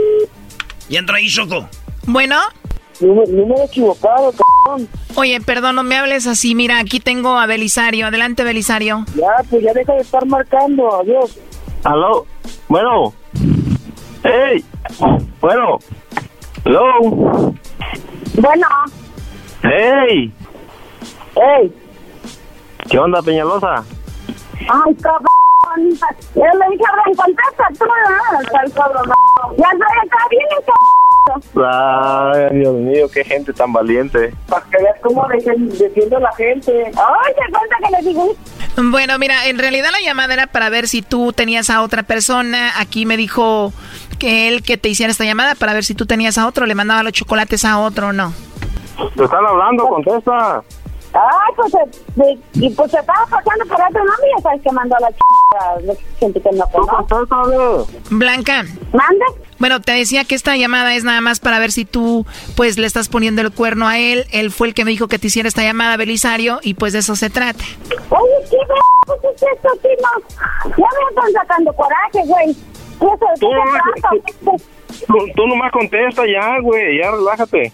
Y 0.91 0.97
entra 0.97 1.15
ahí, 1.15 1.29
Choco. 1.29 1.69
Bueno. 2.05 2.35
Número 2.99 3.63
equivocado, 3.63 4.33
cabrón. 4.33 4.89
Oye, 5.15 5.39
perdón, 5.39 5.77
no 5.77 5.83
me 5.83 5.95
hables 5.95 6.27
así. 6.27 6.53
Mira, 6.53 6.79
aquí 6.79 6.99
tengo 6.99 7.39
a 7.39 7.45
Belisario. 7.45 8.07
Adelante, 8.07 8.43
Belisario. 8.43 9.05
Ya, 9.15 9.41
pues 9.49 9.63
ya 9.63 9.71
deja 9.71 9.93
de 9.93 10.01
estar 10.01 10.25
marcando. 10.25 10.93
Adiós. 10.99 11.39
Aló. 11.85 12.25
Bueno. 12.67 13.13
Hey. 14.21 14.65
Bueno. 15.39 15.79
Hello. 16.65 16.83
Bueno. 18.35 18.67
Hey. 19.63 20.33
Hey. 21.35 21.73
¿Qué 22.89 22.99
onda, 22.99 23.21
Peñalosa? 23.21 23.85
Ay, 24.59 24.93
cabrón. 24.95 25.30
Yo 25.77 26.41
le 26.41 26.69
dije, 26.71 26.83
Abraham, 26.89 27.15
contesta 27.15 27.67
tú. 27.77 27.85
¿no? 27.85 28.61
El 28.63 28.73
cabrón. 28.73 29.11
Ya 29.57 29.67
está 29.71 30.27
bien, 30.29 30.45
cabrón. 30.65 31.01
Ay, 31.55 32.57
Dios 32.57 32.73
mío, 32.75 33.07
qué 33.13 33.23
gente 33.23 33.53
tan 33.53 33.71
valiente. 33.71 34.33
Para 34.49 34.65
que 34.65 34.77
veas 34.77 34.97
cómo 35.01 35.27
defiende 35.27 36.19
la 36.19 36.31
gente. 36.33 36.85
Ay, 36.85 37.33
te 37.33 37.51
cuenta 37.51 37.75
que 37.83 37.91
le 37.91 38.09
digo. 38.09 38.35
Bueno, 38.77 39.19
mira, 39.19 39.47
en 39.47 39.59
realidad 39.59 39.89
la 39.91 40.01
llamada 40.01 40.33
era 40.33 40.47
para 40.47 40.69
ver 40.69 40.87
si 40.87 41.01
tú 41.01 41.33
tenías 41.33 41.69
a 41.69 41.83
otra 41.83 42.03
persona. 42.03 42.71
Aquí 42.79 43.05
me 43.05 43.17
dijo 43.17 43.73
que 44.17 44.47
él 44.47 44.63
que 44.63 44.77
te 44.77 44.89
hiciera 44.89 45.11
esta 45.11 45.25
llamada 45.25 45.55
para 45.55 45.73
ver 45.73 45.83
si 45.83 45.93
tú 45.93 46.05
tenías 46.05 46.37
a 46.37 46.47
otro, 46.47 46.65
le 46.65 46.75
mandaba 46.75 47.03
los 47.03 47.13
chocolates 47.13 47.65
a 47.65 47.79
otro 47.79 48.07
o 48.07 48.13
no. 48.13 48.33
Te 49.15 49.23
están 49.23 49.45
hablando, 49.45 49.87
contesta. 49.87 50.63
Ay, 51.13 51.53
pues, 51.55 51.73
eh, 51.73 52.39
y 52.53 52.69
pues 52.69 52.91
se 52.91 52.99
estaba 52.99 53.25
pasando 53.25 53.65
por 53.65 53.81
otro 53.81 54.03
nombre 54.03 54.27
y 54.27 54.37
ya 54.37 54.41
sabes 54.43 54.61
que 54.61 54.71
mandó 54.71 54.95
a 54.95 54.99
la 55.01 55.11
ch... 55.11 55.99
gente 56.19 56.41
que 56.41 56.51
no 56.51 56.65
conoce. 56.67 57.93
Blanca. 58.09 58.63
¿Mande? 58.93 59.25
Bueno, 59.59 59.81
te 59.81 59.91
decía 59.91 60.23
que 60.23 60.35
esta 60.35 60.55
llamada 60.55 60.95
es 60.95 61.03
nada 61.03 61.21
más 61.21 61.39
para 61.39 61.59
ver 61.59 61.71
si 61.71 61.85
tú, 61.85 62.25
pues, 62.55 62.77
le 62.77 62.87
estás 62.87 63.09
poniendo 63.09 63.41
el 63.41 63.51
cuerno 63.51 63.87
a 63.87 63.99
él. 63.99 64.25
Él 64.31 64.51
fue 64.51 64.67
el 64.69 64.73
que 64.73 64.85
me 64.85 64.91
dijo 64.91 65.07
que 65.07 65.19
te 65.19 65.27
hiciera 65.27 65.49
esta 65.49 65.63
llamada, 65.63 65.97
Belisario, 65.97 66.59
y 66.63 66.75
pues 66.75 66.93
de 66.93 66.99
eso 66.99 67.15
se 67.15 67.29
trata. 67.29 67.63
Oye, 68.09 68.31
¿qué 68.49 68.57
pues 69.05 69.19
es 69.35 69.43
esto, 69.43 69.69
Tino? 69.81 70.75
Ya 70.77 70.77
me 70.77 71.09
están 71.09 71.31
sacando 71.33 71.73
coraje, 71.73 72.25
güey. 72.25 72.55
¿Qué 72.99 73.07
es 73.07 73.39
Tú, 73.39 73.47
eso? 73.51 74.61
tú, 75.07 75.15
tú 75.35 75.47
nomás 75.47 75.71
contesta 75.71 76.23
ya, 76.25 76.59
güey, 76.61 76.99
ya 76.99 77.11
relájate. 77.11 77.73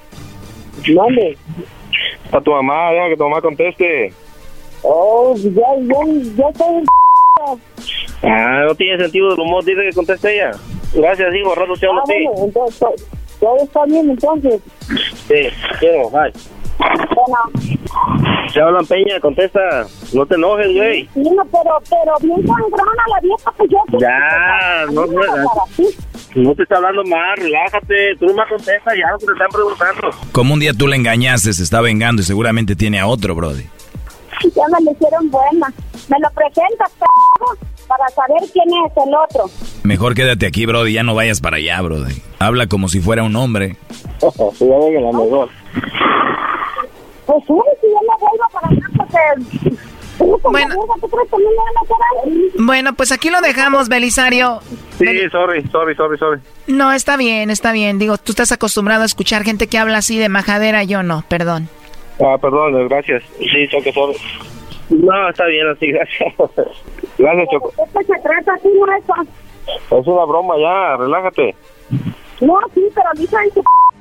¿Dónde? 0.87 1.37
Está 2.25 2.41
tu 2.41 2.51
mamá, 2.51 2.91
deja 2.91 3.09
que 3.09 3.17
tu 3.17 3.23
mamá 3.23 3.41
conteste. 3.41 4.13
Oh, 4.83 5.35
ya, 5.35 5.51
ya, 5.51 5.99
ya 6.35 6.49
estoy... 6.49 6.85
Ah, 8.23 8.63
no 8.67 8.75
tiene 8.75 9.01
sentido 9.01 9.29
del 9.29 9.39
humor, 9.39 9.63
dice 9.63 9.81
que 9.81 9.95
conteste 9.95 10.35
ella. 10.35 10.51
Gracias, 10.93 11.35
hijo, 11.35 11.55
rato 11.55 11.73
te 11.79 11.87
hablo 11.87 12.01
a 12.01 12.05
ti. 12.05 12.25
entonces, 12.37 13.07
todo 13.39 13.57
está 13.57 13.85
bien, 13.85 14.09
entonces. 14.09 14.61
Sí, 15.27 15.49
quiero, 15.79 16.09
bye. 16.09 16.31
Bueno. 16.77 17.71
Se 18.51 18.61
hablan 18.61 18.85
Peña, 18.85 19.19
contesta. 19.19 19.85
No 20.13 20.25
te 20.25 20.35
enojes, 20.35 20.73
güey. 20.75 21.07
Sí, 21.13 21.21
no, 21.21 21.43
pero, 21.45 21.77
pero 21.89 22.13
bien 22.21 22.47
sangrona 22.47 23.03
la 23.07 23.19
vieja, 23.21 23.53
pues 23.57 23.69
yo... 23.69 23.79
Ya, 23.99 24.85
no, 24.91 25.05
no, 25.05 25.21
no 26.35 26.55
te 26.55 26.63
está 26.63 26.77
hablando 26.77 27.03
mal, 27.03 27.37
relájate. 27.37 28.15
Tú 28.19 28.25
nomás 28.27 28.47
contesta 28.49 28.91
ya 28.95 29.11
lo 29.11 29.19
que 29.19 29.25
te 29.25 29.31
están 29.33 29.49
preguntando. 29.51 30.09
Como 30.31 30.53
un 30.53 30.59
día 30.59 30.73
tú 30.73 30.87
le 30.87 30.95
engañaste, 30.95 31.53
se 31.53 31.63
está 31.63 31.81
vengando 31.81 32.21
y 32.21 32.25
seguramente 32.25 32.75
tiene 32.75 32.99
a 32.99 33.07
otro, 33.07 33.35
Brody. 33.35 33.63
Ya 34.43 34.63
me 34.71 34.83
lo 34.85 34.91
hicieron 34.91 35.29
buena. 35.29 35.67
Me 36.09 36.17
lo 36.19 36.29
presentas, 36.31 36.89
p***, 36.91 37.05
para 37.87 38.07
saber 38.09 38.41
quién 38.51 38.65
es 38.85 38.97
el 38.97 39.13
otro. 39.13 39.45
Mejor 39.83 40.15
quédate 40.15 40.45
aquí, 40.47 40.65
Brody, 40.65 40.93
ya 40.93 41.03
no 41.03 41.13
vayas 41.15 41.41
para 41.41 41.57
allá, 41.57 41.81
Brody. 41.81 42.21
Habla 42.39 42.67
como 42.67 42.87
si 42.87 43.01
fuera 43.01 43.23
un 43.23 43.35
hombre. 43.35 43.77
Sí, 44.21 44.67
ya 44.67 44.77
venga 44.77 45.01
la 45.01 45.11
mejor. 45.17 45.49
Pues 47.25 47.43
sí, 47.47 47.53
si 47.81 47.87
yo 47.87 47.99
me 48.01 48.15
vuelvo 48.19 48.45
para 48.53 48.67
acá, 48.67 48.87
porque... 48.97 49.79
Bueno. 50.43 50.75
Bueno, 52.59 52.93
pues 52.93 53.11
aquí 53.11 53.29
lo 53.29 53.41
dejamos, 53.41 53.89
Belisario. 53.89 54.59
Sí, 54.97 55.29
sorry, 55.31 55.63
sorry, 55.69 55.95
sorry, 55.95 56.17
sorry. 56.17 56.41
No, 56.67 56.91
está 56.91 57.17
bien, 57.17 57.49
está 57.49 57.71
bien. 57.71 57.99
Digo, 57.99 58.17
tú 58.17 58.31
estás 58.31 58.51
acostumbrado 58.51 59.03
a 59.03 59.05
escuchar 59.05 59.43
gente 59.43 59.67
que 59.67 59.77
habla 59.77 59.97
así 59.97 60.17
de 60.17 60.29
majadera, 60.29 60.83
yo 60.83 61.03
no, 61.03 61.23
perdón. 61.27 61.69
Ah, 62.19 62.37
perdón, 62.39 62.87
gracias. 62.87 63.23
Sí, 63.39 63.67
Choco, 63.69 63.91
sorry. 63.91 64.17
No, 64.89 65.29
está 65.29 65.45
bien 65.45 65.67
así, 65.69 65.87
gracias. 65.91 66.33
Gracias, 67.17 67.47
Choco. 67.51 67.69
Esto 67.69 67.99
se 68.01 68.19
trata 68.21 68.53
así, 68.53 68.67
no 68.67 68.85
eso. 68.95 69.99
Es 69.99 70.07
una 70.07 70.25
broma 70.25 70.55
ya, 70.57 70.97
relájate. 70.97 71.55
No, 72.41 72.57
sí, 72.73 72.81
pero 72.95 73.07
dice 73.15 73.35
en 73.35 73.51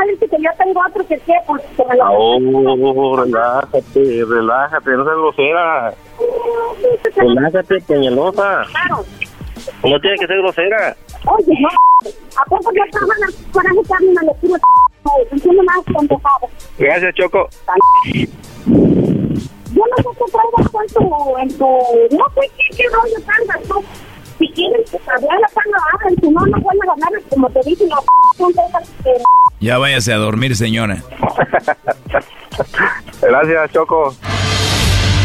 dice 0.07 0.29
que 0.29 0.37
yo 0.43 0.51
tengo 0.59 0.81
otro 0.87 1.07
que 1.07 1.19
qué, 1.19 1.35
pues 1.47 1.63
que 1.77 1.85
me 1.85 1.97
lo... 1.97 2.05
Oh, 2.11 3.17
relájate, 3.17 4.25
relájate, 4.29 4.91
no 4.91 5.05
seas 5.05 5.17
grosera. 5.17 5.95
Relájate, 7.17 7.81
peñalosa. 7.81 8.63
Claro. 8.71 9.05
No 9.85 10.01
tiene 10.01 10.17
que 10.19 10.27
ser 10.27 10.39
grosera. 10.39 10.97
Oye, 11.27 11.55
no, 11.61 11.69
¿a 12.41 12.45
poco 12.47 12.73
yo 12.75 12.85
estaba 12.85 13.15
en 13.15 13.21
la 13.21 13.27
coraje 13.53 13.83
que 13.87 13.95
a 13.95 13.99
mí 14.01 14.07
me 14.09 14.27
le 14.27 14.35
tiro 14.41 14.57
Entiendo 15.31 15.63
más 15.65 15.85
pendejado. 15.85 16.49
Gracias, 16.79 17.15
Choco. 17.15 17.49
Yo 18.65 19.85
no 19.87 19.97
sé 19.97 20.09
qué 20.19 20.25
traigas 20.31 20.67
en 20.75 20.89
tu, 20.95 21.39
en 21.39 21.59
tu... 21.59 21.69
No 22.17 22.25
sé 22.35 22.51
qué, 22.57 22.77
qué 22.77 22.85
rollo 22.89 23.17
traigas 23.25 23.63
tú. 23.69 23.85
Si 24.41 24.49
quieres 24.53 24.91
pues, 24.91 25.03
hablar, 25.07 25.39
cuando 25.53 25.77
hablen, 25.93 26.17
si 26.19 26.31
no, 26.31 26.41
no 26.47 26.59
vuelves 26.61 26.89
a 26.89 26.93
hablar, 26.93 27.11
como 27.29 27.51
te 27.51 27.61
dije, 27.67 27.87
la 27.87 27.97
p... 27.97 28.03
que... 29.05 29.11
Ya 29.61 29.77
váyase 29.77 30.15
a 30.15 30.17
dormir, 30.17 30.57
señora. 30.57 30.97
Gracias, 33.21 33.73
Choco. 33.73 34.15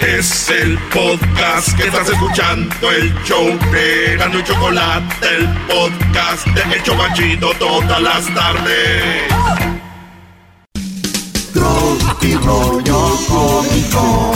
Es 0.00 0.48
el 0.48 0.78
podcast 0.92 1.76
que 1.76 1.84
estás 1.84 2.08
escuchando, 2.08 2.90
el 2.90 3.14
show 3.24 3.46
de 3.70 4.14
y 4.14 4.42
Chocolate, 4.44 5.36
el 5.36 5.46
podcast 5.66 6.46
de 6.46 6.62
El 6.74 6.82
Chobachito 6.82 7.52
todas 7.58 8.00
las 8.00 8.34
tardes. 8.34 9.24
Tropi 11.52 12.34
rollo 12.34 13.18
cómico. 13.28 14.32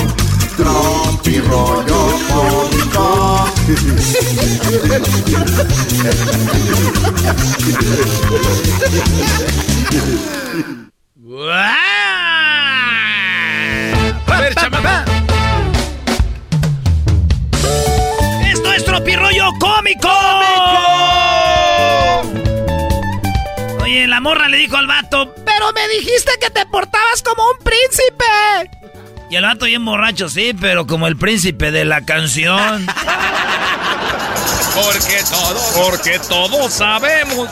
Tropi 0.57 1.41
rollo 1.41 2.19
cómico. 2.29 3.49
A 14.27 14.41
ver, 14.41 14.55
chamaca. 14.55 15.14
rollo 19.35 19.51
cómico. 19.59 20.09
¡Cómico! 20.09 21.03
Oye, 23.83 24.07
la 24.07 24.21
morra 24.21 24.49
le 24.49 24.59
dijo 24.59 24.77
al 24.77 24.87
vato, 24.87 25.35
pero 25.45 25.73
me 25.73 25.89
dijiste 25.89 26.33
que 26.41 26.51
te 26.51 26.65
portabas 26.67 27.23
como 27.23 27.43
un 27.51 27.59
príncipe. 27.59 28.25
Y 29.31 29.37
el 29.37 29.43
vato 29.43 29.65
bien 29.67 29.85
borracho, 29.85 30.29
sí, 30.29 30.53
pero 30.59 30.87
como 30.87 31.07
el 31.07 31.17
príncipe 31.17 31.71
de 31.71 31.85
la 31.85 32.05
canción. 32.05 32.87
porque 34.75 35.23
todos, 35.31 35.73
porque 35.75 36.19
todos 36.29 36.73
sabemos 36.73 37.49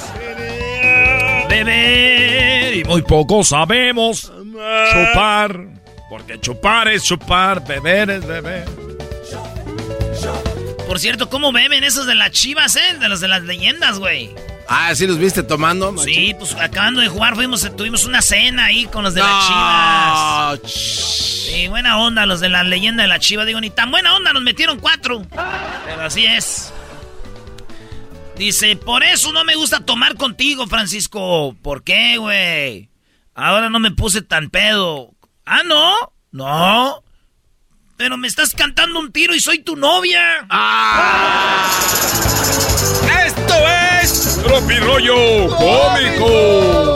beber 1.49 2.77
y 2.77 2.85
muy 2.85 3.03
poco 3.03 3.45
sabemos 3.45 4.33
chupar. 4.93 5.67
Porque 6.09 6.41
chupar 6.41 6.89
es 6.89 7.05
chupar, 7.05 7.67
beber 7.67 8.11
es 8.11 8.27
beber. 8.27 8.92
Por 10.93 11.01
cierto, 11.01 11.31
¿cómo 11.31 11.53
beben 11.53 11.85
esos 11.85 12.05
de 12.05 12.15
las 12.15 12.33
chivas, 12.33 12.77
eh? 12.77 12.99
De 13.01 13.09
los 13.09 13.21
de 13.21 13.27
las 13.27 13.43
leyendas, 13.45 13.99
güey. 13.99 14.29
Ah, 14.69 14.95
¿sí 14.95 15.07
los 15.07 15.17
viste 15.17 15.43
tomando? 15.43 15.91
macho? 15.91 16.05
Sí, 16.05 16.37
pues 16.39 16.55
acabando 16.55 17.01
de 17.01 17.09
jugar 17.09 17.35
fuimos, 17.35 17.67
tuvimos 17.75 18.05
una 18.05 18.21
cena 18.21 18.67
ahí 18.67 18.85
con 18.85 19.03
los 19.03 19.15
de 19.15 19.23
No, 19.23 19.27
las 19.27 20.61
chivas. 20.61 20.71
Sí, 20.71 21.69
buena 21.69 21.97
onda, 21.97 22.27
los 22.27 22.41
de 22.41 22.51
la 22.51 22.63
leyenda 22.63 23.05
de 23.05 23.09
la 23.09 23.19
chiva. 23.19 23.47
Digo, 23.47 23.59
ni 23.59 23.71
tan 23.71 23.91
buena 23.91 24.15
onda, 24.15 24.35
nos 24.35 24.43
metieron 24.43 24.81
cuatro. 24.81 25.27
Pero 25.87 26.03
así 26.03 26.27
es. 26.27 26.75
Dice, 28.37 28.77
por 28.77 29.03
eso 29.03 29.33
no 29.33 29.45
me 29.45 29.55
gusta 29.55 29.87
tomar 29.87 30.17
contigo, 30.17 30.67
Francisco. 30.67 31.57
¿Por 31.63 31.85
qué, 31.85 32.19
güey? 32.19 32.91
Ahora 33.35 33.71
no 33.71 33.79
me 33.79 33.93
puse 33.93 34.21
tan 34.21 34.51
pedo. 34.51 35.15
Ah, 35.47 35.63
no. 35.65 35.95
No. 36.33 37.03
Pero 37.97 38.17
me 38.17 38.27
estás 38.29 38.55
cantando 38.55 38.99
un 38.99 39.13
tiro 39.13 39.35
y 39.35 39.41
soy 39.41 39.61
tu 39.61 39.77
novia. 39.77 40.47
Esto 43.27 43.55
es 44.03 44.41
Tropirollo 44.43 45.49
Cómico. 45.57 46.95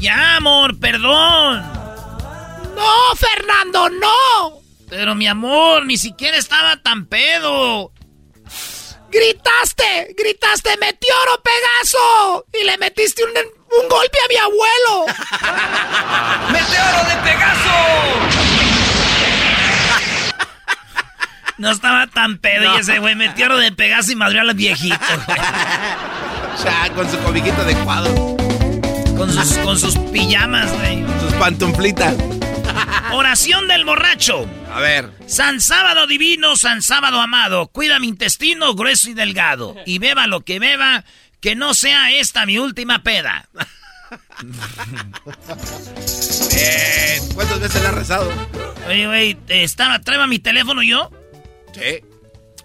Ya, 0.00 0.36
amor, 0.36 0.78
perdón. 0.80 1.62
No, 2.74 3.16
Fernando, 3.16 3.88
no. 3.90 4.60
Pero 4.88 5.14
mi 5.14 5.26
amor, 5.26 5.86
ni 5.86 5.96
siquiera 5.96 6.36
estaba 6.36 6.82
tan 6.82 7.06
pedo. 7.06 7.92
¡Gritaste! 9.12 10.14
¡Gritaste! 10.16 10.76
¡Meteoro 10.78 11.42
Pegaso! 11.42 12.46
Y 12.52 12.64
le 12.64 12.78
metiste 12.78 13.22
un, 13.24 13.30
un 13.80 13.88
golpe 13.88 14.18
a 14.18 14.28
mi 14.28 14.36
abuelo. 14.36 15.06
¡Meteoro 16.52 17.04
de 17.08 17.16
Pegaso! 17.30 17.78
No 21.58 21.70
estaba 21.70 22.06
tan 22.08 22.38
pedo 22.38 22.76
y 22.76 22.80
ese 22.80 22.98
güey 22.98 23.14
meteoro 23.14 23.56
de 23.56 23.70
Pegaso 23.72 24.10
y 24.12 24.16
madrió 24.16 24.40
a 24.40 24.44
los 24.44 24.56
viejitos. 24.56 25.00
Ya, 26.64 26.92
con 26.94 27.10
su 27.10 27.18
cobijito 27.18 27.62
adecuado. 27.62 28.36
Con 29.16 29.32
sus, 29.32 29.56
con 29.58 29.78
sus 29.78 29.96
pijamas, 30.12 30.70
güey. 30.74 31.02
Sus 31.20 31.32
pantuflitas. 31.34 32.14
Oración 33.12 33.68
del 33.68 33.84
borracho. 33.84 34.46
A 34.72 34.80
ver. 34.80 35.10
San 35.26 35.60
Sábado 35.60 36.06
divino, 36.06 36.54
San 36.56 36.82
Sábado 36.82 37.20
amado, 37.20 37.68
cuida 37.68 37.98
mi 37.98 38.08
intestino 38.08 38.74
grueso 38.74 39.10
y 39.10 39.14
delgado. 39.14 39.74
Y 39.86 39.98
beba 39.98 40.26
lo 40.26 40.42
que 40.42 40.58
beba, 40.58 41.04
que 41.42 41.54
no 41.54 41.74
sea 41.74 42.10
esta 42.12 42.46
mi 42.46 42.58
última 42.58 43.02
peda. 43.02 43.48
Bien. 46.50 47.34
¿Cuántas 47.34 47.60
veces 47.60 47.82
le 47.82 47.88
has 47.88 47.94
rezado? 47.94 48.32
Oye, 48.88 49.06
güey, 49.06 49.36
estaba, 49.48 50.00
traeba 50.00 50.26
mi 50.26 50.38
teléfono 50.38 50.82
yo. 50.82 51.10
Sí. 51.74 52.02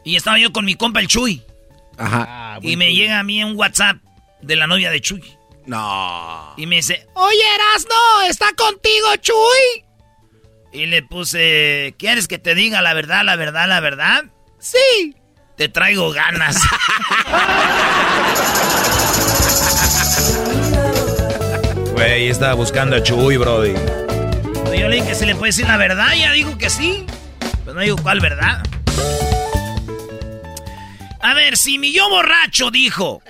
Y 0.04 0.16
estaba 0.16 0.38
yo 0.40 0.54
con 0.54 0.64
mi 0.66 0.76
compa 0.76 1.00
el 1.02 1.08
Chuy. 1.08 1.44
Ajá. 2.00 2.60
y 2.62 2.78
me 2.78 2.94
llega 2.94 3.18
a 3.20 3.24
mí 3.24 3.44
un 3.44 3.58
WhatsApp 3.58 3.98
de 4.42 4.56
la 4.56 4.68
novia 4.68 4.92
de 4.92 5.02
Chuy. 5.02 5.24
No. 5.66 6.54
Y 6.56 6.68
me 6.68 6.78
dice, 6.78 7.08
Oye, 7.16 7.44
Erasno, 7.56 8.22
¿está 8.30 8.54
contigo, 8.54 9.16
Chuy? 9.20 9.84
y 10.72 10.86
le 10.86 11.02
puse, 11.02 11.96
¿quieres 11.98 12.28
que 12.28 12.38
te 12.38 12.54
diga 12.54 12.82
la 12.84 12.94
verdad, 12.94 13.24
la 13.24 13.36
verdad, 13.36 13.68
la 13.68 13.80
verdad? 13.80 14.26
Sí. 14.60 15.16
Te 15.56 15.70
traigo 15.70 16.12
ganas. 16.12 16.58
Güey, 21.98 22.28
estaba 22.28 22.54
buscando 22.54 22.96
a 22.96 23.02
Chuy, 23.02 23.38
Brody. 23.38 23.74
Yo 24.78 24.88
le 24.88 24.98
dije 24.98 25.08
que 25.08 25.16
se 25.16 25.26
le 25.26 25.34
puede 25.34 25.50
decir 25.50 25.66
la 25.66 25.78
verdad, 25.78 26.14
ya 26.16 26.32
dijo 26.32 26.56
que 26.56 26.70
sí. 26.70 27.08
Pero 27.66 27.74
no 27.74 27.82
digo 27.82 27.98
cuál 27.98 28.20
verdad. 28.20 28.62
A 31.20 31.34
ver, 31.34 31.58
si 31.58 31.80
mi 31.80 31.92
yo 31.92 32.08
borracho 32.08 32.70
dijo 32.70 33.24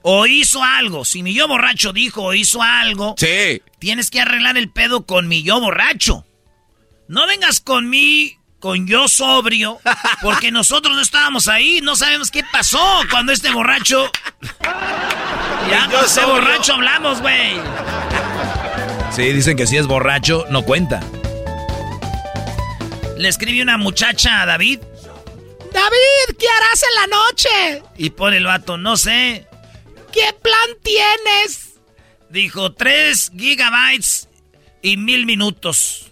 o 0.00 0.26
hizo 0.26 0.64
algo, 0.64 1.04
si 1.04 1.22
mi 1.22 1.34
yo 1.34 1.46
borracho 1.46 1.92
dijo 1.92 2.22
o 2.22 2.32
hizo 2.32 2.62
algo, 2.62 3.14
Sí. 3.18 3.60
tienes 3.78 4.10
que 4.10 4.22
arreglar 4.22 4.56
el 4.56 4.70
pedo 4.70 5.04
con 5.04 5.28
mi 5.28 5.42
yo 5.42 5.60
borracho. 5.60 6.24
No 7.08 7.26
vengas 7.26 7.60
con 7.60 7.90
mí, 7.90 8.38
con 8.62 8.86
yo 8.86 9.08
sobrio, 9.08 9.80
porque 10.22 10.52
nosotros 10.52 10.94
no 10.94 11.02
estábamos 11.02 11.48
ahí, 11.48 11.80
no 11.82 11.96
sabemos 11.96 12.30
qué 12.30 12.44
pasó 12.52 12.78
cuando 13.10 13.32
este 13.32 13.50
borracho... 13.50 14.08
Ya, 15.68 15.88
Yo 15.90 15.96
con 15.96 16.04
ese 16.04 16.20
sobrio. 16.20 16.28
borracho 16.34 16.74
hablamos, 16.74 17.20
güey. 17.20 17.54
Sí, 19.10 19.24
dicen 19.32 19.56
que 19.56 19.66
si 19.66 19.76
es 19.76 19.88
borracho, 19.88 20.46
no 20.48 20.62
cuenta. 20.62 21.00
Le 23.18 23.28
escribí 23.28 23.60
una 23.60 23.76
muchacha 23.78 24.42
a 24.42 24.46
David 24.46 24.78
David, 25.72 26.36
¿qué 26.38 26.46
harás 26.48 26.82
en 26.82 26.94
la 26.94 27.16
noche? 27.16 27.82
y 27.96 28.10
pone 28.10 28.36
el 28.36 28.44
vato, 28.46 28.76
no 28.76 28.96
sé. 28.96 29.46
¿Qué 30.12 30.32
plan 30.40 30.68
tienes? 30.84 31.80
Dijo 32.30 32.72
3 32.74 33.32
gigabytes 33.36 34.28
y 34.82 34.96
mil 34.98 35.26
minutos. 35.26 36.11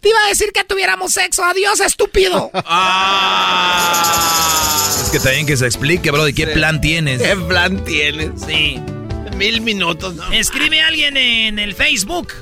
Te 0.00 0.08
iba 0.08 0.18
a 0.24 0.28
decir 0.28 0.50
que 0.52 0.64
tuviéramos 0.64 1.12
sexo. 1.12 1.44
Adiós, 1.44 1.80
estúpido. 1.80 2.50
Es 5.00 5.10
que 5.10 5.18
también 5.18 5.46
que 5.46 5.56
se 5.56 5.66
explique, 5.66 6.10
Brody, 6.12 6.32
¿qué 6.32 6.46
plan 6.46 6.80
tienes? 6.80 7.20
¿Qué 7.20 7.34
plan 7.34 7.82
tienes? 7.84 8.42
Sí. 8.46 8.78
Mil 9.36 9.60
minutos, 9.60 10.14
¿no? 10.14 10.30
Escribe 10.30 10.82
alguien 10.82 11.16
en 11.16 11.58
el 11.58 11.74
Facebook. 11.74 12.32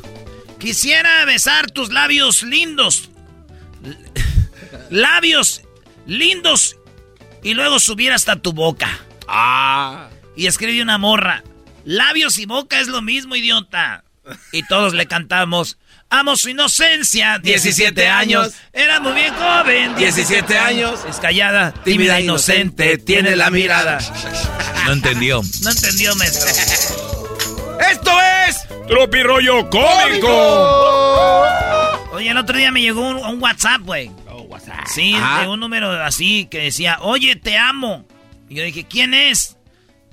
Quisiera 0.59 1.25
besar 1.25 1.71
tus 1.71 1.91
labios 1.91 2.43
lindos. 2.43 3.09
Labios 4.91 5.63
lindos. 6.05 6.77
Y 7.43 7.55
luego 7.55 7.79
subir 7.79 8.13
hasta 8.13 8.37
tu 8.37 8.53
boca. 8.53 9.01
Ah. 9.29 10.11
Y 10.37 10.47
escribe 10.47 10.83
una 10.83 10.99
morra. 10.99 11.45
Labios 11.85 12.39
y 12.39 12.45
boca 12.45 12.81
es 12.81 12.89
lo 12.89 13.01
mismo, 13.01 13.35
idiota. 13.35 14.05
Y 14.53 14.65
todos 14.65 14.93
le 14.93 15.07
cantamos. 15.07 15.78
Amo 16.11 16.37
su 16.37 16.49
inocencia. 16.49 17.39
17 17.39 18.09
años. 18.09 18.53
Era 18.73 18.99
muy 19.01 19.13
bien 19.13 19.35
joven. 19.35 19.95
17 19.97 20.57
años. 20.59 21.01
Es 21.09 21.17
callada, 21.19 21.73
tímida, 21.85 22.19
inocente. 22.21 22.97
Tiene 22.99 23.37
la 23.37 23.51
mirada. 23.51 23.99
No 24.87 24.93
entendió. 24.93 25.43
No 25.63 25.71
entendió, 25.71 26.15
maestro. 26.17 26.49
Esto 27.91 28.11
es 28.47 28.57
Tropirollo 28.89 29.69
Cómico. 29.69 30.29
Oye, 32.13 32.31
el 32.31 32.37
otro 32.39 32.57
día 32.57 32.71
me 32.73 32.81
llegó 32.81 33.07
un, 33.07 33.17
un 33.19 33.43
WhatsApp, 33.43 33.83
güey. 33.83 34.11
Sí, 34.87 35.15
Ajá. 35.15 35.43
de 35.43 35.49
un 35.49 35.61
número 35.61 35.91
así 36.03 36.47
que 36.51 36.59
decía, 36.61 36.99
oye, 37.03 37.37
te 37.37 37.59
amo. 37.59 38.07
Y 38.49 38.55
yo 38.57 38.63
dije, 38.65 38.87
¿quién 38.89 39.13
es? 39.13 39.58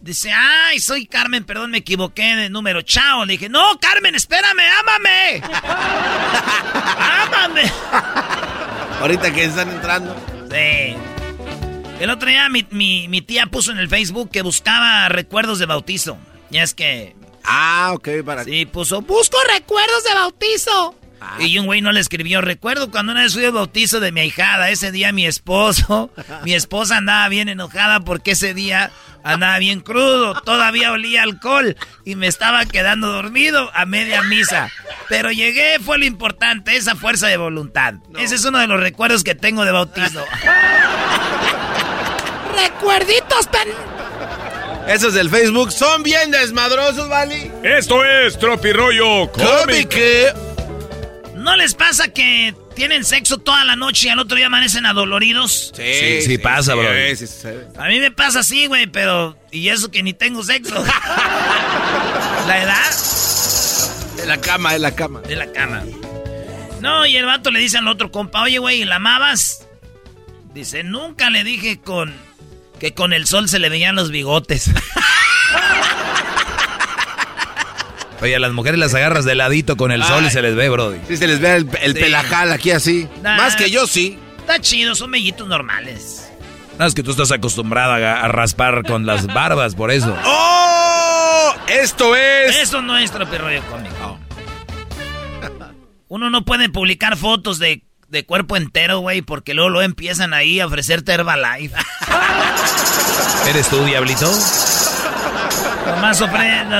Dice, 0.06 0.32
ay, 0.32 0.78
soy 0.78 1.08
Carmen, 1.08 1.46
perdón, 1.46 1.72
me 1.72 1.80
equivoqué 1.80 2.36
de 2.36 2.48
número. 2.52 2.84
Chao. 2.84 3.26
Le 3.26 3.34
dije, 3.34 3.50
no, 3.50 3.80
Carmen, 3.80 4.14
espérame, 4.14 4.62
ámame. 4.80 5.42
ámame. 7.24 7.64
Ahorita 9.02 9.34
que 9.34 9.46
están 9.46 9.72
entrando. 9.72 10.16
Sí. 10.52 10.96
El 12.00 12.12
otro 12.12 12.30
día 12.30 12.48
mi, 12.50 12.68
mi, 12.70 13.08
mi 13.08 13.24
tía 13.24 13.48
puso 13.48 13.72
en 13.72 13.80
el 13.80 13.90
Facebook 13.90 14.30
que 14.30 14.44
buscaba 14.44 15.10
recuerdos 15.10 15.58
de 15.58 15.66
bautizo. 15.66 16.20
Ya 16.52 16.62
es 16.62 16.76
que... 16.76 17.16
Ah, 17.44 17.90
ok, 17.96 18.10
para... 18.24 18.44
Sí, 18.44 18.68
puso, 18.68 19.02
busco 19.02 19.40
recuerdos 19.56 20.04
de 20.04 20.14
bautizo. 20.14 20.96
Y 21.40 21.58
un 21.58 21.66
güey 21.66 21.82
no 21.82 21.92
le 21.92 22.00
escribió, 22.00 22.42
recuerdo 22.42 22.92
cuando 22.92 23.12
una 23.12 23.24
vez 23.24 23.34
fui 23.34 23.44
al 23.44 23.54
bautizo 23.54 24.00
de 24.00 24.12
mi 24.12 24.20
ahijada, 24.20 24.70
ese 24.70 24.92
día 24.92 25.12
mi 25.12 25.26
esposo, 25.26 26.12
mi 26.44 26.54
esposa 26.54 26.98
andaba 26.98 27.28
bien 27.30 27.50
enojada 27.50 28.02
porque 28.02 28.32
ese 28.32 28.54
día 28.54 28.92
andaba 29.26 29.58
bien 29.58 29.82
crudo, 29.82 30.40
todavía 30.42 30.92
olía 30.92 31.24
alcohol 31.24 31.76
y 32.06 32.16
me 32.16 32.28
estaba 32.28 32.66
quedando 32.66 33.12
dormido 33.12 33.72
a 33.74 33.86
media 33.86 34.22
misa. 34.22 34.72
Pero 35.10 35.32
llegué, 35.32 35.80
fue 35.80 35.98
lo 35.98 36.06
importante, 36.06 36.76
esa 36.76 36.96
fuerza 36.96 37.28
de 37.28 37.38
voluntad. 37.38 37.96
Ese 38.18 38.36
es 38.36 38.46
uno 38.46 38.60
de 38.60 38.68
los 38.68 38.80
recuerdos 38.80 39.24
que 39.24 39.36
tengo 39.36 39.66
de 39.66 39.72
bautizo. 39.72 40.24
Recuerditos 42.56 43.48
pen... 43.48 43.70
Esos 44.88 45.16
del 45.16 45.32
Facebook 45.32 45.72
son 45.72 46.04
bien 46.04 46.30
desmadrosos, 46.30 47.10
¿vale? 47.10 47.52
Esto 47.64 48.06
es 48.06 48.38
Tropirollo 48.38 49.32
Cómico. 49.32 49.98
¿No 51.34 51.56
les 51.56 51.74
pasa 51.74 52.10
que 52.10 52.54
tienen 52.76 53.04
sexo 53.04 53.38
toda 53.38 53.64
la 53.64 53.76
noche 53.76 54.08
y 54.08 54.10
al 54.10 54.20
otro 54.20 54.38
día 54.38 54.48
amanecen 54.48 54.86
adoloridos? 54.86 55.72
Sí, 55.76 56.22
sí, 56.22 56.38
pasa, 56.38 56.76
bro. 56.76 56.88
A 57.78 57.88
mí 57.88 58.00
me 58.00 58.12
pasa 58.12 58.40
así, 58.40 58.68
güey, 58.68 58.88
pero... 58.88 59.38
Y 59.52 59.70
eso 59.70 59.90
que 59.90 60.04
ni 60.04 60.14
tengo 60.14 60.44
sexo. 60.44 60.76
¿La 62.48 62.62
edad? 62.62 62.92
De 64.18 64.26
la 64.26 64.40
cama, 64.40 64.74
de 64.74 64.80
la 64.80 64.96
cama. 64.96 65.22
De 65.22 65.36
la 65.36 65.52
cama. 65.52 65.84
No, 66.82 67.06
y 67.06 67.16
el 67.18 67.26
vato 67.26 67.50
le 67.52 67.60
dice 67.60 67.78
al 67.78 67.88
otro 67.88 68.12
compa, 68.12 68.44
oye, 68.44 68.60
güey, 68.60 68.84
¿la 68.86 68.98
amabas? 68.98 69.66
Dice, 70.54 70.84
nunca 70.84 71.30
le 71.30 71.44
dije 71.44 71.80
con... 71.80 72.14
Que 72.80 72.94
con 72.94 73.14
el 73.14 73.26
sol 73.26 73.48
se 73.48 73.58
le 73.60 73.70
veían 73.70 73.96
los 73.96 74.12
bigotes. 74.12 74.70
Oye, 78.22 78.36
a 78.36 78.40
las 78.40 78.54
mujeres 78.54 78.80
las 78.80 78.94
agarras 78.94 79.26
de 79.26 79.36
ladito 79.36 79.76
con 79.78 79.92
el 79.92 80.04
sol 80.04 80.26
y 80.26 80.30
se 80.30 80.42
les 80.42 80.56
ve, 80.56 80.70
brody. 80.70 81.00
Sí, 81.08 81.18
se 81.18 81.28
les 81.28 81.40
ve 81.40 81.56
el, 81.56 81.70
el 81.82 81.94
Sí. 81.94 82.00
pelajal 82.00 82.52
aquí 82.52 82.72
así. 82.72 83.08
Nah. 83.22 83.38
Más 83.38 83.56
que 83.56 83.70
yo, 83.70 83.86
sí. 83.88 84.18
Está 84.40 84.60
chido, 84.60 84.96
son 84.96 85.10
mellitos 85.12 85.48
normales. 85.48 86.30
No, 86.80 86.86
es 86.86 86.94
que 86.94 87.04
tú 87.04 87.12
estás 87.12 87.32
acostumbrada 87.32 87.96
a, 87.96 88.22
a 88.26 88.28
raspar 88.28 88.84
con 88.84 89.06
las 89.06 89.26
barbas, 89.34 89.76
por 89.76 89.92
eso. 89.92 90.16
¡Oh! 90.24 91.54
Esto 91.68 92.16
es... 92.16 92.56
Eso 92.58 92.82
no 92.82 92.98
es 92.98 93.12
tropirroyo 93.12 93.62
cómico. 93.70 94.20
Uno 96.08 96.30
no 96.30 96.46
puede 96.46 96.70
publicar 96.70 97.18
fotos 97.18 97.58
de, 97.60 97.84
de 98.10 98.26
cuerpo 98.26 98.56
entero, 98.56 99.00
güey, 99.00 99.22
porque 99.24 99.54
luego, 99.54 99.70
luego 99.70 99.84
empiezan 99.86 100.34
ahí 100.34 100.60
a 100.60 100.68
ofrecerte 100.68 101.12
Herbalife. 101.14 101.76
¿Eres 103.50 103.68
tú, 103.68 103.84
diablito? 103.84 104.32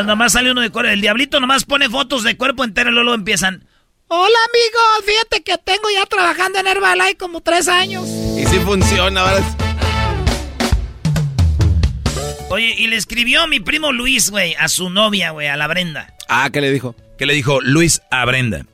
Nomás, 0.06 0.34
sale 0.34 0.52
uno 0.52 0.62
de 0.62 0.70
cuerpo. 0.70 0.92
El 0.92 1.02
diablito 1.02 1.40
nomás 1.40 1.66
pone 1.66 1.90
fotos 1.90 2.24
de 2.24 2.38
cuerpo 2.38 2.64
entero 2.64 2.92
y 2.92 2.94
luego, 2.94 3.14
empiezan. 3.14 3.66
Hola 4.08 4.38
amigos, 4.50 5.06
fíjate 5.06 5.44
que 5.44 5.58
tengo 5.58 5.90
ya 5.92 6.06
trabajando 6.06 6.60
en 6.60 6.68
Herbalife 6.68 7.18
como 7.18 7.42
tres 7.42 7.68
años. 7.68 8.08
Y 8.08 8.46
sí 8.46 8.60
funciona, 8.60 9.22
ahora. 9.22 9.44
Oye, 12.50 12.76
y 12.78 12.88
le 12.88 12.96
escribió 12.96 13.48
mi 13.48 13.60
primo 13.60 13.92
Luis, 13.92 14.30
güey, 14.30 14.54
a 14.60 14.68
su 14.68 14.92
novia, 14.92 15.32
güey, 15.32 15.48
a 15.48 15.58
la 15.58 15.66
Brenda. 15.68 16.14
Ah, 16.30 16.50
¿qué 16.54 16.62
le 16.62 16.72
dijo? 16.72 16.96
¿Qué 17.18 17.26
le 17.26 17.34
dijo 17.34 17.62
Luis 17.62 18.02
a 18.12 18.24
Brenda? 18.26 18.66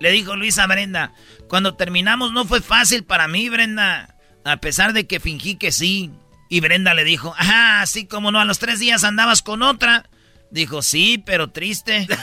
Le 0.00 0.10
dijo 0.10 0.36
Luis 0.36 0.58
a 0.58 0.66
Brenda, 0.66 1.12
cuando 1.48 1.74
terminamos 1.74 2.32
no 2.32 2.46
fue 2.46 2.62
fácil 2.62 3.04
para 3.04 3.28
mí, 3.28 3.48
Brenda, 3.50 4.16
a 4.44 4.56
pesar 4.56 4.94
de 4.94 5.06
que 5.06 5.20
fingí 5.20 5.56
que 5.56 5.70
sí. 5.70 6.10
Y 6.48 6.60
Brenda 6.60 6.94
le 6.94 7.04
dijo, 7.04 7.34
ajá, 7.36 7.82
así 7.82 8.06
como 8.06 8.30
no, 8.32 8.40
a 8.40 8.44
los 8.44 8.58
tres 8.58 8.78
días 8.80 9.04
andabas 9.04 9.42
con 9.42 9.62
otra. 9.62 10.08
Dijo, 10.50 10.80
sí, 10.82 11.18
pero 11.24 11.48
triste. 11.50 12.06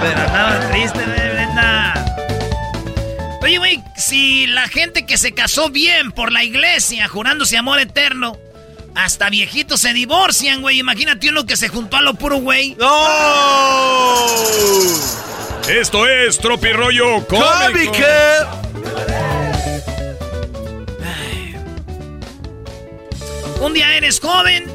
pero 0.00 0.20
andaba- 0.20 0.70
triste, 0.70 1.00
eh, 1.00 1.30
Brenda. 1.32 2.16
Oye, 3.42 3.58
güey, 3.58 3.82
si 3.96 4.46
la 4.46 4.68
gente 4.68 5.04
que 5.04 5.18
se 5.18 5.32
casó 5.34 5.70
bien 5.70 6.12
por 6.12 6.32
la 6.32 6.44
iglesia, 6.44 7.08
jurándose 7.08 7.56
amor 7.56 7.78
eterno, 7.80 8.38
hasta 8.94 9.28
viejitos 9.30 9.80
se 9.80 9.92
divorcian, 9.92 10.60
güey. 10.62 10.78
Imagínate 10.78 11.28
uno 11.28 11.44
que 11.44 11.56
se 11.56 11.68
juntó 11.68 11.96
a 11.96 12.02
lo 12.02 12.14
puro, 12.14 12.36
güey. 12.36 12.74
¡No! 12.78 14.26
Esto 15.68 16.06
es 16.06 16.38
Tropirollo 16.38 17.26
Cómico. 17.26 17.92
Un 23.64 23.72
día 23.72 23.96
eres 23.96 24.20
joven 24.20 24.70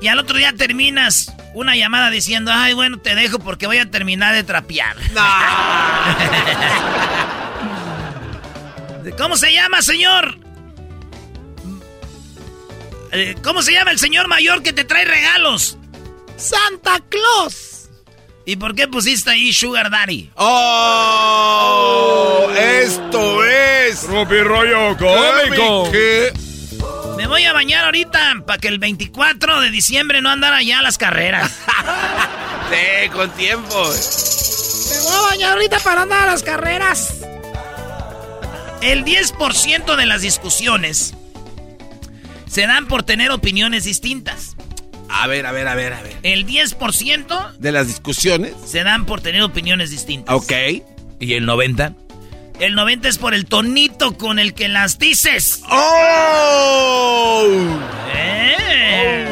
y 0.00 0.06
al 0.06 0.20
otro 0.20 0.38
día 0.38 0.52
terminas 0.52 1.32
una 1.54 1.74
llamada 1.74 2.08
diciendo, 2.08 2.52
ay, 2.54 2.72
bueno, 2.72 3.00
te 3.00 3.16
dejo 3.16 3.40
porque 3.40 3.66
voy 3.66 3.78
a 3.78 3.90
terminar 3.90 4.32
de 4.32 4.44
trapear. 4.44 4.94
¿Cómo 9.18 9.36
se 9.36 9.52
llama, 9.52 9.82
señor? 9.82 10.38
Eh, 13.10 13.34
¿Cómo 13.42 13.60
se 13.60 13.72
llama 13.72 13.90
el 13.90 13.98
señor 13.98 14.28
mayor 14.28 14.62
que 14.62 14.72
te 14.72 14.84
trae 14.84 15.04
regalos? 15.04 15.76
Santa 16.36 17.00
Claus. 17.08 17.90
¿Y 18.46 18.54
por 18.54 18.76
qué 18.76 18.86
pusiste 18.86 19.30
ahí 19.30 19.52
Sugar 19.52 19.90
Daddy? 19.90 20.30
¡Oh! 20.36 22.48
Esto 22.56 23.44
es... 23.44 24.02
Tropirollo 24.02 24.96
Cómico. 24.96 25.90
Me 27.22 27.28
voy 27.28 27.44
a 27.44 27.52
bañar 27.52 27.84
ahorita 27.84 28.42
para 28.44 28.58
que 28.58 28.66
el 28.66 28.80
24 28.80 29.60
de 29.60 29.70
diciembre 29.70 30.20
no 30.20 30.28
andara 30.28 30.60
ya 30.60 30.80
a 30.80 30.82
las 30.82 30.98
carreras. 30.98 31.56
Sí, 32.72 33.08
con 33.10 33.30
tiempo. 33.32 33.68
Me 33.68 35.00
voy 35.04 35.14
a 35.14 35.20
bañar 35.28 35.52
ahorita 35.52 35.78
para 35.80 36.02
andar 36.02 36.22
a 36.22 36.32
las 36.32 36.42
carreras. 36.42 37.18
El 38.80 39.04
10% 39.04 39.94
de 39.94 40.06
las 40.06 40.22
discusiones 40.22 41.14
se 42.48 42.66
dan 42.66 42.88
por 42.88 43.02
tener 43.02 43.30
opiniones 43.30 43.84
distintas. 43.84 44.56
A 45.10 45.26
ver, 45.26 45.44
a 45.46 45.52
ver, 45.52 45.68
a 45.68 45.74
ver, 45.74 45.92
a 45.92 46.00
ver. 46.02 46.16
El 46.22 46.46
10% 46.46 47.56
De 47.58 47.72
las 47.72 47.86
discusiones. 47.88 48.54
se 48.66 48.82
dan 48.82 49.04
por 49.04 49.20
tener 49.20 49.42
opiniones 49.42 49.90
distintas. 49.90 50.34
Ok. 50.34 50.52
¿Y 51.20 51.34
el 51.34 51.44
90? 51.44 51.94
El 52.62 52.76
90 52.76 53.08
es 53.08 53.18
por 53.18 53.34
el 53.34 53.46
tonito 53.46 54.16
con 54.16 54.38
el 54.38 54.54
que 54.54 54.68
las 54.68 55.00
dices. 55.00 55.62
¡Oh! 55.68 57.44
Eh. 58.14 59.26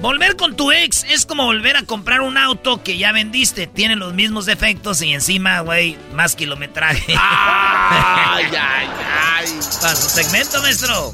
Volver 0.00 0.34
con 0.36 0.56
tu 0.56 0.72
ex 0.72 1.04
es 1.10 1.26
como 1.26 1.44
volver 1.44 1.76
a 1.76 1.82
comprar 1.82 2.22
un 2.22 2.38
auto 2.38 2.82
que 2.82 2.96
ya 2.96 3.12
vendiste. 3.12 3.66
Tiene 3.66 3.94
los 3.94 4.14
mismos 4.14 4.46
defectos 4.46 5.02
y 5.02 5.12
encima, 5.12 5.60
güey, 5.60 5.98
más 6.14 6.34
kilometraje. 6.34 7.12
¡Ay, 7.14 8.44
ay, 8.58 8.88
ay! 9.36 9.46
Para 9.82 9.94
su 9.94 10.08
segmento, 10.08 10.62
maestro. 10.62 11.12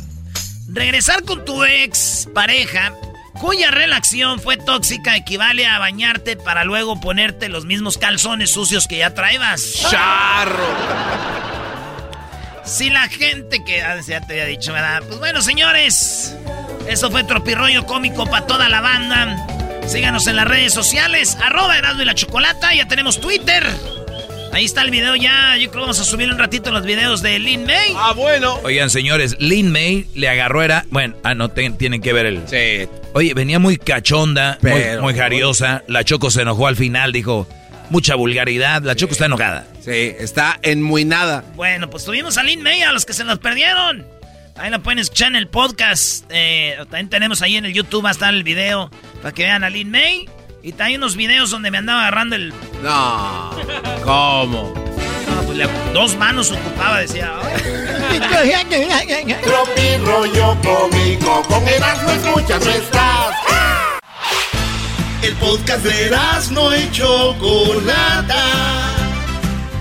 Regresar 0.68 1.24
con 1.24 1.44
tu 1.44 1.64
ex 1.64 2.28
pareja, 2.32 2.94
cuya 3.40 3.70
relación 3.70 4.40
fue 4.40 4.56
tóxica, 4.56 5.16
equivale 5.16 5.66
a 5.66 5.78
bañarte 5.78 6.36
para 6.36 6.64
luego 6.64 7.00
ponerte 7.00 7.48
los 7.48 7.64
mismos 7.64 7.98
calzones 7.98 8.50
sucios 8.50 8.86
que 8.88 8.98
ya 8.98 9.14
traebas. 9.14 9.74
¡Charro! 9.90 10.66
Si 12.64 12.88
la 12.90 13.08
gente 13.08 13.62
que. 13.64 13.82
Ah, 13.82 14.00
ya 14.06 14.20
te 14.22 14.32
había 14.34 14.46
dicho, 14.46 14.72
¿verdad? 14.72 15.02
Pues 15.06 15.18
bueno, 15.18 15.42
señores. 15.42 16.34
Eso 16.88 17.10
fue 17.10 17.24
Tropirroyo 17.24 17.84
Cómico 17.86 18.26
para 18.26 18.46
toda 18.46 18.68
la 18.68 18.80
banda. 18.80 19.46
Síganos 19.86 20.26
en 20.26 20.36
las 20.36 20.46
redes 20.48 20.72
sociales. 20.72 21.36
Arroba 21.42 21.76
Erasmo 21.76 22.02
y 22.02 22.04
la 22.06 22.14
Chocolata. 22.14 22.74
Ya 22.74 22.88
tenemos 22.88 23.20
Twitter. 23.20 23.66
Ahí 24.52 24.64
está 24.64 24.82
el 24.82 24.90
video 24.90 25.14
ya. 25.16 25.56
Yo 25.56 25.70
creo 25.70 25.72
que 25.72 25.80
vamos 25.80 26.00
a 26.00 26.04
subir 26.04 26.30
un 26.30 26.38
ratito 26.38 26.70
los 26.70 26.84
videos 26.86 27.20
de 27.22 27.38
Lin 27.38 27.66
May. 27.66 27.92
Ah, 27.96 28.12
bueno. 28.14 28.58
Oigan, 28.62 28.88
señores, 28.88 29.36
Lin 29.40 29.70
May 29.70 30.06
le 30.14 30.28
agarró 30.28 30.62
era... 30.62 30.86
Bueno, 30.90 31.16
ah, 31.22 31.34
no, 31.34 31.50
te- 31.50 31.68
tienen 31.70 32.00
que 32.00 32.12
ver 32.12 32.24
el... 32.26 32.42
Sí. 32.48 32.88
Oye, 33.14 33.32
venía 33.32 33.58
muy 33.58 33.78
cachonda, 33.78 34.58
muy- 34.60 34.72
Pero- 34.72 35.02
muy, 35.02 35.14
jariosa. 35.14 35.82
La 35.88 36.04
Choco 36.04 36.30
se 36.30 36.42
enojó 36.42 36.66
al 36.66 36.76
final, 36.76 37.12
dijo... 37.12 37.48
Mucha 37.90 38.14
vulgaridad. 38.14 38.82
La 38.82 38.96
Choco 38.96 39.12
está 39.12 39.26
enojada. 39.26 39.66
Sí, 39.84 39.90
está 40.18 40.58
en 40.62 40.82
muy 40.82 41.04
nada. 41.04 41.44
Bueno, 41.54 41.90
pues 41.90 42.04
tuvimos 42.06 42.38
a 42.38 42.42
Lin 42.42 42.62
May 42.62 42.80
a 42.80 42.92
los 42.92 43.04
que 43.04 43.12
se 43.12 43.24
nos 43.24 43.38
perdieron. 43.40 44.06
Ahí 44.56 44.70
la 44.70 44.78
pueden 44.78 45.00
escuchar 45.00 45.28
en 45.28 45.36
el 45.36 45.48
podcast. 45.48 46.24
Eh, 46.30 46.76
también 46.90 47.10
tenemos 47.10 47.42
ahí 47.42 47.56
en 47.56 47.66
el 47.66 47.74
YouTube, 47.74 48.02
va 48.02 48.08
a 48.08 48.12
estar 48.12 48.32
el 48.32 48.42
video 48.42 48.90
para 49.20 49.32
que 49.34 49.42
vean 49.42 49.64
a 49.64 49.70
Lin 49.70 49.90
May. 49.90 50.26
Y 50.62 50.72
también 50.72 51.02
unos 51.02 51.14
videos 51.14 51.50
donde 51.50 51.70
me 51.70 51.76
andaba 51.76 52.00
agarrando 52.00 52.36
el. 52.36 52.54
No. 52.82 53.50
¿Cómo? 54.02 54.72
No, 55.34 55.42
pues 55.42 55.58
le- 55.58 55.68
dos 55.92 56.16
manos 56.16 56.50
ocupaba, 56.52 57.00
decía. 57.00 57.32
Tropi 59.42 59.96
rollo 60.04 60.56
cómico, 60.62 61.42
con 61.48 61.66
Erasmo 61.68 62.10
escuchas 62.10 62.64
no 62.64 62.70
estás. 62.70 63.34
El 65.22 65.34
podcast 65.36 65.82
de 65.84 66.10
no 66.50 66.76
y 66.76 66.90
Chocolata. 66.90 68.44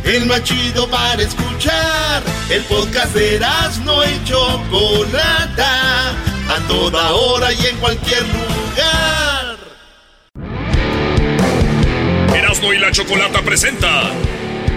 El 0.03 0.25
más 0.25 0.43
chido 0.43 0.89
para 0.89 1.21
escuchar. 1.21 2.23
El 2.49 2.63
podcast 2.63 3.13
de 3.13 3.39
no 3.84 4.03
y 4.05 4.23
Chocolata. 4.23 6.09
A 6.49 6.67
toda 6.67 7.11
hora 7.11 7.51
y 7.53 7.65
en 7.67 7.77
cualquier 7.77 8.23
lugar. 8.23 9.57
Erasmo 12.35 12.73
y 12.73 12.80
la 12.80 12.91
Chocolata 12.91 13.41
presenta 13.41 14.09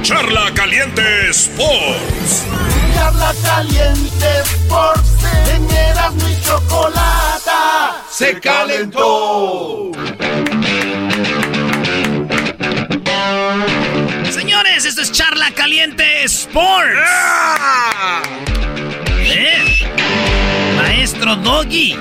Charla 0.06 0.52
Caliente 0.54 1.30
Sports. 1.30 2.46
Charla 2.94 3.34
caliente 3.42 4.26
Sports, 4.44 5.10
en 5.52 5.68
Erasmo 5.68 6.28
y 6.28 6.42
Chocolata. 6.44 8.04
Se 8.08 8.38
calentó. 8.38 9.90
Señores, 14.30 14.84
esto 14.84 15.02
es 15.02 15.10
Charla 15.10 15.50
Caliente 15.50 16.22
Sports. 16.22 17.00
¿Eh? 19.24 20.05
Maestro 20.86 21.34
Doggy. 21.34 21.96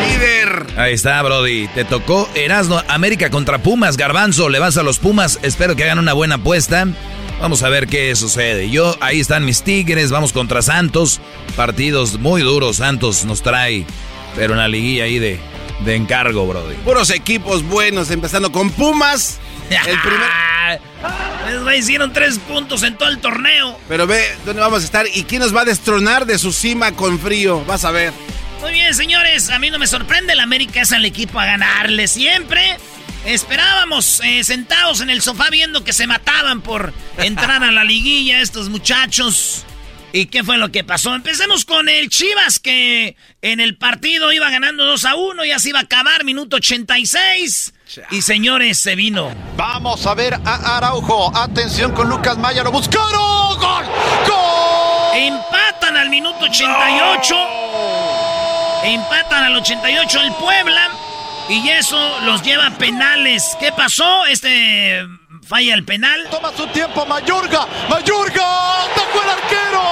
líder. 0.00 0.66
Ahí 0.78 0.94
está, 0.94 1.20
Brody. 1.22 1.68
Te 1.68 1.84
tocó 1.84 2.26
Erasmo 2.34 2.82
América 2.88 3.28
contra 3.28 3.58
Pumas. 3.58 3.98
Garbanzo, 3.98 4.48
le 4.48 4.58
vas 4.58 4.78
a 4.78 4.82
los 4.82 4.98
Pumas. 4.98 5.38
Espero 5.42 5.76
que 5.76 5.84
hagan 5.84 5.98
una 5.98 6.14
buena 6.14 6.36
apuesta. 6.36 6.88
Vamos 7.42 7.62
a 7.62 7.68
ver 7.68 7.86
qué 7.86 8.16
sucede. 8.16 8.70
Yo, 8.70 8.96
ahí 9.00 9.20
están 9.20 9.44
mis 9.44 9.62
Tigres. 9.62 10.10
Vamos 10.10 10.32
contra 10.32 10.62
Santos. 10.62 11.20
Partidos 11.56 12.18
muy 12.18 12.40
duros. 12.40 12.76
Santos 12.76 13.26
nos 13.26 13.42
trae. 13.42 13.84
Pero 14.34 14.54
una 14.54 14.66
liguilla 14.66 15.04
ahí 15.04 15.18
de, 15.18 15.38
de 15.84 15.94
encargo, 15.94 16.46
Brody. 16.46 16.74
Puros 16.76 17.10
equipos 17.10 17.62
buenos, 17.62 18.10
empezando 18.10 18.50
con 18.50 18.70
Pumas. 18.70 19.40
El 19.70 20.00
primer... 20.00 20.80
Güey 21.62 21.78
hicieron 21.78 22.12
tres 22.12 22.38
puntos 22.38 22.82
en 22.82 22.96
todo 22.96 23.08
el 23.08 23.18
torneo. 23.18 23.78
Pero 23.88 24.06
ve 24.06 24.24
dónde 24.44 24.60
vamos 24.60 24.82
a 24.82 24.84
estar 24.84 25.06
y 25.12 25.24
quién 25.24 25.40
nos 25.40 25.54
va 25.54 25.62
a 25.62 25.64
destronar 25.64 26.26
de 26.26 26.38
su 26.38 26.52
cima 26.52 26.92
con 26.92 27.18
frío. 27.18 27.64
Vas 27.64 27.84
a 27.84 27.90
ver. 27.90 28.12
Muy 28.60 28.72
bien, 28.72 28.94
señores. 28.94 29.50
A 29.50 29.58
mí 29.58 29.70
no 29.70 29.78
me 29.78 29.86
sorprende. 29.86 30.32
El 30.32 30.40
América 30.40 30.82
es 30.82 30.92
el 30.92 31.04
equipo 31.04 31.38
a 31.38 31.46
ganarle 31.46 32.08
siempre. 32.08 32.76
Esperábamos 33.24 34.20
eh, 34.24 34.42
sentados 34.44 35.00
en 35.00 35.10
el 35.10 35.22
sofá 35.22 35.50
viendo 35.50 35.84
que 35.84 35.92
se 35.92 36.06
mataban 36.06 36.60
por 36.60 36.92
entrar 37.18 37.62
a 37.62 37.72
la 37.72 37.84
liguilla 37.84 38.40
estos 38.40 38.68
muchachos. 38.68 39.64
¿Y 40.12 40.26
qué 40.26 40.42
fue 40.42 40.56
lo 40.56 40.72
que 40.72 40.84
pasó? 40.84 41.14
Empecemos 41.14 41.64
con 41.64 41.88
el 41.88 42.08
Chivas 42.08 42.58
que 42.58 43.16
en 43.42 43.60
el 43.60 43.76
partido 43.76 44.32
iba 44.32 44.48
ganando 44.48 44.84
2 44.86 45.04
a 45.04 45.14
1, 45.14 45.44
ya 45.44 45.58
se 45.58 45.68
iba 45.68 45.80
a 45.80 45.82
acabar, 45.82 46.24
minuto 46.24 46.56
86. 46.56 47.74
Y 48.10 48.22
señores, 48.22 48.78
se 48.78 48.94
vino. 48.94 49.30
Vamos 49.56 50.06
a 50.06 50.14
ver 50.14 50.34
a 50.44 50.76
Araujo. 50.76 51.34
Atención 51.36 51.92
con 51.92 52.08
Lucas 52.08 52.36
Maya. 52.36 52.62
Lo 52.62 52.70
buscaron. 52.70 53.58
¡Gol! 53.58 53.84
¡Gol! 54.26 55.16
Empatan 55.16 55.96
al 55.96 56.10
minuto 56.10 56.44
88. 56.44 57.34
Empatan 58.84 59.44
al 59.44 59.56
88 59.56 60.20
el 60.20 60.32
Puebla. 60.34 60.90
Y 61.48 61.68
eso 61.70 62.20
los 62.20 62.42
lleva 62.42 62.66
a 62.66 62.70
penales. 62.72 63.56
¿Qué 63.58 63.72
pasó? 63.72 64.26
Este 64.26 65.06
falla 65.46 65.74
el 65.74 65.84
penal. 65.84 66.28
Toma 66.30 66.50
su 66.54 66.66
tiempo 66.68 67.06
Mayorga. 67.06 67.66
Mayorga. 67.88 68.84
¡Atacó 68.84 69.22
el 69.22 69.30
arquero! 69.30 69.82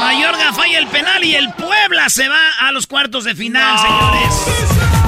Mayorga 0.00 0.52
falla 0.54 0.78
el 0.78 0.86
penal 0.86 1.22
y 1.24 1.34
el 1.34 1.52
Puebla 1.52 2.08
se 2.08 2.28
va 2.28 2.40
a 2.60 2.72
los 2.72 2.86
cuartos 2.86 3.24
de 3.24 3.34
final, 3.34 3.78
señores. 3.78 5.01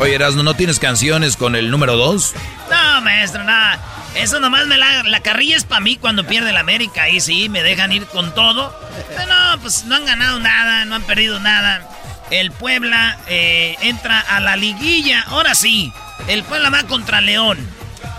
Oye, 0.00 0.14
Erasmo, 0.14 0.44
¿no 0.44 0.54
tienes 0.54 0.78
canciones 0.78 1.36
con 1.36 1.56
el 1.56 1.70
número 1.70 1.96
2? 1.96 2.34
No, 2.70 3.00
maestro, 3.00 3.42
nada. 3.42 3.80
Eso 4.14 4.38
nomás 4.38 4.66
me 4.68 4.76
la, 4.76 5.02
la 5.02 5.20
carrilla 5.20 5.56
es 5.56 5.64
para 5.64 5.80
mí 5.80 5.96
cuando 5.96 6.24
pierde 6.24 6.50
el 6.50 6.56
América. 6.56 7.02
Ahí 7.02 7.20
sí, 7.20 7.48
me 7.48 7.64
dejan 7.64 7.92
ir 7.92 8.06
con 8.06 8.32
todo. 8.32 8.72
Pero 9.08 9.26
no, 9.26 9.60
pues 9.60 9.84
no 9.86 9.96
han 9.96 10.06
ganado 10.06 10.38
nada, 10.38 10.84
no 10.84 10.94
han 10.94 11.02
perdido 11.02 11.40
nada. 11.40 11.88
El 12.30 12.52
Puebla 12.52 13.18
eh, 13.26 13.74
entra 13.82 14.20
a 14.20 14.38
la 14.38 14.56
liguilla. 14.56 15.22
Ahora 15.22 15.56
sí, 15.56 15.92
el 16.28 16.44
Puebla 16.44 16.70
va 16.70 16.84
contra 16.84 17.20
León. 17.20 17.58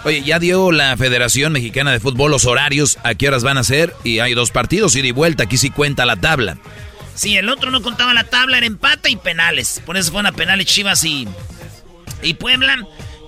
Oye, 0.03 0.21
ya 0.21 0.37
dio 0.37 0.73
la 0.73 0.97
Federación 0.97 1.53
Mexicana 1.53 1.91
de 1.91 2.01
Fútbol 2.01 2.31
los 2.31 2.45
horarios, 2.45 2.97
a 3.03 3.15
qué 3.15 3.27
horas 3.29 3.43
van 3.43 3.57
a 3.57 3.63
ser, 3.63 3.93
y 4.03 4.19
hay 4.19 4.33
dos 4.33 4.51
partidos, 4.51 4.95
ida 4.95 5.07
y 5.07 5.11
vuelta, 5.11 5.43
aquí 5.43 5.57
sí 5.57 5.69
cuenta 5.69 6.05
la 6.05 6.15
tabla. 6.15 6.57
Sí, 7.15 7.35
el 7.35 7.49
otro 7.49 7.69
no 7.69 7.81
contaba 7.81 8.13
la 8.13 8.23
tabla, 8.23 8.57
era 8.57 8.65
empate 8.65 9.09
y 9.09 9.17
penales. 9.17 9.81
Por 9.85 9.97
eso 9.97 10.11
fueron 10.11 10.27
a 10.27 10.31
penales 10.31 10.67
Chivas 10.67 11.03
y, 11.03 11.27
y 12.21 12.33
Puebla. 12.35 12.77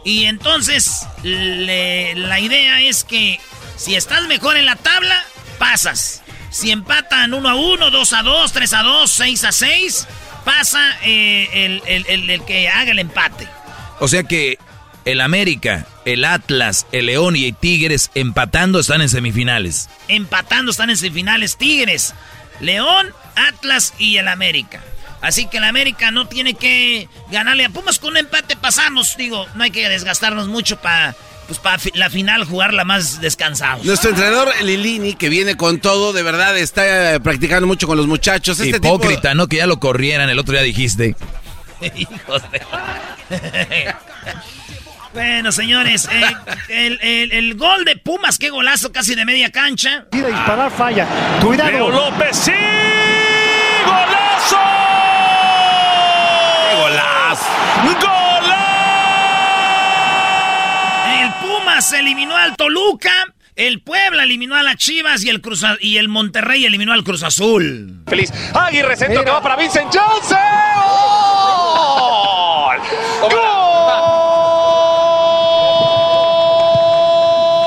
Y 0.03 0.26
entonces, 0.26 1.05
le- 1.23 2.15
la 2.15 2.39
idea 2.39 2.81
es 2.81 3.03
que 3.03 3.39
si 3.77 3.95
estás 3.95 4.23
mejor 4.27 4.57
en 4.57 4.65
la 4.65 4.76
tabla, 4.76 5.23
pasas. 5.59 6.22
Si 6.49 6.72
empatan 6.72 7.34
1 7.34 7.49
a 7.49 7.55
1, 7.55 7.91
2 7.91 8.13
a 8.13 8.23
2, 8.23 8.51
3 8.51 8.73
a 8.73 8.81
2, 8.84 9.11
6 9.11 9.43
a 9.45 9.51
6, 9.51 10.07
pasa 10.43 10.97
eh, 11.03 11.49
el, 11.53 11.84
el- 11.85 12.05
el- 12.07 12.30
el 12.30 12.45
que 12.45 12.68
haga 12.68 12.91
el 12.91 12.99
empate. 12.99 13.47
O 13.99 14.07
sea 14.07 14.23
que 14.23 14.57
el 15.05 15.22
América, 15.22 15.85
el 16.05 16.26
Atlas, 16.26 16.88
el 16.91 17.05
León 17.07 17.35
y 17.35 17.45
el 17.45 17.55
Tigres 17.55 18.09
empatando 18.15 18.80
están 18.80 19.01
en 19.01 19.09
semifinales. 19.09 19.89
Empatando 20.07 20.72
están 20.72 20.89
en 20.89 20.97
semifinales 20.97 21.57
Tigres, 21.57 22.13
León, 22.59 23.13
Atlas 23.35 23.93
y 23.99 24.18
el 24.18 24.27
América. 24.27 24.81
Así 25.22 25.45
que 25.48 25.57
el 25.57 25.64
América 25.65 26.10
no 26.11 26.27
tiene 26.27 26.56
que 26.56 27.07
ganarle 27.31 27.65
a 27.65 27.69
Pumas 27.69 27.99
con 27.99 28.11
un 28.11 28.18
empate 28.18 28.56
pasamos. 28.56 29.15
Digo, 29.18 29.45
no 29.56 29.64
hay 29.64 29.72
que 29.72 29.88
desgastarnos 29.88 30.48
mucho 30.48 30.77
para 30.81 31.15
pues 31.48 31.60
para 31.60 31.77
la 31.95 32.10
final 32.10 32.45
jugarla 32.45 32.85
más 32.85 33.19
descansados. 33.19 33.85
Nuestro 33.85 34.11
entrenador 34.11 34.49
Lilini, 34.64 35.14
que 35.15 35.27
viene 35.30 35.56
con 35.57 35.80
todo, 35.80 36.14
de 36.14 36.23
verdad 36.23 36.57
está 36.57 37.15
eh, 37.15 37.19
practicando 37.19 37.68
mucho 37.68 37.88
con 37.88 37.98
los 37.98 38.07
muchachos. 38.07 38.60
Este 38.60 38.80
tipo- 38.80 38.95
Hipócrita, 38.95 39.34
¿no? 39.35 39.48
Que 39.48 39.57
ya 39.57 39.68
lo 39.68 39.80
corrieran, 39.80 40.30
el 40.30 40.39
otro 40.39 40.53
día 40.53 40.61
dijiste. 40.64 41.15
Hijos 41.95 42.41
de... 42.52 42.61
bueno, 45.14 45.52
señores, 45.52 46.07
eh, 46.11 46.35
el, 46.69 46.99
el- 47.02 47.31
el 47.34 47.56
gol 47.56 47.84
de 47.85 47.98
Pumas, 47.98 48.38
qué 48.38 48.49
golazo 48.49 48.91
casi 48.93 49.14
de 49.15 49.26
media 49.26 49.52
cancha. 49.52 50.06
Tira 50.10 50.27
a 50.27 50.31
disparar, 50.31 50.72
falla. 50.72 51.06
Cuidado. 51.43 51.69
Leo 51.72 51.89
López, 51.89 52.38
sí. 52.38 52.52
¡Golazo! 53.85 54.57
¡Qué 56.69 56.76
golazo! 56.81 57.45
El 61.22 61.30
Eliminó 61.93 62.38
al 62.38 62.55
Toluca, 62.55 63.11
el 63.55 63.81
Puebla 63.81 64.23
eliminó 64.23 64.55
a 64.55 64.63
las 64.63 64.77
Chivas 64.77 65.23
y 65.23 65.30
el, 65.30 65.41
Cruz, 65.41 65.63
y 65.81 65.97
el 65.97 66.07
Monterrey 66.07 66.65
eliminó 66.65 66.93
al 66.93 67.03
Cruz 67.03 67.23
Azul. 67.23 68.03
Feliz. 68.07 68.31
Aguirre, 68.53 68.95
centro 68.95 69.26
que 69.26 69.31
va 69.31 69.41
para 69.41 69.57
Vincent 69.57 69.93
Johnson. 69.93 70.38
¡Gol! 73.22 73.31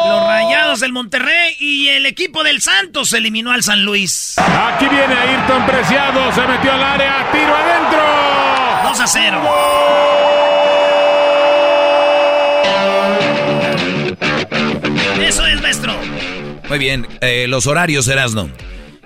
Los 0.08 0.26
Rayados 0.26 0.80
del 0.80 0.92
Monterrey 0.92 1.56
y 1.58 1.88
el 1.88 2.06
equipo 2.06 2.42
del 2.42 2.62
Santos 2.62 3.12
eliminó 3.12 3.52
al 3.52 3.62
San 3.62 3.84
Luis. 3.84 4.36
Aquí 4.38 4.88
viene 4.88 5.14
Ayrton 5.14 5.66
Preciado, 5.66 6.32
se 6.32 6.46
metió 6.46 6.72
al 6.72 6.82
área, 6.82 7.30
tiro 7.30 7.54
adentro. 7.54 8.02
2 8.88 9.00
a 9.00 9.06
0. 9.06 9.42
Eso 9.42 10.33
Muy 16.68 16.78
bien, 16.78 17.06
eh, 17.20 17.46
los 17.48 17.66
horarios, 17.66 18.08
Erasno. 18.08 18.50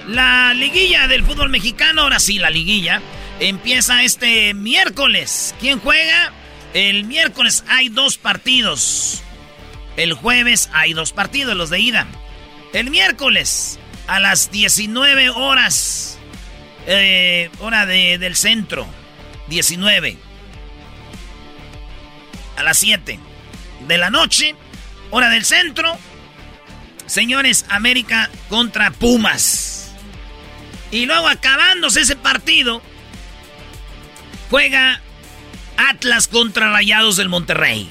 La 0.06 0.54
liguilla 0.54 1.08
del 1.08 1.24
fútbol 1.24 1.50
mexicano, 1.50 2.02
ahora 2.02 2.20
sí, 2.20 2.38
la 2.38 2.50
liguilla, 2.50 3.02
empieza 3.40 4.02
este 4.04 4.54
miércoles. 4.54 5.54
¿Quién 5.60 5.80
juega? 5.80 6.32
El 6.72 7.04
miércoles 7.04 7.64
hay 7.68 7.88
dos 7.88 8.16
partidos. 8.16 9.22
El 9.96 10.12
jueves 10.12 10.70
hay 10.72 10.92
dos 10.92 11.12
partidos, 11.12 11.56
los 11.56 11.70
de 11.70 11.80
ida. 11.80 12.06
El 12.72 12.90
miércoles 12.90 13.78
a 14.06 14.20
las 14.20 14.50
19 14.50 15.30
horas, 15.30 16.18
eh, 16.86 17.50
hora 17.58 17.84
de- 17.84 18.18
del 18.18 18.36
centro, 18.36 18.86
19. 19.48 20.16
A 22.56 22.62
las 22.62 22.78
7 22.78 23.18
de 23.86 23.98
la 23.98 24.10
noche, 24.10 24.54
hora 25.10 25.28
del 25.28 25.44
centro. 25.44 25.98
Señores, 27.08 27.64
América 27.70 28.30
contra 28.48 28.90
Pumas. 28.90 29.92
Y 30.90 31.06
luego 31.06 31.26
acabándose 31.26 32.02
ese 32.02 32.16
partido, 32.16 32.82
juega 34.50 35.00
Atlas 35.76 36.28
contra 36.28 36.70
Rayados 36.70 37.16
del 37.16 37.28
Monterrey. 37.28 37.88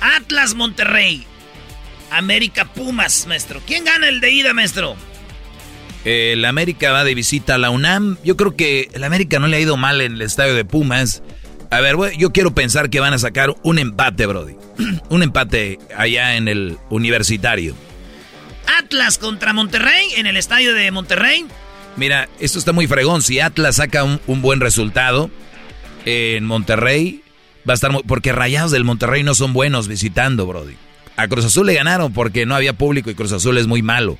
Atlas 0.00 0.54
Monterrey. 0.54 1.26
América 2.10 2.64
Pumas, 2.64 3.26
maestro. 3.26 3.60
¿Quién 3.66 3.84
gana 3.84 4.08
el 4.08 4.20
de 4.20 4.30
ida, 4.30 4.54
maestro? 4.54 4.96
El 6.04 6.44
América 6.44 6.92
va 6.92 7.04
de 7.04 7.14
visita 7.14 7.54
a 7.54 7.58
la 7.58 7.70
UNAM. 7.70 8.18
Yo 8.24 8.36
creo 8.36 8.56
que 8.56 8.88
el 8.92 9.04
América 9.04 9.38
no 9.38 9.46
le 9.46 9.56
ha 9.58 9.60
ido 9.60 9.76
mal 9.76 10.00
en 10.00 10.12
el 10.12 10.22
estadio 10.22 10.54
de 10.54 10.64
Pumas. 10.64 11.22
A 11.74 11.80
ver, 11.80 11.96
yo 12.16 12.30
quiero 12.30 12.54
pensar 12.54 12.88
que 12.88 13.00
van 13.00 13.14
a 13.14 13.18
sacar 13.18 13.52
un 13.64 13.80
empate, 13.80 14.26
Brody. 14.26 14.54
un 15.08 15.24
empate 15.24 15.80
allá 15.96 16.36
en 16.36 16.46
el 16.46 16.78
universitario. 16.88 17.74
Atlas 18.78 19.18
contra 19.18 19.52
Monterrey 19.52 20.06
en 20.16 20.28
el 20.28 20.36
estadio 20.36 20.72
de 20.72 20.92
Monterrey. 20.92 21.46
Mira, 21.96 22.28
esto 22.38 22.60
está 22.60 22.70
muy 22.70 22.86
fregón. 22.86 23.22
Si 23.22 23.40
Atlas 23.40 23.76
saca 23.76 24.04
un, 24.04 24.20
buen 24.40 24.60
resultado 24.60 25.32
en 26.04 26.44
Monterrey, 26.44 27.22
va 27.68 27.72
a 27.72 27.74
estar 27.74 27.90
muy, 27.90 28.04
porque 28.04 28.30
Rayados 28.30 28.70
del 28.70 28.84
Monterrey 28.84 29.24
no 29.24 29.34
son 29.34 29.52
buenos 29.52 29.88
visitando, 29.88 30.46
Brody. 30.46 30.76
A 31.16 31.26
Cruz 31.26 31.44
Azul 31.44 31.66
le 31.66 31.74
ganaron 31.74 32.12
porque 32.12 32.46
no 32.46 32.54
había 32.54 32.74
público 32.74 33.10
y 33.10 33.16
Cruz 33.16 33.32
Azul 33.32 33.58
es 33.58 33.66
muy 33.66 33.82
malo. 33.82 34.16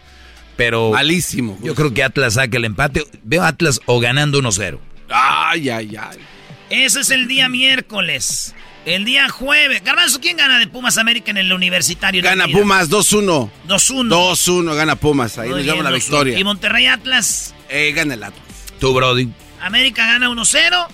Pero. 0.57 0.91
Malísimo. 0.91 1.57
Yo 1.63 1.77
creo 1.77 1.95
que 1.95 2.03
Atlas 2.03 2.35
saca 2.35 2.57
el 2.57 2.65
empate. 2.65 3.07
Veo 3.23 3.45
a 3.45 3.49
Atlas 3.49 3.81
o 3.87 4.01
ganando 4.01 4.43
1-0. 4.43 4.81
Ay, 5.09 5.71
ay, 5.71 5.97
ay. 5.97 6.19
Ese 6.71 7.01
es 7.01 7.11
el 7.11 7.29
día 7.29 7.49
miércoles. 7.49 8.55
El 8.85 9.05
día 9.05 9.29
jueves. 9.29 9.83
Garbanzo, 9.83 10.21
¿quién 10.21 10.37
gana 10.37 10.59
de 10.59 10.67
Pumas 10.67 10.99
América 10.99 11.31
en 11.31 11.39
el 11.39 11.53
universitario? 11.53 12.23
Gana 12.23 12.47
Pumas 12.49 12.91
2-1. 12.91 13.51
2-1. 13.67 14.09
2-1 14.09 14.75
gana 14.75 14.97
Pumas. 14.97 15.39
Ahí 15.39 15.49
nos 15.49 15.65
llama 15.65 15.83
la 15.83 15.91
victoria. 15.91 16.39
¿Y 16.39 16.45
Monterrey 16.45 16.87
Atlas? 16.87 17.55
Eh, 17.71 17.93
gana 17.93 18.15
el 18.15 18.23
Atlas. 18.23 18.45
Tú, 18.81 18.93
Brody. 18.93 19.31
América 19.61 20.07
gana 20.07 20.29
1-0 20.29 20.87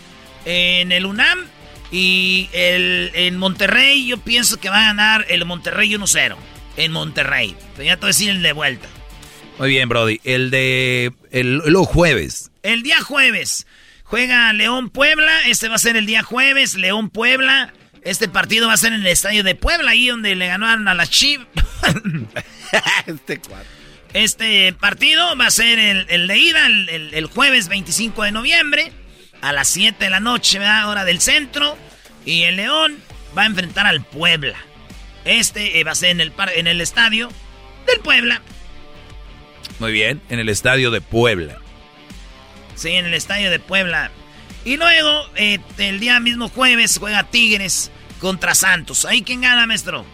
en 0.45 0.93
el 0.93 1.07
UNAM. 1.07 1.47
Y 1.91 2.49
el, 2.53 3.11
en 3.15 3.37
Monterrey 3.37 4.07
yo 4.07 4.19
pienso 4.19 4.61
que 4.61 4.69
va 4.69 4.83
a 4.83 4.87
ganar 4.87 5.27
el 5.29 5.45
Monterrey 5.45 5.91
1-0. 5.91 6.37
En 6.77 6.93
Monterrey. 6.93 7.57
Pero 7.75 7.87
ya 7.87 7.97
te 7.97 8.03
voy 8.03 8.07
a 8.07 8.13
decir 8.13 8.31
el 8.31 8.43
de 8.43 8.53
vuelta. 8.53 8.89
Muy 9.59 9.71
bien, 9.71 9.89
Brody. 9.89 10.21
El 10.23 10.51
de 10.51 11.13
el, 11.33 11.61
el 11.67 11.77
jueves. 11.77 12.51
El 12.63 12.83
día 12.83 13.01
jueves. 13.01 13.67
Juega 14.11 14.53
León 14.53 14.91
Puebla. 14.91 15.47
Este 15.47 15.69
va 15.69 15.77
a 15.77 15.79
ser 15.79 15.97
el 15.97 16.05
día 16.05 16.25
jueves. 16.25 16.75
León 16.75 17.11
Puebla. 17.11 17.73
Este 18.03 18.29
partido 18.29 18.67
va 18.67 18.73
a 18.73 18.77
ser 18.77 18.93
en 18.93 19.03
el 19.03 19.07
estadio 19.07 19.45
de 19.45 19.55
Puebla, 19.55 19.93
ahí 19.93 20.09
donde 20.09 20.35
le 20.35 20.49
ganaron 20.49 20.89
a 20.89 20.95
la 20.95 21.07
Chiv. 21.07 21.47
este 23.07 23.41
Este 24.13 24.73
partido 24.73 25.37
va 25.37 25.47
a 25.47 25.51
ser 25.53 25.79
el, 25.79 26.27
de 26.27 26.39
ida 26.39 26.67
el, 26.67 27.27
jueves 27.27 27.69
25 27.69 28.25
de 28.25 28.33
noviembre 28.33 28.91
a 29.43 29.53
las 29.53 29.69
7 29.69 30.03
de 30.03 30.11
la 30.11 30.19
noche, 30.19 30.59
¿verdad? 30.59 30.89
hora 30.89 31.05
del 31.05 31.21
centro. 31.21 31.79
Y 32.25 32.43
el 32.43 32.57
León 32.57 32.99
va 33.39 33.43
a 33.43 33.47
enfrentar 33.47 33.87
al 33.87 34.03
Puebla. 34.03 34.59
Este 35.25 35.79
eh, 35.79 35.85
va 35.85 35.93
a 35.93 35.95
ser 35.95 36.11
en 36.11 36.21
el, 36.21 36.33
en 36.57 36.67
el 36.67 36.81
estadio 36.81 37.31
del 37.87 38.01
Puebla. 38.01 38.43
Muy 39.79 39.93
bien, 39.93 40.21
en 40.31 40.41
el 40.41 40.49
estadio 40.49 40.91
de 40.91 41.01
Puebla. 41.01 41.60
Sí, 42.81 42.89
en 42.93 43.05
el 43.05 43.13
estadio 43.13 43.51
de 43.51 43.59
Puebla. 43.59 44.11
Y 44.65 44.79
luego, 44.79 45.27
eh, 45.37 45.59
el 45.77 46.01
día 46.01 46.19
mismo 46.19 46.49
jueves, 46.49 46.97
juega 46.99 47.25
Tigres 47.25 47.91
contra 48.21 48.55
Santos. 48.55 49.05
¿Ahí 49.05 49.21
quién 49.21 49.43
gana, 49.43 49.67
maestro? 49.67 50.07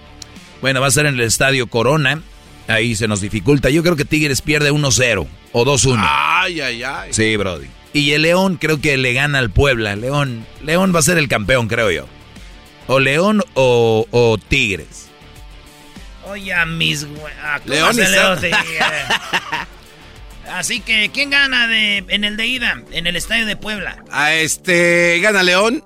Bueno, 0.60 0.80
va 0.80 0.88
a 0.88 0.90
ser 0.90 1.06
en 1.06 1.14
el 1.14 1.20
estadio 1.20 1.68
Corona. 1.68 2.20
Ahí 2.66 2.96
se 2.96 3.06
nos 3.06 3.20
dificulta. 3.20 3.70
Yo 3.70 3.84
creo 3.84 3.94
que 3.94 4.04
Tigres 4.04 4.42
pierde 4.42 4.72
1-0 4.72 5.28
o 5.52 5.64
2-1. 5.64 6.04
Ay, 6.04 6.60
ay, 6.60 6.82
ay. 6.82 7.12
Sí, 7.12 7.36
Brody. 7.36 7.68
Y 7.92 8.10
el 8.14 8.22
León 8.22 8.56
creo 8.56 8.80
que 8.80 8.96
le 8.96 9.12
gana 9.12 9.38
al 9.38 9.50
Puebla. 9.50 9.94
León, 9.94 10.44
León 10.64 10.92
va 10.92 10.98
a 10.98 11.02
ser 11.02 11.18
el 11.18 11.28
campeón, 11.28 11.68
creo 11.68 11.92
yo. 11.92 12.08
O 12.88 12.98
León 12.98 13.44
o, 13.54 14.38
Tigres. 14.48 15.08
Oye, 16.28 16.52
mis... 16.66 17.06
León, 17.64 17.96
León 17.96 18.38
Así 20.50 20.80
que, 20.80 21.10
¿quién 21.12 21.30
gana 21.30 21.66
de, 21.66 22.04
en 22.08 22.24
el 22.24 22.36
de 22.36 22.46
ida, 22.46 22.82
en 22.92 23.06
el 23.06 23.16
estadio 23.16 23.46
de 23.46 23.56
Puebla? 23.56 24.04
A 24.10 24.34
este, 24.34 25.18
gana 25.20 25.42
León 25.42 25.84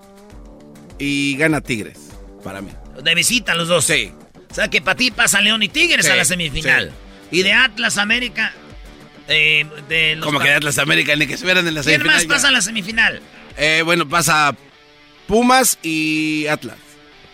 y 0.99 1.37
gana 1.37 1.61
Tigres, 1.61 2.11
para 2.45 2.61
mí. 2.61 2.71
De 3.03 3.15
visita 3.15 3.55
los 3.55 3.69
dos. 3.69 3.85
Sí. 3.85 4.13
O 4.51 4.55
sea 4.55 4.69
que 4.69 4.83
para 4.83 4.97
ti 4.97 5.11
pasa 5.11 5.41
León 5.41 5.63
y 5.63 5.69
Tigres 5.69 6.09
a 6.09 6.17
la 6.17 6.25
semifinal. 6.25 6.93
Y 7.31 7.43
de 7.43 7.53
Atlas 7.53 7.99
América. 7.99 8.53
Eh, 9.29 9.65
de 9.89 10.19
Como 10.21 10.41
que 10.41 10.49
de 10.49 10.55
Atlas 10.55 10.79
América, 10.79 11.15
ni 11.15 11.27
que 11.27 11.37
se 11.37 11.45
vieran 11.45 11.67
en 11.67 11.75
la 11.75 11.83
semifinal. 11.83 12.17
¿Quién 12.19 12.29
más 12.29 12.37
pasa 12.37 12.49
a 12.49 12.51
la 12.51 12.61
semifinal? 12.61 13.23
Eh, 13.57 13.83
bueno, 13.85 14.09
pasa 14.09 14.57
Pumas 15.27 15.79
y 15.83 16.47
Atlas. 16.49 16.77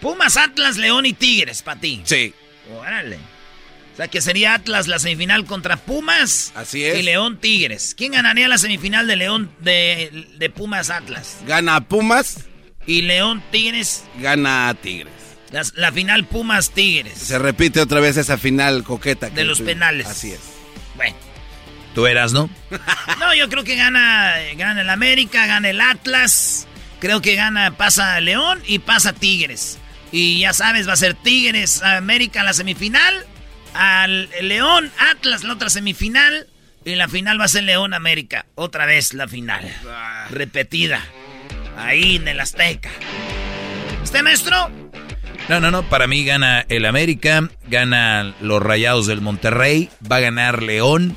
Pumas, 0.00 0.36
Atlas, 0.36 0.76
León 0.76 1.06
y 1.06 1.14
Tigres, 1.14 1.62
para 1.62 1.80
ti. 1.80 2.02
Sí. 2.04 2.34
Órale. 2.78 3.18
O 3.96 3.98
sea, 3.98 4.08
que 4.08 4.20
sería 4.20 4.52
Atlas 4.52 4.88
la 4.88 4.98
semifinal 4.98 5.46
contra 5.46 5.78
Pumas. 5.78 6.52
Así 6.54 6.84
es. 6.84 6.98
Y 6.98 7.02
León 7.02 7.38
Tigres. 7.40 7.94
¿Quién 7.96 8.12
ganaría 8.12 8.46
la 8.46 8.58
semifinal 8.58 9.06
de 9.06 9.16
León 9.16 9.50
de, 9.60 10.52
Pumas 10.54 10.90
Atlas? 10.90 11.38
Gana 11.46 11.80
Pumas. 11.80 12.44
Y 12.86 13.00
León 13.00 13.42
Tigres. 13.50 14.04
Gana 14.20 14.76
Tigres. 14.82 15.14
La, 15.76 15.92
final 15.92 16.26
Pumas 16.26 16.72
Tigres. 16.72 17.14
Se 17.16 17.38
repite 17.38 17.80
otra 17.80 18.00
vez 18.00 18.18
esa 18.18 18.36
final 18.36 18.84
coqueta. 18.84 19.30
de 19.30 19.46
los 19.46 19.62
penales. 19.62 20.06
Así 20.06 20.32
es. 20.32 20.40
Bueno. 20.94 21.16
¿Tú 21.94 22.06
eras, 22.06 22.34
no? 22.34 22.50
no, 23.18 23.34
yo 23.34 23.48
creo 23.48 23.64
que 23.64 23.76
gana, 23.76 24.34
gana 24.58 24.82
el 24.82 24.90
América, 24.90 25.46
gana 25.46 25.70
el 25.70 25.80
Atlas. 25.80 26.68
Creo 27.00 27.22
que 27.22 27.34
gana, 27.34 27.78
pasa 27.78 28.20
León 28.20 28.60
y 28.66 28.78
pasa 28.78 29.14
Tigres. 29.14 29.78
Y 30.12 30.40
ya 30.40 30.52
sabes, 30.52 30.86
va 30.86 30.92
a 30.92 30.96
ser 30.96 31.14
Tigres, 31.14 31.82
América 31.82 32.42
la 32.42 32.52
semifinal 32.52 33.26
al 33.76 34.28
León 34.42 34.90
Atlas 34.98 35.44
la 35.44 35.52
otra 35.52 35.70
semifinal 35.70 36.46
y 36.84 36.94
la 36.94 37.08
final 37.08 37.40
va 37.40 37.44
a 37.44 37.48
ser 37.48 37.64
León 37.64 37.94
América. 37.94 38.46
Otra 38.54 38.86
vez 38.86 39.12
la 39.12 39.28
final. 39.28 39.68
Repetida. 40.30 41.04
Ahí 41.76 42.16
en 42.16 42.28
el 42.28 42.40
Azteca. 42.40 42.90
¿Usted 44.02 44.22
maestro? 44.22 44.70
No, 45.48 45.60
no, 45.60 45.70
no. 45.70 45.82
Para 45.88 46.06
mí 46.06 46.24
gana 46.24 46.64
el 46.68 46.84
América, 46.86 47.48
gana 47.68 48.34
los 48.40 48.62
Rayados 48.62 49.06
del 49.06 49.20
Monterrey, 49.20 49.90
va 50.10 50.16
a 50.16 50.20
ganar 50.20 50.62
León 50.62 51.16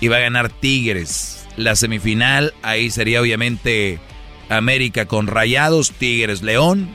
y 0.00 0.08
va 0.08 0.16
a 0.16 0.20
ganar 0.20 0.50
Tigres. 0.50 1.46
La 1.56 1.76
semifinal, 1.76 2.52
ahí 2.62 2.90
sería 2.90 3.20
obviamente 3.20 3.98
América 4.48 5.06
con 5.06 5.26
Rayados, 5.26 5.92
Tigres, 5.92 6.42
León. 6.42 6.88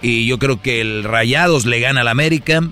Y 0.00 0.26
yo 0.26 0.38
creo 0.38 0.60
que 0.60 0.80
el 0.80 1.04
Rayados 1.04 1.64
le 1.64 1.80
gana 1.80 2.00
al 2.00 2.08
América 2.08 2.62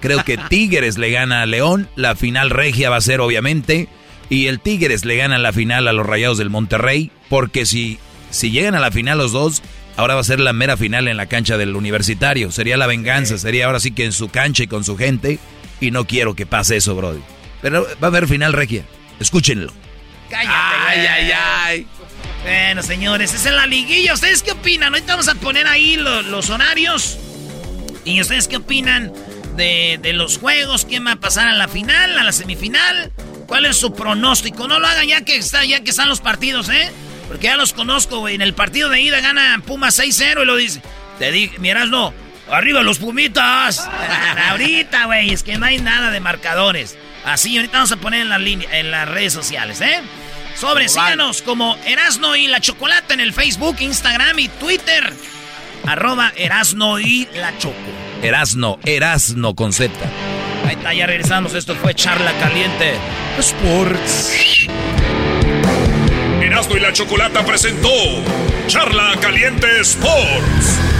Creo 0.00 0.24
que 0.24 0.38
Tigres 0.38 0.98
le 0.98 1.10
gana 1.10 1.42
a 1.42 1.46
León. 1.46 1.88
La 1.96 2.16
final 2.16 2.50
regia 2.50 2.90
va 2.90 2.96
a 2.96 3.00
ser, 3.00 3.20
obviamente. 3.20 3.88
Y 4.28 4.46
el 4.46 4.60
Tigres 4.60 5.04
le 5.04 5.16
gana 5.16 5.38
la 5.38 5.52
final 5.52 5.88
a 5.88 5.92
los 5.92 6.06
Rayados 6.06 6.38
del 6.38 6.50
Monterrey. 6.50 7.10
Porque 7.28 7.66
si, 7.66 7.98
si 8.30 8.50
llegan 8.50 8.74
a 8.74 8.80
la 8.80 8.90
final 8.90 9.18
los 9.18 9.32
dos, 9.32 9.62
ahora 9.96 10.14
va 10.14 10.20
a 10.20 10.24
ser 10.24 10.40
la 10.40 10.52
mera 10.52 10.76
final 10.76 11.08
en 11.08 11.16
la 11.16 11.26
cancha 11.26 11.56
del 11.56 11.76
universitario. 11.76 12.50
Sería 12.50 12.76
la 12.76 12.86
venganza. 12.86 13.38
Sería 13.38 13.66
ahora 13.66 13.80
sí 13.80 13.90
que 13.90 14.04
en 14.04 14.12
su 14.12 14.28
cancha 14.28 14.62
y 14.62 14.66
con 14.66 14.84
su 14.84 14.96
gente. 14.96 15.38
Y 15.80 15.90
no 15.90 16.06
quiero 16.06 16.34
que 16.34 16.46
pase 16.46 16.76
eso, 16.76 16.94
Brody. 16.94 17.20
Pero 17.62 17.86
va 18.02 18.06
a 18.06 18.10
haber 18.10 18.26
final 18.26 18.52
regia. 18.52 18.84
Escúchenlo. 19.18 19.72
Cállate, 20.30 20.54
ay, 20.54 21.06
ay, 21.06 21.30
ay. 21.34 21.86
Bueno, 22.42 22.82
señores, 22.82 23.34
es 23.34 23.44
en 23.46 23.56
la 23.56 23.66
liguilla. 23.66 24.14
¿Ustedes 24.14 24.42
qué 24.42 24.52
opinan? 24.52 24.94
Ahorita 24.94 25.12
vamos 25.14 25.28
a 25.28 25.34
poner 25.34 25.66
ahí 25.66 25.96
los, 25.96 26.24
los 26.26 26.48
horarios. 26.50 27.18
¿Y 28.04 28.20
ustedes 28.20 28.48
qué 28.48 28.56
opinan? 28.56 29.12
De, 29.60 30.12
los 30.14 30.38
juegos, 30.38 30.86
quién 30.86 31.06
va 31.06 31.12
a 31.12 31.16
pasar 31.16 31.48
a 31.48 31.52
la 31.52 31.68
final, 31.68 32.18
a 32.18 32.24
la 32.24 32.32
semifinal, 32.32 33.12
cuál 33.46 33.66
es 33.66 33.76
su 33.76 33.94
pronóstico. 33.94 34.66
No 34.66 34.78
lo 34.78 34.86
hagan 34.86 35.06
ya 35.06 35.20
que, 35.22 35.36
está, 35.36 35.64
ya 35.64 35.80
que 35.80 35.90
están 35.90 36.08
los 36.08 36.20
partidos, 36.20 36.68
¿eh? 36.68 36.90
Porque 37.28 37.44
ya 37.44 37.56
los 37.56 37.72
conozco, 37.72 38.20
güey. 38.20 38.34
En 38.34 38.42
el 38.42 38.54
partido 38.54 38.88
de 38.88 39.00
ida 39.00 39.20
gana 39.20 39.62
Pumas 39.66 39.98
6-0 39.98 40.42
y 40.42 40.44
lo 40.46 40.56
dice. 40.56 40.82
Te 41.18 41.30
dije, 41.30 41.58
miras, 41.58 41.88
no. 41.88 42.14
Arriba 42.50 42.82
los 42.82 42.98
Pumitas. 42.98 43.86
ahorita, 44.48 45.04
güey. 45.04 45.30
Es 45.30 45.42
que 45.42 45.58
no 45.58 45.66
hay 45.66 45.78
nada 45.78 46.10
de 46.10 46.20
marcadores. 46.20 46.96
Así, 47.24 47.56
ahorita 47.56 47.78
vamos 47.78 47.92
a 47.92 47.96
poner 47.98 48.22
en, 48.22 48.30
la 48.30 48.38
línea, 48.38 48.78
en 48.78 48.90
las 48.90 49.08
redes 49.08 49.32
sociales, 49.32 49.80
¿eh? 49.82 50.00
Sobre, 50.56 50.88
síganos 50.88 51.42
como 51.42 51.76
Erasno 51.84 52.34
y 52.34 52.46
la 52.46 52.60
Chocolata 52.60 53.14
en 53.14 53.20
el 53.20 53.32
Facebook, 53.32 53.76
Instagram 53.80 54.38
y 54.38 54.48
Twitter. 54.48 55.14
Arroba 55.86 56.32
Erasno 56.36 56.98
y 56.98 57.28
la 57.34 57.56
Choco. 57.58 57.74
Erasno, 58.22 58.78
Erasno 58.84 59.54
con 59.54 59.72
Z. 59.72 59.92
Ahí 60.66 60.74
está, 60.76 60.92
ya 60.94 61.06
regresamos. 61.06 61.54
Esto 61.54 61.74
fue 61.74 61.94
Charla 61.94 62.32
Caliente 62.38 62.94
Sports. 63.38 64.66
Erasno 66.42 66.76
y 66.76 66.80
la 66.80 66.92
Chocolata 66.92 67.44
presentó 67.44 67.90
Charla 68.66 69.16
Caliente 69.20 69.80
Sports. 69.80 70.99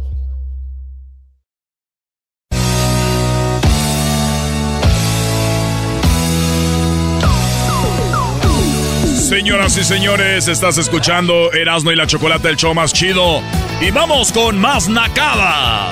Señoras 9.31 9.77
y 9.77 9.85
señores, 9.85 10.49
estás 10.49 10.77
escuchando 10.77 11.53
Erasmo 11.53 11.89
y 11.89 11.95
la 11.95 12.05
Chocolate, 12.05 12.49
el 12.49 12.57
show 12.57 12.73
más 12.73 12.91
chido. 12.91 13.41
Y 13.79 13.89
vamos 13.89 14.29
con 14.33 14.59
más 14.59 14.89
Nakada. 14.89 15.89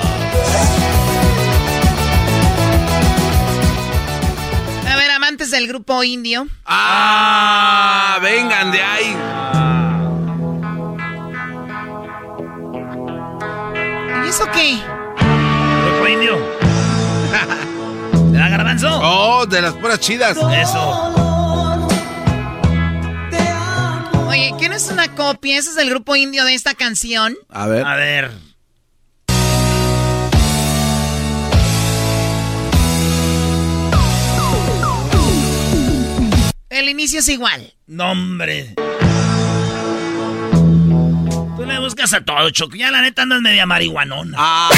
A 4.86 4.94
ver, 4.94 5.10
amantes 5.10 5.50
del 5.50 5.66
grupo 5.68 6.04
indio. 6.04 6.48
Ah, 6.66 8.18
vengan 8.20 8.72
de 8.72 8.82
ahí. 8.82 9.16
¿Y 14.22 14.28
eso 14.28 14.44
qué? 14.52 14.78
Grupo 15.86 16.08
indio. 16.08 16.36
¿De 18.32 18.38
la 18.38 18.48
garbanzo? 18.50 19.00
Oh, 19.02 19.46
de 19.46 19.62
las 19.62 19.72
puras 19.72 19.98
chidas. 19.98 20.36
Eso. 20.36 21.29
Oye, 24.40 24.54
¿qué 24.58 24.70
no 24.70 24.74
es 24.74 24.88
una 24.90 25.14
copia? 25.14 25.58
¿Ese 25.58 25.68
es 25.68 25.76
el 25.76 25.90
grupo 25.90 26.16
indio 26.16 26.46
de 26.46 26.54
esta 26.54 26.72
canción? 26.74 27.36
A 27.50 27.66
ver. 27.66 27.84
A 27.84 27.94
ver. 27.94 28.30
El 36.70 36.88
inicio 36.88 37.20
es 37.20 37.28
igual. 37.28 37.74
No, 37.86 38.12
hombre. 38.12 38.72
Tú 41.56 41.66
le 41.66 41.78
buscas 41.78 42.14
a 42.14 42.24
todo, 42.24 42.48
Choco. 42.48 42.76
Ya 42.76 42.90
la 42.90 43.02
neta 43.02 43.20
andas 43.22 43.42
media 43.42 43.66
marihuanona. 43.66 44.38
Ah. 44.40 44.70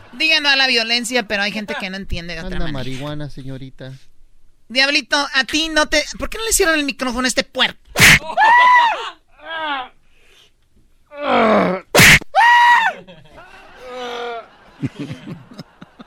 Díganos 0.14 0.50
a 0.52 0.56
la 0.56 0.66
violencia, 0.68 1.28
pero 1.28 1.42
hay 1.42 1.52
gente 1.52 1.74
que 1.78 1.90
no 1.90 1.98
entiende 1.98 2.32
de 2.32 2.40
otra 2.40 2.56
Anda 2.56 2.72
manera. 2.72 2.78
marihuana, 2.78 3.28
señorita. 3.28 3.92
Diablito, 4.68 5.16
a 5.32 5.44
ti 5.44 5.68
no 5.68 5.86
te... 5.86 6.04
¿Por 6.18 6.28
qué 6.28 6.38
no 6.38 6.44
le 6.44 6.52
cierran 6.52 6.78
el 6.78 6.84
micrófono 6.84 7.24
a 7.24 7.28
este 7.28 7.44
puerco? 7.44 7.78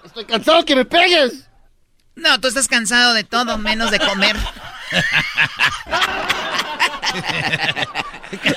Estoy 0.06 0.26
cansado 0.26 0.66
que 0.66 0.76
me 0.76 0.86
pegues. 0.86 1.46
No, 2.16 2.40
tú 2.42 2.48
estás 2.48 2.68
cansado 2.68 3.14
de 3.14 3.24
todo, 3.24 3.58
menos 3.58 3.92
de 3.92 4.00
comer. 4.00 4.36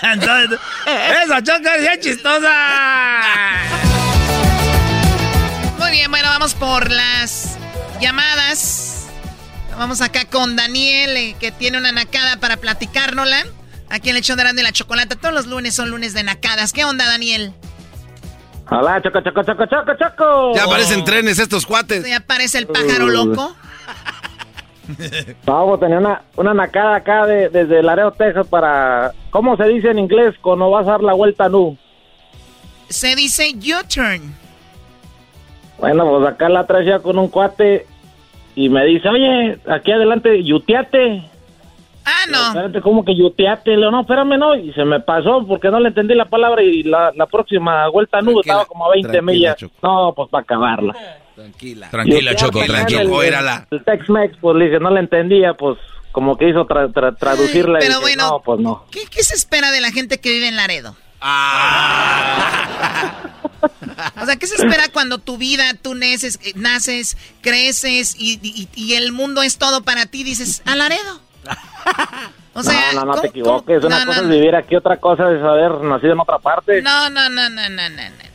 Cansado 0.01 0.49
de- 0.49 0.59
Esa 1.25 1.43
choca 1.43 1.77
es 1.77 2.01
chistosa. 2.01 2.53
Muy 5.79 5.91
bien, 5.93 6.11
bueno, 6.11 6.29
vamos 6.29 6.55
por 6.55 6.91
las 6.91 7.57
llamadas. 8.01 8.92
Vamos 9.79 10.01
acá 10.01 10.27
con 10.27 10.57
Daniel, 10.57 11.17
eh, 11.17 11.37
que 11.39 11.51
tiene 11.51 11.79
una 11.79 11.93
nacada 11.93 12.37
para 12.37 12.57
platicárnosla. 12.57 13.45
Aquí 13.89 14.11
en 14.11 14.17
el 14.17 14.21
hecho 14.21 14.37
de 14.37 14.63
la 14.63 14.73
Chocolata. 14.73 15.17
Todos 15.17 15.35
los 15.35 15.47
lunes 15.47 15.75
son 15.75 15.91
lunes 15.91 16.15
de 16.15 16.23
nacadas. 16.23 16.73
¿Qué 16.73 16.85
onda, 16.85 17.05
Daniel? 17.05 17.53
Hola, 18.71 19.03
choco, 19.03 19.21
choco, 19.21 19.43
choco, 19.43 19.67
choco, 19.67 19.93
choco. 19.99 20.55
Ya 20.55 20.65
aparecen 20.65 21.05
trenes 21.05 21.39
estos 21.39 21.67
cuates. 21.67 22.07
Ya 22.07 22.19
aparece 22.19 22.59
el 22.59 22.69
pájaro 22.69 23.09
loco. 23.09 23.55
Vamos, 25.45 25.81
tenía 25.81 25.99
una, 25.99 26.23
una 26.37 26.55
nacada 26.55 26.97
acá 26.97 27.27
de, 27.27 27.49
desde 27.49 27.83
Laredo, 27.83 28.13
Texas 28.13 28.47
para... 28.47 29.13
¿Cómo 29.31 29.57
se 29.57 29.65
dice 29.65 29.91
en 29.91 29.99
inglés 29.99 30.35
cuando 30.41 30.71
vas 30.71 30.87
a 30.87 30.93
dar 30.93 31.03
la 31.03 31.13
vuelta 31.13 31.49
nu? 31.49 31.77
Se 32.89 33.15
dice 33.15 33.55
U-turn. 33.55 34.35
Bueno, 35.79 36.09
pues 36.09 36.33
acá 36.33 36.49
la 36.49 36.67
traía 36.67 36.99
con 37.01 37.19
un 37.19 37.29
cuate 37.29 37.87
y 38.55 38.69
me 38.69 38.85
dice, 38.87 39.09
oye, 39.09 39.59
aquí 39.69 39.93
adelante, 39.93 40.43
yuteate. 40.43 41.23
Ah, 42.05 42.25
no. 42.31 42.49
Espérate, 42.49 42.81
¿cómo 42.81 43.05
que 43.05 43.15
yuteate? 43.17 43.71
Le 43.71 43.77
digo, 43.77 43.91
no, 43.91 44.01
espérame, 44.01 44.37
no. 44.39 44.55
Y 44.57 44.73
se 44.73 44.85
me 44.85 45.01
pasó 45.01 45.45
porque 45.47 45.71
no 45.71 45.79
le 45.81 45.89
entendí 45.89 46.15
la 46.15 46.25
palabra 46.25 46.63
y 46.63 46.83
la, 46.83 47.13
la 47.15 47.27
próxima 47.27 47.89
vuelta 47.89 48.21
nu 48.21 48.41
estaba 48.41 48.65
como 48.65 48.87
a 48.87 48.91
20 48.91 49.09
tranquila, 49.09 49.33
millas. 49.33 49.57
Choco. 49.57 49.75
No, 49.83 50.13
pues 50.15 50.29
para 50.29 50.43
acabarla. 50.43 50.95
Tranquila. 51.37 51.89
Tranquila, 51.91 52.35
Choco, 52.35 52.61
Yuteate, 52.61 52.73
tranquila. 52.73 53.03
El, 53.03 53.65
el, 53.71 53.79
el 53.79 53.85
Tex-Mex, 53.85 54.37
pues 54.41 54.57
le 54.57 54.65
dije, 54.67 54.81
no 54.81 54.91
le 54.91 55.01
entendía, 55.01 55.55
pues 55.55 55.79
como 56.11 56.37
que 56.37 56.49
hizo 56.51 56.67
tra- 56.67 56.93
tra- 56.93 57.17
traducirla. 57.17 57.79
y 57.79 57.83
Pero 57.83 58.01
dije, 58.01 58.03
bueno, 58.03 58.29
no, 58.31 58.41
pues 58.41 58.61
no. 58.61 58.85
¿Qué, 58.91 59.01
qué 59.11 59.23
se 59.23 59.35
espera 59.35 59.71
de 59.71 59.81
la 59.81 59.91
gente 59.93 60.21
que 60.21 60.31
vive 60.31 60.49
en 60.49 60.57
Laredo? 60.57 60.95
O 64.21 64.27
sea, 64.27 64.37
¿qué 64.37 64.47
se 64.47 64.57
espera 64.57 64.89
cuando 64.93 65.19
tu 65.19 65.37
vida, 65.39 65.75
tú 65.81 65.95
naces, 65.95 66.39
eh, 66.45 66.53
naces 66.55 67.17
creces 67.41 68.15
y, 68.19 68.39
y- 68.43 68.69
y 68.75 68.95
el 68.95 69.13
mundo 69.13 69.43
es 69.43 69.59
todo 69.59 69.83
para 69.83 70.07
ti? 70.07 70.25
Dices, 70.25 70.63
a 70.65 70.75
Laredo. 70.77 71.21
O 72.55 72.63
sea, 72.63 72.93
no, 72.93 73.01
no, 73.01 73.07
no 73.07 73.11
¿cómo- 73.13 73.23
te 73.23 73.29
equivoques. 73.29 73.77
cómo? 73.81 73.87
Una 73.87 74.01
No, 74.01 74.07
cosa 74.07 74.23
no, 74.23 74.29
es 74.33 74.35
vivir 74.41 74.55
aquí, 74.55 74.77
otra 74.77 74.99
cosa 74.99 75.25
es 75.33 75.43
haber 75.43 75.73
nacido 75.85 76.13
en 76.13 76.21
otra 76.21 76.39
parte. 76.39 76.83
No, 76.83 77.09
no, 77.11 77.29
no, 77.31 77.49
no, 77.49 77.69
no, 77.71 77.89
no, 77.89 78.11
no. 78.11 78.33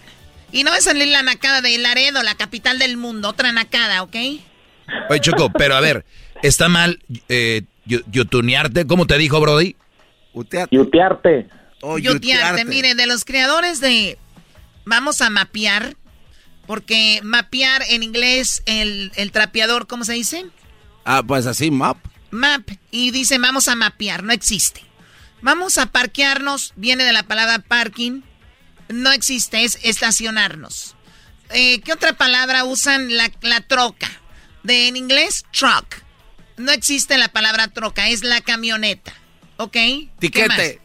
Y 0.52 0.64
no 0.64 0.72
va 0.72 0.78
a 0.78 0.82
salir 0.82 1.08
la 1.10 1.22
nacada 1.24 1.62
de 1.62 1.78
Laredo, 1.78 2.24
la 2.24 2.34
capital 2.36 2.80
del 2.80 2.98
mundo. 2.98 3.30
Otra 3.30 3.52
nacada, 3.52 4.02
¿ok? 4.02 4.16
Oye, 5.10 5.20
Choco, 5.20 5.52
pero 5.52 5.76
a 5.76 5.82
ver, 5.82 6.06
está 6.42 6.68
mal 6.70 7.00
eh, 7.30 7.64
yutunearte. 7.86 8.88
¿Cómo 8.88 9.06
te 9.06 9.18
dijo, 9.18 9.40
Brody? 9.42 9.76
Yutearte. 10.72 11.48
Oh, 11.82 11.98
Yotearte. 11.98 12.66
Mire, 12.66 12.96
de 12.96 13.06
los 13.08 13.24
creadores 13.26 13.80
de 13.82 14.18
Vamos 14.88 15.20
a 15.20 15.30
mapear, 15.30 15.98
porque 16.66 17.20
mapear 17.22 17.84
en 17.90 18.04
inglés, 18.04 18.64
el, 18.66 19.12
el 19.16 19.34
trapeador, 19.34 19.86
¿cómo 19.86 20.06
se 20.06 20.14
dice? 20.14 20.46
Ah, 21.04 21.22
pues 21.28 21.46
así, 21.46 21.72
map. 21.72 21.98
Map. 22.32 22.70
Y 22.90 23.12
dice 23.12 23.38
vamos 23.38 23.68
a 23.68 23.76
mapear, 23.76 24.24
no 24.24 24.32
existe. 24.32 24.82
Vamos 25.42 25.78
a 25.78 25.88
parquearnos, 25.88 26.72
viene 26.78 27.04
de 27.04 27.12
la 27.12 27.24
palabra 27.24 27.60
parking. 27.60 28.22
No 28.88 29.12
existe, 29.12 29.66
es 29.66 29.78
estacionarnos. 29.84 30.96
Eh, 31.50 31.82
¿Qué 31.82 31.92
otra 31.92 32.14
palabra 32.14 32.64
usan? 32.64 33.14
La, 33.14 33.30
la 33.42 33.60
troca. 33.60 34.10
De 34.64 34.88
en 34.88 34.96
inglés, 34.96 35.44
truck. 35.52 36.02
No 36.56 36.72
existe 36.72 37.18
la 37.18 37.28
palabra 37.28 37.68
troca, 37.68 38.08
es 38.08 38.24
la 38.24 38.40
camioneta. 38.40 39.14
¿Ok? 39.58 39.74
¿Qué 39.74 40.10
Tiquete. 40.20 40.82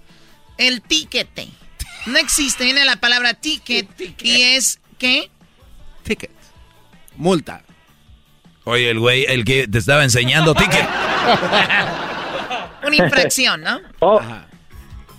El 0.58 0.82
tiquete. 0.82 1.61
No 2.06 2.18
existe, 2.18 2.64
viene 2.64 2.84
la 2.84 2.96
palabra 2.96 3.34
ticket 3.34 3.88
y 4.22 4.42
es 4.42 4.80
¿qué? 4.98 5.30
Ticket. 6.02 6.30
Multa. 7.16 7.62
Oye, 8.64 8.90
el 8.90 8.98
güey, 8.98 9.24
el 9.28 9.44
que 9.44 9.66
te 9.68 9.78
estaba 9.78 10.02
enseñando 10.04 10.54
ticket. 10.54 10.88
Una 12.86 12.96
infracción, 12.96 13.62
¿no? 13.62 13.80
Oh, 14.00 14.20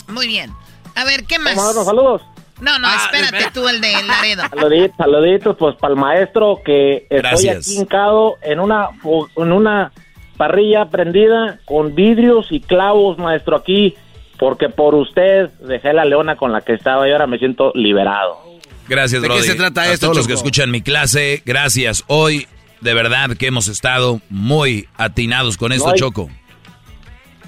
Muy 0.08 0.28
bien. 0.28 0.52
A 0.96 1.06
ver, 1.06 1.24
¿qué 1.26 1.40
más? 1.40 1.56
vamos 1.56 1.64
a 1.64 1.68
dar 1.68 1.76
los 1.76 1.86
saludos. 1.86 2.22
No, 2.62 2.78
no, 2.80 2.88
Ah, 2.88 2.96
espérate 3.06 3.38
espera. 3.38 3.52
tú, 3.54 3.68
el 3.68 3.82
de 3.82 4.04
Laredo. 4.04 4.44
Saluditos, 4.50 4.98
saluditos, 4.98 5.56
pues 5.58 5.76
para 5.78 5.94
el 5.94 6.00
maestro 6.00 6.60
que 6.64 6.98
estoy 7.10 7.18
Gracias. 7.20 7.68
aquí 7.68 7.78
hincado 7.78 8.36
en 8.42 8.60
una, 8.60 8.90
en 9.36 9.52
una 9.52 9.92
parrilla 10.38 10.86
prendida 10.90 11.60
con 11.66 11.96
vidrios 11.96 12.48
y 12.52 12.60
clavos, 12.62 13.18
maestro, 13.18 13.56
aquí, 13.58 13.96
porque 14.44 14.68
por 14.68 14.94
usted 14.94 15.52
dejé 15.62 15.94
la 15.94 16.04
leona 16.04 16.36
con 16.36 16.52
la 16.52 16.60
que 16.60 16.74
estaba 16.74 17.08
y 17.08 17.14
ahora 17.14 17.28
me 17.28 17.38
siento 17.38 17.72
liberado. 17.76 18.42
Gracias, 18.90 19.22
¿De 19.22 19.30
qué 19.30 19.42
se 19.42 19.56
trata 19.56 19.84
a 19.84 19.94
esto, 19.94 20.08
todos 20.08 20.18
los 20.18 20.28
que 20.28 20.34
escuchan 20.34 20.70
mi 20.70 20.82
clase, 20.82 21.42
gracias. 21.46 22.04
Hoy, 22.08 22.46
de 22.82 22.94
verdad 22.94 23.38
que 23.38 23.48
hemos 23.48 23.70
estado 23.70 24.20
muy 24.30 24.90
atinados 24.98 25.56
con 25.56 25.72
esto, 25.72 25.88
No 25.88 25.94
hay- 25.94 25.98
Choco. 25.98 26.30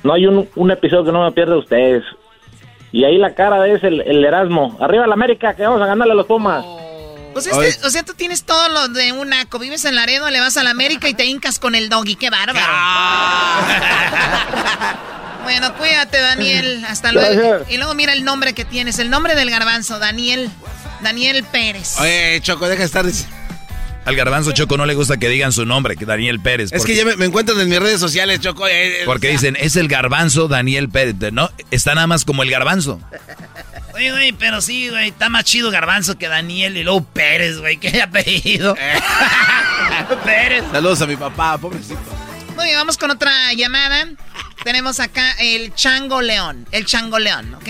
No 0.06 0.14
hay 0.14 0.26
un, 0.26 0.48
un 0.56 0.72
episodio 0.72 1.04
que 1.04 1.12
no 1.12 1.26
me 1.26 1.34
pierda 1.34 1.58
ustedes. 1.58 2.02
Y 2.94 3.04
ahí 3.04 3.18
la 3.18 3.36
cara 3.36 3.68
es 3.68 3.84
el, 3.84 4.00
el 4.00 4.24
Erasmo. 4.24 4.78
Arriba 4.80 5.06
la 5.06 5.16
América, 5.16 5.54
que 5.54 5.64
vamos 5.64 5.82
a 5.82 5.88
ganarle 5.88 6.14
a 6.14 6.16
los 6.16 6.28
Pumas. 6.28 6.64
Pues 7.34 7.48
este, 7.48 7.86
o 7.86 7.90
sea, 7.90 8.04
tú 8.04 8.14
tienes 8.14 8.46
todo 8.46 8.70
lo 8.70 8.88
de 8.88 9.12
un 9.12 9.28
naco. 9.28 9.60
Vives 9.60 9.84
en 9.84 9.96
Laredo, 9.96 10.30
le 10.30 10.40
vas 10.40 10.56
a 10.56 10.64
la 10.64 10.70
América 10.70 11.10
y 11.10 11.14
te 11.14 11.26
hincas 11.26 11.60
con 11.60 11.76
el 11.76 11.90
doggy. 11.90 12.16
¡Qué 12.16 12.30
bárbaro! 12.30 12.66
Bueno, 15.46 15.74
cuídate, 15.78 16.20
Daniel. 16.20 16.84
Hasta 16.88 17.12
luego. 17.12 17.50
Gracias. 17.50 17.72
Y 17.72 17.78
luego 17.78 17.94
mira 17.94 18.12
el 18.14 18.24
nombre 18.26 18.54
que 18.54 18.66
tienes, 18.66 19.00
el 19.00 19.10
nombre 19.10 19.36
del 19.36 19.50
garbanzo, 19.50 20.00
Daniel. 20.00 20.50
Daniel 21.02 21.44
Pérez. 21.52 22.00
Oye, 22.00 22.40
Choco, 22.42 22.68
deja 22.68 22.80
de 22.80 22.86
estar. 22.86 23.06
Es 23.06 23.28
Al 24.06 24.16
garbanzo 24.16 24.52
Choco 24.52 24.76
no 24.78 24.86
le 24.86 24.94
gusta 24.96 25.18
que 25.18 25.30
digan 25.30 25.52
su 25.52 25.66
nombre, 25.66 25.96
que 25.96 26.06
Daniel 26.06 26.40
Pérez. 26.40 26.72
que 26.72 26.78
porque- 26.78 26.96
ya 26.96 27.06
me, 27.06 27.16
me 27.16 27.26
encuentran 27.26 27.60
en 27.60 27.70
mis 27.70 27.80
redes 27.80 28.00
sociales, 28.00 28.40
Choco. 28.40 28.68
eh, 28.68 29.02
eh, 29.02 29.04
Porque 29.06 29.28
o 29.28 29.32
sea, 29.32 29.52
dicen, 29.52 29.58
es 29.60 29.76
el 29.78 29.88
garbanzo 29.88 30.48
Daniel 30.48 30.90
Pérez. 30.90 31.16
No, 31.32 31.50
está 31.72 31.94
nada 31.96 32.08
más 32.08 32.26
como 32.26 32.44
el 32.44 32.50
garbanzo. 32.52 33.00
Oye, 33.94 34.12
güey, 34.12 34.32
pero 34.34 34.62
sí, 34.62 34.90
güey, 34.90 35.08
está 35.10 35.30
más 35.30 35.46
chido 35.46 35.72
Garbanzo 35.72 36.18
que 36.18 36.28
Daniel 36.28 36.76
y 36.76 36.84
luego 36.84 37.04
Pérez, 37.06 37.60
güey, 37.60 37.78
qué 37.78 38.02
apellido. 38.02 38.76
Pérez. 40.26 40.64
Saludos 40.72 41.02
a 41.02 41.06
mi 41.08 41.16
papá, 41.16 41.58
pobrecito. 41.58 42.00
Muy 42.56 42.66
bien, 42.66 42.78
vamos 42.78 42.98
con 42.98 43.12
otra 43.12 43.32
llamada. 43.56 44.06
Tenemos 44.64 45.00
acá 45.00 45.34
el 45.40 45.74
Chango 45.76 46.22
León. 46.22 46.66
El 46.72 46.86
Chango 46.86 47.20
León, 47.20 47.54
¿ok? 47.56 47.70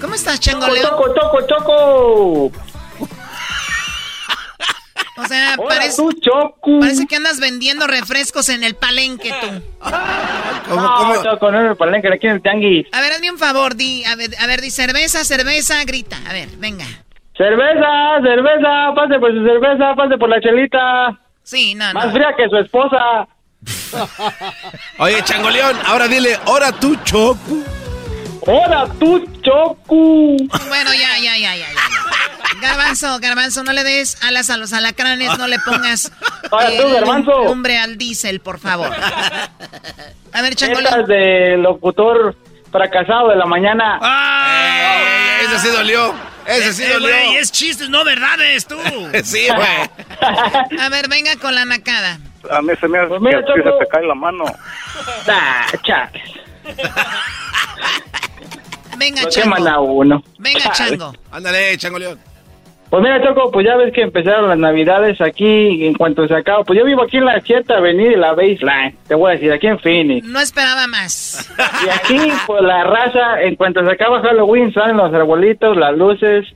¿Cómo 0.00 0.14
estás, 0.14 0.40
Chango 0.40 0.68
León? 0.68 0.86
Choco, 0.90 1.14
choco, 1.14 1.46
choco. 1.46 2.52
O 5.18 5.24
sea, 5.26 5.54
Hola, 5.56 5.68
parece, 5.68 5.96
tú, 5.96 6.12
Choco. 6.20 6.78
parece 6.78 7.06
que 7.06 7.16
andas 7.16 7.40
vendiendo 7.40 7.86
refrescos 7.86 8.50
en 8.50 8.62
el 8.62 8.74
palenque 8.74 9.32
tú. 9.40 9.46
no, 10.74 11.22
Choco, 11.24 11.50
no 11.50 11.60
en 11.60 11.66
el 11.68 11.76
palenque, 11.76 12.08
aquí 12.12 12.26
en 12.26 12.34
el 12.34 12.42
tianguis. 12.42 12.86
A 12.92 13.00
ver, 13.00 13.12
hazme 13.12 13.30
un 13.30 13.38
favor, 13.38 13.76
di, 13.76 14.04
a 14.04 14.14
ver, 14.14 14.30
a 14.38 14.46
ver, 14.46 14.60
di 14.60 14.70
cerveza, 14.70 15.24
cerveza, 15.24 15.82
grita. 15.84 16.18
A 16.28 16.34
ver, 16.34 16.50
venga. 16.58 16.84
Cerveza, 17.34 18.20
cerveza, 18.22 18.92
pase 18.94 19.18
por 19.18 19.32
su 19.32 19.42
cerveza, 19.42 19.94
pase 19.96 20.18
por 20.18 20.28
la 20.28 20.38
chelita. 20.40 21.18
Sí, 21.42 21.74
no, 21.74 21.90
Más 21.94 22.06
no. 22.06 22.12
fría 22.12 22.34
que 22.36 22.48
su 22.50 22.56
esposa. 22.58 23.26
Oye, 24.98 25.22
Changoleón, 25.24 25.76
ahora 25.84 26.08
dile, 26.08 26.38
ahora 26.46 26.72
tú, 26.72 26.96
Choco. 27.04 27.38
Hola, 28.48 28.86
tú, 29.00 29.24
Choco. 29.42 30.36
Bueno, 30.68 30.94
ya, 30.94 31.18
ya, 31.18 31.36
ya, 31.36 31.56
ya, 31.56 31.66
ya. 31.72 32.60
Garbanzo, 32.60 33.18
garbanzo, 33.18 33.64
no 33.64 33.72
le 33.72 33.82
des 33.84 34.22
alas 34.22 34.50
a 34.50 34.56
los 34.56 34.72
alacranes, 34.72 35.36
no 35.36 35.46
le 35.48 35.58
pongas 35.58 36.10
Ahora 36.50 36.70
tú, 36.80 36.90
Garbanzo. 36.92 37.44
lumbre 37.44 37.76
al 37.78 37.98
diésel, 37.98 38.40
por 38.40 38.58
favor. 38.60 38.90
A 40.32 40.42
ver, 40.42 40.54
Chango 40.54 40.80
León. 40.80 40.86
Estas 40.94 41.06
de 41.08 41.56
locutor 41.58 42.36
fracasado 42.70 43.28
de 43.30 43.36
la 43.36 43.46
mañana. 43.46 43.98
Eh, 44.02 45.44
ese 45.44 45.58
sí 45.58 45.68
dolió. 45.68 46.14
Ese 46.46 46.72
sí 46.72 46.82
Eh, 46.84 46.92
dolió. 46.92 47.08
güey, 47.08 47.36
es 47.36 47.50
chistes, 47.50 47.88
no 47.90 48.04
verdades, 48.04 48.66
tú. 48.66 48.76
Sí, 49.24 49.46
güey. 49.48 50.78
A 50.80 50.88
ver, 50.88 51.08
venga 51.08 51.36
con 51.36 51.54
la 51.54 51.64
nacada. 51.64 52.18
A 52.50 52.62
mí 52.62 52.72
se 52.80 52.88
me 52.88 52.98
hace 52.98 53.08
Pues 53.08 53.20
mira, 53.20 53.42
que 53.44 53.62
se 53.62 53.70
te 53.70 53.86
cae 53.90 54.06
la 54.06 54.14
mano. 54.14 54.44
Ah. 55.28 55.66
Venga, 58.98 59.22
queman 59.28 59.64
Chango. 59.64 59.68
a 59.68 59.80
uno. 59.80 60.22
Venga. 60.38 60.72
Chango. 60.72 61.12
Ándale, 61.30 61.76
Changoleón. 61.76 62.18
Pues 62.88 63.02
mira, 63.02 63.20
Choco, 63.22 63.50
pues 63.50 63.66
ya 63.66 63.76
ves 63.76 63.92
que 63.92 64.02
empezaron 64.02 64.48
las 64.48 64.58
navidades 64.58 65.20
aquí 65.20 65.84
en 65.84 65.94
cuanto 65.94 66.26
se 66.28 66.34
acaba. 66.34 66.62
Pues 66.62 66.78
yo 66.78 66.84
vivo 66.84 67.02
aquí 67.02 67.16
en 67.16 67.24
la 67.24 67.40
cierta 67.40 67.76
avenida 67.78 68.12
y 68.12 68.16
la 68.16 68.32
baseline. 68.32 68.96
Te 69.08 69.16
voy 69.16 69.30
a 69.30 69.34
decir, 69.34 69.52
aquí 69.52 69.66
en 69.66 69.78
Phoenix. 69.80 70.26
No 70.26 70.38
esperaba 70.40 70.86
más. 70.86 71.50
Y 71.84 71.88
aquí, 71.88 72.32
pues 72.46 72.62
la 72.62 72.84
raza, 72.84 73.42
en 73.42 73.56
cuanto 73.56 73.84
se 73.84 73.90
acaba 73.90 74.22
Halloween, 74.22 74.72
salen 74.72 74.96
los 74.96 75.12
arbolitos, 75.12 75.76
las 75.76 75.96
luces 75.96 76.46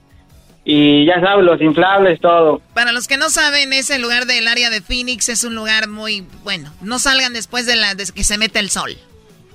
y 0.72 1.04
ya 1.04 1.20
sabes, 1.20 1.44
los 1.44 1.60
inflables, 1.60 2.20
todo. 2.20 2.60
Para 2.74 2.92
los 2.92 3.08
que 3.08 3.16
no 3.16 3.28
saben, 3.28 3.72
ese 3.72 3.98
lugar 3.98 4.26
del 4.26 4.46
área 4.46 4.70
de 4.70 4.80
Phoenix 4.80 5.28
es 5.28 5.42
un 5.42 5.56
lugar 5.56 5.88
muy 5.88 6.24
bueno. 6.44 6.72
No 6.80 7.00
salgan 7.00 7.32
después 7.32 7.66
de, 7.66 7.74
la, 7.74 7.94
de 7.96 8.06
que 8.06 8.22
se 8.22 8.38
mete 8.38 8.60
el 8.60 8.70
sol. 8.70 8.96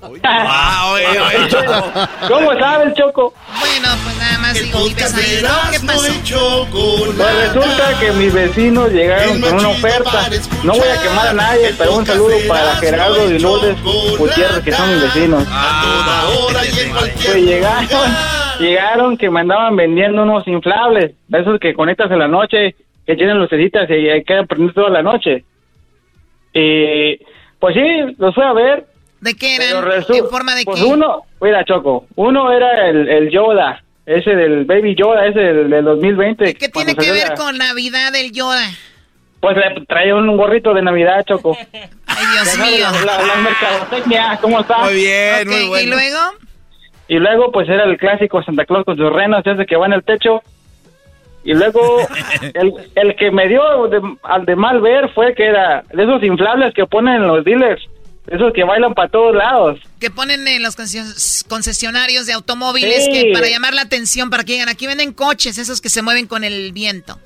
Oye, 0.01 0.21
oye, 1.19 1.47
Choco. 1.49 1.91
¿Cómo 2.27 2.59
sabes, 2.59 2.93
Choco? 2.95 3.33
Bueno, 3.59 3.87
pues 4.03 4.17
nada 4.17 4.37
más 4.39 4.53
digo, 4.55 4.83
vives 4.85 5.13
ahí, 5.13 5.39
¿no? 5.41 5.71
¿Qué 5.71 5.79
pasó? 5.79 6.13
Pues 7.15 7.35
resulta 7.47 7.99
que 7.99 8.11
mis 8.11 8.33
vecinos 8.33 8.91
llegaron 8.91 9.39
con 9.39 9.53
una 9.53 9.69
oferta. 9.69 10.29
No 10.63 10.73
voy 10.73 10.87
a 10.87 11.01
quemar 11.01 11.27
a 11.29 11.33
nadie, 11.33 11.73
pero 11.77 11.95
un 11.95 12.05
saludo 12.05 12.35
para 12.47 12.75
Gerardo 12.75 13.31
y 13.31 13.39
Lourdes. 13.39 13.81
Gutiérrez, 14.17 14.63
que 14.63 14.71
son 14.73 14.91
mis 14.93 15.01
vecinos. 15.01 15.47
A 15.49 15.81
toda 15.81 16.39
hora 16.39 16.65
y 16.65 16.79
en 16.79 16.91
cualquier 16.91 17.31
Pues 17.31 17.43
llegaron, 17.45 17.85
lugar. 17.85 18.44
Llegaron 18.59 19.17
que 19.17 19.29
me 19.29 19.41
andaban 19.41 19.75
vendiendo 19.75 20.23
unos 20.23 20.47
inflables, 20.47 21.11
de 21.27 21.39
esos 21.39 21.59
que 21.59 21.73
conectas 21.73 22.09
en 22.11 22.19
la 22.19 22.27
noche, 22.27 22.75
que 23.05 23.15
tienen 23.15 23.37
lucecitas 23.37 23.89
y 23.89 24.09
hay 24.09 24.23
que 24.23 24.43
prender 24.47 24.73
toda 24.73 24.89
la 24.89 25.03
noche. 25.03 25.43
Y 26.53 27.17
pues 27.59 27.75
sí, 27.75 28.15
los 28.17 28.33
fui 28.33 28.43
a 28.43 28.53
ver. 28.53 28.85
¿De 29.21 29.33
qué 29.33 29.55
pero 29.57 29.79
eran? 29.79 30.01
resu- 30.01 30.17
¿En 30.17 30.29
forma 30.29 30.55
de 30.55 30.63
pues 30.65 30.79
qué? 30.81 30.85
uno, 30.85 31.23
mira 31.41 31.63
Choco, 31.65 32.05
uno 32.15 32.51
era 32.51 32.87
el, 32.89 33.07
el 33.09 33.29
Yoda, 33.29 33.83
ese 34.05 34.31
del 34.35 34.65
Baby 34.65 34.95
Yoda, 34.95 35.25
ese 35.27 35.39
del, 35.39 35.69
del 35.69 35.85
2020. 35.85 36.53
¿Qué 36.55 36.69
tiene 36.69 36.95
que 36.95 37.11
ver 37.11 37.29
la- 37.29 37.35
con 37.35 37.57
Navidad 37.57 38.15
el 38.15 38.31
Yoda? 38.31 38.65
Pues 39.39 39.57
le 39.57 39.85
traía 39.85 40.15
un 40.15 40.37
gorrito 40.37 40.73
de 40.73 40.81
Navidad, 40.81 41.23
Choco. 41.27 41.55
Ay, 42.07 42.25
Dios 42.33 42.57
mío. 42.59 42.87
La, 43.05 43.17
la, 43.17 43.23
la 43.25 43.35
mercadotecnia, 43.35 44.39
¿cómo 44.41 44.61
está? 44.61 44.79
Muy 44.85 44.95
bien, 44.95 45.47
Ok, 45.47 45.53
muy 45.53 45.67
bueno. 45.67 45.87
¿Y 45.87 45.89
luego? 45.89 46.19
Y 47.07 47.19
luego, 47.19 47.51
pues 47.51 47.69
era 47.69 47.83
el 47.83 47.97
clásico 47.97 48.41
Santa 48.43 48.65
Claus 48.65 48.83
con 48.85 48.97
sus 48.97 49.11
renos, 49.11 49.45
ese 49.45 49.65
que 49.65 49.75
va 49.75 49.85
en 49.85 49.93
el 49.93 50.03
techo. 50.03 50.41
Y 51.43 51.53
luego, 51.53 51.79
el, 52.55 52.73
el 52.95 53.15
que 53.15 53.29
me 53.31 53.47
dio 53.47 53.61
de- 53.87 54.01
al 54.23 54.45
de 54.45 54.55
mal 54.55 54.81
ver 54.81 55.09
fue 55.13 55.35
que 55.35 55.45
era 55.45 55.83
de 55.93 56.03
esos 56.03 56.23
inflables 56.23 56.73
que 56.73 56.85
ponen 56.87 57.15
en 57.15 57.27
los 57.27 57.45
dealers, 57.45 57.83
esos 58.27 58.51
que 58.53 58.63
bailan 58.63 58.95
para 58.95 59.09
todos 59.09 59.35
lados. 59.35 59.79
Que 59.99 60.09
ponen 60.09 60.47
en 60.47 60.63
los 60.63 60.75
conces- 60.75 61.47
concesionarios 61.47 62.25
de 62.25 62.33
automóviles 62.33 63.05
Sí. 63.05 63.11
que 63.11 63.31
para 63.33 63.47
llamar 63.47 63.75
la 63.75 63.81
atención, 63.83 64.31
para 64.31 64.43
que 64.43 64.53
digan, 64.53 64.69
aquí 64.69 64.87
venden 64.87 65.13
coches, 65.13 65.59
esos 65.59 65.81
que 65.81 65.89
se 65.89 66.01
mueven 66.01 66.25
con 66.25 66.43
el 66.43 66.71
viento. 66.71 67.19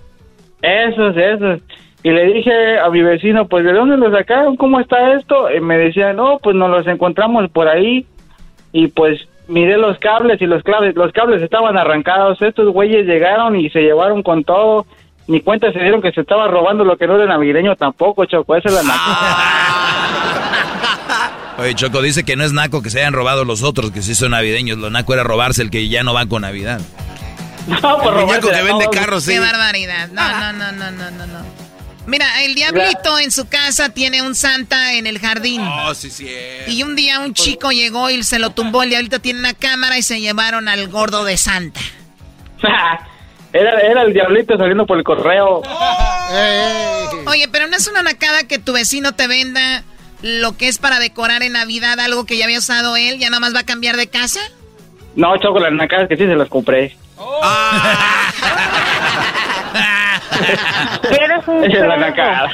Esos, 0.61 1.15
esos. 1.15 1.61
Y 2.03 2.11
le 2.11 2.25
dije 2.33 2.79
a 2.79 2.89
mi 2.89 3.01
vecino, 3.01 3.47
pues, 3.47 3.63
¿de 3.63 3.71
dónde 3.73 3.95
los 3.95 4.11
sacaron? 4.11 4.57
¿Cómo 4.57 4.79
está 4.81 5.13
esto? 5.13 5.49
Y 5.53 5.61
me 5.61 5.77
decía, 5.77 6.11
no, 6.11 6.37
pues 6.39 6.55
nos 6.55 6.69
los 6.69 6.85
encontramos 6.87 7.49
por 7.51 7.69
ahí. 7.69 8.05
Y 8.73 8.87
pues 8.87 9.19
miré 9.49 9.77
los 9.77 9.97
cables 9.99 10.41
y 10.41 10.45
los 10.45 10.63
cables, 10.63 10.95
los 10.95 11.11
cables 11.11 11.41
estaban 11.41 11.77
arrancados. 11.77 12.41
Estos 12.41 12.71
güeyes 12.71 13.05
llegaron 13.05 13.55
y 13.55 13.69
se 13.69 13.81
llevaron 13.81 14.23
con 14.23 14.43
todo. 14.43 14.85
Ni 15.27 15.41
cuenta 15.41 15.71
se 15.71 15.79
dieron 15.79 16.01
que 16.01 16.11
se 16.11 16.21
estaba 16.21 16.47
robando 16.47 16.83
lo 16.83 16.97
que 16.97 17.05
no 17.05 17.15
era 17.15 17.25
navideño 17.25 17.75
tampoco, 17.75 18.25
Choco. 18.25 18.55
Esa 18.55 18.69
es 18.69 18.75
la 18.75 18.81
Oye, 21.59 21.75
Choco 21.75 22.01
dice 22.01 22.23
que 22.23 22.37
no 22.37 22.45
es 22.45 22.53
naco 22.53 22.81
que 22.81 22.89
se 22.89 22.99
hayan 22.99 23.13
robado 23.13 23.43
los 23.43 23.63
otros, 23.63 23.91
que 23.91 24.01
sí 24.01 24.15
son 24.15 24.31
navideños. 24.31 24.77
Lo 24.77 24.89
naco 24.89 25.13
era 25.13 25.23
robarse 25.23 25.61
el 25.61 25.69
que 25.69 25.89
ya 25.89 26.03
no 26.03 26.13
va 26.13 26.25
con 26.25 26.43
Navidad. 26.43 26.79
No, 27.67 27.99
por 27.99 28.13
El 28.13 28.21
robarse 28.21 28.49
que 28.49 28.61
vende 28.63 28.87
carros, 28.91 29.25
sí. 29.25 29.33
Qué 29.33 29.39
barbaridad. 29.39 30.09
No, 30.11 30.27
no, 30.27 30.53
no, 30.53 30.71
no, 30.71 30.91
no, 30.91 31.11
no, 31.11 31.25
no. 31.27 31.68
Mira, 32.05 32.43
el 32.43 32.55
diablito 32.55 33.19
en 33.19 33.31
su 33.31 33.47
casa 33.47 33.89
tiene 33.89 34.21
un 34.21 34.33
santa 34.33 34.93
en 34.93 35.05
el 35.05 35.19
jardín. 35.19 35.61
Oh, 35.61 35.93
sí, 35.93 36.09
sí. 36.09 36.27
Y 36.67 36.83
un 36.83 36.95
día 36.95 37.19
un 37.19 37.33
chico 37.33 37.71
llegó 37.71 38.09
y 38.09 38.23
se 38.23 38.39
lo 38.39 38.49
tumbó. 38.51 38.83
El 38.83 38.89
diablito 38.89 39.19
tiene 39.19 39.39
una 39.39 39.53
cámara 39.53 39.97
y 39.97 40.01
se 40.01 40.19
llevaron 40.19 40.67
al 40.67 40.87
gordo 40.87 41.23
de 41.23 41.37
Santa. 41.37 41.81
Era, 43.51 43.79
era 43.79 44.03
el 44.03 44.13
diablito 44.13 44.55
saliendo 44.59 44.85
por 44.85 44.99
el 44.99 45.03
correo. 45.03 45.63
Oye, 47.25 47.47
pero 47.51 47.65
no 47.65 47.75
es 47.75 47.87
una 47.87 48.03
nacada 48.03 48.43
que 48.43 48.59
tu 48.59 48.73
vecino 48.73 49.15
te 49.15 49.27
venda 49.27 49.83
lo 50.21 50.55
que 50.55 50.67
es 50.67 50.77
para 50.77 50.99
decorar 50.99 51.41
en 51.41 51.53
Navidad, 51.53 51.99
algo 51.99 52.25
que 52.25 52.37
ya 52.37 52.45
había 52.45 52.59
usado 52.59 52.95
él, 52.95 53.17
ya 53.17 53.31
nada 53.31 53.39
más 53.39 53.55
va 53.55 53.61
a 53.61 53.65
cambiar 53.65 53.95
de 53.97 54.07
casa. 54.07 54.39
No, 55.15 55.35
Choco, 55.37 55.59
las 55.59 55.71
nacadas 55.71 56.07
que 56.07 56.15
sí 56.17 56.25
se 56.25 56.35
las 56.35 56.49
compré. 56.49 56.95
Eres 61.11 61.47
un 61.47 61.63
Esa 61.63 61.77
es 61.81 61.87
la 61.87 61.97
nacada. 61.97 62.51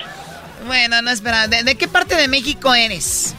Bueno, 0.65 1.01
no 1.01 1.11
espera. 1.11 1.47
¿De, 1.47 1.63
de 1.63 1.75
qué 1.75 1.87
parte 1.87 2.15
de 2.15 2.27
México 2.27 2.73
eres? 2.73 3.35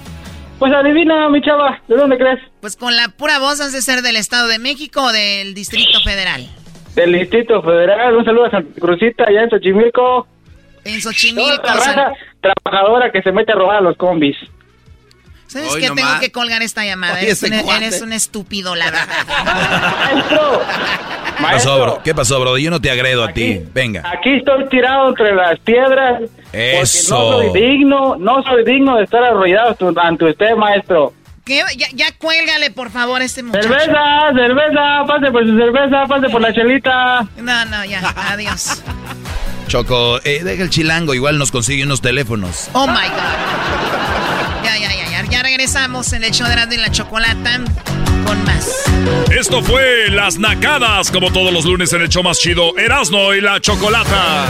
Pues 0.58 0.72
adivina, 0.72 1.28
mi 1.28 1.42
chava, 1.42 1.80
¿de 1.86 1.96
dónde 1.96 2.16
crees? 2.16 2.40
Pues 2.60 2.76
con 2.76 2.96
la 2.96 3.08
pura 3.08 3.38
voz 3.38 3.60
has 3.60 3.72
de 3.72 3.82
ser 3.82 4.00
del 4.02 4.16
Estado 4.16 4.48
de 4.48 4.58
México 4.58 5.02
o 5.02 5.12
del 5.12 5.52
Distrito 5.54 6.00
Federal. 6.02 6.46
Del 6.94 7.12
Distrito 7.12 7.62
Federal. 7.62 8.16
Un 8.16 8.24
saludo 8.24 8.46
a 8.46 8.50
Santa 8.50 8.80
Cruzita, 8.80 9.24
allá 9.28 9.42
en 9.42 9.50
Xochimilco. 9.50 10.26
En 10.84 11.00
Toda 11.00 11.12
Xochimilco. 11.12 11.62
raza 11.62 12.12
trabajadora 12.40 13.10
que 13.12 13.20
se 13.22 13.32
mete 13.32 13.52
a 13.52 13.56
robar 13.56 13.76
a 13.76 13.80
los 13.82 13.96
combis. 13.98 14.36
¿Sabes 15.56 15.72
Hoy 15.74 15.82
no 15.88 15.94
Tengo 15.94 16.08
más. 16.08 16.20
que 16.20 16.30
colgar 16.32 16.62
esta 16.62 16.84
llamada. 16.84 17.14
Oye, 17.14 17.24
Eres, 17.26 17.42
un, 17.42 17.58
cuate. 17.60 17.84
eres 17.86 18.02
un 18.02 18.12
estúpido, 18.12 18.74
la 18.74 18.86
verdad. 18.86 19.06
¿Qué 21.36 21.42
pasó, 21.42 21.80
bro? 21.80 22.02
¿Qué 22.02 22.14
pasó, 22.14 22.40
bro? 22.40 22.58
Yo 22.58 22.70
no 22.70 22.80
te 22.80 22.90
agredo 22.90 23.24
a 23.24 23.32
ti. 23.32 23.60
Venga. 23.74 24.02
Aquí 24.10 24.36
estoy 24.36 24.68
tirado 24.68 25.08
entre 25.10 25.34
las 25.34 25.58
piedras. 25.60 26.22
Eso. 26.52 27.16
Porque 27.16 27.46
no 27.46 27.52
soy 27.52 27.60
digno, 27.60 28.16
no 28.16 28.42
soy 28.42 28.64
digno 28.64 28.96
de 28.96 29.04
estar 29.04 29.22
arrollado 29.22 29.76
ante 30.00 30.24
usted, 30.24 30.54
maestro. 30.56 31.12
¿Qué? 31.44 31.62
Ya, 31.76 31.86
ya 31.92 32.06
cuélgale, 32.18 32.70
por 32.70 32.90
favor, 32.90 33.20
a 33.20 33.24
este 33.24 33.42
muchacho. 33.42 33.68
Cerveza, 33.68 34.32
cerveza, 34.34 35.04
pase 35.06 35.30
por 35.30 35.46
su 35.46 35.56
cerveza, 35.56 36.04
pase 36.08 36.28
por 36.28 36.40
la 36.40 36.52
chelita. 36.52 37.22
No, 37.36 37.64
no, 37.66 37.84
ya. 37.84 38.00
Adiós. 38.30 38.82
Choco, 39.68 40.18
eh, 40.24 40.42
deja 40.42 40.62
el 40.62 40.70
chilango, 40.70 41.12
igual 41.14 41.38
nos 41.38 41.52
consigue 41.52 41.84
unos 41.84 42.00
teléfonos. 42.00 42.68
Oh 42.72 42.86
my 42.86 42.94
God. 42.94 44.05
Ya, 45.30 45.42
regresamos 45.42 46.12
en 46.12 46.24
el 46.24 46.30
show 46.30 46.46
de 46.46 46.52
Erasmo 46.52 46.74
y 46.74 46.76
la 46.76 46.90
Chocolata 46.90 47.60
con 48.26 48.44
más. 48.44 48.84
Esto 49.30 49.62
fue 49.62 50.08
Las 50.10 50.38
Nacadas, 50.38 51.10
como 51.10 51.32
todos 51.32 51.52
los 51.52 51.64
lunes 51.64 51.92
en 51.92 52.02
el 52.02 52.08
show 52.08 52.22
más 52.22 52.38
chido, 52.38 52.76
Erasmo 52.76 53.34
y 53.34 53.40
la 53.40 53.60
Chocolata. 53.60 54.46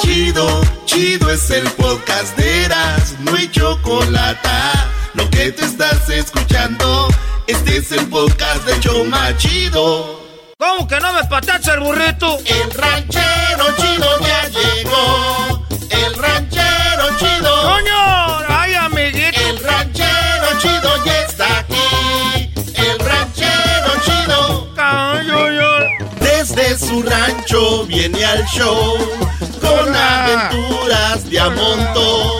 Chido, 0.00 0.62
chido 0.84 1.30
es 1.30 1.50
el 1.50 1.64
podcast 1.72 2.36
de 2.36 2.64
Erasmo 2.64 3.36
y 3.36 3.50
Chocolata. 3.50 4.90
Lo 5.14 5.28
que 5.30 5.52
te 5.52 5.64
estás 5.64 6.08
escuchando, 6.10 7.08
este 7.46 7.78
es 7.78 7.92
el 7.92 8.06
podcast 8.08 8.64
de 8.66 8.78
Choma 8.80 9.36
Chido. 9.36 10.22
¿Cómo 10.58 10.86
que 10.86 10.98
no 11.00 11.12
me 11.12 11.24
patacha 11.24 11.74
el 11.74 11.80
burrito? 11.80 12.38
El 12.46 12.70
ranchero 12.70 13.66
chido 13.76 14.20
ya 14.20 14.48
llegó. 14.48 15.66
El 15.90 16.14
ranchero 16.14 16.83
chido. 17.18 17.62
¡Coño! 17.62 18.38
¡Ay, 18.48 18.74
amiguito! 18.74 19.40
El 19.40 19.58
ranchero 19.58 20.46
chido 20.58 21.04
ya 21.04 21.20
está 21.22 21.58
aquí. 21.58 22.50
El 22.74 22.98
ranchero 22.98 23.92
chido. 24.04 24.74
Desde 26.20 26.78
su 26.78 27.02
rancho 27.02 27.84
viene 27.86 28.24
al 28.24 28.44
show 28.46 28.96
con 29.60 29.94
aventuras 29.96 31.28
de 31.30 31.40
a 31.40 31.50
montón. 31.50 32.30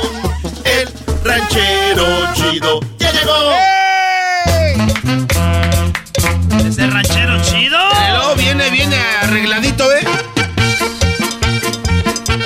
El 0.65 0.89
ranchero 1.24 2.07
chido 2.35 2.81
ya 2.99 3.12
llegó. 3.12 3.53
¿Ese 6.69 6.86
ranchero 6.86 7.43
chido? 7.43 7.78
Pero 7.93 8.35
viene, 8.36 8.70
viene 8.70 8.97
arregladito, 9.23 9.91
¿eh? 9.93 10.34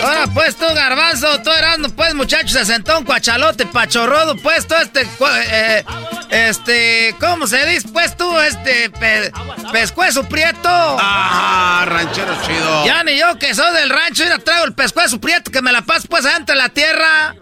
Ahora 0.03 0.27
pues 0.33 0.57
tú, 0.57 0.65
garbanzo, 0.75 1.41
tú 1.43 1.51
erando, 1.51 1.89
pues 1.91 2.15
muchachos, 2.15 2.53
se 2.53 2.65
sentó 2.65 2.99
un 2.99 3.05
cuachalote 3.05 3.67
pachorrodo, 3.67 4.37
pues 4.37 4.67
tú 4.67 4.75
este, 4.81 5.03
eh, 5.51 5.85
este, 6.31 7.15
¿cómo 7.21 7.47
se 7.47 7.65
dice? 7.67 7.89
Pues 7.93 8.17
tú, 8.17 8.39
este, 8.41 8.91
pe- 8.91 9.33
pescuezo 9.73 10.25
prieto. 10.29 10.59
Ah, 10.69 11.85
ranchero 11.87 12.37
chido. 12.47 12.87
Ya 12.87 13.03
ni 13.05 13.19
yo 13.19 13.39
que 13.39 13.55
soy 13.55 13.73
del 13.75 13.91
rancho, 13.91 14.25
mira, 14.25 14.39
traigo 14.39 14.65
el 14.65 14.75
pescuezo 14.75 15.21
prieto 15.21 15.51
que 15.51 15.63
me 15.63 15.73
la 15.73 15.83
paso 15.83 16.07
pues 16.09 16.25
adentro 16.25 16.55
de 16.55 16.61
la 16.63 16.69
tierra. 16.69 17.35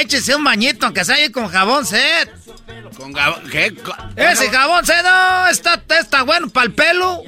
Échese 0.00 0.34
un 0.34 0.44
bañito, 0.44 0.86
aunque 0.86 1.04
sea 1.04 1.16
ahí 1.16 1.30
con 1.30 1.48
jabón 1.48 1.86
set. 1.86 2.30
¿Con 2.96 3.12
gab- 3.14 3.42
¿Qué? 3.50 3.74
Ese 4.16 4.50
jabón 4.50 4.84
set, 4.84 5.02
no, 5.02 5.48
está, 5.48 5.80
está 6.00 6.22
bueno 6.22 6.48
para 6.50 6.66
el 6.66 6.72
pelo. 6.74 7.22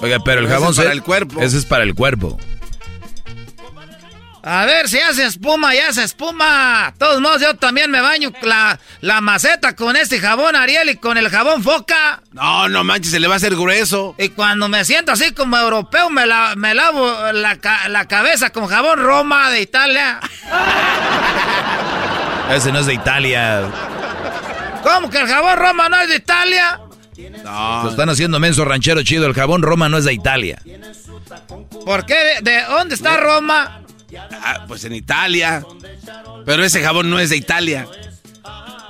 Oiga, 0.00 0.18
pero 0.24 0.40
el 0.40 0.46
Ese 0.46 0.54
jabón 0.54 0.70
es 0.70 0.76
para 0.76 0.92
el 0.92 1.02
cuerpo. 1.02 1.40
Ese 1.42 1.58
es 1.58 1.64
para 1.64 1.84
el 1.84 1.94
cuerpo. 1.94 2.38
A 4.42 4.64
ver 4.66 4.88
si 4.88 4.98
hace 4.98 5.26
espuma, 5.26 5.74
ya 5.74 5.88
hace 5.88 6.04
espuma. 6.04 6.90
De 6.92 6.98
todos 6.98 7.20
modos, 7.20 7.40
yo 7.42 7.54
también 7.56 7.90
me 7.90 8.00
baño 8.00 8.32
la, 8.42 8.78
la 9.00 9.20
maceta 9.20 9.74
con 9.76 9.96
este 9.96 10.20
jabón 10.20 10.54
Ariel 10.56 10.88
y 10.90 10.96
con 10.96 11.18
el 11.18 11.28
jabón 11.28 11.62
Foca. 11.62 12.22
No, 12.32 12.68
no 12.68 12.84
manches, 12.84 13.10
se 13.10 13.20
le 13.20 13.26
va 13.28 13.34
a 13.34 13.38
hacer 13.38 13.54
grueso. 13.56 14.14
Y 14.18 14.28
cuando 14.30 14.68
me 14.68 14.84
siento 14.84 15.12
así 15.12 15.32
como 15.34 15.56
europeo, 15.56 16.08
me, 16.10 16.26
la- 16.26 16.54
me 16.56 16.74
lavo 16.74 17.32
la, 17.32 17.56
ca- 17.56 17.88
la 17.88 18.06
cabeza 18.06 18.50
con 18.50 18.66
jabón 18.68 19.00
Roma 19.00 19.50
de 19.50 19.62
Italia. 19.62 20.20
Ese 22.50 22.72
no 22.72 22.78
es 22.78 22.86
de 22.86 22.94
Italia. 22.94 23.62
¿Cómo 24.82 25.10
que 25.10 25.18
el 25.18 25.26
jabón 25.26 25.58
Roma 25.58 25.88
no 25.88 26.00
es 26.00 26.08
de 26.08 26.16
Italia? 26.16 26.80
Lo 27.44 27.90
están 27.90 28.08
haciendo 28.08 28.38
menso 28.40 28.64
ranchero 28.64 29.02
chido. 29.02 29.26
El 29.26 29.34
jabón 29.34 29.62
Roma 29.62 29.88
no 29.88 29.98
es 29.98 30.04
de 30.04 30.14
Italia. 30.14 30.62
¿Por 31.84 32.06
qué? 32.06 32.14
¿De, 32.14 32.40
de 32.50 32.62
dónde 32.64 32.94
está 32.94 33.16
Roma? 33.18 33.80
Ah, 34.16 34.64
pues 34.66 34.84
en 34.84 34.94
Italia. 34.94 35.64
Pero 36.46 36.64
ese 36.64 36.82
jabón 36.82 37.10
no 37.10 37.18
es 37.18 37.30
de 37.30 37.36
Italia. 37.36 37.86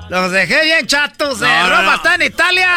Los 0.09 0.33
dejé 0.33 0.65
bien 0.65 0.87
chatos. 0.87 1.41
No, 1.41 1.47
no, 1.47 1.69
Roma 1.71 1.83
no. 1.83 1.95
está 1.97 2.15
en 2.15 2.23
Italia. 2.23 2.69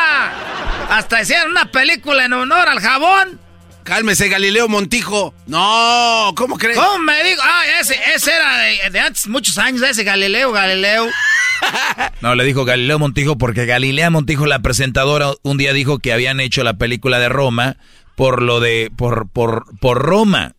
Hasta 0.89 1.21
hicieron 1.21 1.51
una 1.51 1.71
película 1.71 2.25
en 2.25 2.33
honor 2.33 2.67
al 2.67 2.79
jabón. 2.79 3.39
Cálmese, 3.83 4.29
Galileo 4.29 4.67
Montijo. 4.67 5.33
No, 5.47 6.33
¿cómo 6.35 6.57
crees? 6.57 6.77
¿Cómo 6.77 6.99
me 6.99 7.23
digo? 7.23 7.41
Ah, 7.43 7.63
ese, 7.79 7.99
ese 8.13 8.31
era 8.31 8.57
de, 8.57 8.89
de 8.91 8.99
antes, 8.99 9.27
muchos 9.27 9.57
años, 9.57 9.81
ese 9.81 10.03
Galileo, 10.03 10.51
Galileo. 10.51 11.07
No, 12.21 12.33
le 12.33 12.43
dijo 12.43 12.65
Galileo 12.65 12.97
Montijo 12.97 13.37
porque 13.37 13.65
Galilea 13.67 14.09
Montijo, 14.09 14.47
la 14.47 14.59
presentadora, 14.59 15.31
un 15.43 15.57
día 15.57 15.73
dijo 15.73 15.99
que 15.99 16.11
habían 16.11 16.39
hecho 16.39 16.63
la 16.63 16.73
película 16.73 17.19
de 17.19 17.29
Roma 17.29 17.77
por 18.15 18.41
lo 18.41 18.59
de. 18.59 18.91
por, 18.95 19.29
por, 19.29 19.65
por 19.79 19.99
Roma. 19.99 20.53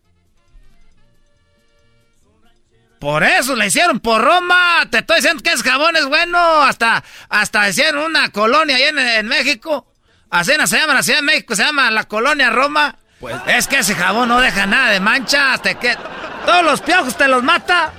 Por 3.03 3.21
eso 3.21 3.53
le 3.57 3.67
hicieron 3.67 3.99
por 3.99 4.21
Roma. 4.21 4.87
Te 4.89 4.99
estoy 4.99 5.17
diciendo 5.17 5.43
que 5.43 5.51
ese 5.51 5.69
jabón 5.69 5.93
es 5.97 6.05
bueno. 6.05 6.39
Hasta, 6.63 7.03
hasta 7.27 7.67
hicieron 7.67 8.05
una 8.05 8.29
colonia 8.29 8.77
allá 8.77 8.89
en, 8.89 8.97
en 8.97 9.27
México. 9.27 9.85
Así 10.29 10.53
no 10.57 10.65
se 10.67 10.77
llama 10.77 10.93
la 10.93 11.03
Ciudad 11.03 11.19
de 11.19 11.25
México, 11.25 11.53
se 11.53 11.63
llama 11.65 11.91
la 11.91 12.05
colonia 12.05 12.49
Roma. 12.49 12.95
es 13.45 13.67
que 13.67 13.79
ese 13.79 13.93
jabón 13.93 14.29
no 14.29 14.39
deja 14.39 14.65
nada 14.67 14.91
de 14.91 15.01
mancha. 15.01 15.51
Hasta 15.51 15.77
que 15.77 15.97
todos 16.45 16.63
los 16.63 16.79
piojos 16.79 17.17
te 17.17 17.27
los 17.27 17.43
mata. 17.43 17.91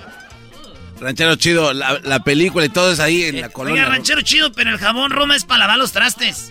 Ranchero 0.98 1.36
chido, 1.36 1.74
la, 1.74 2.01
la 2.02 2.20
película 2.20 2.64
y 2.64 2.70
todo 2.70 2.90
es 2.90 2.98
ahí 2.98 3.24
en 3.24 3.43
la 3.43 3.51
colonia. 3.51 3.82
Oiga, 3.82 3.93
ranchero 3.94 4.22
chido, 4.22 4.52
pero 4.52 4.70
el 4.70 4.78
jabón 4.78 5.10
Roma 5.10 5.36
es 5.36 5.44
para 5.44 5.59
lavar 5.60 5.76
los 5.76 5.93
trastes. 5.93 6.51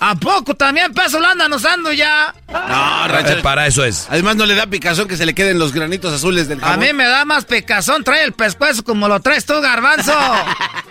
¿A 0.00 0.14
poco 0.14 0.54
también 0.54 0.92
peso 0.92 1.18
lo 1.18 1.26
andan 1.26 1.52
usando 1.52 1.92
ya? 1.92 2.32
No, 2.48 3.08
ranchero. 3.08 3.40
Eh, 3.40 3.42
para 3.42 3.66
eso 3.66 3.84
es. 3.84 4.06
Además 4.08 4.36
no 4.36 4.46
le 4.46 4.54
da 4.54 4.66
picazón 4.66 5.08
que 5.08 5.16
se 5.16 5.26
le 5.26 5.34
queden 5.34 5.58
los 5.58 5.72
granitos 5.72 6.12
azules 6.12 6.46
del 6.48 6.62
A 6.62 6.68
jabón. 6.68 6.80
mí 6.86 6.92
me 6.92 7.04
da 7.04 7.24
más 7.24 7.44
picazón, 7.44 8.04
trae 8.04 8.22
el 8.24 8.32
pescuezo 8.32 8.84
como 8.84 9.08
lo 9.08 9.18
traes 9.20 9.44
tú, 9.44 9.60
garbanzo. 9.60 10.12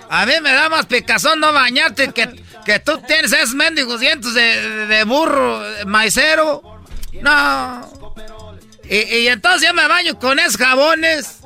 A 0.10 0.26
mí 0.26 0.34
me 0.42 0.52
da 0.52 0.68
más 0.70 0.86
picazón 0.88 1.40
no 1.40 1.54
bañarte 1.54 2.12
que, 2.12 2.44
que 2.66 2.80
tú 2.80 3.00
tienes 3.08 3.32
esos 3.32 3.56
mendigos 3.56 4.00
dientes 4.02 4.34
de, 4.34 4.88
de- 4.88 5.04
burro, 5.06 5.62
maicero. 5.86 6.62
No. 7.22 7.90
Y, 8.90 8.96
y 8.98 9.28
entonces 9.30 9.68
yo 9.68 9.74
me 9.74 9.88
baño 9.88 10.20
con 10.20 10.38
esos 10.40 10.58
jabones. 10.58 11.40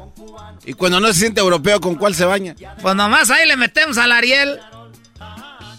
Y 0.65 0.73
cuando 0.73 0.99
no 0.99 1.07
se 1.07 1.19
siente 1.19 1.41
europeo, 1.41 1.79
¿con 1.79 1.95
cuál 1.95 2.13
se 2.15 2.25
baña? 2.25 2.55
Pues 2.81 2.95
nomás 2.95 3.29
ahí 3.29 3.47
le 3.47 3.55
metemos 3.55 3.97
al 3.97 4.11
Ariel. 4.11 4.59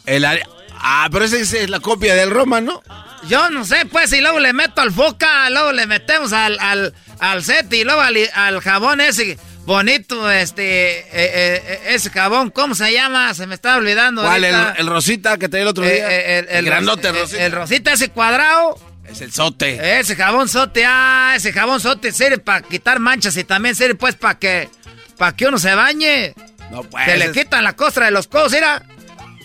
El 0.07 0.25
are- 0.25 0.43
Ah, 0.83 1.09
pero 1.13 1.25
esa 1.25 1.37
es 1.39 1.71
la 1.71 1.81
copia 1.81 2.15
del 2.15 2.31
Roma, 2.31 2.61
¿no? 2.61 2.83
Yo 3.29 3.51
no 3.51 3.65
sé, 3.65 3.87
pues, 3.87 4.13
y 4.13 4.21
luego 4.21 4.41
le 4.41 4.53
meto 4.53 4.81
al 4.83 4.91
foca, 4.93 5.49
luego 5.51 5.71
le 5.73 5.87
metemos 5.87 6.33
al, 6.33 6.59
al, 6.59 6.93
al 7.21 7.45
set 7.45 7.73
y 7.73 7.85
luego 7.85 8.01
al, 8.01 8.17
al 8.35 8.61
jabón 8.61 9.01
ese 9.01 9.39
bonito, 9.65 10.29
este, 10.29 10.99
eh, 10.99 11.05
eh, 11.13 11.81
ese 11.91 12.11
jabón, 12.11 12.51
¿cómo 12.51 12.75
se 12.75 12.93
llama? 12.93 13.33
Se 13.35 13.47
me 13.47 13.55
está 13.55 13.77
olvidando. 13.77 14.23
¿Cuál? 14.23 14.43
El, 14.43 14.57
el 14.77 14.87
rosita 14.89 15.39
que 15.39 15.49
traía 15.49 15.63
el 15.63 15.69
otro 15.69 15.85
Eh, 15.85 15.93
día. 15.95 16.11
eh, 16.11 16.39
el, 16.41 16.49
el, 16.49 16.65
grandote 16.65 17.09
el, 17.11 17.15
rosita. 17.21 17.45
el 17.47 17.53
rosita 17.53 17.93
ese 17.93 18.09
cuadrado. 18.09 18.77
es 19.09 19.21
el 19.21 19.33
sote. 19.33 20.01
Ese 20.01 20.17
jabón 20.17 20.49
sote, 20.49 20.85
ah, 20.85 21.35
ese 21.37 21.53
jabón 21.53 21.79
sote 21.81 22.11
sirve 22.11 22.39
para 22.39 22.63
quitar 22.63 22.99
manchas 22.99 23.37
y 23.37 23.45
también 23.45 23.77
sirve 23.77 23.95
pues 23.95 24.17
para 24.17 24.37
que, 24.41 24.69
para 25.17 25.37
que 25.37 25.47
uno 25.47 25.59
se 25.59 25.73
bañe. 25.77 26.35
No, 26.73 26.83
pues. 26.83 27.05
que 27.05 27.17
le 27.19 27.31
quitan 27.31 27.63
la 27.63 27.75
costra 27.77 28.07
de 28.07 28.11
los 28.11 28.27
codos, 28.27 28.51
mira. 28.51 28.83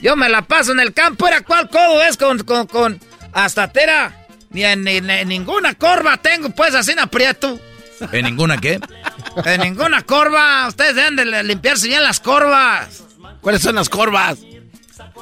Yo 0.02 0.16
me 0.16 0.30
la 0.30 0.44
paso 0.44 0.72
en 0.72 0.80
el 0.80 0.94
campo, 0.94 1.28
era 1.28 1.42
cuál 1.42 1.70
codo 1.70 2.02
es 2.04 2.18
con, 2.18 2.40
con, 2.40 2.68
con 2.68 3.00
hasta 3.34 3.72
tera. 3.72 4.14
Ni 4.50 4.64
en, 4.64 4.84
ni 4.84 4.98
en 4.98 5.28
ninguna 5.28 5.74
corva 5.74 6.18
tengo, 6.18 6.50
pues 6.52 6.74
así 6.76 6.92
en 6.92 7.00
aprieto. 7.00 7.60
¿En 8.12 8.26
ninguna 8.26 8.58
qué? 8.58 8.80
En 9.44 9.62
ninguna 9.62 10.04
corva. 10.04 10.68
Ustedes 10.68 10.96
deben 10.96 11.16
de 11.16 11.44
limpiarse 11.44 11.88
bien 11.88 12.04
las 12.04 12.20
corvas. 12.20 13.04
¿Cuáles 13.42 13.62
son 13.62 13.76
las 13.76 13.90
corvas? 13.90 14.38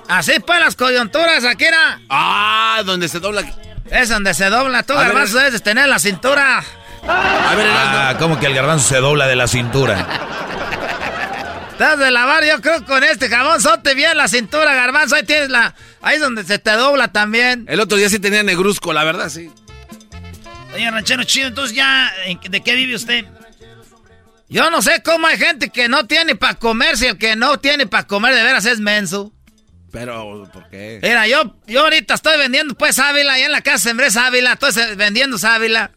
Así 0.07 0.39
pues 0.39 0.59
las 0.59 0.75
coyunturas, 0.75 1.43
aquí 1.45 1.65
era. 1.65 1.99
Ah, 2.09 2.81
donde 2.85 3.07
se 3.07 3.19
dobla. 3.19 3.43
Es 3.89 4.09
donde 4.09 4.33
se 4.33 4.49
dobla. 4.49 4.83
Tú, 4.83 4.93
garbanzo, 4.93 5.37
debes 5.37 5.53
de 5.53 5.59
tener 5.59 5.87
la 5.87 5.99
cintura. 5.99 6.63
A 7.07 7.55
ver, 7.55 7.67
Ah, 7.69 8.15
como 8.19 8.39
que 8.39 8.45
el 8.47 8.53
garbanzo 8.55 8.87
se 8.89 8.97
dobla 8.97 9.25
de 9.27 9.35
la 9.35 9.47
cintura. 9.47 10.05
Estás 11.75 11.99
de 11.99 12.09
lavar, 12.09 12.45
yo 12.45 12.61
creo, 12.61 12.85
con 12.85 13.03
este 13.03 13.27
jabón 13.27 13.61
sote 13.61 13.95
bien 13.95 14.15
la 14.15 14.29
cintura, 14.29 14.73
garbanzo. 14.73 15.17
Ahí 15.17 15.23
tienes 15.23 15.49
la. 15.49 15.75
Ahí 16.01 16.15
es 16.15 16.21
donde 16.21 16.45
se 16.45 16.57
te 16.57 16.71
dobla 16.71 17.09
también. 17.09 17.65
El 17.67 17.81
otro 17.81 17.97
día 17.97 18.09
sí 18.09 18.17
tenía 18.17 18.43
negruzco, 18.43 18.93
la 18.93 19.03
verdad, 19.03 19.27
sí. 19.27 19.51
Oye, 20.73 20.89
ranchero 20.89 21.25
chido, 21.25 21.49
entonces 21.49 21.75
ya. 21.75 22.13
¿De 22.49 22.61
qué 22.61 22.75
vive 22.75 22.95
usted? 22.95 23.25
Yo 24.47 24.69
no 24.69 24.81
sé 24.81 25.03
cómo 25.03 25.27
hay 25.27 25.37
gente 25.37 25.67
que 25.67 25.89
no 25.89 26.07
tiene 26.07 26.37
para 26.37 26.53
comer 26.53 26.95
si 26.95 27.07
el 27.07 27.17
que 27.17 27.35
no 27.35 27.59
tiene 27.59 27.87
para 27.87 28.07
comer 28.07 28.33
de 28.33 28.43
veras 28.43 28.65
es 28.65 28.79
menso. 28.79 29.33
Pero, 29.91 30.49
¿por 30.53 30.69
qué? 30.69 31.01
Mira, 31.03 31.27
yo, 31.27 31.57
yo 31.67 31.81
ahorita 31.81 32.13
estoy 32.13 32.37
vendiendo 32.37 32.75
pues 32.75 32.95
sábila, 32.95 33.33
allá 33.33 33.47
en 33.47 33.51
la 33.51 33.59
casa 33.59 33.79
sembré 33.79 34.11
sábila, 34.11 34.53
estoy 34.53 34.95
vendiendo 34.95 35.37
sábila. 35.37 35.91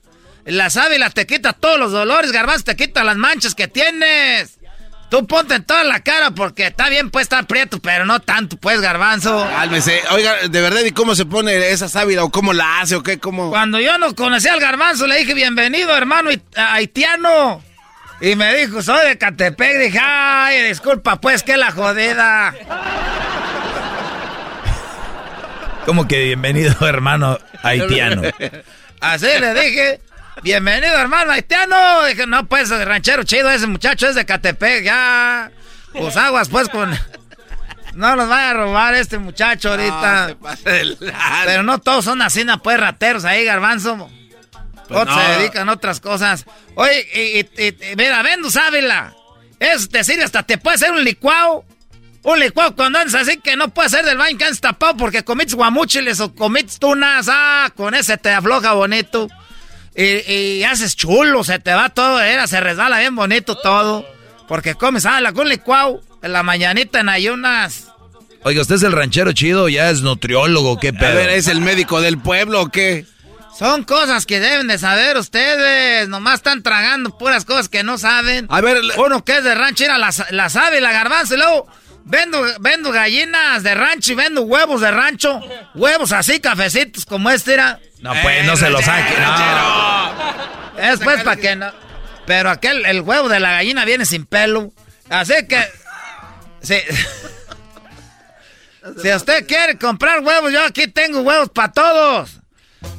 La 0.45 0.71
sábila 0.71 1.11
te 1.11 1.25
quita 1.25 1.53
todos 1.53 1.79
los 1.79 1.93
dolores, 1.93 2.33
garbanzo, 2.33 2.65
te 2.65 2.75
quita 2.75 3.05
las 3.05 3.17
manchas 3.17 3.55
que 3.55 3.69
tienes. 3.69 4.58
Tú 5.11 5.27
ponte 5.27 5.55
en 5.55 5.65
toda 5.65 5.85
la 5.85 6.01
cara 6.01 6.33
porque 6.33 6.67
está 6.67 6.91
bien 6.91 7.11
pues 7.11 7.23
estar 7.23 7.47
prieto, 7.47 7.79
pero 7.81 8.05
no 8.05 8.21
tanto 8.21 8.59
pues, 8.59 8.81
garbanzo. 8.81 9.47
Cálmese. 9.51 10.03
Oiga, 10.11 10.49
de 10.49 10.61
verdad, 10.61 10.83
¿y 10.85 10.91
cómo 10.93 11.15
se 11.15 11.25
pone 11.25 11.71
esa 11.71 11.89
sábila 11.89 12.25
o 12.25 12.31
cómo 12.31 12.53
la 12.53 12.81
hace 12.81 12.95
o 12.97 13.03
qué? 13.03 13.19
¿Cómo? 13.19 13.49
Cuando 13.51 13.81
yo 13.81 13.97
no 13.97 14.15
conocía 14.15 14.53
al 14.53 14.61
garbanzo 14.61 15.07
le 15.07 15.17
dije 15.19 15.33
bienvenido 15.33 15.97
hermano 15.97 16.31
hait- 16.31 16.43
haitiano. 16.57 17.63
Y 18.21 18.35
me 18.35 18.53
dijo, 18.57 18.83
soy 18.83 19.07
de 19.09 19.17
Catepec. 19.17 19.79
Dije, 19.79 19.99
ay, 20.03 20.65
disculpa, 20.65 21.17
pues, 21.21 21.43
que 21.45 21.57
la 21.57 21.71
jodida. 21.71 22.53
Como 25.87 26.07
que 26.07 26.23
bienvenido, 26.25 26.75
hermano 26.87 27.39
haitiano. 27.63 28.23
Así 29.01 29.27
le 29.41 29.55
dije, 29.55 30.01
bienvenido, 30.43 30.97
hermano 30.99 31.33
haitiano. 31.33 32.05
Dije, 32.05 32.27
no, 32.27 32.47
pues, 32.47 32.71
ranchero 32.71 33.25
chido, 33.25 33.51
ese 33.51 33.67
muchacho 33.67 34.09
es 34.09 34.15
de 34.15 34.25
Catepec, 34.25 34.85
ya. 34.85 35.51
Pues 35.93 36.17
aguas, 36.17 36.49
pues, 36.49 36.69
con... 36.69 36.97
No 37.95 38.15
los 38.15 38.29
vaya 38.29 38.51
a 38.51 38.55
robar 38.55 38.95
este 38.95 39.19
muchacho 39.19 39.71
ahorita. 39.71 40.37
Pero 41.45 41.63
no 41.63 41.79
todos 41.81 42.05
son 42.05 42.23
así, 42.23 42.45
pues, 42.63 42.79
rateros 42.79 43.25
ahí, 43.25 43.45
garbanzo. 43.45 44.09
Pues 44.87 45.01
Otros 45.01 45.21
se 45.23 45.39
dedican 45.39 45.69
a 45.69 45.73
otras 45.73 46.01
cosas. 46.01 46.47
Oye, 46.75 47.07
y, 47.13 47.41
y, 47.63 47.67
y- 47.93 47.97
mira, 47.97 48.23
Venus 48.23 48.57
Ávila. 48.57 49.15
Eso 49.59 49.89
te 49.89 50.05
sirve 50.05 50.23
hasta 50.25 50.45
te 50.45 50.57
puede 50.59 50.77
hacer 50.77 50.93
un 50.93 51.03
licuado. 51.05 51.65
Un 52.23 52.41
licuado 52.41 52.75
cuando 52.75 52.99
andas 52.99 53.15
así 53.23 53.39
que 53.39 53.57
no 53.57 53.69
puede 53.69 53.89
ser 53.89 54.05
del 54.05 54.17
baño 54.17 54.39
que 54.39 54.45
andas 54.45 54.61
tapado 54.61 54.97
porque 54.97 55.25
comiste 55.25 55.57
guamúchiles 55.57 56.21
o 56.21 56.35
comiste 56.35 56.79
tunas. 56.79 57.27
Ah, 57.31 57.71
con 57.77 57.95
ese 57.95 58.17
te 58.17 58.31
afloja 58.31 58.73
bonito. 58.73 59.29
Y, 59.99 60.33
y 60.33 60.63
haces 60.63 60.95
chulo, 60.95 61.43
se 61.43 61.59
te 61.59 61.75
va 61.75 61.89
todo, 61.89 62.21
era, 62.21 62.47
se 62.47 62.61
resbala 62.61 63.01
bien 63.01 63.17
bonito 63.17 63.57
todo. 63.57 64.07
Porque 64.47 64.77
comes, 64.77 65.05
ah, 65.07 65.21
la 65.21 65.33
con 65.33 65.49
licuado. 65.49 66.01
En 66.23 66.33
la 66.33 66.43
mañanita 66.43 67.01
en 67.01 67.09
ayunas. 67.09 67.89
Oiga, 68.45 68.63
¿usted 68.63 68.77
es 68.77 68.83
el 68.85 68.93
ranchero 68.93 69.33
chido? 69.33 69.69
¿Ya 69.69 69.91
es 69.91 70.03
nutriólogo? 70.03 70.79
¿Qué 70.79 70.93
pedo? 70.93 71.11
A 71.11 71.15
ver, 71.15 71.31
¿es 71.31 71.49
el 71.49 71.61
médico 71.61 72.01
del 72.01 72.19
pueblo 72.19 72.63
o 72.63 72.69
qué? 72.69 73.07
Son 73.59 73.83
cosas 73.83 74.25
que 74.25 74.39
deben 74.39 74.69
de 74.69 74.79
saber 74.79 75.17
ustedes. 75.17 76.09
Nomás 76.09 76.37
están 76.37 76.63
tragando 76.63 77.19
puras 77.19 77.45
cosas 77.45 77.69
que 77.69 77.83
no 77.83 77.99
saben. 77.99 78.47
A 78.51 78.61
ver, 78.61 78.81
uno 78.99 79.25
que 79.25 79.39
es 79.39 79.45
de 79.45 79.55
rancho, 79.55 79.85
la, 79.87 80.15
la 80.31 80.49
sabe, 80.49 80.81
la 80.81 80.93
garbanzo. 80.93 81.35
Y 81.35 81.39
luego 81.39 81.67
vendo, 82.09 82.43
vendo 82.61 82.91
gallinas 82.91 83.63
de 83.63 83.75
rancho 83.75 84.13
y 84.13 84.15
vendo 84.15 84.43
huevos 84.43 84.81
de 84.81 84.91
rancho. 84.91 85.41
Huevos 85.75 86.13
así, 86.13 86.41
cafecitos 86.41 87.05
como 87.05 87.31
este 87.31 87.55
era. 87.55 87.79
No, 88.01 88.13
pues, 88.23 88.45
no 88.45 88.57
se 88.57 88.71
lo 88.71 88.81
saque. 88.83 89.15
No. 89.21 90.83
Es 90.83 91.01
pues 91.01 91.23
para 91.23 91.41
que 91.41 91.57
no. 91.57 91.73
Pero 92.27 92.51
aquel, 92.51 92.85
el 92.87 93.03
huevo 93.03 93.29
de 93.29 93.41
la 93.41 93.53
gallina 93.53 93.85
viene 93.85 94.05
sin 94.05 94.27
pelo. 94.27 94.73
Así 95.09 95.35
que. 95.49 95.65
Si, 96.61 96.75
si 99.03 99.13
usted 99.13 99.47
quiere 99.47 99.79
comprar 99.79 100.21
huevos, 100.21 100.53
yo 100.53 100.65
aquí 100.65 100.89
tengo 100.89 101.21
huevos 101.21 101.51
para 101.51 101.73
todos. 101.73 102.41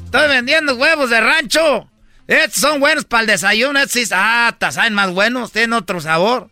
Estoy 0.04 0.28
vendiendo 0.28 0.74
huevos 0.74 1.10
de 1.10 1.20
rancho. 1.20 1.88
Estos 2.26 2.60
son 2.60 2.80
buenos 2.80 3.04
para 3.04 3.22
el 3.22 3.26
desayuno. 3.26 3.80
Estos 3.80 3.92
sí, 3.92 4.08
ah, 4.12 4.54
saben 4.70 4.94
más 4.94 5.10
buenos, 5.10 5.52
tienen 5.52 5.72
otro 5.72 6.00
sabor. 6.00 6.50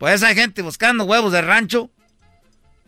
Pues 0.00 0.22
hay 0.24 0.34
gente 0.34 0.62
buscando 0.62 1.04
huevos 1.04 1.30
de 1.30 1.42
rancho. 1.42 1.90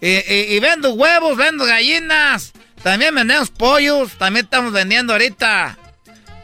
Y, 0.00 0.08
y- 0.08 0.56
y 0.56 0.58
vendo 0.60 0.94
huevos, 0.94 1.36
vendo 1.36 1.64
gallinas. 1.64 2.52
También 2.82 3.14
vendemos 3.14 3.50
pollos. 3.50 4.10
También 4.18 4.46
estamos 4.46 4.72
vendiendo 4.72 5.12
ahorita. 5.12 5.78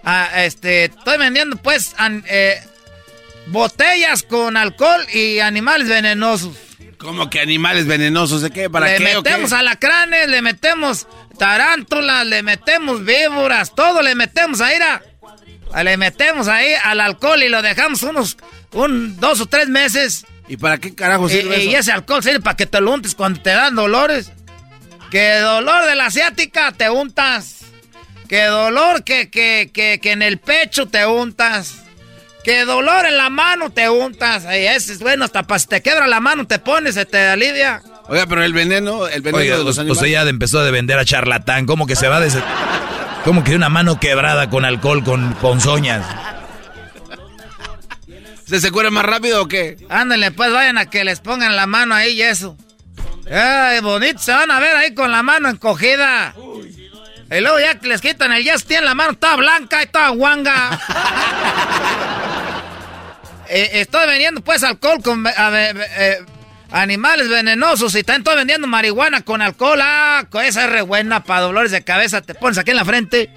ah, 0.04 0.28
este, 0.44 0.84
estoy 0.84 1.18
vendiendo 1.18 1.56
pues 1.56 1.94
an- 1.98 2.22
eh, 2.28 2.60
botellas 3.46 4.22
con 4.22 4.56
alcohol 4.56 5.04
y 5.12 5.40
animales 5.40 5.88
venenosos. 5.88 6.56
¿Cómo 6.98 7.30
que 7.30 7.40
animales 7.40 7.86
venenosos? 7.86 8.42
¿De 8.42 8.50
qué? 8.50 8.68
¿Para 8.70 8.86
le 8.86 8.98
qué 8.98 9.16
o 9.16 9.22
qué? 9.22 9.30
metemos 9.30 9.52
alacranes, 9.52 10.28
le 10.28 10.42
metemos 10.42 11.06
tarántulas, 11.38 12.26
le 12.26 12.42
metemos 12.42 13.04
víboras, 13.04 13.74
todo 13.74 14.02
le 14.02 14.14
metemos 14.14 14.60
ahí. 14.60 14.78
ra. 14.78 15.02
Le 15.82 15.96
metemos 15.96 16.48
ahí 16.48 16.72
al 16.84 17.00
alcohol 17.00 17.42
y 17.42 17.48
lo 17.48 17.60
dejamos 17.62 18.02
unos 18.02 18.36
un, 18.72 19.18
dos 19.20 19.40
o 19.40 19.46
tres 19.46 19.68
meses. 19.68 20.26
¿Y 20.48 20.56
para 20.56 20.78
qué 20.78 20.94
carajo 20.94 21.26
Y, 21.28 21.32
sirve 21.32 21.64
y 21.64 21.68
eso? 21.70 21.78
ese 21.78 21.92
alcohol 21.92 22.22
sirve 22.22 22.40
para 22.40 22.56
que 22.56 22.66
te 22.66 22.80
lo 22.80 22.92
untes 22.92 23.14
cuando 23.14 23.40
te 23.40 23.50
dan 23.50 23.74
dolores. 23.74 24.32
Que 25.10 25.36
dolor 25.40 25.84
de 25.86 25.94
la 25.94 26.06
asiática 26.06 26.72
te 26.72 26.88
untas. 26.90 27.56
Que 28.28 28.44
dolor 28.44 29.04
que, 29.04 29.30
que, 29.30 29.70
que, 29.72 30.00
que 30.02 30.12
en 30.12 30.22
el 30.22 30.38
pecho 30.38 30.86
te 30.86 31.06
untas. 31.06 31.82
Que 32.44 32.64
dolor 32.64 33.04
en 33.06 33.16
la 33.16 33.30
mano 33.30 33.70
te 33.70 33.88
untas. 33.90 34.44
Y 34.44 34.66
ese 34.66 34.92
es 34.94 35.00
bueno, 35.00 35.24
hasta 35.24 35.42
para 35.42 35.58
si 35.58 35.66
te 35.66 35.82
quebra 35.82 36.06
la 36.06 36.20
mano 36.20 36.46
te 36.46 36.58
pones, 36.58 36.94
se 36.94 37.04
te 37.04 37.18
alivia. 37.26 37.82
Oiga, 38.08 38.26
pero 38.26 38.42
el 38.42 38.52
veneno, 38.54 39.06
el 39.06 39.20
veneno 39.20 39.38
Oiga, 39.42 39.58
de 39.58 39.64
los 39.64 39.76
usted 39.76 39.82
animales. 39.82 40.10
ya 40.12 40.22
empezó 40.22 40.62
de 40.64 40.70
vender 40.70 40.98
a 40.98 41.04
charlatán. 41.04 41.66
¿Cómo 41.66 41.86
que 41.86 41.96
se 41.96 42.08
va 42.08 42.20
de 42.20 42.28
ese... 42.28 42.42
¿Cómo 43.24 43.44
que 43.44 43.54
una 43.54 43.68
mano 43.68 44.00
quebrada 44.00 44.48
con 44.48 44.64
alcohol, 44.64 45.04
con 45.04 45.34
ponzoñas? 45.34 46.04
¿Se 48.48 48.60
se 48.60 48.70
cura 48.70 48.90
más 48.90 49.04
rápido 49.04 49.42
o 49.42 49.48
qué? 49.48 49.76
Ándale, 49.90 50.30
pues 50.30 50.50
vayan 50.50 50.78
a 50.78 50.88
que 50.88 51.04
les 51.04 51.20
pongan 51.20 51.54
la 51.54 51.66
mano 51.66 51.94
ahí 51.94 52.12
y 52.12 52.22
eso. 52.22 52.56
Ay, 53.30 53.80
bonito, 53.80 54.18
se 54.20 54.32
van 54.32 54.50
a 54.50 54.58
ver 54.58 54.74
ahí 54.74 54.94
con 54.94 55.10
la 55.10 55.22
mano 55.22 55.50
encogida. 55.50 56.34
Y 57.30 57.40
luego 57.40 57.60
ya 57.60 57.78
que 57.78 57.88
les 57.88 58.00
quitan 58.00 58.32
el 58.32 58.42
yes, 58.42 58.64
tienen 58.64 58.86
la 58.86 58.94
mano 58.94 59.12
toda 59.18 59.36
blanca 59.36 59.82
y 59.82 59.86
toda 59.86 60.08
guanga. 60.10 60.80
Eh, 63.50 63.80
estoy 63.80 64.06
vendiendo 64.06 64.42
pues 64.42 64.62
alcohol 64.62 65.02
con 65.02 65.26
a 65.26 65.70
eh, 65.70 66.18
animales 66.70 67.30
venenosos 67.30 67.94
y 67.94 68.02
también 68.02 68.20
estoy 68.20 68.36
vendiendo 68.36 68.66
marihuana 68.66 69.22
con 69.22 69.40
alcohol. 69.40 69.80
Ah, 69.82 70.26
con 70.28 70.44
esa 70.44 70.64
es 70.64 70.70
re 70.70 70.82
buena 70.82 71.24
para 71.24 71.40
dolores 71.40 71.72
de 71.72 71.82
cabeza. 71.82 72.20
Te 72.20 72.34
pones 72.34 72.58
aquí 72.58 72.72
en 72.72 72.76
la 72.76 72.84
frente. 72.84 73.30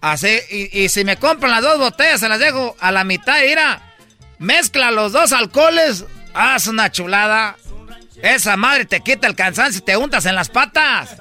Así, 0.00 0.38
y, 0.48 0.80
y 0.80 0.88
si 0.90 1.04
me 1.04 1.16
compran 1.16 1.50
las 1.50 1.62
dos 1.62 1.76
botellas, 1.76 2.20
se 2.20 2.28
las 2.28 2.38
dejo 2.38 2.76
a 2.78 2.92
la 2.92 3.02
mitad. 3.02 3.40
Mira, 3.40 3.82
mezcla 4.38 4.90
los 4.90 5.12
dos 5.12 5.32
alcoholes. 5.32 6.04
Es 6.56 6.66
una 6.66 6.90
chulada. 6.90 7.56
Esa 8.22 8.56
madre 8.56 8.84
te 8.84 9.00
quita 9.00 9.26
el 9.26 9.34
cansancio 9.34 9.80
y 9.80 9.84
te 9.84 9.96
untas 9.96 10.26
en 10.26 10.34
las 10.34 10.48
patas. 10.48 11.16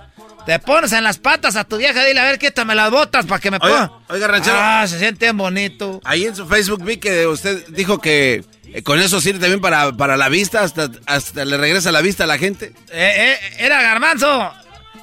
Te 0.45 0.59
pones 0.59 0.91
en 0.91 1.03
las 1.03 1.17
patas 1.17 1.55
a 1.55 1.63
tu 1.63 1.77
vieja, 1.77 2.03
dile, 2.05 2.19
a 2.19 2.23
ver, 2.23 2.37
quítame 2.37 2.75
las 2.75 2.91
botas 2.91 3.25
para 3.25 3.41
que 3.41 3.49
me 3.49 3.59
ponga. 3.59 3.91
oiga, 4.09 4.27
ranchero. 4.27 4.55
Ah, 4.59 4.85
se 4.87 4.99
siente 4.99 5.25
bien 5.25 5.37
bonito. 5.37 5.99
Ahí 6.03 6.25
en 6.25 6.35
su 6.35 6.47
Facebook 6.47 6.83
vi 6.83 6.97
que 6.97 7.25
usted 7.25 7.65
dijo 7.69 7.99
que 7.99 8.43
eh, 8.71 8.83
con 8.83 8.99
eso 8.99 9.19
sirve 9.21 9.39
también 9.39 9.59
para, 9.59 9.91
para 9.93 10.17
la 10.17 10.29
vista, 10.29 10.61
hasta, 10.61 10.91
hasta 11.07 11.45
le 11.45 11.57
regresa 11.57 11.91
la 11.91 12.01
vista 12.01 12.25
a 12.25 12.27
la 12.27 12.37
gente. 12.37 12.73
Eh, 12.91 13.33
eh, 13.33 13.37
era 13.57 13.81
garbanzo. 13.81 14.53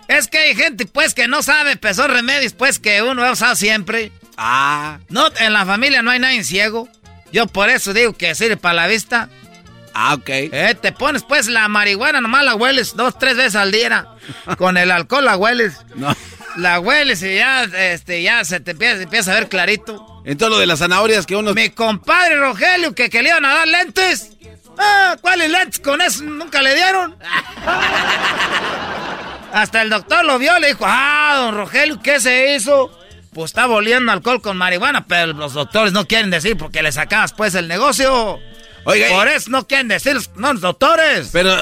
Es 0.06 0.28
que 0.28 0.38
hay 0.38 0.54
gente, 0.54 0.86
pues, 0.86 1.14
que 1.14 1.26
no 1.26 1.42
sabe, 1.42 1.78
son 1.94 2.10
remedios, 2.10 2.52
pues, 2.52 2.78
que 2.78 3.02
uno 3.02 3.24
ha 3.24 3.32
usado 3.32 3.56
siempre. 3.56 4.12
Ah. 4.36 4.98
No, 5.08 5.26
en 5.38 5.52
la 5.52 5.66
familia 5.66 6.02
no 6.02 6.10
hay 6.10 6.20
nadie 6.20 6.44
ciego. 6.44 6.88
Yo 7.32 7.46
por 7.46 7.70
eso 7.70 7.92
digo 7.92 8.12
que 8.12 8.34
sirve 8.34 8.56
para 8.56 8.74
la 8.74 8.86
vista. 8.86 9.28
Ah, 9.94 10.14
ok. 10.14 10.28
Eh, 10.28 10.76
te 10.80 10.92
pones, 10.92 11.22
pues, 11.22 11.48
la 11.48 11.68
marihuana, 11.68 12.20
nomás 12.20 12.44
la 12.44 12.54
hueles 12.54 12.96
dos, 12.96 13.18
tres 13.18 13.36
veces 13.36 13.56
al 13.56 13.72
día. 13.72 14.06
Con 14.58 14.76
el 14.76 14.90
alcohol 14.90 15.24
la 15.24 15.36
hueles. 15.36 15.74
No. 15.94 16.14
La 16.56 16.80
hueles 16.80 17.22
y 17.22 17.36
ya, 17.36 17.64
este, 17.64 18.22
ya 18.22 18.44
se 18.44 18.60
te 18.60 18.72
empieza, 18.72 19.32
a 19.32 19.34
ver 19.34 19.48
clarito. 19.48 20.22
En 20.24 20.36
todo 20.36 20.50
lo 20.50 20.58
de 20.58 20.66
las 20.66 20.80
zanahorias 20.80 21.26
que 21.26 21.34
uno... 21.34 21.54
Mi 21.54 21.70
compadre 21.70 22.36
Rogelio, 22.36 22.94
que, 22.94 23.10
que 23.10 23.22
le 23.22 23.30
iban 23.30 23.44
a 23.44 23.54
dar 23.54 23.68
lentes. 23.68 24.32
Ah, 24.78 25.16
¿cuáles 25.20 25.50
lentes? 25.50 25.80
Con 25.80 26.00
eso 26.00 26.24
nunca 26.24 26.62
le 26.62 26.74
dieron. 26.74 27.16
Hasta 29.52 29.82
el 29.82 29.90
doctor 29.90 30.24
lo 30.24 30.38
vio, 30.38 30.58
le 30.58 30.68
dijo, 30.68 30.84
ah, 30.86 31.34
don 31.36 31.54
Rogelio, 31.54 32.00
¿qué 32.02 32.20
se 32.20 32.54
hizo? 32.54 32.90
Pues 33.32 33.50
está 33.50 33.66
volviendo 33.66 34.12
alcohol 34.12 34.42
con 34.42 34.56
marihuana, 34.58 35.06
pero 35.06 35.32
los 35.32 35.54
doctores 35.54 35.92
no 35.92 36.06
quieren 36.06 36.30
decir 36.30 36.56
porque 36.56 36.82
le 36.82 36.92
sacabas 36.92 37.32
pues 37.32 37.54
el 37.54 37.66
negocio. 37.68 38.38
Oiga, 38.84 39.08
Por 39.10 39.28
eso 39.28 39.50
no 39.50 39.66
quieren 39.66 39.88
decir, 39.88 40.16
no, 40.36 40.52
los 40.52 40.60
doctores. 40.62 41.30
Pero, 41.32 41.56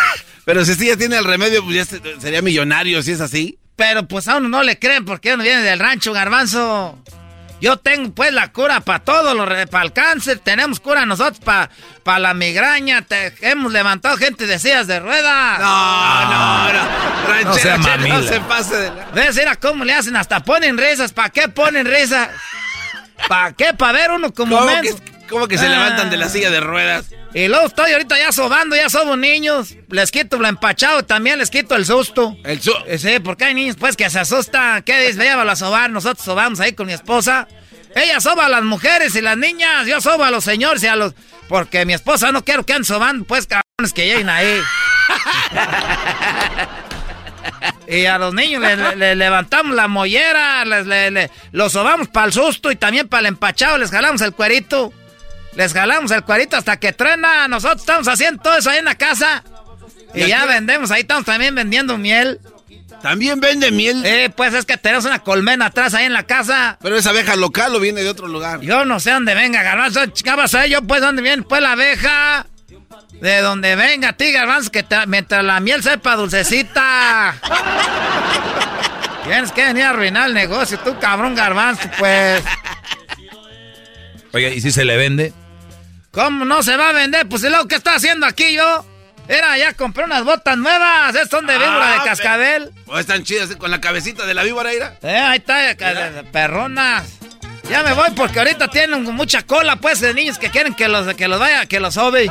pero 0.44 0.64
si 0.64 0.72
usted 0.72 0.86
ya 0.86 0.96
tiene 0.96 1.16
el 1.16 1.24
remedio, 1.24 1.64
pues 1.64 1.76
ya 1.76 1.84
se- 1.84 2.20
sería 2.20 2.42
millonario 2.42 3.02
si 3.02 3.12
es 3.12 3.20
así. 3.20 3.58
Pero 3.74 4.06
pues 4.06 4.28
a 4.28 4.36
uno 4.36 4.48
no 4.48 4.62
le 4.62 4.78
creen 4.78 5.04
porque 5.04 5.34
uno 5.34 5.42
viene 5.42 5.62
del 5.62 5.78
rancho, 5.78 6.12
garbanzo. 6.12 6.98
Yo 7.60 7.78
tengo 7.78 8.12
pues 8.14 8.32
la 8.34 8.52
cura 8.52 8.80
para 8.80 8.98
todo, 8.98 9.34
para 9.70 9.84
el 9.84 9.92
cáncer, 9.92 10.38
tenemos 10.40 10.78
cura 10.78 11.06
nosotros 11.06 11.40
para 11.42 12.18
la 12.18 12.34
migraña, 12.34 13.02
te- 13.02 13.32
hemos 13.40 13.72
levantado 13.72 14.16
gente 14.18 14.46
de 14.46 14.58
sillas 14.58 14.86
de 14.86 15.00
ruedas. 15.00 15.58
No, 15.58 16.24
no, 16.26 16.72
no. 16.72 16.88
Ranchero, 17.28 17.78
No 17.78 18.08
no 18.08 18.22
se 18.22 18.40
pase 18.40 18.76
de 18.76 18.90
la... 18.90 19.04
¿Ves? 19.14 19.36
Mira 19.36 19.56
cómo 19.56 19.84
le 19.84 19.94
hacen, 19.94 20.16
hasta 20.16 20.40
ponen 20.40 20.76
risas. 20.76 21.12
¿Para 21.12 21.30
qué 21.30 21.48
ponen 21.48 21.86
risas? 21.86 22.28
¿Para 23.28 23.52
qué? 23.54 23.72
¿Para 23.72 23.92
ver 23.92 24.10
uno 24.10 24.32
como 24.34 24.58
que, 24.66 24.94
cómo 25.28 25.48
que 25.48 25.58
se 25.58 25.66
Ah. 25.66 25.70
levantan 25.70 26.10
de 26.10 26.16
la 26.16 26.28
silla 26.28 26.50
de 26.50 26.60
ruedas? 26.60 27.06
Y 27.34 27.48
luego 27.48 27.66
estoy 27.66 27.92
ahorita 27.92 28.16
ya 28.18 28.32
sobando, 28.32 28.76
ya 28.76 28.88
somos 28.88 29.18
niños. 29.18 29.74
Les 29.90 30.10
quito 30.10 30.38
lo 30.38 30.48
empachado 30.48 31.00
y 31.00 31.02
también 31.02 31.38
les 31.38 31.50
quito 31.50 31.74
el 31.76 31.84
susto. 31.84 32.36
El 32.44 32.62
su... 32.62 32.72
Eh, 32.86 32.98
Sí, 32.98 33.18
porque 33.20 33.44
hay 33.44 33.54
niños 33.54 33.76
pues 33.78 33.96
que 33.96 34.08
se 34.08 34.18
asustan. 34.20 34.82
¿Qué 34.82 34.98
dices? 35.00 35.16
Llévalo 35.18 35.50
a 35.50 35.56
sobar. 35.56 35.90
Nosotros 35.90 36.24
sobamos 36.24 36.60
ahí 36.60 36.72
con 36.72 36.86
mi 36.86 36.92
esposa. 36.94 37.46
Ella 37.94 38.20
soba 38.20 38.46
a 38.46 38.48
las 38.48 38.62
mujeres 38.62 39.14
y 39.16 39.20
las 39.20 39.36
niñas. 39.36 39.86
Yo 39.86 40.00
sobo 40.00 40.24
a 40.24 40.30
los 40.30 40.44
señores 40.44 40.82
y 40.82 40.86
a 40.86 40.96
los... 40.96 41.14
Porque 41.48 41.84
mi 41.86 41.92
esposa 41.94 42.32
no 42.32 42.44
quiero 42.44 42.64
que 42.64 42.72
anden 42.72 42.84
sobando, 42.84 43.24
pues 43.26 43.46
cabrones 43.46 43.92
que 43.94 44.06
lleguen 44.06 44.28
ahí. 44.28 44.60
y 47.88 48.06
a 48.06 48.18
los 48.18 48.34
niños 48.34 48.60
le, 48.62 48.76
le- 48.76 48.96
le 48.96 49.16
levantamos 49.16 49.74
la 49.76 49.86
mollera, 49.88 50.64
les, 50.64 50.86
le- 50.86 51.10
le- 51.10 51.30
los 51.52 51.72
sobamos 51.72 52.08
para 52.08 52.26
el 52.26 52.32
susto 52.32 52.70
y 52.72 52.76
también 52.76 53.08
para 53.08 53.20
el 53.20 53.26
empachado, 53.26 53.78
les 53.78 53.90
jalamos 53.90 54.20
el 54.22 54.32
cuerito. 54.32 54.92
Les 55.56 55.72
jalamos 55.72 56.10
el 56.10 56.22
cuerito 56.22 56.56
hasta 56.56 56.78
que 56.78 56.92
truena. 56.92 57.48
Nosotros 57.48 57.80
estamos 57.80 58.06
haciendo 58.08 58.42
todo 58.42 58.58
eso 58.58 58.70
ahí 58.70 58.78
en 58.78 58.84
la 58.84 58.94
casa. 58.94 59.42
Y, 60.14 60.26
ya 60.26 60.46
vendemos, 60.46 60.90
ahí 60.90 61.00
estamos 61.02 61.24
también 61.24 61.54
vendiendo 61.54 61.98
miel. 61.98 62.40
¿También 63.02 63.40
vende 63.40 63.70
miel? 63.70 64.04
Eh, 64.04 64.30
pues 64.34 64.54
es 64.54 64.64
que 64.64 64.76
tenemos 64.76 65.04
una 65.04 65.18
colmena 65.20 65.66
atrás 65.66 65.94
ahí 65.94 66.04
en 66.06 66.12
la 66.12 66.24
casa. 66.24 66.78
¿Pero 66.80 66.96
es 66.96 67.06
abeja 67.06 67.36
local 67.36 67.74
o 67.74 67.80
viene 67.80 68.02
de 68.02 68.08
otro 68.08 68.28
lugar? 68.28 68.60
Yo 68.60 68.84
no 68.84 69.00
sé 69.00 69.10
dónde 69.12 69.34
venga, 69.34 69.62
garbanzo. 69.62 70.00
Garbanzo, 70.24 70.64
yo 70.66 70.82
pues 70.82 71.00
dónde 71.00 71.22
viene 71.22 71.42
pues 71.42 71.62
la 71.62 71.72
abeja. 71.72 72.46
De 73.20 73.40
donde 73.40 73.76
venga, 73.76 74.12
ti, 74.12 74.30
garbanzo, 74.30 74.70
que 74.70 74.84
mientras 75.06 75.44
la 75.44 75.60
miel 75.60 75.82
sepa 75.82 76.16
dulcecita. 76.16 77.34
Tienes 79.24 79.52
que 79.52 79.64
venir 79.64 79.84
a 79.84 79.90
arruinar 79.90 80.28
el 80.28 80.34
negocio, 80.34 80.78
tú 80.78 80.98
cabrón 80.98 81.34
garbanzo, 81.34 81.88
pues. 81.98 82.42
Oiga, 84.32 84.50
¿y 84.50 84.60
si 84.60 84.70
se 84.70 84.84
le 84.84 84.96
vende? 84.96 85.32
¿Cómo 86.16 86.46
no 86.46 86.62
se 86.62 86.78
va 86.78 86.88
a 86.88 86.92
vender? 86.92 87.28
Pues 87.28 87.44
¿y 87.44 87.50
luego 87.50 87.68
qué 87.68 87.74
está 87.74 87.96
haciendo 87.96 88.24
aquí 88.24 88.54
yo? 88.54 88.86
Era, 89.28 89.58
ya 89.58 89.74
compré 89.74 90.04
unas 90.04 90.24
botas 90.24 90.56
nuevas. 90.56 91.14
Estas 91.14 91.28
son 91.28 91.46
de 91.46 91.52
ah, 91.52 91.58
víbora 91.58 91.92
de 91.92 92.04
cascabel. 92.08 92.70
Oh, 92.86 92.98
están 92.98 93.22
chidas 93.22 93.54
con 93.56 93.70
la 93.70 93.82
cabecita 93.82 94.24
de 94.24 94.32
la 94.32 94.42
víbora, 94.42 94.72
ira. 94.72 94.96
Eh, 95.02 95.10
ahí 95.10 95.36
está, 95.36 95.76
perronas. 96.32 97.04
Ya 97.70 97.82
me 97.82 97.92
voy 97.92 98.10
porque 98.14 98.38
ahorita 98.38 98.68
tienen 98.68 99.02
mucha 99.14 99.42
cola, 99.42 99.76
pues, 99.76 100.00
de 100.00 100.14
niños 100.14 100.38
que 100.38 100.50
quieren 100.50 100.74
que 100.74 100.88
los, 100.88 101.12
que 101.14 101.26
los 101.28 101.40
vaya, 101.40 101.66
que 101.66 101.80
los 101.80 101.94
sobe. 101.94 102.30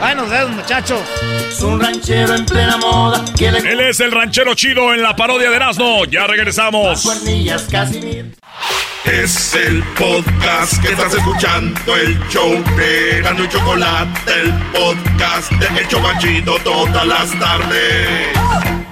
Ahí 0.00 0.14
nos 0.14 0.28
vemos, 0.28 0.50
muchachos. 0.50 1.00
Es 1.48 1.60
un 1.62 1.80
ranchero 1.80 2.34
en 2.34 2.46
plena 2.46 2.76
moda. 2.76 3.24
Él 3.38 3.80
es 3.80 4.00
el 4.00 4.12
ranchero 4.12 4.54
chido 4.54 4.92
en 4.92 5.02
la 5.02 5.16
parodia 5.16 5.50
de 5.50 5.56
Erasmo. 5.56 6.04
Ya 6.04 6.26
regresamos. 6.26 7.04
Es 9.04 9.54
el 9.54 9.82
podcast 9.94 10.82
que 10.82 10.88
estás 10.92 11.14
escuchando, 11.14 11.96
el 11.96 12.18
show 12.28 12.52
de 12.76 13.20
y 13.20 13.48
Chocolate, 13.48 14.32
el 14.42 14.52
podcast 14.72 15.52
de 15.52 15.80
El 15.80 15.88
Chocachito 15.88 16.58
todas 16.64 17.06
las 17.06 17.38
tardes. 17.38 18.85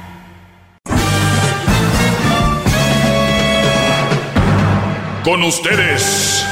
Con 5.25 5.43
ustedes. 5.43 6.45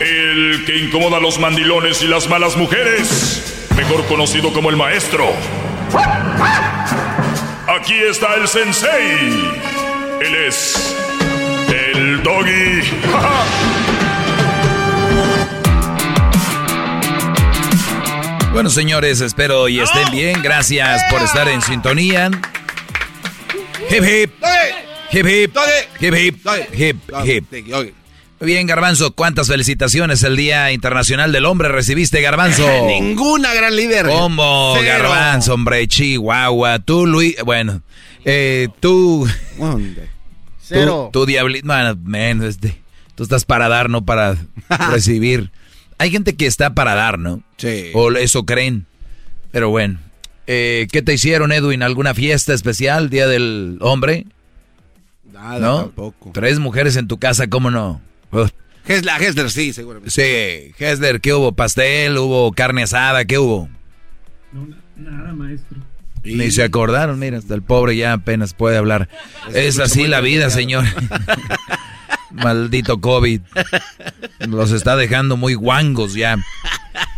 El 0.00 0.64
que 0.66 0.76
incomoda 0.76 1.16
a 1.16 1.20
los 1.20 1.38
mandilones 1.38 2.02
y 2.02 2.06
las 2.06 2.28
malas 2.28 2.58
mujeres, 2.58 3.68
mejor 3.74 4.04
conocido 4.04 4.52
como 4.52 4.68
el 4.68 4.76
maestro. 4.76 5.32
Aquí 7.66 7.94
está 7.94 8.34
el 8.34 8.46
sensei. 8.46 9.54
Él 10.20 10.34
es 10.46 10.94
el 11.68 12.22
doggy. 12.22 12.82
bueno, 18.52 18.68
señores, 18.68 19.22
espero 19.22 19.68
y 19.68 19.80
estén 19.80 20.10
bien. 20.10 20.42
Gracias 20.42 21.02
por 21.10 21.22
estar 21.22 21.48
en 21.48 21.62
sintonía. 21.62 22.30
Hip 23.90 24.04
hip. 24.04 24.32
Hip 25.12 25.26
hip. 25.26 25.56
Hip 26.00 26.14
hip. 26.14 26.46
Hip 27.24 27.52
hip. 27.52 27.94
Muy 28.38 28.52
bien, 28.52 28.66
Garbanzo, 28.66 29.12
¿cuántas 29.12 29.46
felicitaciones 29.48 30.22
el 30.22 30.36
Día 30.36 30.70
Internacional 30.72 31.32
del 31.32 31.46
Hombre 31.46 31.68
recibiste, 31.68 32.20
Garbanzo? 32.20 32.68
Ninguna, 32.86 33.54
gran 33.54 33.74
líder. 33.74 34.06
¿Cómo, 34.06 34.74
Garbanzo, 34.74 35.54
hombre? 35.54 35.86
Chihuahua. 35.88 36.80
Tú, 36.80 37.06
Luis, 37.06 37.36
bueno, 37.44 37.80
eh, 38.24 38.68
tú... 38.80 39.26
Cero. 40.60 41.10
Tú, 41.12 41.26
diablito, 41.26 41.66
bueno, 41.96 42.44
este, 42.44 42.82
tú 43.14 43.22
estás 43.22 43.44
para 43.44 43.68
dar, 43.68 43.88
no 43.88 44.04
para 44.04 44.36
recibir. 44.90 45.52
Hay 45.96 46.10
gente 46.10 46.34
que 46.36 46.46
está 46.46 46.74
para 46.74 46.94
dar, 46.94 47.18
¿no? 47.18 47.42
Sí. 47.56 47.90
O 47.94 48.10
eso 48.12 48.44
creen. 48.44 48.86
Pero 49.52 49.70
bueno, 49.70 49.98
eh, 50.46 50.86
¿qué 50.90 51.02
te 51.02 51.14
hicieron, 51.14 51.52
Edwin? 51.52 51.82
¿Alguna 51.82 52.14
fiesta 52.14 52.52
especial, 52.54 53.10
Día 53.10 53.26
del 53.26 53.78
Hombre? 53.80 54.26
Nada, 55.32 55.58
¿No? 55.58 55.80
tampoco. 55.82 56.30
Tres 56.32 56.58
mujeres 56.58 56.96
en 56.96 57.08
tu 57.08 57.18
casa, 57.18 57.48
¿cómo 57.48 57.70
no? 57.70 58.00
La 59.02 59.16
Hesler, 59.16 59.50
sí, 59.50 59.72
seguramente. 59.72 60.10
Sí, 60.10 60.72
Hesler, 60.78 61.20
¿qué 61.20 61.34
hubo? 61.34 61.52
¿Pastel? 61.52 62.16
¿Hubo 62.18 62.52
carne 62.52 62.84
asada? 62.84 63.24
¿Qué 63.24 63.38
hubo? 63.38 63.68
No, 64.52 64.68
nada, 64.96 65.32
maestro. 65.32 65.78
Ni 66.22 66.50
se 66.50 66.62
acordaron, 66.62 67.18
mira, 67.18 67.38
hasta 67.38 67.54
el 67.54 67.62
pobre 67.62 67.96
ya 67.96 68.12
apenas 68.12 68.54
puede 68.54 68.76
hablar. 68.76 69.08
Es, 69.54 69.78
así 69.78 70.06
la 70.06 70.20
vida, 70.20 70.50
señor. 70.50 70.84
Maldito 72.32 73.00
COVID. 73.00 73.40
Los 74.40 74.72
está 74.72 74.96
dejando 74.96 75.36
muy 75.36 75.54
guangos 75.54 76.14
ya. 76.14 76.36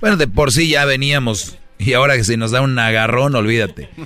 Bueno, 0.00 0.16
de 0.16 0.28
por 0.28 0.52
sí 0.52 0.68
ya 0.68 0.84
veníamos. 0.84 1.58
Y 1.78 1.92
ahora 1.92 2.16
que 2.16 2.24
se 2.24 2.36
nos 2.36 2.50
da 2.50 2.60
un 2.60 2.78
agarrón, 2.78 3.34
olvídate. 3.34 3.88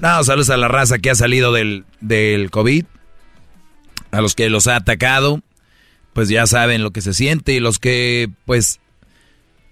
No, 0.00 0.24
saludos 0.24 0.48
a 0.48 0.56
la 0.56 0.66
raza 0.66 0.98
que 0.98 1.10
ha 1.10 1.14
salido 1.14 1.52
del, 1.52 1.84
del 2.00 2.50
COVID. 2.50 2.86
A 4.12 4.22
los 4.22 4.34
que 4.34 4.48
los 4.48 4.66
ha 4.66 4.76
atacado 4.76 5.42
pues 6.12 6.28
ya 6.28 6.46
saben 6.46 6.82
lo 6.82 6.90
que 6.90 7.00
se 7.00 7.14
siente 7.14 7.52
y 7.52 7.60
los 7.60 7.78
que 7.78 8.30
pues 8.44 8.80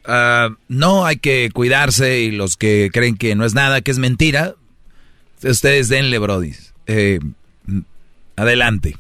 ah, 0.05 0.51
no 0.69 1.07
hay 1.07 1.17
que 1.17 1.51
cuidarse 1.53 2.21
y 2.21 2.31
los 2.31 2.57
que 2.57 2.91
creen 2.93 3.17
que 3.17 3.35
no 3.35 3.45
es 3.45 3.55
nada, 3.55 3.81
que 3.81 3.91
es 3.91 3.99
mentira, 3.99 4.55
ustedes 5.43 5.89
denle, 5.89 6.19
Brody. 6.19 6.55
Eh, 6.87 7.19
adelante. 8.37 8.97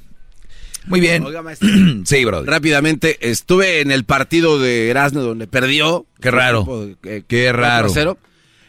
Muy 0.86 1.00
bien. 1.00 1.24
sí, 2.04 2.24
Brody. 2.24 2.46
Rápidamente, 2.46 3.30
estuve 3.30 3.80
en 3.80 3.90
el 3.90 4.04
partido 4.04 4.58
de 4.58 4.90
Erasmo 4.90 5.20
donde 5.20 5.46
perdió. 5.46 6.06
Qué 6.20 6.30
raro. 6.30 6.88
Eh, 7.04 7.22
Qué 7.26 7.52
raro. 7.52 7.88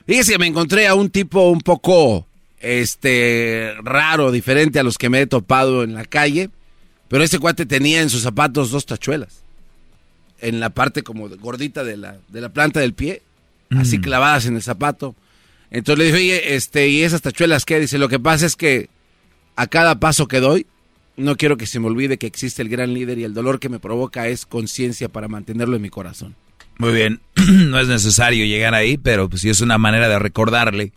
Fíjese 0.10 0.32
que 0.32 0.40
me 0.40 0.48
encontré 0.48 0.88
a 0.88 0.96
un 0.96 1.12
tipo 1.12 1.52
un 1.52 1.62
poco 1.62 2.26
este 2.60 3.76
raro, 3.84 4.32
diferente 4.32 4.80
a 4.80 4.84
los 4.84 4.98
que 4.98 5.08
me 5.08 5.22
he 5.22 5.28
topado 5.28 5.84
en 5.84 5.94
la 5.94 6.04
calle. 6.04 6.50
Pero 7.10 7.24
ese 7.24 7.38
cuate 7.38 7.68
tenía 7.68 8.02
en 8.02 8.10
sus 8.10 8.24
zapatos 8.24 8.72
dos 8.72 8.88
tachuelas. 8.88 9.44
En 10.42 10.60
la 10.60 10.72
parte 10.72 11.04
como 11.04 11.30
gordita 11.30 11.84
de 11.84 11.96
la, 11.96 12.18
de 12.28 12.42
la 12.42 12.50
planta 12.50 12.80
del 12.80 12.96
pie. 12.96 13.22
Así 13.70 14.00
Mm. 14.00 14.02
clavadas 14.02 14.48
en 14.48 14.56
el 14.56 14.64
zapato. 14.64 15.14
Entonces 15.70 16.00
le 16.00 16.06
dije, 16.06 16.18
oye, 16.18 16.56
este, 16.56 16.88
¿y 16.88 17.04
esas 17.04 17.22
tachuelas 17.22 17.64
qué? 17.64 17.80
Dice, 17.80 18.00
lo 18.00 18.10
que 18.10 18.20
pasa 18.20 18.48
es 18.48 18.56
que 18.56 18.90
a 19.56 19.68
cada 19.68 20.00
paso 20.00 20.28
que 20.28 20.40
doy, 20.40 20.66
no 21.18 21.36
quiero 21.36 21.56
que 21.56 21.68
se 21.68 21.80
me 21.80 21.86
olvide 21.86 22.18
que 22.18 22.26
existe 22.26 22.64
el 22.64 22.70
gran 22.70 22.96
líder 22.96 23.20
y 23.20 23.26
el 23.26 23.36
dolor 23.36 23.60
que 23.60 23.70
me 23.70 23.78
provoca 23.78 24.28
es 24.28 24.48
conciencia 24.48 25.08
para 25.08 25.28
mantenerlo 25.28 25.76
en 25.76 25.84
mi 25.84 25.92
corazón. 25.92 26.36
Muy 26.80 26.94
bien. 26.94 27.20
no 27.36 27.80
es 27.80 27.88
necesario 27.88 28.46
llegar 28.46 28.74
ahí, 28.74 28.98
pero 28.98 29.30
pues 29.30 29.46
es 29.46 29.62
una 29.62 29.78
manera 29.78 30.10
de 30.10 30.18
recordarle. 30.18 30.94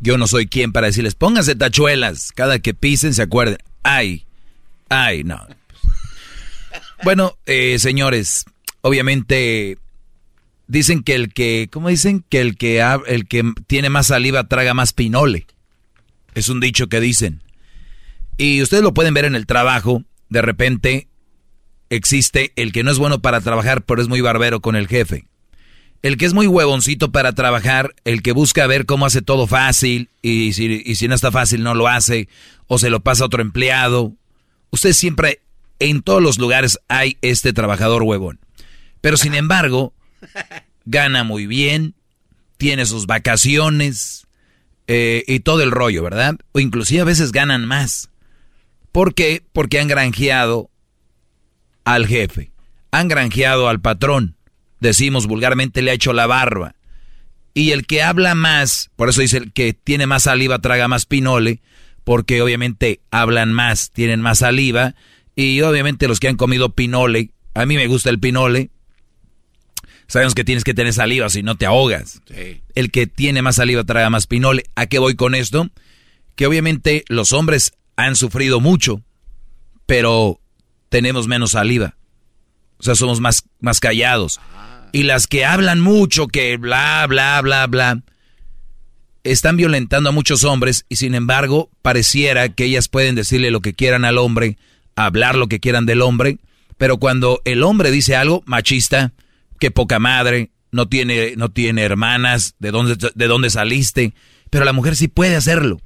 Yo 0.00 0.16
no 0.16 0.28
soy 0.28 0.46
quien 0.46 0.72
para 0.72 0.86
decirles, 0.86 1.16
pónganse 1.16 1.56
tachuelas. 1.56 2.32
Cada 2.32 2.60
que 2.60 2.72
pisen 2.72 3.12
se 3.12 3.22
acuerden. 3.22 3.58
Ay, 3.82 4.24
ay, 4.88 5.24
no. 5.24 5.44
Bueno, 7.02 7.36
eh, 7.46 7.78
señores, 7.80 8.44
obviamente 8.80 9.76
dicen 10.68 11.02
que 11.02 11.16
el 11.16 11.32
que, 11.32 11.68
¿cómo 11.70 11.88
dicen? 11.88 12.24
Que 12.28 12.40
el 12.40 12.56
que, 12.56 12.80
el 13.06 13.26
que 13.26 13.52
tiene 13.66 13.90
más 13.90 14.06
saliva 14.06 14.44
traga 14.44 14.72
más 14.72 14.92
pinole. 14.92 15.46
Es 16.34 16.48
un 16.48 16.60
dicho 16.60 16.88
que 16.88 17.00
dicen. 17.00 17.42
Y 18.36 18.62
ustedes 18.62 18.84
lo 18.84 18.94
pueden 18.94 19.14
ver 19.14 19.24
en 19.24 19.34
el 19.34 19.46
trabajo. 19.46 20.04
De 20.28 20.42
repente 20.42 21.07
existe 21.90 22.52
el 22.56 22.72
que 22.72 22.82
no 22.82 22.90
es 22.90 22.98
bueno 22.98 23.20
para 23.20 23.40
trabajar, 23.40 23.82
pero 23.82 24.02
es 24.02 24.08
muy 24.08 24.20
barbero 24.20 24.60
con 24.60 24.76
el 24.76 24.88
jefe. 24.88 25.24
El 26.00 26.16
que 26.16 26.26
es 26.26 26.34
muy 26.34 26.46
huevoncito 26.46 27.10
para 27.10 27.32
trabajar, 27.32 27.94
el 28.04 28.22
que 28.22 28.32
busca 28.32 28.66
ver 28.66 28.86
cómo 28.86 29.06
hace 29.06 29.20
todo 29.20 29.46
fácil 29.46 30.10
y 30.22 30.52
si, 30.52 31.08
no 31.08 31.14
está 31.14 31.32
fácil 31.32 31.64
no 31.64 31.74
lo 31.74 31.88
hace 31.88 32.28
o 32.68 32.78
se 32.78 32.88
lo 32.88 33.00
pasa 33.00 33.24
a 33.24 33.26
otro 33.26 33.42
empleado. 33.42 34.12
Usted 34.70 34.92
siempre, 34.92 35.40
en 35.80 36.02
todos 36.02 36.22
los 36.22 36.38
lugares 36.38 36.78
hay 36.88 37.16
este 37.20 37.52
trabajador 37.52 38.04
huevón. 38.04 38.38
Pero 39.00 39.16
sin 39.16 39.34
embargo, 39.34 39.92
gana 40.84 41.24
muy 41.24 41.46
bien, 41.46 41.94
tiene 42.58 42.86
sus 42.86 43.06
vacaciones 43.06 44.28
eh, 44.86 45.24
y 45.26 45.40
todo 45.40 45.62
el 45.62 45.72
rollo, 45.72 46.04
¿verdad? 46.04 46.36
O 46.52 46.60
inclusive 46.60 47.00
a 47.00 47.04
veces 47.04 47.32
ganan 47.32 47.66
más. 47.66 48.08
¿Por 48.92 49.14
qué? 49.14 49.42
Porque 49.52 49.80
han 49.80 49.88
granjeado 49.88 50.70
al 51.94 52.06
jefe, 52.06 52.52
han 52.90 53.08
granjeado 53.08 53.68
al 53.68 53.80
patrón, 53.80 54.36
decimos 54.78 55.26
vulgarmente 55.26 55.80
le 55.80 55.90
ha 55.90 55.94
hecho 55.94 56.12
la 56.12 56.26
barba. 56.26 56.74
Y 57.54 57.70
el 57.70 57.86
que 57.86 58.02
habla 58.02 58.34
más, 58.34 58.90
por 58.94 59.08
eso 59.08 59.22
dice 59.22 59.38
el 59.38 59.52
que 59.52 59.72
tiene 59.72 60.06
más 60.06 60.24
saliva 60.24 60.58
traga 60.58 60.86
más 60.86 61.06
pinole, 61.06 61.60
porque 62.04 62.42
obviamente 62.42 63.00
hablan 63.10 63.52
más, 63.52 63.90
tienen 63.90 64.20
más 64.20 64.38
saliva, 64.40 64.94
y 65.34 65.62
obviamente 65.62 66.08
los 66.08 66.20
que 66.20 66.28
han 66.28 66.36
comido 66.36 66.74
pinole, 66.74 67.30
a 67.54 67.64
mí 67.64 67.76
me 67.76 67.86
gusta 67.86 68.10
el 68.10 68.20
pinole, 68.20 68.70
sabemos 70.08 70.34
que 70.34 70.44
tienes 70.44 70.64
que 70.64 70.74
tener 70.74 70.92
saliva, 70.92 71.30
si 71.30 71.42
no 71.42 71.56
te 71.56 71.64
ahogas. 71.64 72.20
El 72.74 72.90
que 72.90 73.06
tiene 73.06 73.40
más 73.40 73.56
saliva 73.56 73.84
traga 73.84 74.10
más 74.10 74.26
pinole. 74.26 74.64
¿A 74.76 74.86
qué 74.86 74.98
voy 74.98 75.16
con 75.16 75.34
esto? 75.34 75.70
Que 76.36 76.46
obviamente 76.46 77.04
los 77.08 77.32
hombres 77.32 77.72
han 77.96 78.14
sufrido 78.14 78.60
mucho, 78.60 79.02
pero 79.86 80.40
tenemos 80.88 81.28
menos 81.28 81.52
saliva. 81.52 81.96
O 82.78 82.82
sea, 82.82 82.94
somos 82.94 83.20
más, 83.20 83.44
más 83.60 83.80
callados. 83.80 84.40
Y 84.92 85.02
las 85.02 85.26
que 85.26 85.44
hablan 85.44 85.80
mucho, 85.80 86.28
que 86.28 86.56
bla, 86.56 87.06
bla, 87.08 87.40
bla, 87.42 87.66
bla, 87.66 88.02
están 89.24 89.56
violentando 89.56 90.08
a 90.10 90.12
muchos 90.12 90.44
hombres 90.44 90.86
y 90.88 90.96
sin 90.96 91.14
embargo 91.14 91.70
pareciera 91.82 92.48
que 92.48 92.64
ellas 92.64 92.88
pueden 92.88 93.14
decirle 93.14 93.50
lo 93.50 93.60
que 93.60 93.74
quieran 93.74 94.04
al 94.04 94.18
hombre, 94.18 94.56
hablar 94.96 95.36
lo 95.36 95.48
que 95.48 95.60
quieran 95.60 95.86
del 95.86 96.02
hombre, 96.02 96.38
pero 96.78 96.98
cuando 96.98 97.42
el 97.44 97.62
hombre 97.62 97.90
dice 97.90 98.16
algo 98.16 98.42
machista, 98.46 99.12
que 99.58 99.70
poca 99.70 99.98
madre, 99.98 100.50
no 100.70 100.88
tiene, 100.88 101.34
no 101.36 101.50
tiene 101.50 101.82
hermanas, 101.82 102.54
de 102.58 102.70
dónde, 102.70 102.96
de 103.14 103.26
dónde 103.26 103.50
saliste, 103.50 104.14
pero 104.50 104.64
la 104.64 104.72
mujer 104.72 104.96
sí 104.96 105.08
puede 105.08 105.36
hacerlo. 105.36 105.80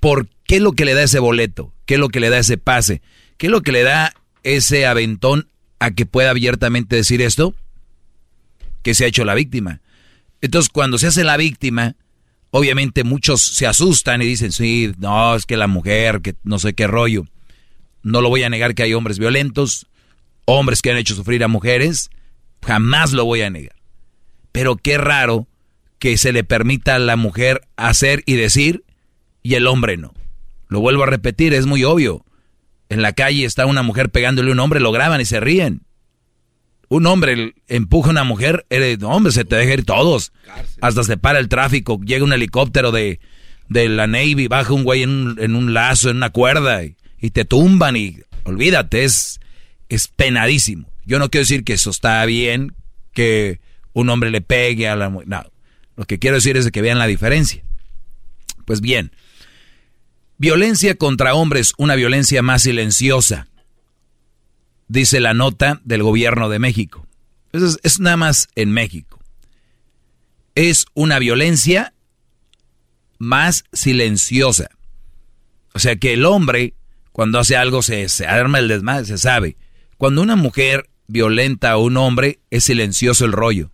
¿Por 0.00 0.28
qué 0.44 0.56
es 0.56 0.62
lo 0.62 0.72
que 0.72 0.84
le 0.84 0.94
da 0.94 1.02
ese 1.02 1.18
boleto? 1.18 1.72
¿Qué 1.84 1.94
es 1.94 2.00
lo 2.00 2.08
que 2.08 2.20
le 2.20 2.30
da 2.30 2.38
ese 2.38 2.58
pase? 2.58 3.02
¿Qué 3.36 3.46
es 3.46 3.50
lo 3.50 3.62
que 3.62 3.72
le 3.72 3.82
da 3.82 4.14
ese 4.42 4.86
aventón 4.86 5.48
a 5.78 5.90
que 5.90 6.06
pueda 6.06 6.30
abiertamente 6.30 6.96
decir 6.96 7.20
esto? 7.20 7.54
Que 8.82 8.94
se 8.94 9.04
ha 9.04 9.08
hecho 9.08 9.24
la 9.24 9.34
víctima. 9.34 9.80
Entonces, 10.40 10.70
cuando 10.70 10.98
se 10.98 11.08
hace 11.08 11.24
la 11.24 11.36
víctima, 11.36 11.96
obviamente 12.50 13.04
muchos 13.04 13.42
se 13.42 13.66
asustan 13.66 14.22
y 14.22 14.26
dicen, 14.26 14.52
sí, 14.52 14.92
no, 14.98 15.34
es 15.34 15.46
que 15.46 15.56
la 15.56 15.66
mujer, 15.66 16.20
que 16.22 16.34
no 16.44 16.58
sé 16.58 16.74
qué 16.74 16.86
rollo. 16.86 17.24
No 18.02 18.20
lo 18.20 18.28
voy 18.28 18.42
a 18.42 18.50
negar 18.50 18.74
que 18.74 18.84
hay 18.84 18.94
hombres 18.94 19.18
violentos, 19.18 19.86
hombres 20.44 20.80
que 20.80 20.90
han 20.90 20.96
hecho 20.96 21.14
sufrir 21.14 21.42
a 21.44 21.48
mujeres, 21.48 22.10
jamás 22.62 23.12
lo 23.12 23.24
voy 23.24 23.42
a 23.42 23.50
negar. 23.50 23.76
Pero 24.52 24.76
qué 24.76 24.96
raro 24.96 25.46
que 25.98 26.16
se 26.18 26.32
le 26.32 26.44
permita 26.44 26.94
a 26.94 26.98
la 26.98 27.16
mujer 27.16 27.62
hacer 27.76 28.22
y 28.26 28.34
decir 28.34 28.84
y 29.42 29.54
el 29.54 29.66
hombre 29.66 29.96
no. 29.96 30.14
Lo 30.68 30.80
vuelvo 30.80 31.04
a 31.04 31.06
repetir, 31.06 31.54
es 31.54 31.66
muy 31.66 31.84
obvio. 31.84 32.25
En 32.88 33.02
la 33.02 33.12
calle 33.12 33.44
está 33.44 33.66
una 33.66 33.82
mujer 33.82 34.10
pegándole 34.10 34.50
a 34.50 34.52
un 34.52 34.60
hombre, 34.60 34.80
lo 34.80 34.92
graban 34.92 35.20
y 35.20 35.24
se 35.24 35.40
ríen. 35.40 35.82
Un 36.88 37.06
hombre 37.06 37.54
empuja 37.66 38.10
a 38.10 38.12
una 38.12 38.24
mujer, 38.24 38.64
eres, 38.70 39.02
hombre, 39.02 39.32
se 39.32 39.44
te 39.44 39.56
deja 39.56 39.74
ir 39.74 39.84
todos. 39.84 40.32
Hasta 40.80 41.02
se 41.02 41.16
para 41.16 41.40
el 41.40 41.48
tráfico, 41.48 42.00
llega 42.00 42.24
un 42.24 42.32
helicóptero 42.32 42.92
de, 42.92 43.18
de 43.68 43.88
la 43.88 44.06
Navy, 44.06 44.46
baja 44.46 44.72
un 44.72 44.84
güey 44.84 45.02
en 45.02 45.10
un, 45.10 45.74
lazo, 45.74 46.10
en 46.10 46.18
una 46.18 46.30
cuerda, 46.30 46.84
y, 46.84 46.96
y, 47.20 47.30
te 47.30 47.44
tumban 47.44 47.96
y 47.96 48.18
olvídate, 48.44 49.02
es, 49.02 49.40
es 49.88 50.06
penadísimo. 50.06 50.88
Yo 51.04 51.18
no 51.18 51.28
quiero 51.28 51.42
decir 51.42 51.64
que 51.64 51.72
eso 51.72 51.90
está 51.90 52.24
bien, 52.24 52.74
que 53.12 53.60
un 53.92 54.08
hombre 54.08 54.30
le 54.30 54.40
pegue 54.40 54.88
a 54.88 54.94
la 54.94 55.08
mujer. 55.08 55.28
No, 55.28 55.44
lo 55.96 56.04
que 56.04 56.18
quiero 56.18 56.36
decir 56.36 56.56
es 56.56 56.70
que 56.70 56.82
vean 56.82 56.98
la 56.98 57.06
diferencia. 57.06 57.64
Pues 58.64 58.80
bien, 58.80 59.10
violencia 60.38 60.94
contra 60.96 61.34
hombres, 61.34 61.72
una 61.78 61.94
violencia 61.94 62.42
más 62.42 62.62
silenciosa 62.62 63.48
dice 64.88 65.20
la 65.20 65.34
nota 65.34 65.80
del 65.84 66.02
gobierno 66.02 66.48
de 66.48 66.58
México. 66.58 67.06
Es, 67.52 68.00
nada 68.00 68.16
más 68.16 68.48
en 68.54 68.72
México. 68.72 69.20
Es 70.54 70.86
una 70.94 71.18
violencia 71.18 71.94
más 73.18 73.64
silenciosa. 73.72 74.70
O 75.74 75.78
sea 75.78 75.96
que 75.96 76.14
el 76.14 76.24
hombre, 76.24 76.74
cuando 77.12 77.38
hace 77.38 77.56
algo, 77.56 77.82
se, 77.82 78.08
se 78.08 78.26
arma 78.26 78.58
el 78.58 78.68
desmadre, 78.68 79.06
se 79.06 79.18
sabe. 79.18 79.56
Cuando 79.96 80.22
una 80.22 80.36
mujer 80.36 80.88
violenta 81.06 81.72
a 81.72 81.78
un 81.78 81.96
hombre, 81.96 82.40
es 82.50 82.64
silencioso 82.64 83.24
el 83.24 83.32
rollo. 83.32 83.70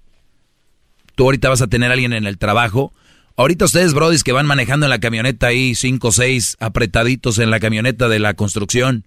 Tú 1.15 1.25
ahorita 1.25 1.49
vas 1.49 1.63
a 1.63 1.67
tener 1.67 1.91
a 1.91 1.95
alguien 1.95 2.13
en 2.13 2.27
el 2.27 2.39
trabajo. 2.39 2.93
Ahorita 3.37 3.65
ustedes, 3.65 3.95
brodis, 3.95 4.25
que 4.25 4.33
van 4.33 4.47
manejando 4.47 4.87
en 4.87 4.91
la 4.91 5.01
camioneta 5.01 5.49
ahí, 5.49 5.75
cinco 5.75 6.09
o 6.09 6.13
seis 6.13 6.57
apretaditos 6.61 7.39
en 7.39 7.51
la 7.51 7.61
camioneta 7.61 8.09
de 8.09 8.19
la 8.19 8.35
construcción, 8.35 9.07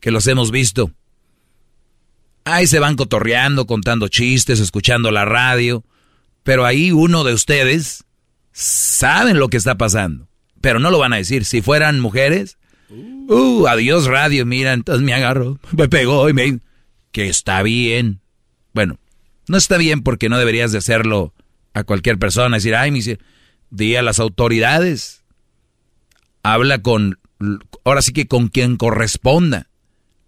que 0.00 0.10
los 0.10 0.26
hemos 0.26 0.50
visto. 0.50 0.90
Ahí 2.44 2.66
se 2.66 2.78
van 2.78 2.96
cotorreando, 2.96 3.66
contando 3.66 4.08
chistes, 4.08 4.60
escuchando 4.60 5.10
la 5.10 5.24
radio. 5.24 5.84
Pero 6.42 6.64
ahí 6.64 6.90
uno 6.90 7.22
de 7.22 7.34
ustedes 7.34 8.04
saben 8.52 9.38
lo 9.38 9.48
que 9.48 9.58
está 9.58 9.76
pasando. 9.76 10.26
Pero 10.60 10.78
no 10.78 10.90
lo 10.90 10.98
van 10.98 11.12
a 11.12 11.16
decir. 11.16 11.44
Si 11.44 11.60
fueran 11.60 12.00
mujeres, 12.00 12.56
uh, 12.88 13.66
adiós 13.66 14.06
radio, 14.06 14.46
mira, 14.46 14.72
entonces 14.72 15.02
me 15.02 15.12
agarro, 15.12 15.58
me 15.72 15.88
pegó 15.88 16.28
y 16.28 16.32
me... 16.32 16.60
Que 17.12 17.28
está 17.28 17.62
bien. 17.62 18.20
Bueno, 18.72 18.98
no 19.48 19.56
está 19.56 19.76
bien 19.76 20.02
porque 20.02 20.28
no 20.28 20.38
deberías 20.38 20.72
de 20.72 20.78
hacerlo 20.78 21.34
a 21.74 21.84
cualquier 21.84 22.18
persona. 22.18 22.56
Decir, 22.56 22.74
ay, 22.74 22.90
mi... 22.90 23.02
Di 23.70 23.96
a 23.96 24.02
las 24.02 24.18
autoridades. 24.20 25.22
Habla 26.42 26.82
con... 26.82 27.18
Ahora 27.84 28.02
sí 28.02 28.12
que 28.12 28.26
con 28.26 28.48
quien 28.48 28.76
corresponda. 28.76 29.68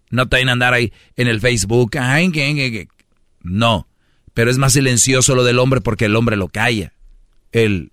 No 0.09 0.27
te 0.27 0.35
vayan 0.35 0.49
a 0.49 0.53
andar 0.53 0.73
ahí 0.73 0.93
en 1.15 1.27
el 1.27 1.41
Facebook. 1.41 1.91
No. 3.41 3.87
Pero 4.33 4.49
es 4.49 4.57
más 4.57 4.73
silencioso 4.73 5.35
lo 5.35 5.43
del 5.43 5.59
hombre 5.59 5.81
porque 5.81 6.05
el 6.05 6.15
hombre 6.15 6.35
lo 6.37 6.47
calla. 6.47 6.93
El, 7.51 7.91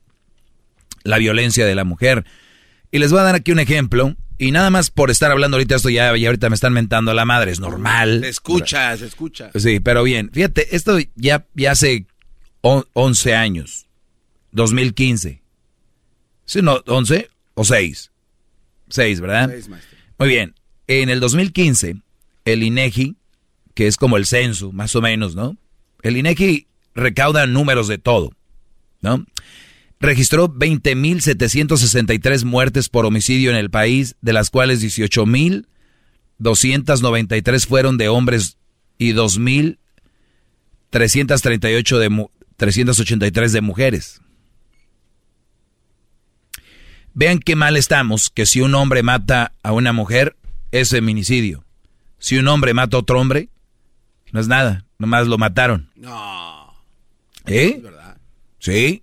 la 1.02 1.18
violencia 1.18 1.66
de 1.66 1.74
la 1.74 1.84
mujer. 1.84 2.24
Y 2.90 2.98
les 2.98 3.10
voy 3.10 3.20
a 3.20 3.24
dar 3.24 3.34
aquí 3.34 3.52
un 3.52 3.58
ejemplo. 3.58 4.16
Y 4.38 4.52
nada 4.52 4.70
más 4.70 4.90
por 4.90 5.10
estar 5.10 5.30
hablando 5.30 5.56
ahorita 5.56 5.76
esto 5.76 5.90
ya, 5.90 6.16
ya 6.16 6.28
ahorita 6.28 6.48
me 6.48 6.54
están 6.54 6.72
mentando 6.72 7.12
la 7.12 7.26
madre. 7.26 7.50
Es 7.50 7.60
normal. 7.60 8.20
Se 8.22 8.30
escucha, 8.30 8.96
se 8.96 9.06
escucha. 9.06 9.50
Sí, 9.54 9.80
pero 9.80 10.02
bien. 10.02 10.30
Fíjate, 10.32 10.74
esto 10.74 10.98
ya, 11.14 11.46
ya 11.54 11.72
hace 11.72 12.06
11 12.62 13.34
años. 13.34 13.86
2015. 14.52 15.39
¿Sí, 16.50 16.60
no? 16.62 16.82
¿11 16.82 17.28
o 17.54 17.64
6? 17.64 18.10
6, 18.88 19.20
¿verdad? 19.20 19.50
6, 19.52 19.68
maestro. 19.68 19.96
Muy 20.18 20.28
bien. 20.28 20.56
En 20.88 21.08
el 21.08 21.20
2015 21.20 21.98
el 22.44 22.64
INEGI, 22.64 23.14
que 23.74 23.86
es 23.86 23.96
como 23.96 24.16
el 24.16 24.26
censo, 24.26 24.72
más 24.72 24.96
o 24.96 25.00
menos, 25.00 25.36
¿no? 25.36 25.56
El 26.02 26.16
INEGI 26.16 26.66
recauda 26.96 27.46
números 27.46 27.86
de 27.86 27.98
todo, 27.98 28.32
¿no? 29.00 29.24
Registró 30.00 30.52
20.763 30.52 32.44
muertes 32.44 32.88
por 32.88 33.06
homicidio 33.06 33.52
en 33.52 33.56
el 33.56 33.70
país, 33.70 34.16
de 34.20 34.32
las 34.32 34.50
cuales 34.50 34.82
18.293 34.82 37.64
fueron 37.64 37.96
de 37.96 38.08
hombres 38.08 38.56
y 38.98 39.12
2.338 39.12 41.98
de 41.98 42.28
383 42.56 43.52
de 43.52 43.60
mujeres. 43.60 44.20
Vean 47.14 47.38
qué 47.40 47.56
mal 47.56 47.76
estamos 47.76 48.30
que 48.30 48.46
si 48.46 48.60
un 48.60 48.74
hombre 48.74 49.02
mata 49.02 49.52
a 49.62 49.72
una 49.72 49.92
mujer 49.92 50.36
es 50.70 50.90
feminicidio. 50.90 51.64
Si 52.18 52.38
un 52.38 52.48
hombre 52.48 52.74
mata 52.74 52.96
a 52.96 53.00
otro 53.00 53.20
hombre, 53.20 53.48
no 54.32 54.40
es 54.40 54.48
nada, 54.48 54.84
nomás 54.98 55.26
lo 55.26 55.38
mataron. 55.38 55.90
No. 55.96 56.74
¿Eh? 57.46 57.74
Es 57.76 57.82
verdad. 57.82 58.16
Sí. 58.58 59.02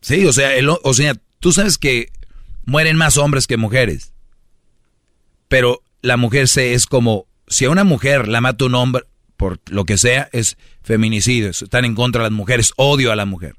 Sí, 0.00 0.26
o 0.26 0.32
sea, 0.32 0.50
o 0.82 0.94
sea, 0.94 1.14
tú 1.40 1.52
sabes 1.52 1.78
que 1.78 2.10
mueren 2.66 2.96
más 2.96 3.16
hombres 3.16 3.46
que 3.46 3.56
mujeres. 3.56 4.12
Pero 5.48 5.82
la 6.02 6.16
mujer 6.16 6.48
se 6.48 6.74
es 6.74 6.86
como, 6.86 7.26
si 7.46 7.64
a 7.64 7.70
una 7.70 7.84
mujer 7.84 8.28
la 8.28 8.40
mata 8.40 8.66
un 8.66 8.74
hombre, 8.74 9.04
por 9.36 9.60
lo 9.70 9.84
que 9.84 9.96
sea, 9.96 10.28
es 10.32 10.58
feminicidio. 10.82 11.48
Están 11.48 11.84
en 11.84 11.94
contra 11.94 12.22
de 12.22 12.30
las 12.30 12.36
mujeres, 12.36 12.72
odio 12.76 13.12
a 13.12 13.16
la 13.16 13.24
mujer. 13.24 13.56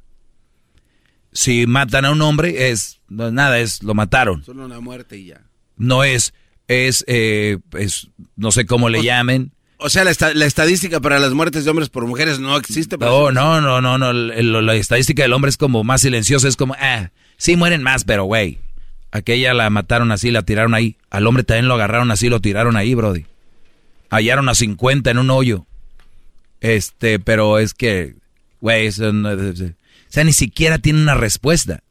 Si 1.35 1.67
matan 1.67 2.05
a 2.05 2.11
un 2.11 2.21
hombre, 2.21 2.69
es, 2.69 3.01
no 3.09 3.27
es 3.27 3.33
nada, 3.33 3.59
es, 3.59 3.83
lo 3.83 3.93
mataron. 3.93 4.41
Solo 4.45 4.65
una 4.65 4.79
muerte 4.79 5.17
y 5.17 5.25
ya. 5.25 5.41
No 5.75 6.05
es, 6.05 6.33
es, 6.69 7.03
eh, 7.07 7.57
no 8.37 8.53
sé 8.53 8.65
cómo 8.65 8.87
le 8.87 9.03
llamen. 9.03 9.51
O 9.77 9.89
sea, 9.89 10.05
la, 10.05 10.11
estadística 10.11 11.01
para 11.01 11.19
las 11.19 11.33
muertes 11.33 11.65
de 11.65 11.71
hombres 11.71 11.89
por 11.89 12.07
mujeres 12.07 12.39
no 12.39 12.55
existe. 12.55 12.97
No, 12.97 13.33
no, 13.33 13.59
no, 13.59 13.81
no, 13.81 13.97
no, 13.97 14.13
la 14.13 14.75
estadística 14.75 15.23
del 15.23 15.33
hombre 15.33 15.49
es 15.49 15.57
como 15.57 15.83
más 15.83 16.01
silenciosa, 16.01 16.47
es 16.47 16.55
como, 16.55 16.73
ah, 16.79 17.11
sí 17.35 17.57
mueren 17.57 17.83
más, 17.83 18.05
pero 18.05 18.23
güey, 18.23 18.59
aquella 19.11 19.53
la 19.53 19.69
mataron 19.69 20.13
así, 20.13 20.31
la 20.31 20.43
tiraron 20.43 20.73
ahí. 20.73 20.95
Al 21.09 21.27
hombre 21.27 21.43
también 21.43 21.67
lo 21.67 21.73
agarraron 21.73 22.11
así, 22.11 22.29
lo 22.29 22.39
tiraron 22.39 22.77
ahí, 22.77 22.95
brody. 22.95 23.25
Hallaron 24.09 24.47
a 24.47 24.55
50 24.55 25.11
en 25.11 25.17
un 25.17 25.29
hoyo. 25.29 25.65
Este, 26.61 27.19
pero 27.19 27.59
es 27.59 27.73
que, 27.73 28.15
güey, 28.61 28.87
eso 28.87 29.11
no, 29.11 29.35
sea, 30.15 30.23
ni 30.23 30.31
siquiera 30.33 30.79
tiene 30.79 31.01
una 31.01 31.13
respuesta. 31.13 31.83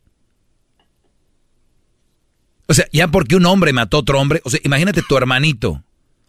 O 2.66 2.72
sea, 2.72 2.86
ya 2.90 3.08
porque 3.08 3.36
un 3.36 3.44
hombre 3.44 3.74
mató 3.74 3.98
a 3.98 4.00
otro 4.00 4.18
hombre, 4.18 4.40
o 4.44 4.50
sea, 4.50 4.60
imagínate 4.64 5.02
tu 5.06 5.16
hermanito, 5.18 5.84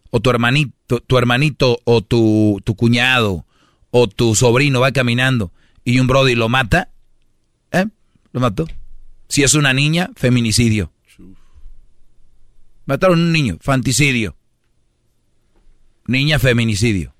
o 0.10 0.20
tu 0.20 0.30
hermanito, 0.30 1.00
tu 1.00 1.18
hermanito, 1.18 1.80
o 1.86 2.02
tu, 2.02 2.62
tu 2.66 2.76
cuñado, 2.76 3.46
o 3.92 4.08
tu 4.08 4.36
sobrino 4.36 4.82
va 4.82 4.92
caminando 4.92 5.54
y 5.86 6.00
un 6.00 6.08
brody 6.08 6.36
lo 6.36 6.50
mata, 6.50 6.90
¿eh? 7.72 7.86
Lo 8.34 8.42
mató. 8.42 8.68
Si 9.30 9.44
es 9.44 9.54
una 9.54 9.72
niña, 9.72 10.10
feminicidio. 10.18 10.92
Mataron 12.86 13.20
a 13.20 13.24
un 13.24 13.32
niño, 13.32 13.58
fanticidio. 13.62 14.36
Niña, 16.08 16.40
feminicidio. 16.40 17.16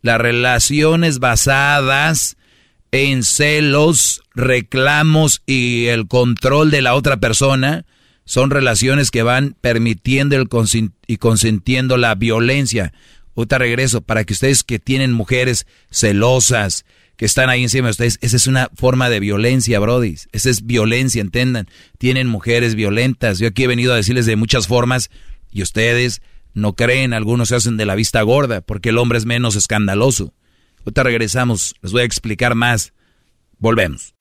Las 0.02 0.20
relaciones 0.20 1.20
basadas 1.20 2.38
en 2.92 3.24
celos, 3.24 4.24
reclamos 4.34 5.42
y 5.46 5.88
el 5.88 6.08
control 6.08 6.72
de 6.72 6.82
la 6.82 6.96
otra 6.96 7.18
persona 7.18 7.86
son 8.26 8.50
relaciones 8.50 9.10
que 9.10 9.24
van 9.24 9.56
permitiendo 9.62 10.36
el 10.36 10.48
y 11.08 11.18
consintiendo 11.18 11.98
la 11.98 12.16
violencia. 12.16 12.94
Ahorita 13.38 13.60
regreso 13.60 14.02
para 14.02 14.24
que 14.24 14.34
ustedes 14.34 14.64
que 14.64 14.80
tienen 14.80 15.14
mujeres 15.14 15.68
celosas, 15.92 16.86
que 17.18 17.26
están 17.26 17.52
ahí 17.52 17.62
encima 17.62 17.88
de 17.88 17.92
ustedes, 17.92 18.18
esa 18.22 18.36
es 18.36 18.48
una 18.48 18.70
forma 18.76 19.12
de 19.12 19.20
violencia, 19.20 19.80
Brody. 19.80 20.16
Esa 20.32 20.50
es 20.50 20.66
violencia, 20.66 21.22
entendan. 21.22 21.68
Tienen 22.00 22.28
mujeres 22.28 22.74
violentas. 22.74 23.38
Yo 23.38 23.48
aquí 23.48 23.64
he 23.64 23.68
venido 23.68 23.94
a 23.94 23.96
decirles 23.96 24.26
de 24.26 24.36
muchas 24.36 24.68
formas 24.68 25.12
y 25.52 25.62
ustedes 25.62 26.24
no 26.56 26.74
creen, 26.74 27.14
algunos 27.14 27.50
se 27.50 27.56
hacen 27.56 27.78
de 27.78 27.86
la 27.86 27.94
vista 27.94 28.24
gorda 28.24 28.62
porque 28.62 28.90
el 28.90 28.98
hombre 28.98 29.20
es 29.20 29.26
menos 29.28 29.56
escandaloso. 29.56 30.34
Ahorita 30.80 31.04
regresamos, 31.04 31.76
les 31.84 31.92
voy 31.92 32.02
a 32.02 32.06
explicar 32.06 32.56
más. 32.56 32.92
Volvemos. 33.60 34.16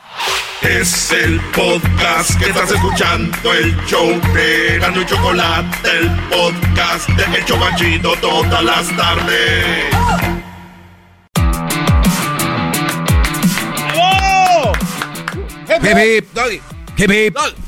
Es 0.62 1.12
el 1.12 1.38
podcast 1.54 2.38
que 2.40 2.46
estás 2.46 2.72
escuchando, 2.72 3.52
el 3.52 3.76
show 3.86 4.08
de 4.34 4.78
Gano 4.78 5.02
y 5.02 5.06
Chocolate, 5.06 5.88
el 5.98 6.10
podcast 6.30 7.08
de 7.10 7.38
Hecho 7.38 7.58
Banchito 7.58 8.14
todas 8.20 8.64
las 8.64 8.96
tardes. 8.96 9.84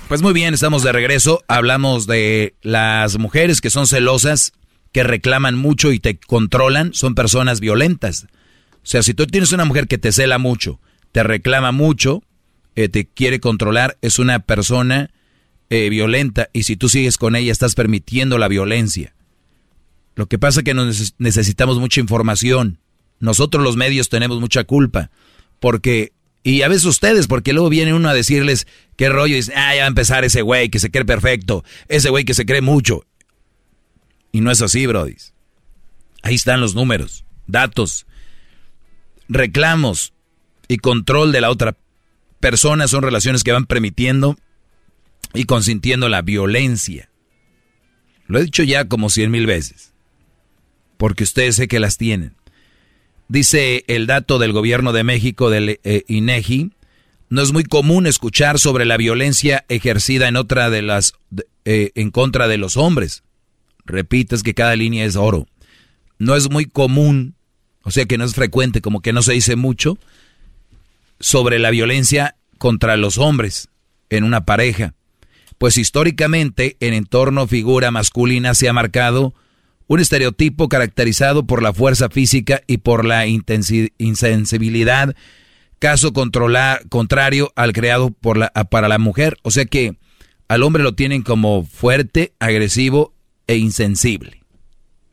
Pues 0.08 0.22
muy 0.22 0.32
bien, 0.32 0.54
estamos 0.54 0.82
de 0.82 0.92
regreso. 0.92 1.44
Hablamos 1.46 2.06
de 2.06 2.54
las 2.62 3.18
mujeres 3.18 3.60
que 3.60 3.68
son 3.68 3.86
celosas, 3.86 4.54
que 4.92 5.02
reclaman 5.02 5.56
mucho 5.56 5.92
y 5.92 6.00
te 6.00 6.18
controlan, 6.18 6.94
son 6.94 7.14
personas 7.14 7.60
violentas. 7.60 8.26
O 8.76 8.86
sea, 8.90 9.02
si 9.02 9.12
tú 9.12 9.26
tienes 9.26 9.52
una 9.52 9.66
mujer 9.66 9.86
que 9.86 9.98
te 9.98 10.10
cela 10.10 10.38
mucho, 10.38 10.80
te 11.12 11.22
reclama 11.22 11.70
mucho, 11.72 12.22
eh, 12.78 12.88
te 12.88 13.08
quiere 13.08 13.40
controlar, 13.40 13.98
es 14.02 14.20
una 14.20 14.38
persona 14.38 15.10
eh, 15.68 15.88
violenta 15.90 16.48
y 16.52 16.62
si 16.62 16.76
tú 16.76 16.88
sigues 16.88 17.18
con 17.18 17.34
ella 17.34 17.50
estás 17.50 17.74
permitiendo 17.74 18.38
la 18.38 18.46
violencia. 18.46 19.16
Lo 20.14 20.26
que 20.26 20.38
pasa 20.38 20.60
es 20.60 20.64
que 20.64 20.74
necesitamos 21.18 21.80
mucha 21.80 22.00
información. 22.00 22.78
Nosotros 23.18 23.64
los 23.64 23.76
medios 23.76 24.10
tenemos 24.10 24.38
mucha 24.38 24.62
culpa 24.62 25.10
porque 25.58 26.12
y 26.44 26.62
a 26.62 26.68
veces 26.68 26.84
ustedes, 26.84 27.26
porque 27.26 27.52
luego 27.52 27.68
viene 27.68 27.94
uno 27.94 28.10
a 28.10 28.14
decirles 28.14 28.68
qué 28.94 29.08
rollo, 29.08 29.34
y 29.34 29.38
dice, 29.38 29.54
ah, 29.56 29.74
ya 29.74 29.80
va 29.80 29.86
a 29.86 29.88
empezar 29.88 30.24
ese 30.24 30.42
güey 30.42 30.68
que 30.68 30.78
se 30.78 30.92
cree 30.92 31.04
perfecto, 31.04 31.64
ese 31.88 32.10
güey 32.10 32.24
que 32.24 32.34
se 32.34 32.46
cree 32.46 32.62
mucho. 32.62 33.04
Y 34.30 34.40
no 34.40 34.52
es 34.52 34.62
así, 34.62 34.86
Brody. 34.86 35.16
Ahí 36.22 36.36
están 36.36 36.60
los 36.60 36.76
números, 36.76 37.24
datos, 37.48 38.06
reclamos 39.28 40.12
y 40.68 40.76
control 40.76 41.32
de 41.32 41.40
la 41.40 41.50
otra 41.50 41.76
personas 42.40 42.90
son 42.90 43.02
relaciones 43.02 43.44
que 43.44 43.52
van 43.52 43.66
permitiendo 43.66 44.36
y 45.34 45.44
consintiendo 45.44 46.08
la 46.08 46.22
violencia. 46.22 47.10
Lo 48.26 48.38
he 48.38 48.44
dicho 48.44 48.62
ya 48.62 48.86
como 48.86 49.10
cien 49.10 49.30
mil 49.30 49.46
veces, 49.46 49.92
porque 50.96 51.24
ustedes 51.24 51.56
sé 51.56 51.68
que 51.68 51.80
las 51.80 51.96
tienen. 51.96 52.34
Dice 53.28 53.84
el 53.88 54.06
dato 54.06 54.38
del 54.38 54.52
gobierno 54.52 54.92
de 54.92 55.04
México, 55.04 55.50
del 55.50 55.80
eh, 55.82 56.04
INEGI, 56.08 56.72
no 57.30 57.42
es 57.42 57.52
muy 57.52 57.64
común 57.64 58.06
escuchar 58.06 58.58
sobre 58.58 58.86
la 58.86 58.96
violencia 58.96 59.64
ejercida 59.68 60.28
en 60.28 60.36
otra 60.36 60.70
de 60.70 60.80
las, 60.82 61.12
eh, 61.64 61.90
en 61.94 62.10
contra 62.10 62.48
de 62.48 62.56
los 62.56 62.76
hombres. 62.78 63.22
Repites 63.84 64.42
que 64.42 64.54
cada 64.54 64.76
línea 64.76 65.04
es 65.04 65.16
oro. 65.16 65.46
No 66.18 66.36
es 66.36 66.50
muy 66.50 66.64
común, 66.64 67.34
o 67.82 67.90
sea 67.90 68.06
que 68.06 68.16
no 68.18 68.24
es 68.24 68.34
frecuente, 68.34 68.80
como 68.80 69.00
que 69.00 69.12
no 69.12 69.22
se 69.22 69.34
dice 69.34 69.56
mucho, 69.56 69.98
sobre 71.20 71.58
la 71.58 71.70
violencia 71.70 72.36
contra 72.58 72.96
los 72.96 73.18
hombres 73.18 73.68
en 74.10 74.24
una 74.24 74.44
pareja, 74.44 74.94
pues 75.58 75.76
históricamente 75.78 76.76
en 76.80 76.94
entorno 76.94 77.46
figura 77.46 77.90
masculina 77.90 78.54
se 78.54 78.68
ha 78.68 78.72
marcado 78.72 79.34
un 79.86 80.00
estereotipo 80.00 80.68
caracterizado 80.68 81.46
por 81.46 81.62
la 81.62 81.72
fuerza 81.72 82.08
física 82.10 82.62
y 82.66 82.78
por 82.78 83.04
la 83.04 83.26
insensibilidad, 83.26 85.16
caso 85.78 86.12
contrario 86.12 87.52
al 87.56 87.72
creado 87.72 88.10
por 88.10 88.36
la, 88.36 88.50
para 88.50 88.88
la 88.88 88.98
mujer. 88.98 89.38
O 89.42 89.50
sea 89.50 89.64
que 89.64 89.96
al 90.46 90.62
hombre 90.62 90.82
lo 90.82 90.94
tienen 90.94 91.22
como 91.22 91.64
fuerte, 91.64 92.34
agresivo 92.38 93.14
e 93.46 93.56
insensible. 93.56 94.42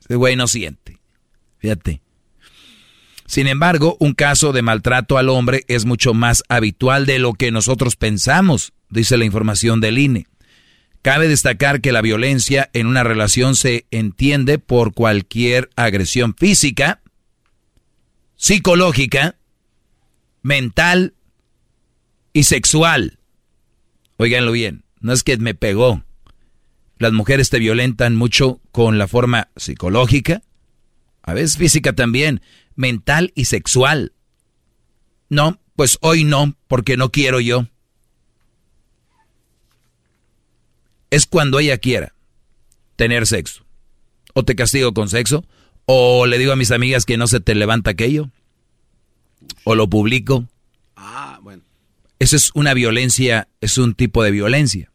Ese 0.01 0.15
güey 0.15 0.35
no 0.35 0.47
siente. 0.47 0.99
Fíjate. 1.57 2.01
Sin 3.25 3.47
embargo, 3.47 3.97
un 3.99 4.13
caso 4.13 4.53
de 4.53 4.61
maltrato 4.61 5.17
al 5.17 5.29
hombre 5.29 5.63
es 5.67 5.85
mucho 5.85 6.13
más 6.13 6.43
habitual 6.47 7.05
de 7.05 7.19
lo 7.19 7.33
que 7.33 7.51
nosotros 7.51 7.95
pensamos, 7.95 8.73
dice 8.89 9.17
la 9.17 9.25
información 9.25 9.81
del 9.81 9.97
INE. 9.97 10.27
Cabe 11.01 11.27
destacar 11.27 11.81
que 11.81 11.91
la 11.91 12.01
violencia 12.01 12.69
en 12.73 12.87
una 12.87 13.03
relación 13.03 13.55
se 13.55 13.85
entiende 13.91 14.59
por 14.59 14.93
cualquier 14.93 15.69
agresión 15.75 16.35
física, 16.35 17.01
psicológica, 18.35 19.35
mental 20.41 21.13
y 22.33 22.43
sexual. 22.43 23.19
Óiganlo 24.17 24.51
bien, 24.51 24.83
no 24.99 25.13
es 25.13 25.23
que 25.23 25.37
me 25.37 25.55
pegó. 25.55 26.03
Las 26.97 27.11
mujeres 27.11 27.49
te 27.49 27.59
violentan 27.59 28.15
mucho 28.15 28.61
con 28.71 28.97
la 28.97 29.07
forma 29.07 29.49
psicológica, 29.55 30.43
a 31.23 31.33
veces 31.33 31.57
física 31.57 31.93
también, 31.93 32.41
mental 32.75 33.31
y 33.35 33.45
sexual. 33.45 34.13
No, 35.29 35.59
pues 35.75 35.97
hoy 36.01 36.23
no, 36.23 36.55
porque 36.67 36.97
no 36.97 37.11
quiero 37.11 37.39
yo. 37.39 37.67
Es 41.09 41.25
cuando 41.25 41.59
ella 41.59 41.77
quiera 41.77 42.13
tener 42.95 43.27
sexo. 43.27 43.65
O 44.33 44.43
te 44.43 44.55
castigo 44.55 44.93
con 44.93 45.09
sexo, 45.09 45.45
o 45.85 46.25
le 46.25 46.37
digo 46.37 46.51
a 46.51 46.57
mis 46.57 46.71
amigas 46.71 47.05
que 47.05 47.17
no 47.17 47.27
se 47.27 47.39
te 47.39 47.55
levanta 47.55 47.91
aquello, 47.91 48.29
o 49.63 49.75
lo 49.75 49.89
publico. 49.89 50.45
Ah, 50.95 51.39
bueno. 51.41 51.63
Eso 52.19 52.35
es 52.35 52.51
una 52.53 52.73
violencia, 52.73 53.47
es 53.61 53.77
un 53.77 53.93
tipo 53.93 54.23
de 54.23 54.31
violencia. 54.31 54.91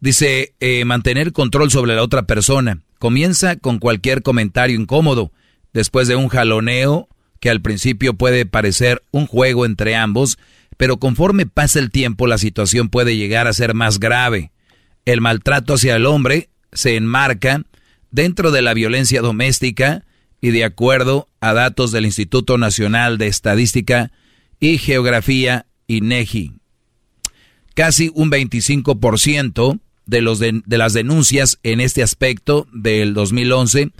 Dice, 0.00 0.54
eh, 0.60 0.84
mantener 0.84 1.32
control 1.32 1.70
sobre 1.70 1.94
la 1.94 2.02
otra 2.02 2.24
persona. 2.26 2.82
Comienza 2.98 3.56
con 3.56 3.78
cualquier 3.78 4.22
comentario 4.22 4.78
incómodo, 4.78 5.32
después 5.72 6.08
de 6.08 6.16
un 6.16 6.28
jaloneo 6.28 7.08
que 7.40 7.50
al 7.50 7.60
principio 7.60 8.14
puede 8.14 8.46
parecer 8.46 9.02
un 9.10 9.26
juego 9.26 9.66
entre 9.66 9.94
ambos, 9.94 10.38
pero 10.76 10.98
conforme 10.98 11.46
pasa 11.46 11.78
el 11.78 11.90
tiempo 11.90 12.26
la 12.26 12.38
situación 12.38 12.88
puede 12.88 13.16
llegar 13.16 13.46
a 13.46 13.52
ser 13.52 13.74
más 13.74 13.98
grave. 13.98 14.52
El 15.04 15.20
maltrato 15.20 15.74
hacia 15.74 15.96
el 15.96 16.06
hombre 16.06 16.50
se 16.72 16.96
enmarca 16.96 17.62
dentro 18.10 18.50
de 18.50 18.62
la 18.62 18.74
violencia 18.74 19.20
doméstica 19.20 20.04
y 20.40 20.50
de 20.50 20.64
acuerdo 20.64 21.28
a 21.40 21.52
datos 21.52 21.92
del 21.92 22.06
Instituto 22.06 22.58
Nacional 22.58 23.18
de 23.18 23.28
Estadística 23.28 24.10
y 24.60 24.78
Geografía, 24.78 25.66
INEGI. 25.86 26.52
Casi 27.74 28.10
un 28.14 28.30
25% 28.30 29.80
de, 30.06 30.22
los 30.22 30.38
de, 30.38 30.62
las 30.66 30.92
denuncias 30.92 31.58
en 31.62 31.80
este 31.80 32.02
aspecto 32.02 32.66
del 32.72 33.14
2011 33.14 33.92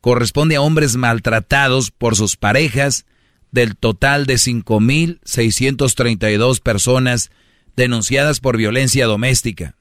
corresponde 0.00 0.56
a 0.56 0.60
hombres 0.60 0.96
maltratados 0.96 1.90
por 1.90 2.14
sus 2.16 2.36
parejas, 2.36 3.06
del 3.50 3.76
total 3.76 4.26
de 4.26 4.34
5.632 4.34 6.60
personas 6.60 7.30
denunciadas 7.76 8.40
por 8.40 8.58
violencia 8.58 9.06
doméstica. 9.06 9.74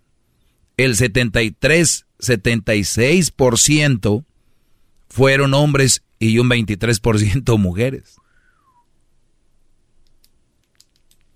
El 0.77 0.95
73, 0.95 2.05
76% 2.19 4.23
fueron 5.09 5.53
hombres 5.53 6.03
y 6.19 6.39
un 6.39 6.49
23% 6.49 7.57
mujeres. 7.57 8.15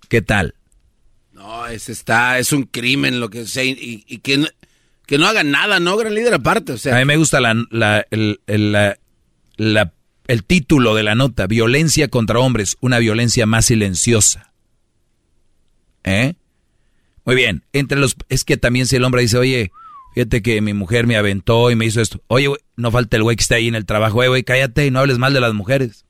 ¿Qué 0.08 0.22
tal? 0.22 0.54
No, 1.42 1.66
es, 1.66 1.88
está, 1.88 2.38
es 2.38 2.52
un 2.52 2.62
crimen 2.62 3.18
lo 3.18 3.28
que 3.28 3.46
sea. 3.46 3.64
Y, 3.64 4.18
que, 4.22 4.46
que 5.06 5.18
no 5.18 5.26
hagan 5.26 5.50
nada, 5.50 5.80
¿no? 5.80 5.96
Gran 5.96 6.14
líder 6.14 6.34
aparte. 6.34 6.72
O 6.72 6.78
sea. 6.78 6.94
A 6.94 6.98
mí 7.00 7.04
me 7.04 7.16
gusta 7.16 7.40
la, 7.40 7.54
la, 7.70 8.06
el, 8.10 8.40
el, 8.46 8.76
el 10.28 10.44
título 10.44 10.94
de 10.94 11.02
la 11.02 11.16
nota. 11.16 11.48
Violencia 11.48 12.06
contra 12.06 12.38
hombres. 12.38 12.76
Una 12.80 13.00
violencia 13.00 13.44
más 13.44 13.64
silenciosa. 13.66 14.52
¿Eh? 16.04 16.34
Muy 17.24 17.34
bien. 17.34 17.64
Entre 17.72 17.98
los, 17.98 18.14
es 18.28 18.44
que 18.44 18.56
también 18.56 18.86
si 18.86 18.94
el 18.94 19.04
hombre 19.04 19.22
dice, 19.22 19.36
oye, 19.36 19.72
fíjate 20.14 20.42
que 20.42 20.60
mi 20.60 20.74
mujer 20.74 21.08
me 21.08 21.16
aventó 21.16 21.72
y 21.72 21.76
me 21.76 21.86
hizo 21.86 22.00
esto. 22.00 22.22
Oye, 22.28 22.50
no 22.76 22.92
falta 22.92 23.16
el 23.16 23.24
güey 23.24 23.36
que 23.36 23.42
está 23.42 23.56
ahí 23.56 23.66
en 23.66 23.74
el 23.74 23.84
trabajo. 23.84 24.18
Oye, 24.18 24.28
güey, 24.28 24.44
cállate 24.44 24.86
y 24.86 24.92
no 24.92 25.00
hables 25.00 25.18
mal 25.18 25.32
de 25.32 25.40
las 25.40 25.54
mujeres. 25.54 26.04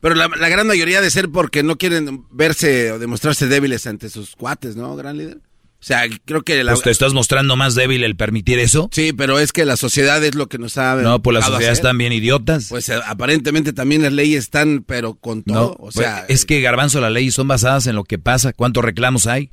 Pero 0.00 0.14
la, 0.14 0.28
la, 0.28 0.48
gran 0.48 0.66
mayoría 0.66 1.00
de 1.00 1.10
ser 1.10 1.28
porque 1.28 1.62
no 1.62 1.76
quieren 1.76 2.24
verse 2.30 2.92
o 2.92 2.98
demostrarse 2.98 3.48
débiles 3.48 3.86
ante 3.86 4.08
sus 4.08 4.36
cuates, 4.36 4.76
¿no, 4.76 4.94
gran 4.94 5.18
líder? 5.18 5.38
O 5.80 5.84
sea, 5.84 6.02
creo 6.24 6.42
que 6.42 6.64
la... 6.64 6.72
Pues 6.72 6.82
te 6.82 6.90
estás 6.90 7.14
mostrando 7.14 7.54
más 7.54 7.76
débil 7.76 8.02
el 8.02 8.16
permitir 8.16 8.58
eso. 8.58 8.88
Sí, 8.92 9.12
pero 9.12 9.38
es 9.38 9.52
que 9.52 9.64
la 9.64 9.76
sociedad 9.76 10.22
es 10.24 10.34
lo 10.34 10.48
que 10.48 10.58
nos 10.58 10.76
ha... 10.76 10.96
No, 10.96 11.22
pues 11.22 11.34
las 11.34 11.46
sociedades 11.46 11.78
están 11.78 11.96
bien 11.98 12.12
idiotas. 12.12 12.66
Pues 12.68 12.88
eh, 12.88 12.98
aparentemente 13.06 13.72
también 13.72 14.02
las 14.02 14.12
leyes 14.12 14.44
están, 14.44 14.82
pero 14.84 15.14
con 15.14 15.44
todo. 15.44 15.76
No, 15.78 15.86
o 15.86 15.92
sea, 15.92 16.24
pues, 16.26 16.40
es 16.40 16.46
que 16.46 16.60
Garbanzo, 16.60 17.00
las 17.00 17.12
leyes 17.12 17.34
son 17.34 17.46
basadas 17.46 17.86
en 17.86 17.94
lo 17.94 18.02
que 18.02 18.18
pasa, 18.18 18.52
cuántos 18.52 18.84
reclamos 18.84 19.28
hay. 19.28 19.52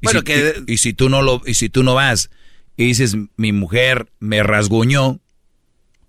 Y 0.00 0.06
bueno, 0.06 0.20
si, 0.20 0.24
que... 0.24 0.62
Y, 0.66 0.72
y, 0.72 0.78
si 0.78 0.92
tú 0.92 1.08
no 1.08 1.22
lo, 1.22 1.40
y 1.46 1.54
si 1.54 1.68
tú 1.68 1.84
no 1.84 1.94
vas 1.94 2.30
y 2.76 2.86
dices, 2.86 3.16
mi 3.36 3.52
mujer 3.52 4.10
me 4.18 4.42
rasguñó, 4.42 5.20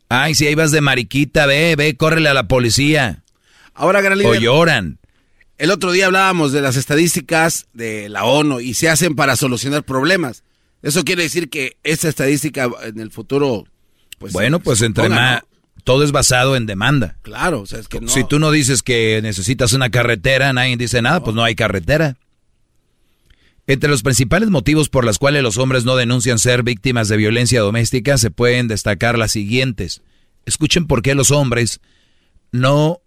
ay, 0.10 0.34
si 0.34 0.48
ahí 0.48 0.56
vas 0.56 0.72
de 0.72 0.82
mariquita, 0.82 1.46
ve, 1.46 1.76
ve, 1.76 1.96
córrele 1.98 2.30
a 2.30 2.34
la 2.34 2.48
policía. 2.48 3.21
Ahora, 3.74 4.02
gran 4.02 4.18
líder, 4.18 4.32
O 4.32 4.36
lloran. 4.36 5.00
El 5.58 5.72
otro 5.72 5.92
día 5.92 6.08
hablábamos 6.08 6.52
de 6.52 6.62
las 6.62 6.76
estadísticas 6.76 7.68
de 7.74 8.10
la 8.10 8.24
ONU 8.24 8.60
y 8.60 8.74
se 8.74 8.90
hacen 8.90 9.16
para 9.16 9.36
solucionar 9.36 9.84
problemas. 9.84 10.44
Eso 10.82 11.04
quiere 11.04 11.24
decir 11.24 11.50
que 11.50 11.78
esa 11.84 12.10
estadística 12.10 12.70
en 12.84 13.00
el 13.00 13.12
futuro, 13.12 13.66
pues. 14.18 14.34
Bueno, 14.34 14.60
pues 14.60 14.82
entre 14.82 15.10
más. 15.10 15.44
Todo 15.84 16.04
es 16.04 16.12
basado 16.12 16.56
en 16.56 16.68
demanda. 16.68 17.18
Claro, 17.24 17.62
o 17.62 17.66
sea, 17.66 17.80
es 17.80 17.88
que 17.88 18.00
no. 18.00 18.08
Si 18.08 18.24
tú 18.24 18.38
no 18.38 18.52
dices 18.52 18.84
que 18.84 19.20
necesitas 19.24 19.74
una 19.74 19.90
carretera, 19.90 20.54
nadie 20.54 20.78
dice 20.78 21.02
nada, 21.02 21.20
no. 21.20 21.24
pues 21.24 21.36
no 21.36 21.44
hay 21.44 21.56
carretera. 21.56 22.18
Entre 23.68 23.90
los 23.90 24.04
principales 24.04 24.50
motivos 24.50 24.90
por 24.90 25.06
los 25.06 25.18
cuales 25.18 25.44
los 25.44 25.58
hombres 25.58 25.86
no 25.86 25.96
denuncian 25.96 26.40
ser 26.40 26.64
víctimas 26.64 27.08
de 27.08 27.18
violencia 27.18 27.62
doméstica 27.62 28.18
se 28.18 28.32
pueden 28.32 28.68
destacar 28.68 29.18
las 29.18 29.32
siguientes. 29.32 30.02
Escuchen 30.46 30.88
por 30.88 31.02
qué 31.02 31.16
los 31.16 31.32
hombres 31.32 31.80
no, 32.52 33.00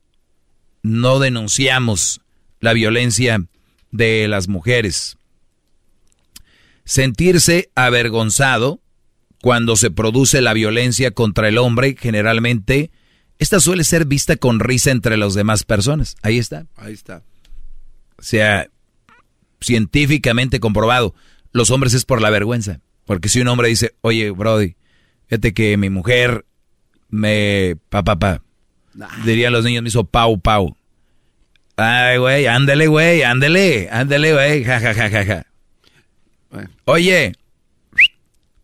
no 0.85 1.19
denunciamos 1.19 2.21
la 2.61 2.75
violencia 2.75 3.45
de 3.91 4.29
las 4.29 4.49
mujeres. 4.49 5.17
Sentirse 6.85 7.71
avergonzado 7.75 8.81
cuando 9.41 9.77
se 9.77 9.91
produce 9.91 10.43
la 10.43 10.53
violencia 10.53 11.11
contra 11.11 11.49
el 11.49 11.57
hombre, 11.57 11.97
generalmente, 11.99 12.91
esta 13.39 13.61
suele 13.61 13.83
ser 13.83 14.05
vista 14.05 14.37
con 14.37 14.61
risa 14.61 14.91
entre 14.91 15.17
las 15.17 15.33
demás 15.33 15.65
personas. 15.65 16.17
Ahí 16.21 16.39
está. 16.39 16.67
Ahí 16.77 16.93
está. 16.93 17.23
O 18.19 18.23
sea, 18.23 18.69
científicamente 19.63 20.61
comprobado, 20.61 21.15
los 21.53 21.71
hombres 21.71 21.95
es 21.95 22.05
por 22.05 22.21
la 22.21 22.29
vergüenza. 22.29 22.81
Porque 23.07 23.31
si 23.31 23.41
un 23.41 23.49
hombre 23.49 23.69
dice, 23.69 23.95
oye, 24.03 24.31
Brody, 24.31 24.77
fíjate 25.29 25.55
que 25.55 25.79
mi 25.79 25.89
mujer 25.89 26.45
me... 27.09 27.77
pa, 27.89 28.05
pa, 28.05 28.19
pa. 28.19 28.44
Nah. 28.95 29.09
Dirían 29.25 29.53
los 29.53 29.65
niños, 29.65 29.83
me 29.83 29.89
hizo 29.89 30.05
pau, 30.05 30.39
pau. 30.41 30.77
Ay, 31.77 32.19
güey, 32.19 32.47
ándale, 32.47 32.87
güey, 32.87 33.23
ándale, 33.23 33.89
ándale, 33.91 34.33
güey, 34.33 34.65
ja, 34.65 34.81
ja, 34.81 34.95
ja, 34.95 35.11
ja, 35.11 35.25
ja. 35.25 35.47
Bueno. 36.51 36.71
Oye, 36.85 37.33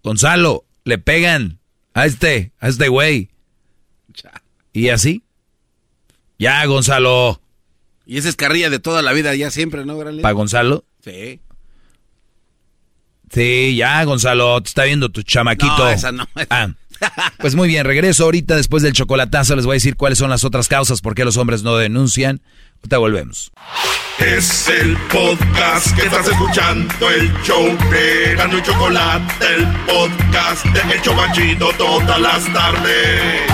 Gonzalo, 0.05 0.65
le 0.85 0.99
pegan 0.99 1.59
a 1.95 2.07
este, 2.07 2.53
a 2.61 2.69
este 2.69 2.89
güey. 2.89 3.31
Y 4.73 4.89
así. 4.91 5.25
Ya, 6.39 6.65
Gonzalo. 6.67 7.41
Y 8.07 8.19
esa 8.19 8.29
es 8.29 8.37
carrilla 8.37 8.71
de 8.71 8.79
toda 8.79 9.03
la 9.03 9.13
vida, 9.13 9.35
ya 9.35 9.51
siempre, 9.51 9.85
¿no, 9.85 9.99
Gran 9.99 10.21
¿Para 10.21 10.33
Gonzalo? 10.33 10.85
Sí. 11.05 11.41
Sí, 13.33 13.77
ya, 13.77 14.03
Gonzalo, 14.05 14.61
te 14.63 14.69
está 14.69 14.85
viendo 14.85 15.09
tu 15.09 15.23
chamaquito. 15.23 15.79
No, 15.79 15.89
esa 15.91 16.13
no. 16.13 16.29
Ah. 16.49 16.71
Pues 17.39 17.55
muy 17.55 17.69
bien, 17.69 17.85
regreso 17.85 18.25
ahorita 18.25 18.57
después 18.57 18.83
del 18.83 18.93
chocolatazo. 18.93 19.57
Les 19.57 19.65
voy 19.65 19.75
a 19.75 19.77
decir 19.77 19.97
cuáles 19.97 20.19
son 20.19 20.31
las 20.31 20.45
otras 20.45 20.69
causas 20.69 21.01
por 21.01 21.15
qué 21.15 21.25
los 21.25 21.37
hombres 21.37 21.63
no 21.63 21.77
denuncian. 21.77 22.43
Ahorita 22.79 22.99
volvemos. 22.99 23.53
Es 24.19 24.69
el 24.69 24.97
podcast 25.11 25.97
que 25.97 26.03
estás 26.03 26.29
escuchando, 26.29 27.11
el 27.11 27.33
show 27.43 27.65
de 27.91 28.35
Gano 28.37 28.59
y 28.59 28.63
Chocolate, 28.63 29.47
el 29.55 29.67
podcast 29.87 30.67
de 30.67 30.95
El 30.95 31.03
Chobachito 31.03 31.71
todas 31.79 32.21
las 32.21 32.53
tardes. 32.53 33.51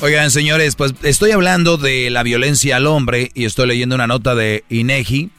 Oigan, 0.00 0.32
señores, 0.32 0.74
pues 0.74 0.94
estoy 1.04 1.30
hablando 1.30 1.76
de 1.76 2.10
la 2.10 2.24
violencia 2.24 2.74
al 2.74 2.88
hombre 2.88 3.30
y 3.34 3.44
estoy 3.44 3.68
leyendo 3.68 3.94
una 3.94 4.08
nota 4.08 4.34
de 4.34 4.64
INEGI, 4.68 5.30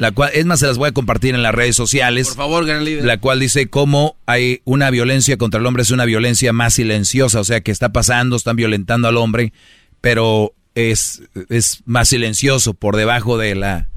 la 0.00 0.12
cual, 0.12 0.30
es 0.32 0.46
más, 0.46 0.60
se 0.60 0.66
las 0.66 0.78
voy 0.78 0.88
a 0.88 0.92
compartir 0.92 1.34
en 1.34 1.42
las 1.42 1.54
redes 1.54 1.76
sociales. 1.76 2.28
Por 2.28 2.36
favor, 2.38 2.64
gran 2.64 2.86
líder. 2.86 3.04
La 3.04 3.18
cual 3.18 3.38
dice 3.38 3.68
cómo 3.68 4.16
hay 4.24 4.62
una 4.64 4.88
violencia 4.88 5.36
contra 5.36 5.60
el 5.60 5.66
hombre, 5.66 5.82
es 5.82 5.90
una 5.90 6.06
violencia 6.06 6.54
más 6.54 6.72
silenciosa, 6.72 7.38
o 7.38 7.44
sea, 7.44 7.60
que 7.60 7.70
está 7.70 7.90
pasando, 7.92 8.34
están 8.34 8.56
violentando 8.56 9.08
al 9.08 9.18
hombre, 9.18 9.52
pero 10.00 10.54
es, 10.74 11.22
es 11.50 11.82
más 11.84 12.08
silencioso 12.08 12.72
por 12.72 12.96
debajo 12.96 13.36
de 13.36 13.54
la, 13.54 13.88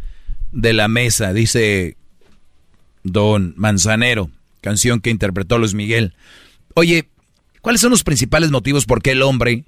de 0.51 0.73
la 0.73 0.89
mesa, 0.89 1.31
dice 1.31 1.95
Don 3.03 3.53
Manzanero, 3.55 4.29
canción 4.59 4.99
que 4.99 5.09
interpretó 5.09 5.57
Luis 5.57 5.73
Miguel. 5.73 6.15
Oye, 6.73 7.07
¿cuáles 7.61 7.79
son 7.79 7.91
los 7.91 8.03
principales 8.03 8.51
motivos 8.51 8.85
por 8.85 9.01
qué 9.01 9.11
el 9.11 9.21
hombre 9.21 9.63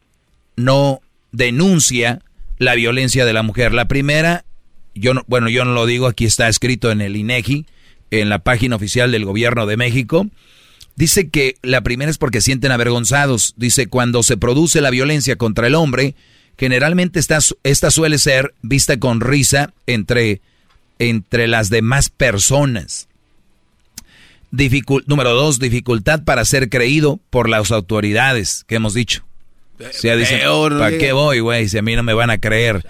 no 0.58 1.00
denuncia 1.32 2.20
la 2.58 2.76
violencia 2.76 3.24
de 3.24 3.32
la 3.32 3.42
mujer? 3.42 3.74
La 3.74 3.88
primera, 3.88 4.44
yo 4.96 5.14
no, 5.14 5.24
bueno, 5.28 5.50
yo 5.50 5.66
no 5.66 5.74
lo 5.74 5.86
digo, 5.86 6.08
aquí 6.08 6.26
está 6.26 6.48
escrito 6.48 6.90
en 6.90 7.02
el 7.02 7.16
INEGI, 7.16 7.66
en 8.12 8.30
la 8.30 8.40
página 8.40 8.76
oficial 8.76 9.12
del 9.12 9.26
gobierno 9.26 9.66
de 9.66 9.78
México. 9.78 10.28
Dice 10.96 11.30
que 11.30 11.58
la 11.62 11.82
primera 11.82 12.10
es 12.10 12.18
porque 12.18 12.42
sienten 12.42 12.72
avergonzados. 12.72 13.54
Dice, 13.58 13.88
cuando 13.88 14.24
se 14.24 14.38
produce 14.38 14.80
la 14.80 14.90
violencia 14.90 15.36
contra 15.36 15.68
el 15.68 15.76
hombre, 15.76 16.16
generalmente 16.58 17.20
esta, 17.20 17.40
esta 17.64 17.92
suele 17.92 18.18
ser 18.18 18.54
vista 18.62 18.98
con 18.98 19.20
risa 19.20 19.74
entre, 19.88 20.42
entre 20.98 21.48
las 21.48 21.70
demás 21.70 22.10
personas. 22.10 23.10
Dificul 24.52 25.04
número 25.08 25.34
dos, 25.34 25.60
dificultad 25.60 26.24
para 26.24 26.46
ser 26.46 26.70
creído 26.70 27.20
por 27.30 27.50
las 27.50 27.72
autoridades, 27.72 28.64
que 28.66 28.76
hemos 28.76 28.94
dicho. 28.94 29.26
O 29.80 29.92
sea, 29.92 30.16
dicen, 30.16 30.40
¿para 30.80 30.98
qué 30.98 31.12
voy, 31.12 31.42
güey? 31.42 31.68
Si 31.68 31.78
a 31.78 31.82
mí 31.82 31.94
no 31.98 32.04
me 32.04 32.14
van 32.14 32.30
a 32.30 32.38
creer. 32.38 32.86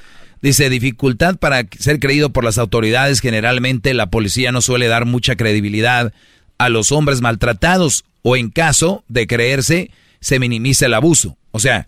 Dice, 0.46 0.70
dificultad 0.70 1.38
para 1.38 1.66
ser 1.80 2.00
creído 2.00 2.30
por 2.30 2.44
las 2.44 2.60
autoridades. 2.60 3.20
Generalmente 3.20 3.96
la 3.96 4.12
policía 4.12 4.52
no 4.52 4.62
suele 4.62 4.86
dar 4.86 5.06
mucha 5.06 5.36
credibilidad 5.36 6.14
a 6.60 6.70
los 6.70 6.92
hombres 6.92 7.22
maltratados 7.22 8.06
o 8.22 8.38
en 8.38 8.52
caso 8.52 9.04
de 9.08 9.26
creerse, 9.26 9.90
se 10.20 10.38
minimiza 10.38 10.86
el 10.86 10.94
abuso. 10.94 11.36
O 11.50 11.58
sea, 11.58 11.88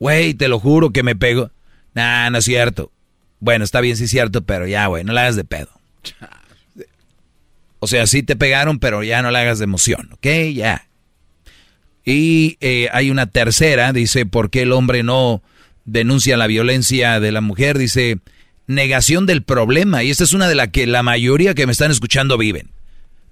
güey, 0.00 0.34
te 0.34 0.48
lo 0.48 0.58
juro 0.58 0.90
que 0.90 1.04
me 1.04 1.14
pego. 1.14 1.52
Nah, 1.94 2.28
no 2.30 2.38
es 2.38 2.44
cierto. 2.44 2.90
Bueno, 3.38 3.62
está 3.62 3.80
bien, 3.80 3.96
sí 3.96 4.02
es 4.02 4.10
cierto, 4.10 4.42
pero 4.42 4.66
ya, 4.66 4.88
güey, 4.88 5.04
no 5.04 5.12
la 5.12 5.20
hagas 5.20 5.36
de 5.36 5.44
pedo. 5.44 5.70
O 7.78 7.86
sea, 7.86 8.08
sí 8.08 8.24
te 8.24 8.34
pegaron, 8.34 8.80
pero 8.80 9.04
ya 9.04 9.22
no 9.22 9.30
la 9.30 9.42
hagas 9.42 9.60
de 9.60 9.64
emoción, 9.64 10.10
¿ok? 10.14 10.26
Ya. 10.52 10.88
Y 12.04 12.56
eh, 12.60 12.88
hay 12.92 13.12
una 13.12 13.26
tercera, 13.26 13.92
dice, 13.92 14.26
¿por 14.26 14.50
qué 14.50 14.62
el 14.62 14.72
hombre 14.72 15.04
no 15.04 15.40
denuncia 15.84 16.36
la 16.36 16.46
violencia 16.46 17.20
de 17.20 17.32
la 17.32 17.40
mujer? 17.40 17.78
Dice, 17.78 18.18
negación 18.66 19.26
del 19.26 19.42
problema. 19.42 20.02
Y 20.02 20.10
esta 20.10 20.24
es 20.24 20.32
una 20.32 20.48
de 20.48 20.54
las 20.54 20.68
que 20.68 20.86
la 20.86 21.02
mayoría 21.02 21.54
que 21.54 21.66
me 21.66 21.72
están 21.72 21.90
escuchando 21.90 22.38
viven. 22.38 22.70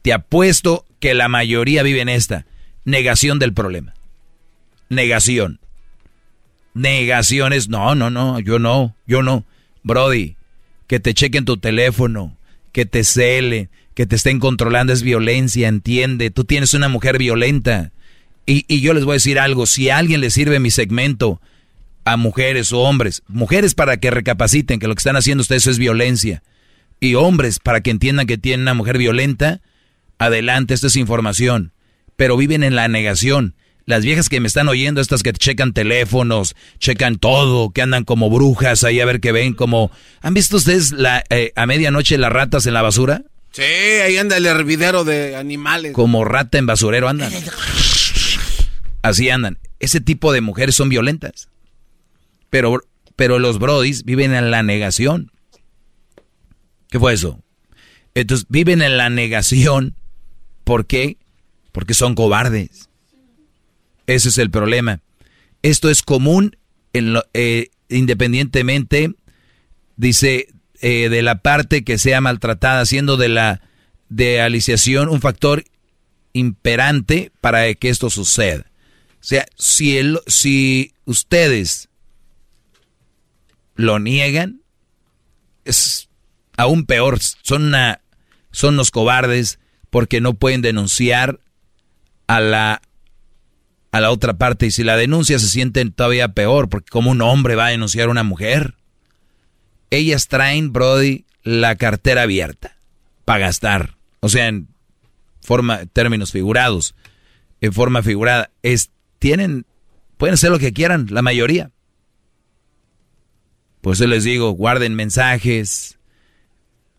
Te 0.02 0.12
apuesto 0.12 0.86
que 0.98 1.14
la 1.14 1.28
mayoría 1.28 1.82
vive 1.82 2.01
en 2.01 2.09
esta. 2.09 2.47
Negación 2.85 3.39
del 3.39 3.52
problema. 3.52 3.94
Negación. 4.89 5.60
Negaciones. 6.74 7.68
No, 7.68 7.94
no, 7.94 8.10
no, 8.10 8.40
yo 8.40 8.59
no, 8.59 8.94
yo 9.06 9.22
no. 9.22 9.44
Brody, 9.82 10.36
que 10.86 11.01
te 11.01 11.14
chequen 11.14 11.44
tu 11.44 11.56
teléfono, 11.56 12.36
que 12.72 12.86
te 12.86 13.05
celen, 13.05 13.70
que 13.94 14.06
te 14.06 14.16
estén 14.16 14.40
controlando 14.40 14.93
es 14.93 15.02
violencia, 15.02 15.68
entiende. 15.68 16.31
Tú 16.31 16.44
tienes 16.44 16.74
una 16.74 16.89
mujer 16.89 17.18
violenta. 17.18 17.93
Y, 18.47 18.64
y, 18.68 18.81
yo 18.81 18.94
les 18.94 19.05
voy 19.05 19.12
a 19.12 19.14
decir 19.14 19.39
algo, 19.39 19.66
si 19.66 19.90
a 19.90 19.98
alguien 19.98 20.20
le 20.20 20.31
sirve 20.31 20.59
mi 20.59 20.70
segmento 20.70 21.40
a 22.05 22.16
mujeres 22.16 22.72
o 22.72 22.81
hombres, 22.81 23.22
mujeres 23.28 23.74
para 23.74 23.98
que 23.98 24.10
recapaciten 24.10 24.78
que 24.78 24.89
lo 24.89 24.94
que 24.94 25.01
están 25.01 25.16
haciendo 25.16 25.43
ustedes 25.43 25.66
es 25.66 25.78
violencia, 25.78 26.43
y 27.01 27.14
hombres 27.14 27.59
para 27.59 27.81
que 27.81 27.90
entiendan 27.90 28.27
que 28.27 28.39
tienen 28.39 28.62
una 28.62 28.74
mujer 28.74 28.98
violenta, 28.98 29.60
adelante, 30.18 30.74
esto 30.74 30.89
es 30.89 30.97
información, 30.97 31.72
pero 32.16 32.36
viven 32.36 32.62
en 32.62 32.77
la 32.77 32.89
negación. 32.89 33.55
Las 33.86 34.05
viejas 34.05 34.28
que 34.28 34.39
me 34.39 34.47
están 34.47 34.68
oyendo, 34.68 35.01
estas 35.01 35.22
que 35.22 35.32
checan 35.32 35.72
teléfonos, 35.72 36.55
checan 36.78 37.16
todo, 37.16 37.70
que 37.70 37.82
andan 37.82 38.05
como 38.05 38.31
brujas 38.31 38.85
ahí 38.85 39.01
a 39.01 39.05
ver 39.05 39.20
qué 39.20 39.32
ven, 39.32 39.55
como... 39.55 39.90
¿Han 40.20 40.35
visto 40.35 40.59
ustedes 40.59 40.93
la, 40.93 41.24
eh, 41.31 41.52
a 41.56 41.66
medianoche 41.66 42.16
las 42.18 42.31
ratas 42.31 42.66
en 42.66 42.74
la 42.74 42.82
basura? 42.82 43.22
Sí, 43.51 43.62
ahí 43.62 44.16
anda 44.16 44.36
el 44.36 44.47
hervidero 44.47 45.02
de 45.02 45.35
animales. 45.35 45.93
Como 45.93 46.24
rata 46.24 46.59
en 46.59 46.66
basurero 46.66 47.09
andan. 47.09 47.32
Así 49.02 49.28
andan. 49.28 49.59
Ese 49.81 50.01
tipo 50.01 50.32
de 50.32 50.40
mujeres 50.40 50.77
son 50.77 50.89
violentas. 50.89 51.48
Pero, 52.51 52.81
pero 53.16 53.39
los 53.39 53.59
brodis 53.59 54.05
viven 54.05 54.35
en 54.35 54.51
la 54.51 54.62
negación. 54.62 55.32
¿Qué 56.90 56.98
fue 56.98 57.14
eso? 57.14 57.43
Entonces 58.14 58.47
viven 58.48 58.82
en 58.82 58.97
la 58.97 59.09
negación. 59.09 59.94
¿Por 60.64 60.86
qué? 60.86 61.16
Porque 61.72 61.94
son 61.94 62.14
cobardes. 62.14 62.89
Ese 64.06 64.28
es 64.28 64.39
el 64.39 64.51
problema. 64.51 65.01
Esto 65.62 65.89
es 65.89 66.02
común 66.02 66.56
en 66.93 67.16
eh, 67.35 67.68
independientemente, 67.89 69.12
dice, 69.97 70.48
eh, 70.81 71.09
de 71.09 71.22
la 71.22 71.43
parte 71.43 71.85
que 71.85 71.98
sea 71.98 72.20
maltratada, 72.20 72.85
siendo 72.86 73.16
de 73.16 73.28
la 73.28 73.62
de 74.09 74.40
aliciación 74.40 75.09
un 75.09 75.20
factor 75.20 75.64
imperante 76.32 77.31
para 77.40 77.72
que 77.74 77.89
esto 77.90 78.10
suceda. 78.10 78.66
O 79.20 79.22
sea, 79.24 79.47
si, 79.56 79.98
el, 79.98 80.18
si 80.27 80.94
ustedes 81.05 81.89
lo 83.81 83.98
niegan, 83.98 84.61
es 85.65 86.09
aún 86.57 86.85
peor, 86.85 87.19
son, 87.20 87.66
una, 87.66 88.01
son 88.51 88.77
los 88.77 88.90
cobardes 88.90 89.59
porque 89.90 90.20
no 90.20 90.35
pueden 90.35 90.62
denunciar 90.62 91.40
a 92.27 92.40
la 92.40 92.82
a 93.93 94.01
la 94.01 94.12
otra 94.12 94.35
parte 94.35 94.66
y 94.66 94.70
si 94.70 94.85
la 94.85 94.97
denuncia 94.97 95.40
se 95.40 95.48
sienten 95.48 95.90
todavía 95.93 96.28
peor 96.28 96.69
porque 96.69 96.90
como 96.90 97.11
un 97.11 97.23
hombre 97.23 97.57
va 97.57 97.66
a 97.66 97.70
denunciar 97.70 98.07
a 98.07 98.12
una 98.12 98.23
mujer. 98.23 98.74
Ellas 99.90 100.28
traen, 100.28 100.73
Brody, 100.73 101.24
la 101.43 101.74
cartera 101.74 102.23
abierta 102.23 102.77
para 103.24 103.47
gastar. 103.47 103.97
O 104.20 104.28
sea, 104.28 104.47
en 104.47 104.69
forma, 105.40 105.86
términos 105.86 106.31
figurados, 106.31 106.94
en 107.61 107.73
forma 107.73 108.05
figurada, 108.05 108.51
es, 108.62 108.90
tienen, 109.19 109.66
pueden 110.16 110.35
hacer 110.35 110.52
lo 110.52 110.61
que 110.61 110.73
quieran, 110.73 111.09
la 111.11 111.23
mayoría. 111.23 111.73
Pues 113.81 113.98
yo 113.98 114.07
les 114.07 114.24
digo, 114.24 114.51
guarden 114.51 114.94
mensajes, 114.94 115.98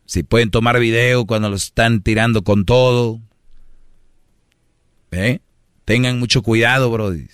si 0.06 0.24
pueden 0.24 0.52
tomar 0.52 0.80
video 0.80 1.26
cuando 1.26 1.50
los 1.50 1.64
están 1.64 2.02
tirando 2.02 2.44
con 2.44 2.66
todo. 2.66 3.22
¿Eh? 5.12 5.40
Tengan 5.86 6.20
mucho 6.20 6.42
cuidado, 6.42 6.90
Brody. 6.92 7.28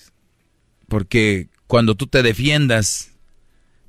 Porque 0.87 1.49
cuando 1.67 1.95
tú 1.95 2.07
te 2.07 2.23
defiendas 2.23 3.13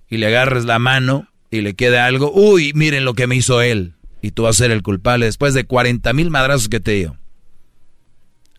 y 0.09 0.17
le 0.17 0.27
agarres 0.29 0.65
la 0.65 0.79
mano 0.79 1.29
y 1.51 1.61
le 1.61 1.75
quede 1.75 1.99
algo, 1.99 2.33
uy, 2.33 2.73
miren 2.75 3.05
lo 3.05 3.15
que 3.15 3.27
me 3.27 3.37
hizo 3.37 3.61
él. 3.61 3.95
Y 4.23 4.31
tú 4.31 4.45
vas 4.45 4.57
a 4.57 4.65
ser 4.65 4.71
el 4.71 4.83
culpable 4.83 5.27
después 5.27 5.55
de 5.55 5.65
40 5.65 6.13
mil 6.13 6.31
madrazos 6.31 6.69
que 6.69 6.81
te 6.81 6.93
dio. 6.93 7.19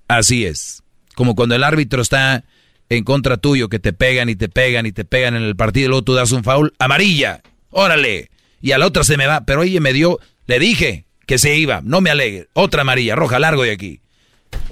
Así 0.07 0.45
es. 0.45 0.83
Como 1.15 1.35
cuando 1.35 1.55
el 1.55 1.63
árbitro 1.63 2.01
está 2.01 2.43
en 2.89 3.03
contra 3.03 3.37
tuyo, 3.37 3.69
que 3.69 3.79
te 3.79 3.93
pegan 3.93 4.29
y 4.29 4.35
te 4.35 4.49
pegan 4.49 4.85
y 4.85 4.91
te 4.91 5.05
pegan 5.05 5.35
en 5.35 5.43
el 5.43 5.55
partido, 5.55 5.85
y 5.85 5.89
luego 5.89 6.03
tú 6.03 6.13
das 6.13 6.31
un 6.31 6.43
foul, 6.43 6.73
amarilla, 6.79 7.41
órale. 7.69 8.29
Y 8.61 8.71
a 8.71 8.77
la 8.77 8.87
otra 8.87 9.03
se 9.03 9.15
me 9.15 9.27
va, 9.27 9.45
pero 9.45 9.61
oye, 9.61 9.79
me 9.79 9.93
dio, 9.93 10.19
le 10.47 10.59
dije 10.59 11.05
que 11.25 11.37
se 11.37 11.55
iba, 11.55 11.81
no 11.83 12.01
me 12.01 12.09
alegre, 12.09 12.47
otra 12.53 12.81
amarilla, 12.81 13.15
roja, 13.15 13.39
largo 13.39 13.63
de 13.63 13.71
aquí. 13.71 14.01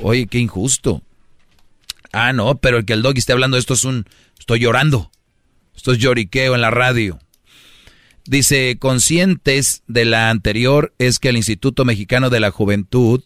Oye, 0.01 0.27
qué 0.27 0.39
injusto. 0.39 1.03
Ah, 2.11 2.33
no, 2.33 2.57
pero 2.57 2.79
el 2.79 2.85
que 2.85 2.93
el 2.93 3.01
doggy 3.01 3.19
esté 3.19 3.33
hablando 3.33 3.55
de 3.55 3.59
esto 3.59 3.75
es 3.75 3.83
un... 3.83 4.05
Estoy 4.39 4.59
llorando. 4.59 5.11
Esto 5.75 5.91
es 5.91 5.99
lloriqueo 5.99 6.55
en 6.55 6.61
la 6.61 6.71
radio. 6.71 7.19
Dice, 8.25 8.77
conscientes 8.79 9.83
de 9.87 10.05
la 10.05 10.29
anterior 10.29 10.93
es 10.97 11.19
que 11.19 11.29
el 11.29 11.37
Instituto 11.37 11.85
Mexicano 11.85 12.29
de 12.29 12.39
la 12.39 12.51
Juventud 12.51 13.23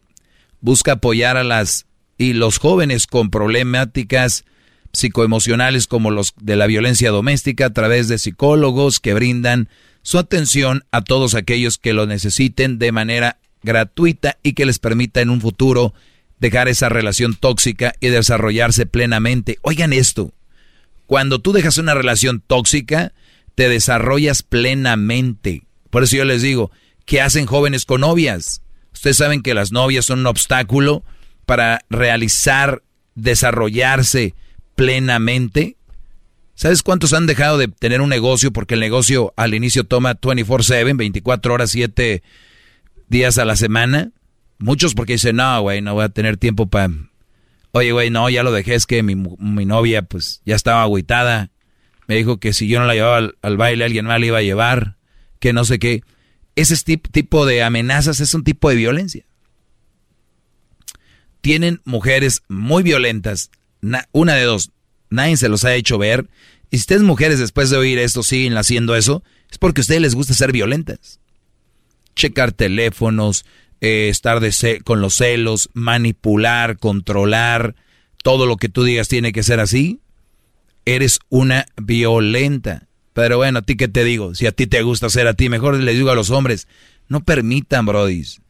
busca 0.59 0.93
apoyar 0.93 1.37
a 1.37 1.43
las 1.43 1.87
y 2.17 2.33
los 2.33 2.59
jóvenes 2.59 3.07
con 3.07 3.31
problemáticas 3.31 4.45
psicoemocionales 4.93 5.87
como 5.87 6.11
los 6.11 6.33
de 6.39 6.55
la 6.55 6.67
violencia 6.67 7.11
doméstica 7.11 7.67
a 7.67 7.73
través 7.73 8.07
de 8.07 8.17
psicólogos 8.17 8.99
que 8.99 9.13
brindan 9.13 9.69
su 10.01 10.17
atención 10.17 10.83
a 10.91 11.01
todos 11.01 11.35
aquellos 11.35 11.77
que 11.77 11.93
lo 11.93 12.07
necesiten 12.07 12.79
de 12.79 12.91
manera 12.91 13.39
gratuita 13.63 14.37
y 14.43 14.53
que 14.53 14.65
les 14.65 14.79
permita 14.79 15.21
en 15.21 15.29
un 15.29 15.41
futuro 15.41 15.93
dejar 16.39 16.67
esa 16.67 16.89
relación 16.89 17.35
tóxica 17.35 17.93
y 17.99 18.07
desarrollarse 18.07 18.85
plenamente. 18.85 19.59
Oigan 19.61 19.93
esto, 19.93 20.33
cuando 21.05 21.39
tú 21.39 21.53
dejas 21.53 21.77
una 21.77 21.93
relación 21.93 22.41
tóxica, 22.45 23.13
te 23.55 23.69
desarrollas 23.69 24.43
plenamente. 24.43 25.63
Por 25.89 26.03
eso 26.03 26.15
yo 26.15 26.25
les 26.25 26.41
digo, 26.41 26.71
¿qué 27.05 27.21
hacen 27.21 27.45
jóvenes 27.45 27.85
con 27.85 28.01
novias? 28.01 28.61
Ustedes 28.93 29.17
saben 29.17 29.43
que 29.43 29.53
las 29.53 29.71
novias 29.71 30.05
son 30.05 30.19
un 30.19 30.27
obstáculo 30.27 31.03
para 31.45 31.81
realizar, 31.89 32.81
desarrollarse 33.15 34.35
plenamente. 34.81 35.77
¿Sabes 36.55 36.81
cuántos 36.81 37.13
han 37.13 37.27
dejado 37.27 37.59
de 37.59 37.67
tener 37.67 38.01
un 38.01 38.09
negocio 38.09 38.51
porque 38.51 38.73
el 38.73 38.79
negocio 38.79 39.31
al 39.37 39.53
inicio 39.53 39.83
toma 39.83 40.19
24/7, 40.19 40.97
24 40.97 41.53
horas, 41.53 41.69
7 41.69 42.23
días 43.07 43.37
a 43.37 43.45
la 43.45 43.55
semana? 43.55 44.09
Muchos 44.57 44.95
porque 44.95 45.13
dicen, 45.13 45.35
no, 45.35 45.61
güey, 45.61 45.83
no 45.83 45.93
voy 45.93 46.05
a 46.05 46.09
tener 46.09 46.37
tiempo 46.37 46.65
para... 46.65 46.89
Oye, 47.73 47.91
güey, 47.91 48.09
no, 48.09 48.27
ya 48.31 48.41
lo 48.41 48.51
dejé, 48.51 48.73
es 48.73 48.87
que 48.87 49.03
mi, 49.03 49.13
novia 49.15 50.01
pues 50.01 50.41
ya 50.45 50.55
estaba 50.55 50.81
agüitada. 50.81 51.51
Me 52.07 52.15
dijo 52.15 52.39
que 52.39 52.51
si 52.51 52.67
yo 52.67 52.79
no 52.79 52.87
la 52.87 52.95
llevaba 52.95 53.29
al, 53.39 53.57
baile, 53.57 53.85
alguien 53.85 54.05
más 54.07 54.19
la 54.19 54.25
iba 54.25 54.39
a 54.39 54.43
llevar, 54.43 54.97
que 55.39 55.53
no 55.53 55.63
sé 55.63 55.77
qué. 55.77 56.01
Ese 56.55 56.75
tipo 56.97 57.45
de 57.45 57.61
amenazas 57.61 58.19
es 58.19 58.33
un 58.33 58.43
tipo 58.43 58.67
de 58.67 58.77
violencia. 58.77 59.25
Tienen 61.39 61.81
mujeres 61.85 62.41
muy 62.49 62.81
violentas, 62.81 63.51
una 64.11 64.35
de 64.35 64.43
dos, 64.43 64.71
nadie 65.09 65.37
se 65.37 65.49
los 65.49 65.65
ha 65.65 65.75
hecho 65.75 65.97
ver. 65.97 66.27
Y 66.69 66.77
si 66.77 66.81
ustedes 66.81 67.01
mujeres 67.01 67.39
después 67.39 67.69
de 67.69 67.77
oír 67.77 67.99
esto 67.99 68.23
siguen 68.23 68.57
haciendo 68.57 68.95
eso, 68.95 69.23
es 69.51 69.57
porque 69.57 69.81
a 69.81 69.83
ustedes 69.83 70.01
les 70.01 70.15
gusta 70.15 70.33
ser 70.33 70.51
violentas. 70.51 71.19
Checar 72.15 72.51
teléfonos, 72.51 73.45
eh, 73.81 74.09
estar 74.09 74.39
de 74.39 74.81
con 74.83 75.01
los 75.01 75.15
celos, 75.15 75.69
manipular, 75.73 76.77
controlar, 76.77 77.75
todo 78.23 78.45
lo 78.45 78.57
que 78.57 78.69
tú 78.69 78.83
digas 78.83 79.07
tiene 79.07 79.33
que 79.33 79.43
ser 79.43 79.59
así, 79.59 79.99
eres 80.85 81.19
una 81.29 81.65
violenta. 81.81 82.87
Pero 83.13 83.37
bueno, 83.37 83.59
a 83.59 83.61
ti 83.61 83.75
qué 83.75 83.87
te 83.87 84.03
digo, 84.03 84.35
si 84.35 84.47
a 84.47 84.51
ti 84.51 84.67
te 84.67 84.81
gusta 84.83 85.09
ser 85.09 85.27
a 85.27 85.33
ti, 85.33 85.49
mejor 85.49 85.75
les 85.75 85.95
digo 85.95 86.11
a 86.11 86.15
los 86.15 86.29
hombres, 86.29 86.67
no 87.09 87.23
permitan, 87.23 87.85
brodis, 87.85 88.41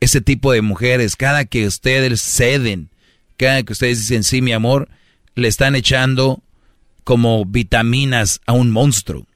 ese 0.00 0.20
tipo 0.20 0.52
de 0.52 0.62
mujeres, 0.62 1.14
cada 1.14 1.44
que 1.44 1.66
ustedes 1.66 2.20
ceden, 2.20 2.89
que 3.40 3.72
ustedes 3.72 3.98
dicen 3.98 4.22
sí, 4.22 4.42
mi 4.42 4.52
amor, 4.52 4.88
le 5.34 5.48
están 5.48 5.74
echando 5.74 6.42
como 7.04 7.46
vitaminas 7.46 8.40
a 8.46 8.52
un 8.52 8.70
monstruo. 8.70 9.26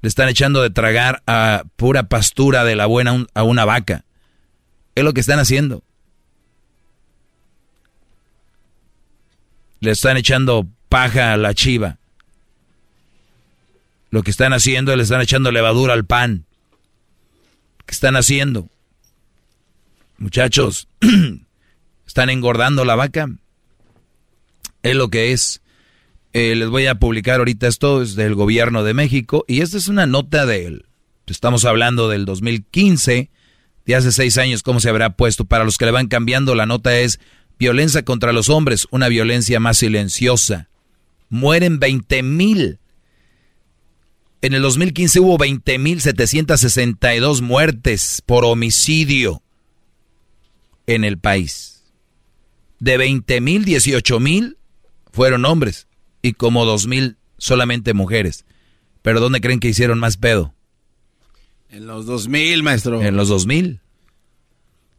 Le 0.00 0.08
están 0.08 0.28
echando 0.28 0.62
de 0.62 0.70
tragar 0.70 1.22
a 1.26 1.64
pura 1.76 2.04
pastura 2.04 2.64
de 2.64 2.76
la 2.76 2.86
buena 2.86 3.26
a 3.34 3.42
una 3.42 3.64
vaca. 3.64 4.04
Es 4.94 5.02
lo 5.02 5.12
que 5.12 5.20
están 5.20 5.40
haciendo. 5.40 5.82
Le 9.80 9.90
están 9.90 10.16
echando 10.16 10.68
paja 10.88 11.32
a 11.32 11.36
la 11.36 11.54
chiva. 11.54 11.98
Lo 14.10 14.22
que 14.22 14.30
están 14.30 14.52
haciendo 14.52 14.94
le 14.94 15.02
están 15.02 15.20
echando 15.20 15.50
levadura 15.50 15.94
al 15.94 16.04
pan. 16.04 16.44
¿Qué 17.86 17.92
están 17.92 18.14
haciendo? 18.14 18.68
Muchachos, 20.18 20.86
están 22.06 22.30
engordando 22.30 22.84
la 22.84 22.94
vaca. 22.94 23.28
Es 24.82 24.94
lo 24.94 25.08
que 25.08 25.32
es. 25.32 25.62
Eh, 26.32 26.54
les 26.54 26.68
voy 26.68 26.86
a 26.86 26.94
publicar 26.94 27.38
ahorita 27.40 27.66
esto 27.66 28.02
es 28.02 28.14
del 28.14 28.34
gobierno 28.34 28.84
de 28.84 28.94
México 28.94 29.44
y 29.46 29.60
esta 29.60 29.76
es 29.76 29.88
una 29.88 30.06
nota 30.06 30.46
de 30.46 30.66
él. 30.66 30.86
Estamos 31.26 31.64
hablando 31.64 32.08
del 32.08 32.24
2015 32.24 33.30
de 33.86 33.94
hace 33.94 34.12
seis 34.12 34.38
años, 34.38 34.62
¿cómo 34.62 34.80
se 34.80 34.88
habrá 34.88 35.16
puesto? 35.16 35.44
Para 35.44 35.64
los 35.64 35.78
que 35.78 35.86
le 35.86 35.90
van 35.90 36.08
cambiando, 36.08 36.54
la 36.54 36.66
nota 36.66 36.98
es 36.98 37.20
violencia 37.58 38.04
contra 38.04 38.32
los 38.32 38.48
hombres, 38.48 38.86
una 38.90 39.08
violencia 39.08 39.60
más 39.60 39.78
silenciosa. 39.78 40.68
Mueren 41.28 41.78
20 41.78 42.22
mil. 42.22 42.78
En 44.42 44.54
el 44.54 44.62
2015 44.62 45.20
hubo 45.20 45.38
20 45.38 45.78
mil 45.78 46.00
762 46.00 47.40
muertes 47.42 48.22
por 48.26 48.44
homicidio 48.44 49.42
en 50.86 51.04
el 51.04 51.18
país. 51.18 51.71
De 52.82 52.96
20 52.96 53.40
mil, 53.40 53.64
18 53.64 54.18
mil 54.18 54.58
fueron 55.12 55.44
hombres 55.44 55.86
y 56.20 56.32
como 56.32 56.64
2 56.64 56.88
mil 56.88 57.16
solamente 57.38 57.94
mujeres. 57.94 58.44
Pero 59.02 59.20
¿dónde 59.20 59.40
creen 59.40 59.60
que 59.60 59.68
hicieron 59.68 60.00
más 60.00 60.16
pedo? 60.16 60.52
En 61.68 61.86
los 61.86 62.06
2000, 62.06 62.64
maestro. 62.64 63.00
En 63.00 63.16
los 63.16 63.28
2000. 63.28 63.78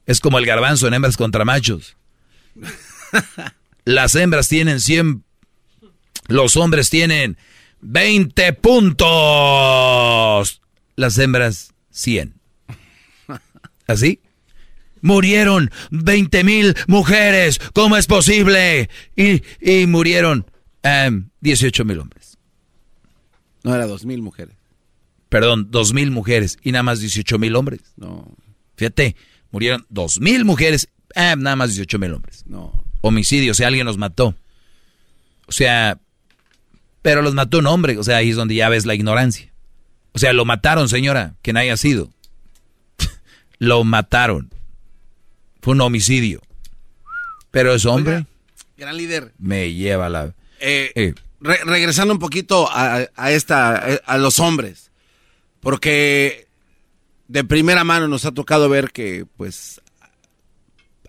Es 0.06 0.22
como 0.22 0.40
el 0.40 0.46
garbanzo 0.46 0.88
en 0.88 0.94
hembras 0.94 1.18
contra 1.18 1.44
machos. 1.44 1.98
Las 3.84 4.16
hembras 4.16 4.48
tienen 4.48 4.80
100, 4.80 5.26
los 6.30 6.56
hombres 6.56 6.90
tienen 6.90 7.38
20 7.82 8.54
puntos. 8.54 9.02
Las 10.96 11.18
hembras 11.18 11.74
100. 11.90 12.34
¿Así? 13.88 14.22
Murieron 15.04 15.70
20 15.92 16.44
mil 16.44 16.76
mujeres. 16.88 17.60
¿Cómo 17.74 17.98
es 17.98 18.08
posible? 18.08 18.90
Y, 19.16 19.44
y 19.62 19.86
murieron 19.86 20.48
18 21.42 21.82
em, 21.84 21.88
mil 21.88 22.00
hombres. 22.00 22.40
No, 23.64 23.76
era 23.76 23.86
2 23.86 24.06
mil 24.06 24.22
mujeres. 24.22 24.56
Perdón, 25.30 25.68
2 25.72 25.94
mil 25.94 26.10
mujeres 26.10 26.58
y 26.64 26.72
nada 26.72 26.84
más 26.84 27.00
18 27.00 27.38
mil 27.38 27.56
hombres. 27.56 27.82
No. 27.98 28.36
Fíjate, 28.76 29.16
murieron 29.52 29.86
2 29.90 30.20
mil 30.22 30.46
mujeres, 30.46 30.90
eh, 31.16 31.36
nada 31.38 31.56
más 31.56 31.70
18 31.70 32.00
mil 32.00 32.14
hombres. 32.14 32.44
No. 32.48 32.74
Homicidio, 33.02 33.52
o 33.52 33.56
sea, 33.56 33.68
alguien 33.68 33.86
los 33.86 33.98
mató. 33.98 34.36
O 35.48 35.52
sea, 35.52 36.00
pero 37.02 37.22
los 37.22 37.34
mató 37.34 37.60
un 37.60 37.68
hombre, 37.68 37.98
o 37.98 38.04
sea, 38.04 38.18
ahí 38.18 38.30
es 38.30 38.38
donde 38.38 38.56
ya 38.56 38.70
ves 38.70 38.86
la 38.86 38.96
ignorancia. 38.96 39.52
O 40.14 40.20
sea, 40.20 40.32
lo 40.32 40.46
mataron, 40.46 40.88
señora, 40.88 41.36
que 41.42 41.52
no 41.52 41.60
haya 41.60 41.76
sido. 41.76 42.10
lo 43.60 43.84
mataron. 43.84 44.54
Fue 45.64 45.74
un 45.74 45.82
homicidio. 45.82 46.42
Pero 47.50 47.74
es 47.74 47.86
hombre. 47.86 48.26
gran 48.78 48.98
líder. 48.98 49.34
Me 49.40 49.74
lleva 49.74 50.10
la... 50.10 50.36
Eh, 50.60 50.92
eh. 50.94 51.14
regresando 51.40 52.14
un 52.14 52.20
poquito 52.20 52.70
a, 52.70 53.08
esta, 53.32 53.76
a 53.76 54.18
los 54.18 54.40
hombres. 54.40 54.92
Porque 55.62 56.48
de 57.30 57.46
primera 57.46 57.86
mano 57.86 58.10
nos 58.10 58.26
ha 58.26 58.34
tocado 58.34 58.68
ver 58.68 58.92
que, 58.92 59.26
pues, 59.38 59.82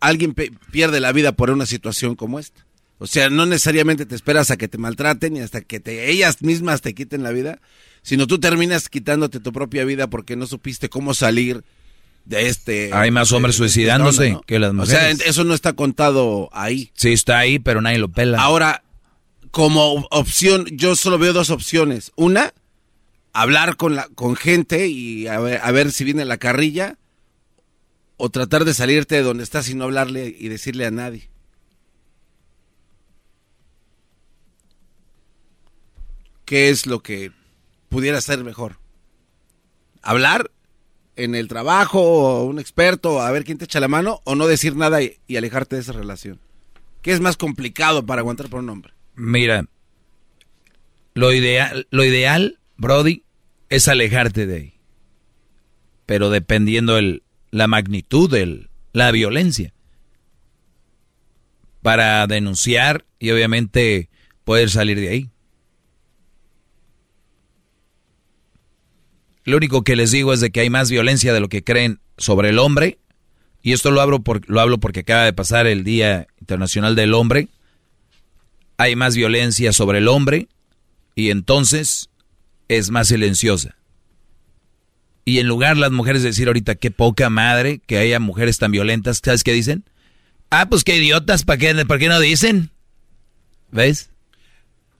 alguien 0.01 0.35
pierde 0.35 1.01
la 1.01 1.11
vida 1.11 1.33
por 1.33 1.51
una 1.51 1.67
situación 1.67 2.15
como 2.15 2.39
esta. 2.39 2.65
O 2.99 3.09
sea, 3.09 3.31
no 3.31 3.47
necesariamente 3.47 4.07
te 4.07 4.15
esperas 4.15 4.53
a 4.53 4.57
que 4.57 4.69
te 4.69 4.79
maltraten 4.79 5.37
y 5.37 5.41
hasta 5.41 5.63
que 5.63 5.81
te, 5.81 6.11
ellas 6.11 6.43
mismas 6.43 6.81
te 6.81 6.95
quiten 6.95 7.25
la 7.25 7.33
vida, 7.33 7.61
sino 8.03 8.29
tú 8.29 8.39
terminas 8.39 8.89
quitándote 8.89 9.41
tu 9.41 9.53
propia 9.53 9.85
vida 9.85 10.09
porque 10.09 10.37
no 10.37 10.47
supiste 10.47 10.89
cómo 10.89 11.13
salir 11.13 11.65
de 12.25 12.49
este... 12.49 12.93
Hay 12.93 13.11
más 13.11 13.33
hombres 13.33 13.57
suicidándose 13.57 14.39
que 14.47 14.59
las 14.59 14.73
mujeres. 14.73 14.95
O 14.95 15.17
sea, 15.17 15.29
eso 15.29 15.45
no 15.45 15.55
está 15.55 15.75
contado 15.75 16.49
ahí. 16.53 16.91
Sí, 16.95 17.13
está 17.13 17.39
ahí, 17.39 17.59
pero 17.59 17.81
nadie 17.81 17.99
lo 17.99 18.09
pela. 18.09 18.41
Ahora, 18.41 18.83
como 19.51 20.07
opción, 20.11 20.67
yo 20.73 20.97
solo 20.97 21.19
veo 21.19 21.33
dos 21.33 21.51
opciones. 21.51 22.13
Una, 22.17 22.55
hablar 23.33 23.77
con, 23.77 23.95
la, 23.95 24.09
con 24.15 24.37
gente 24.37 24.89
y 24.89 25.27
a 25.27 25.39
ver, 25.39 25.61
a 25.63 25.71
ver 25.71 25.93
si 25.93 26.05
viene 26.05 26.25
la 26.25 26.39
carrilla 26.39 26.99
o 28.17 28.31
tratar 28.31 28.65
de 28.65 28.75
salirte 28.75 29.17
de 29.17 29.23
donde 29.23 29.45
estás 29.45 29.69
y 29.69 29.75
no 29.75 29.85
hablarle 29.85 30.35
y 30.39 30.49
decirle 30.49 30.87
a 30.87 30.91
nadie. 30.91 31.29
¿Qué 36.45 36.69
es 36.69 36.87
lo 36.87 37.03
que 37.03 37.33
pudiera 37.89 38.21
ser 38.21 38.45
mejor? 38.45 38.79
¿Hablar 40.03 40.51
en 41.17 41.35
el 41.35 41.49
trabajo 41.49 42.01
o 42.01 42.45
un 42.45 42.59
experto 42.59 43.21
a 43.21 43.31
ver 43.31 43.45
quién 43.45 43.59
te 43.59 43.65
echa 43.65 43.81
la 43.81 43.89
mano 43.89 44.21
o 44.25 44.35
no 44.35 44.47
decir 44.47 44.77
nada 44.77 45.03
y, 45.03 45.19
alejarte 45.37 45.77
de 45.77 45.83
esa 45.83 45.93
relación? 45.93 46.41
¿Qué 47.03 47.13
es 47.13 47.21
más 47.21 47.37
complicado 47.37 48.07
para 48.07 48.21
aguantar 48.21 48.49
por 48.49 48.61
un 48.61 48.71
hombre? 48.71 48.93
Mira, 49.15 49.67
lo 51.15 51.33
ideal, 51.33 51.87
lo 51.91 52.05
ideal, 52.05 52.59
Brody, 52.77 53.25
es 53.69 53.89
alejarte 53.89 54.47
de 54.47 54.57
ahí. 54.57 54.75
Pero 56.07 56.31
dependiendo 56.31 56.99
el, 56.99 57.23
la 57.51 57.69
magnitud 57.69 58.31
de 58.31 58.69
la 58.93 59.11
violencia. 59.11 59.73
Para 61.83 62.27
denunciar 62.27 63.05
y 63.19 63.31
obviamente 63.31 64.09
poder 64.45 64.71
salir 64.71 64.99
de 64.99 65.09
ahí. 65.09 65.31
Lo 69.45 69.57
único 69.57 69.83
que 69.83 69.97
les 69.97 70.11
digo 70.11 70.33
es 70.33 70.41
de 70.41 70.51
que 70.51 70.61
hay 70.61 70.71
más 70.71 70.91
violencia 70.91 71.33
de 71.33 71.41
lo 71.41 71.49
que 71.49 71.63
creen 71.63 72.01
sobre 72.17 72.49
el 72.49 72.59
hombre. 72.59 72.99
Y 73.63 73.73
esto 73.73 73.91
lo 73.91 74.01
hablo, 74.01 74.21
por, 74.21 74.49
lo 74.49 74.61
hablo 74.61 74.79
porque 74.79 75.01
acaba 75.01 75.25
de 75.25 75.33
pasar 75.33 75.67
el 75.67 75.85
Día 75.85 76.27
Internacional 76.41 76.95
del 76.97 77.15
Hombre. 77.15 77.49
Hay 78.77 78.97
más 78.97 79.17
violencia 79.17 79.73
sobre 79.73 79.99
el 79.99 80.09
hombre 80.09 80.49
y 81.15 81.31
entonces 81.31 82.11
es 82.69 82.91
más 82.91 83.09
silenciosa. 83.09 83.77
Y 85.25 85.39
en 85.39 85.47
lugar 85.47 85.77
las 85.77 85.93
mujeres 85.93 86.23
de 86.23 86.29
decir 86.29 86.49
ahorita 86.49 86.75
qué 86.75 86.91
poca 86.91 87.31
madre 87.31 87.81
que 87.87 87.99
haya 87.99 88.21
mujeres 88.21 88.59
tan 88.59 88.73
violentas, 88.73 89.21
¿sabes 89.25 89.45
qué 89.45 89.53
dicen? 89.53 89.85
Ah, 90.51 90.69
pues 90.69 90.85
qué 90.85 90.97
idiotas, 90.97 91.45
¿para 91.45 91.59
qué, 91.59 91.87
¿para 91.87 91.99
qué 91.99 92.09
no 92.09 92.21
dicen? 92.21 92.71
¿Ves? 93.71 94.11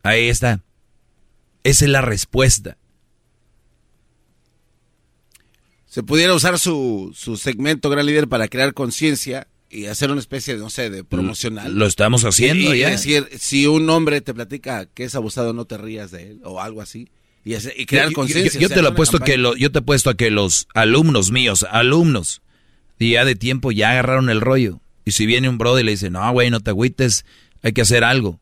Ahí 0.03 0.29
está. 0.29 0.61
Esa 1.63 1.85
es 1.85 1.91
la 1.91 2.01
respuesta. 2.01 2.79
Se 5.95 6.03
pudiera 6.03 6.35
usar 6.35 6.59
su, 6.59 7.13
su 7.15 7.37
segmento 7.37 7.89
Gran 7.89 8.05
Líder 8.05 8.27
para 8.27 8.49
crear 8.49 8.75
conciencia 8.75 9.47
y 9.71 9.87
hacer 9.87 10.11
una 10.11 10.19
especie 10.19 10.55
de, 10.55 10.61
no 10.61 10.69
sé, 10.69 10.91
de 10.91 11.05
promocional. 11.05 11.73
Lo 11.73 11.87
estamos 11.87 12.25
haciendo 12.25 12.75
y, 12.75 12.81
ya. 12.81 12.91
decir, 12.91 13.29
si 13.39 13.69
un 13.69 13.89
hombre 13.89 14.21
te 14.21 14.35
platica 14.35 14.87
que 14.87 15.05
es 15.05 15.15
abusado, 15.15 15.53
no 15.53 15.67
te 15.67 15.79
rías 15.79 16.11
de 16.11 16.33
él 16.33 16.41
o 16.43 16.61
algo 16.61 16.83
así. 16.83 17.11
Y, 17.45 17.87
crear 17.87 18.11
conciencia. 18.11 18.61
Yo, 18.61 18.71
te 18.71 18.83
lo 18.83 18.93
puesto 18.97 19.21
que 19.21 19.39
lo, 19.39 19.55
yo 19.55 19.71
te 19.71 19.79
he 19.79 19.83
puesto 19.83 20.11
a 20.11 20.17
que 20.17 20.33
los 20.33 20.67
alumnos 20.75 21.31
míos, 21.31 21.65
alumnos, 21.71 22.43
día 22.99 23.25
de 23.25 23.37
tiempo 23.37 23.71
ya 23.71 23.93
agarraron 23.93 24.31
el 24.31 24.41
rollo. 24.41 24.81
Y 25.05 25.13
si 25.13 25.27
viene 25.27 25.49
un 25.49 25.59
brother 25.59 25.85
y 25.85 25.87
le 25.87 25.93
dice, 25.93 26.11
no, 26.11 26.29
güey, 26.33 26.51
no 26.51 26.59
te 26.59 26.71
agüites, 26.71 27.25
hay 27.63 27.73
que 27.73 27.83
hacer 27.83 28.03
algo. 28.03 28.41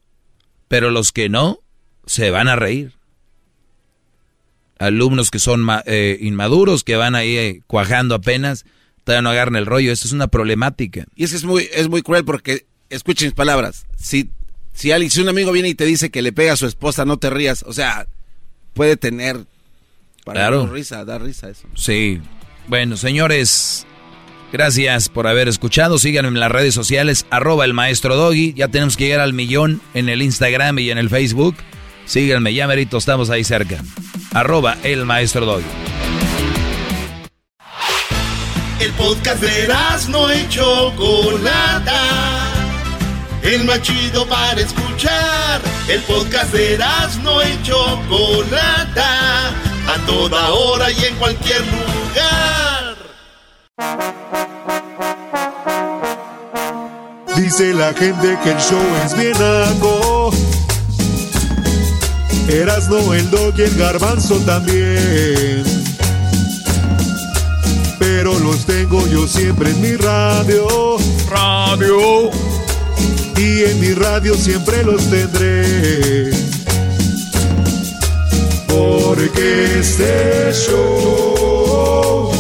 Pero 0.68 0.90
los 0.90 1.12
que 1.12 1.28
no, 1.28 1.58
se 2.06 2.31
van 2.31 2.48
a 2.48 2.56
reír. 2.56 2.94
Alumnos 4.82 5.30
que 5.30 5.38
son 5.38 5.66
eh, 5.86 6.18
inmaduros, 6.20 6.82
que 6.82 6.96
van 6.96 7.14
ahí 7.14 7.36
eh, 7.36 7.62
cuajando 7.66 8.16
apenas, 8.16 8.64
todavía 9.04 9.22
no 9.22 9.30
agarran 9.30 9.56
el 9.56 9.66
rollo. 9.66 9.92
Eso 9.92 10.06
es 10.06 10.12
una 10.12 10.26
problemática. 10.26 11.06
Y 11.14 11.24
es 11.24 11.30
que 11.30 11.36
es 11.36 11.44
muy, 11.44 11.68
es 11.72 11.88
muy 11.88 12.02
cruel 12.02 12.24
porque, 12.24 12.66
escuchen 12.90 13.28
mis 13.28 13.34
palabras, 13.34 13.86
si, 13.96 14.30
si, 14.72 14.90
alguien, 14.90 15.10
si 15.10 15.20
un 15.20 15.28
amigo 15.28 15.52
viene 15.52 15.68
y 15.68 15.74
te 15.74 15.86
dice 15.86 16.10
que 16.10 16.20
le 16.20 16.32
pega 16.32 16.54
a 16.54 16.56
su 16.56 16.66
esposa, 16.66 17.04
no 17.04 17.16
te 17.16 17.30
rías. 17.30 17.64
O 17.66 17.72
sea, 17.72 18.08
puede 18.74 18.96
tener 18.96 19.46
para 20.24 20.40
claro. 20.40 20.66
risa, 20.66 21.04
dar 21.04 21.22
risa 21.22 21.48
eso. 21.48 21.68
Sí. 21.74 22.20
Bueno, 22.66 22.96
señores, 22.96 23.86
gracias 24.52 25.08
por 25.08 25.28
haber 25.28 25.46
escuchado. 25.46 25.98
Síganme 25.98 26.28
en 26.28 26.40
las 26.40 26.50
redes 26.50 26.74
sociales, 26.74 27.24
arroba 27.30 27.64
el 27.64 27.72
maestro 27.72 28.16
Doggy. 28.16 28.52
Ya 28.54 28.66
tenemos 28.66 28.96
que 28.96 29.04
llegar 29.04 29.20
al 29.20 29.32
millón 29.32 29.80
en 29.94 30.08
el 30.08 30.22
Instagram 30.22 30.78
y 30.80 30.90
en 30.90 30.98
el 30.98 31.08
Facebook. 31.08 31.54
Síganme, 32.05 32.55
ya 32.55 32.66
merito, 32.66 32.98
estamos 32.98 33.31
ahí 33.31 33.44
cerca. 33.44 33.82
Arroba 34.32 34.76
el 34.82 35.05
maestro 35.05 35.47
Doggy. 35.47 35.64
El 38.81 38.90
podcast 38.92 39.40
de 39.42 39.68
no 40.08 40.31
hecho 40.31 40.92
Chocolata 40.97 42.52
el 43.42 43.64
más 43.64 43.82
chido 43.82 44.26
para 44.26 44.60
escuchar. 44.60 45.60
El 45.89 46.00
podcast 46.02 46.52
de 46.52 46.78
no 47.22 47.42
y 47.42 47.62
Chocolata, 47.62 49.48
a 49.48 50.06
toda 50.06 50.50
hora 50.50 50.90
y 50.90 51.05
en 51.05 51.16
cualquier 51.16 51.60
lugar. 51.60 52.97
Dice 57.36 57.74
la 57.74 57.92
gente 57.94 58.39
que 58.44 58.50
el 58.50 58.58
show 58.58 58.82
es 59.05 59.16
bien 59.16 59.36
algo. 59.36 60.31
Erasno, 62.52 63.14
el 63.14 63.31
dog 63.31 63.55
y 63.56 63.62
el 63.62 63.74
garbanzo 63.76 64.36
también. 64.40 65.64
Pero 67.98 68.39
los 68.39 68.66
tengo 68.66 69.06
yo 69.06 69.26
siempre 69.26 69.70
en 69.70 69.81
mi 69.81 69.97
radio. 69.97 70.98
Radio 71.31 72.31
y 73.39 73.64
en 73.64 73.81
mi 73.81 73.94
radio 73.94 74.34
siempre 74.34 74.84
los 74.84 75.02
tendré. 75.08 76.31
Porque 78.68 79.78
este 79.81 80.52
show, 80.52 82.31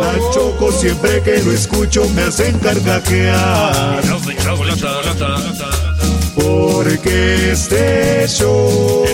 la 0.00 0.18
choco 0.34 0.70
siempre 0.70 1.22
que 1.22 1.42
lo 1.42 1.52
escucho 1.52 2.06
me 2.14 2.22
hacen 2.24 2.58
carcajear. 2.58 4.15
Porque 6.56 7.52
este 7.52 8.26
show, 8.28 9.04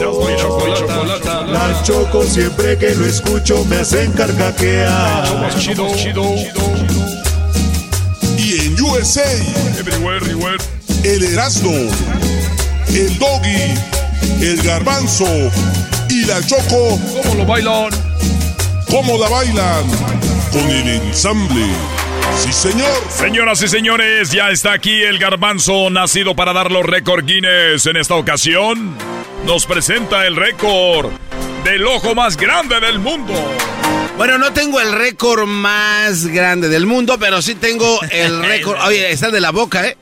la 1.48 1.82
choco 1.82 2.22
siempre 2.22 2.78
que 2.78 2.94
lo 2.94 3.04
escucho 3.04 3.64
me 3.64 3.76
hacen 3.78 4.12
carcajear. 4.12 5.24
Y 8.38 8.66
en 8.66 8.80
USA, 8.80 9.22
everywhere, 9.78 10.18
everywhere 10.18 10.58
el 11.04 11.24
Erasmo, 11.24 11.72
el 12.88 13.18
Doggy, 13.18 13.74
el 14.40 14.62
Garbanzo 14.62 15.26
y 16.08 16.24
la 16.24 16.40
Choco. 16.46 17.00
¿Cómo 17.22 17.34
lo 17.34 17.46
bailan? 17.46 17.90
¿Cómo 18.88 19.18
la 19.18 19.28
bailan? 19.28 19.84
Con 20.52 20.70
el 20.70 20.88
ensamble. 20.88 21.66
Sí, 22.38 22.52
señor. 22.52 22.90
Señoras 23.10 23.62
y 23.62 23.68
señores, 23.68 24.30
ya 24.30 24.50
está 24.50 24.72
aquí 24.72 25.02
el 25.02 25.18
garbanzo 25.18 25.90
nacido 25.90 26.34
para 26.34 26.52
dar 26.52 26.70
los 26.70 26.84
récord 26.84 27.24
Guinness. 27.24 27.86
En 27.86 27.96
esta 27.96 28.14
ocasión 28.16 28.96
nos 29.46 29.66
presenta 29.66 30.26
el 30.26 30.36
récord 30.36 31.10
del 31.64 31.86
ojo 31.86 32.14
más 32.14 32.36
grande 32.36 32.80
del 32.80 32.98
mundo. 32.98 33.32
Bueno, 34.16 34.38
no 34.38 34.52
tengo 34.52 34.80
el 34.80 34.92
récord 34.92 35.46
más 35.46 36.26
grande 36.26 36.68
del 36.68 36.86
mundo, 36.86 37.16
pero 37.18 37.40
sí 37.42 37.54
tengo 37.54 38.00
el 38.10 38.42
récord. 38.44 38.78
Oye, 38.86 39.10
está 39.10 39.30
de 39.30 39.40
la 39.40 39.50
boca, 39.50 39.86
¿eh? 39.86 39.96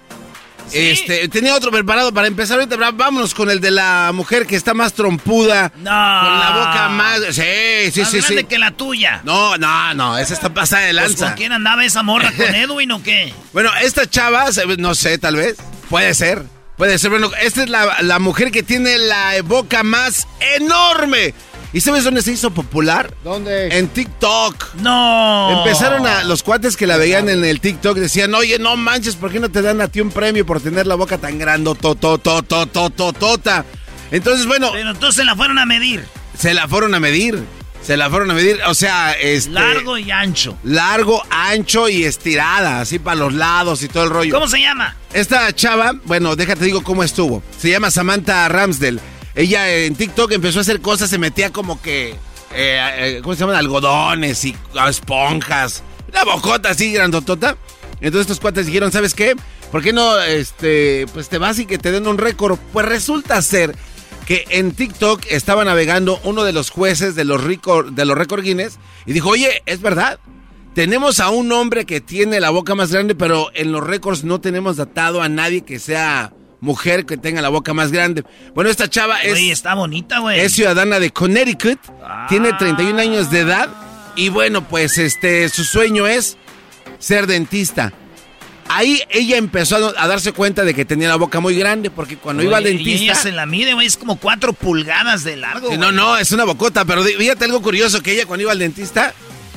Este, 0.73 1.29
tenía 1.29 1.55
otro 1.55 1.71
preparado 1.71 2.13
para 2.13 2.27
empezar 2.27 2.59
ahorita. 2.59 2.77
pero 2.77 2.93
Vámonos 2.93 3.35
con 3.35 3.51
el 3.51 3.61
de 3.61 3.71
la 3.71 4.11
mujer 4.15 4.47
que 4.47 4.57
está 4.57 4.75
más 4.75 4.93
trompuda. 4.93 5.73
No. 5.77 5.83
Con 5.83 6.41
la 6.41 6.53
boca 6.57 6.89
más. 6.91 7.21
Sí, 7.31 7.91
sí, 7.93 8.01
Más 8.01 8.11
sí, 8.11 8.19
grande 8.19 8.41
sí. 8.43 8.47
que 8.47 8.59
la 8.59 8.71
tuya. 8.73 9.21
No, 9.25 9.57
no, 9.59 9.95
no, 9.95 10.19
esa 10.19 10.35
está 10.35 10.53
pasada 10.53 10.83
de 10.83 10.93
Pues, 10.93 11.03
lanza. 11.11 11.27
¿Con 11.29 11.37
quién 11.37 11.53
andaba 11.53 11.85
esa 11.85 12.03
morra? 12.03 12.33
¿Con 12.37 12.55
Edwin 12.55 12.93
o 12.93 13.03
qué? 13.03 13.33
Bueno, 13.53 13.71
esta 13.83 14.09
chava, 14.09 14.47
no 14.79 14.95
sé, 14.95 15.19
tal 15.19 15.37
vez. 15.37 15.57
Puede 15.89 16.15
ser. 16.15 16.43
Puede 16.77 16.99
ser. 16.99 17.11
Bueno, 17.11 17.31
esta 17.43 17.63
es 17.65 17.69
la, 17.69 18.01
la 18.03 18.19
mujer 18.19 18.51
que 18.51 18.63
tiene 18.63 18.97
la 18.99 19.35
boca 19.45 19.83
más 19.83 20.27
enorme. 20.57 21.35
¿Y 21.73 21.81
sabes 21.81 22.03
dónde 22.03 22.21
se 22.23 22.33
hizo 22.33 22.51
popular? 22.51 23.15
¿Dónde? 23.23 23.79
En 23.79 23.89
TikTok. 23.89 24.75
No. 24.77 25.59
Empezaron 25.59 26.05
a 26.07 26.25
los 26.25 26.43
cuates 26.43 26.77
que 26.77 26.87
la 26.87 26.97
veían 26.97 27.29
en 27.29 27.45
el 27.45 27.61
TikTok 27.61 27.97
decían, 27.97 28.35
oye, 28.35 28.59
no 28.59 28.77
manches, 28.77 29.15
¿por 29.15 29.31
qué 29.31 29.39
no 29.39 29.51
te 29.51 29.63
dan 29.63 29.81
a 29.81 29.87
ti 29.89 30.01
un 30.01 30.11
premio 30.11 30.45
por 30.45 30.61
tener 30.61 30.87
la 30.89 30.97
boca 30.97 31.19
tan 31.19 31.39
grande, 31.39 31.73
tota? 31.77 33.65
Entonces, 34.11 34.47
bueno, 34.47 34.71
Pero 34.73 34.91
entonces 34.91 35.25
la 35.25 35.37
fueron 35.37 35.59
a 35.61 35.67
medir. 35.67 36.05
se 36.37 36.55
la 36.55 36.67
fueron 36.67 36.95
a 36.95 37.01
medir. 37.01 37.41
Se 37.83 37.97
la 37.97 38.11
fueron 38.11 38.31
a 38.31 38.35
medir, 38.35 38.59
o 38.67 38.75
sea, 38.75 39.13
este... 39.13 39.53
Largo 39.53 39.97
y 39.97 40.11
ancho. 40.11 40.59
Largo, 40.65 41.23
ancho 41.31 41.89
y 41.89 42.05
estirada, 42.05 42.81
así 42.81 42.99
para 42.99 43.17
los 43.17 43.33
lados 43.33 43.83
y 43.83 43.89
todo 43.89 44.05
el 44.05 44.11
rollo. 44.11 44.35
¿Cómo 44.35 44.49
se 44.49 44.61
llama? 44.61 44.97
Esta 45.15 45.51
chava, 45.55 45.95
bueno, 46.05 46.37
déjate 46.37 46.67
digo 46.67 46.83
cómo 46.83 47.03
estuvo. 47.05 47.43
Se 47.59 47.71
llama 47.71 47.91
Samantha 47.91 48.47
Ramsdell. 48.49 49.01
Ella 49.35 49.71
eh, 49.71 49.87
en 49.87 49.95
TikTok 49.95 50.33
empezó 50.33 50.59
a 50.59 50.63
hacer 50.63 50.81
cosas, 50.81 51.11
se 51.11 51.19
metía 51.19 51.51
como 51.51 51.81
que, 51.81 52.11
eh, 52.11 52.17
eh, 52.55 53.21
¿cómo 53.23 53.35
se 53.35 53.41
llaman? 53.41 53.57
Algodones 53.57 54.45
y 54.45 54.57
esponjas. 54.89 55.83
Una 56.09 56.25
bocota 56.25 56.71
así 56.71 56.93
grandotota. 56.93 57.57
Entonces 58.01 58.23
estos 58.23 58.41
cuates 58.41 58.67
dijeron, 58.67 58.91
¿sabes 58.93 59.15
qué? 59.15 59.37
¿Por 59.71 59.83
qué 59.83 59.93
no, 59.93 60.21
este, 60.21 61.07
pues 61.13 61.29
te 61.29 61.39
vas 61.39 61.59
y 61.59 61.67
que 61.67 61.79
te 61.79 61.93
den 61.93 62.07
un 62.07 62.19
récord? 62.19 62.59
Pues 62.73 62.87
resulta 62.87 63.41
ser 63.43 63.75
que 64.27 64.45
en 64.51 64.73
TikTok 64.73 65.23
estaba 65.29 65.65
navegando 65.65 66.21
uno 66.25 66.45
de 66.45 66.53
los 66.53 66.71
jueces 66.71 67.15
de 67.15 67.25
los, 67.25 67.43
récord- 67.43 67.91
de 67.91 68.05
los 68.05 68.17
récord 68.17 68.43
Guinness 68.43 68.79
y 69.07 69.13
dijo, 69.13 69.29
oye, 69.31 69.63
es 69.67 69.81
verdad. 69.81 70.19
Tenemos 70.75 71.19
a 71.21 71.31
un 71.31 71.51
hombre 71.53 71.85
que 71.85 72.01
tiene 72.01 72.39
la 72.41 72.51
boca 72.51 72.75
más 72.77 72.93
grande, 72.93 73.15
pero 73.17 73.51
en 73.55 73.73
los 73.73 73.85
récords 73.85 74.23
no 74.25 74.41
tenemos 74.41 74.77
datado 74.77 75.21
a 75.21 75.29
nadie 75.29 75.63
que 75.63 75.79
sea 75.81 76.33
mujer 76.61 77.07
que 77.07 77.17
tenga 77.17 77.43
la 77.43 77.49
boca 77.49 77.75
más 77.75 77.93
grande. 77.93 78.25
Bueno, 78.55 78.71
esta 78.71 78.89
chava 78.89 79.21
es, 79.23 79.33
Güey, 79.33 79.51
está 79.51 79.75
bonita, 79.75 80.19
güey. 80.21 80.41
es 80.41 80.53
ciudadana 80.53 81.01
de 81.01 81.11
Connecticut, 81.11 81.79
tiene 82.29 82.53
31 82.53 83.01
años 83.01 83.31
de 83.31 83.41
edad 83.41 83.69
y 84.17 84.29
bueno, 84.29 84.67
pues 84.69 84.99
este 84.99 85.49
su 85.49 85.65
sueño 85.65 86.07
es 86.07 86.37
ser 86.99 87.27
dentista. 87.27 87.93
Ahí 88.73 89.03
ella 89.11 89.37
empezó 89.37 89.93
a, 89.99 90.07
darse 90.07 90.33
cuenta 90.33 90.65
de 90.65 90.75
que 90.75 90.85
tenía 90.85 91.09
la 91.09 91.17
boca 91.17 91.41
muy 91.41 91.57
grande 91.57 91.91
porque 91.91 92.17
cuando 92.17 92.45
iba 92.45 92.57
al 92.57 92.65
Oye, 92.65 92.75
Y 92.75 92.77
ella 92.77 92.85
dentista 92.85 93.15
se 93.17 93.33
la 93.33 93.45
mide, 93.45 93.75
güey. 93.75 93.89
Es 93.89 93.97
como 93.97 94.17
cuatro 94.17 94.53
pulgadas 94.53 95.25
de 95.25 95.37
largo, 95.37 95.77
no, 95.77 95.91
no, 95.91 96.17
es 96.17 96.31
una 96.31 96.45
bocota, 96.45 96.85
pero 96.85 97.03
fíjate 97.03 97.47
algo 97.47 97.63
curioso, 97.63 98.01
que 98.01 98.13
ella 98.13 98.27
cuando 98.27 98.43
iba 98.43 98.53
al 98.53 98.61
dentista, 98.61 99.13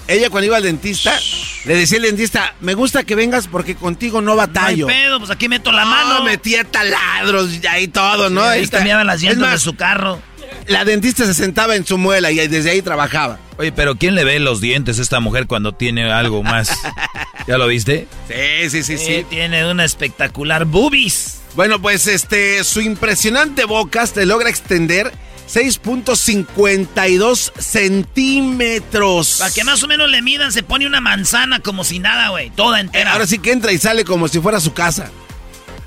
ella 0.08 0.30
cuando 0.30 0.48
iba 0.48 0.58
al 0.58 0.64
dentista, 0.64 1.18
le 1.66 1.76
decía 1.76 1.98
al 1.98 2.04
dentista, 2.04 2.56
me 2.60 2.74
gusta 2.74 3.04
que 3.04 3.16
vengas 3.16 3.48
porque 3.48 3.76
contigo 3.76 4.22
no 4.22 4.36
No 4.36 4.42
hay 4.42 4.48
batallo. 4.48 4.88
pedo, 4.88 5.20
pues 5.20 5.32
aquí 5.32 5.48
meto 5.50 5.72
la 5.72 5.86
No, 5.86 5.90
mano. 5.92 6.24
metía 6.26 6.64
taladros 6.64 7.50
y 7.62 7.68
ahí 7.68 7.88
todo, 7.88 8.30
¿no? 8.30 8.44
Ahí 8.44 8.68
cambiaba 8.68 9.04
las 9.04 9.22
llantas 9.22 9.52
de 9.52 9.58
su 9.60 9.76
carro. 9.76 10.22
La 10.68 10.86
dentista 10.86 11.26
se 11.26 11.34
sentaba 11.34 11.76
en 11.76 11.86
su 11.86 11.98
muela 11.98 12.32
y 12.32 12.48
desde 12.48 12.70
ahí 12.72 12.82
trabajaba. 12.82 13.40
Oye, 13.58 13.72
pero 13.72 13.96
¿quién 13.98 14.16
le 14.16 14.24
ve 14.24 14.40
los 14.40 14.62
dientes 14.62 15.00
a 15.00 15.02
esta 15.02 15.20
mujer 15.20 15.48
cuando 15.48 15.74
tiene 15.74 16.12
algo 16.12 16.42
más? 16.44 16.70
¿Ya 17.48 17.58
lo 17.58 17.68
viste? 17.68 18.08
Sí, 18.28 18.70
sí, 18.70 18.84
sí, 18.84 18.98
sí. 18.98 19.12
Eh, 19.14 19.26
tiene 19.30 19.70
una 19.70 19.84
espectacular 19.84 20.66
boobies. 20.66 21.42
Bueno, 21.56 21.82
pues 21.82 22.08
este, 22.08 22.64
su 22.64 22.82
impresionante 22.82 23.66
boca 23.66 24.08
se 24.08 24.26
logra 24.26 24.50
extender 24.50 25.12
6.52 25.52 27.52
centímetros. 27.60 29.38
Para 29.40 29.54
que 29.54 29.64
más 29.64 29.84
o 29.84 29.88
menos 29.88 30.10
le 30.10 30.22
midan, 30.22 30.52
se 30.52 30.64
pone 30.64 30.88
una 30.88 31.02
manzana 31.02 31.60
como 31.60 31.84
si 31.84 32.00
nada, 32.00 32.30
güey. 32.30 32.50
Toda 32.52 32.80
entera. 32.80 33.14
Ahora 33.14 33.28
sí 33.28 33.40
que 33.40 33.52
entra 33.52 33.72
y 33.72 33.78
sale 33.78 34.06
como 34.06 34.28
si 34.28 34.40
fuera 34.40 34.60
su 34.60 34.74
casa. 34.74 35.12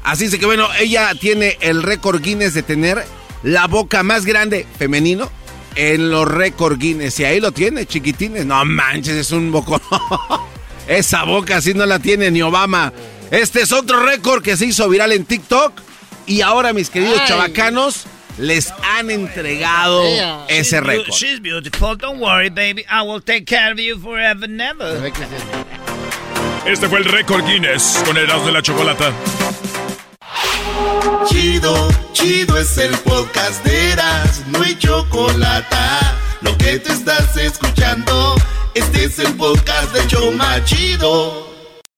Así 0.02 0.26
es 0.26 0.36
que 0.36 0.46
bueno, 0.46 0.68
ella 0.78 1.12
tiene 1.18 1.56
el 1.60 1.82
récord 1.82 2.22
Guinness 2.22 2.54
de 2.54 2.62
tener 2.62 3.04
la 3.42 3.66
boca 3.66 4.02
más 4.02 4.24
grande 4.24 4.66
femenino 4.78 5.30
en 5.74 6.10
los 6.10 6.28
récord 6.28 6.78
Guinness. 6.78 7.18
Y 7.20 7.24
ahí 7.24 7.40
lo 7.40 7.52
tiene, 7.52 7.86
chiquitines. 7.86 8.46
No 8.46 8.64
manches, 8.64 9.14
es 9.14 9.30
un 9.32 9.50
bocón. 9.52 9.80
Esa 10.88 11.24
boca 11.24 11.56
así 11.56 11.74
no 11.74 11.84
la 11.86 11.98
tiene 11.98 12.30
ni 12.30 12.42
Obama. 12.42 12.92
Este 13.30 13.62
es 13.62 13.72
otro 13.72 14.04
récord 14.04 14.42
que 14.42 14.56
se 14.56 14.66
hizo 14.66 14.88
viral 14.88 15.12
en 15.12 15.24
TikTok. 15.24 15.72
Y 16.26 16.40
ahora, 16.40 16.72
mis 16.72 16.90
queridos 16.90 17.18
Ay. 17.20 17.28
chavacanos, 17.28 18.04
les 18.38 18.72
han 18.82 19.10
entregado 19.10 20.02
ese 20.48 20.80
récord. 20.80 21.12
She's 21.12 21.40
beautiful. 21.40 21.96
Don't 21.96 22.20
worry, 22.20 22.50
baby. 22.50 22.84
I 22.90 23.02
will 23.02 23.20
take 23.20 23.46
care 23.46 23.72
of 23.72 23.78
you 23.78 23.98
forever 23.98 24.44
and 24.44 24.60
ever. 24.60 25.12
Este 26.66 26.88
fue 26.88 26.98
el 26.98 27.04
récord 27.04 27.44
Guinness 27.46 28.02
con 28.04 28.16
el 28.16 28.26
de 28.26 28.52
la 28.52 28.60
chocolata. 28.60 29.12
Chido, 31.28 31.88
chido 32.12 32.58
es 32.58 32.76
el 32.78 32.96
podcast 32.98 33.64
de 33.64 33.92
Eras, 33.92 34.42
no 34.48 34.62
hay 34.62 34.76
chocolate. 34.76 35.76
Lo 36.42 36.56
que 36.58 36.78
te 36.78 36.92
estás 36.92 37.36
escuchando, 37.36 38.34
este 38.74 39.04
es 39.04 39.18
el 39.18 39.34
podcast 39.34 39.92
de 39.92 40.06
Choma 40.08 40.62
Chido. 40.64 41.45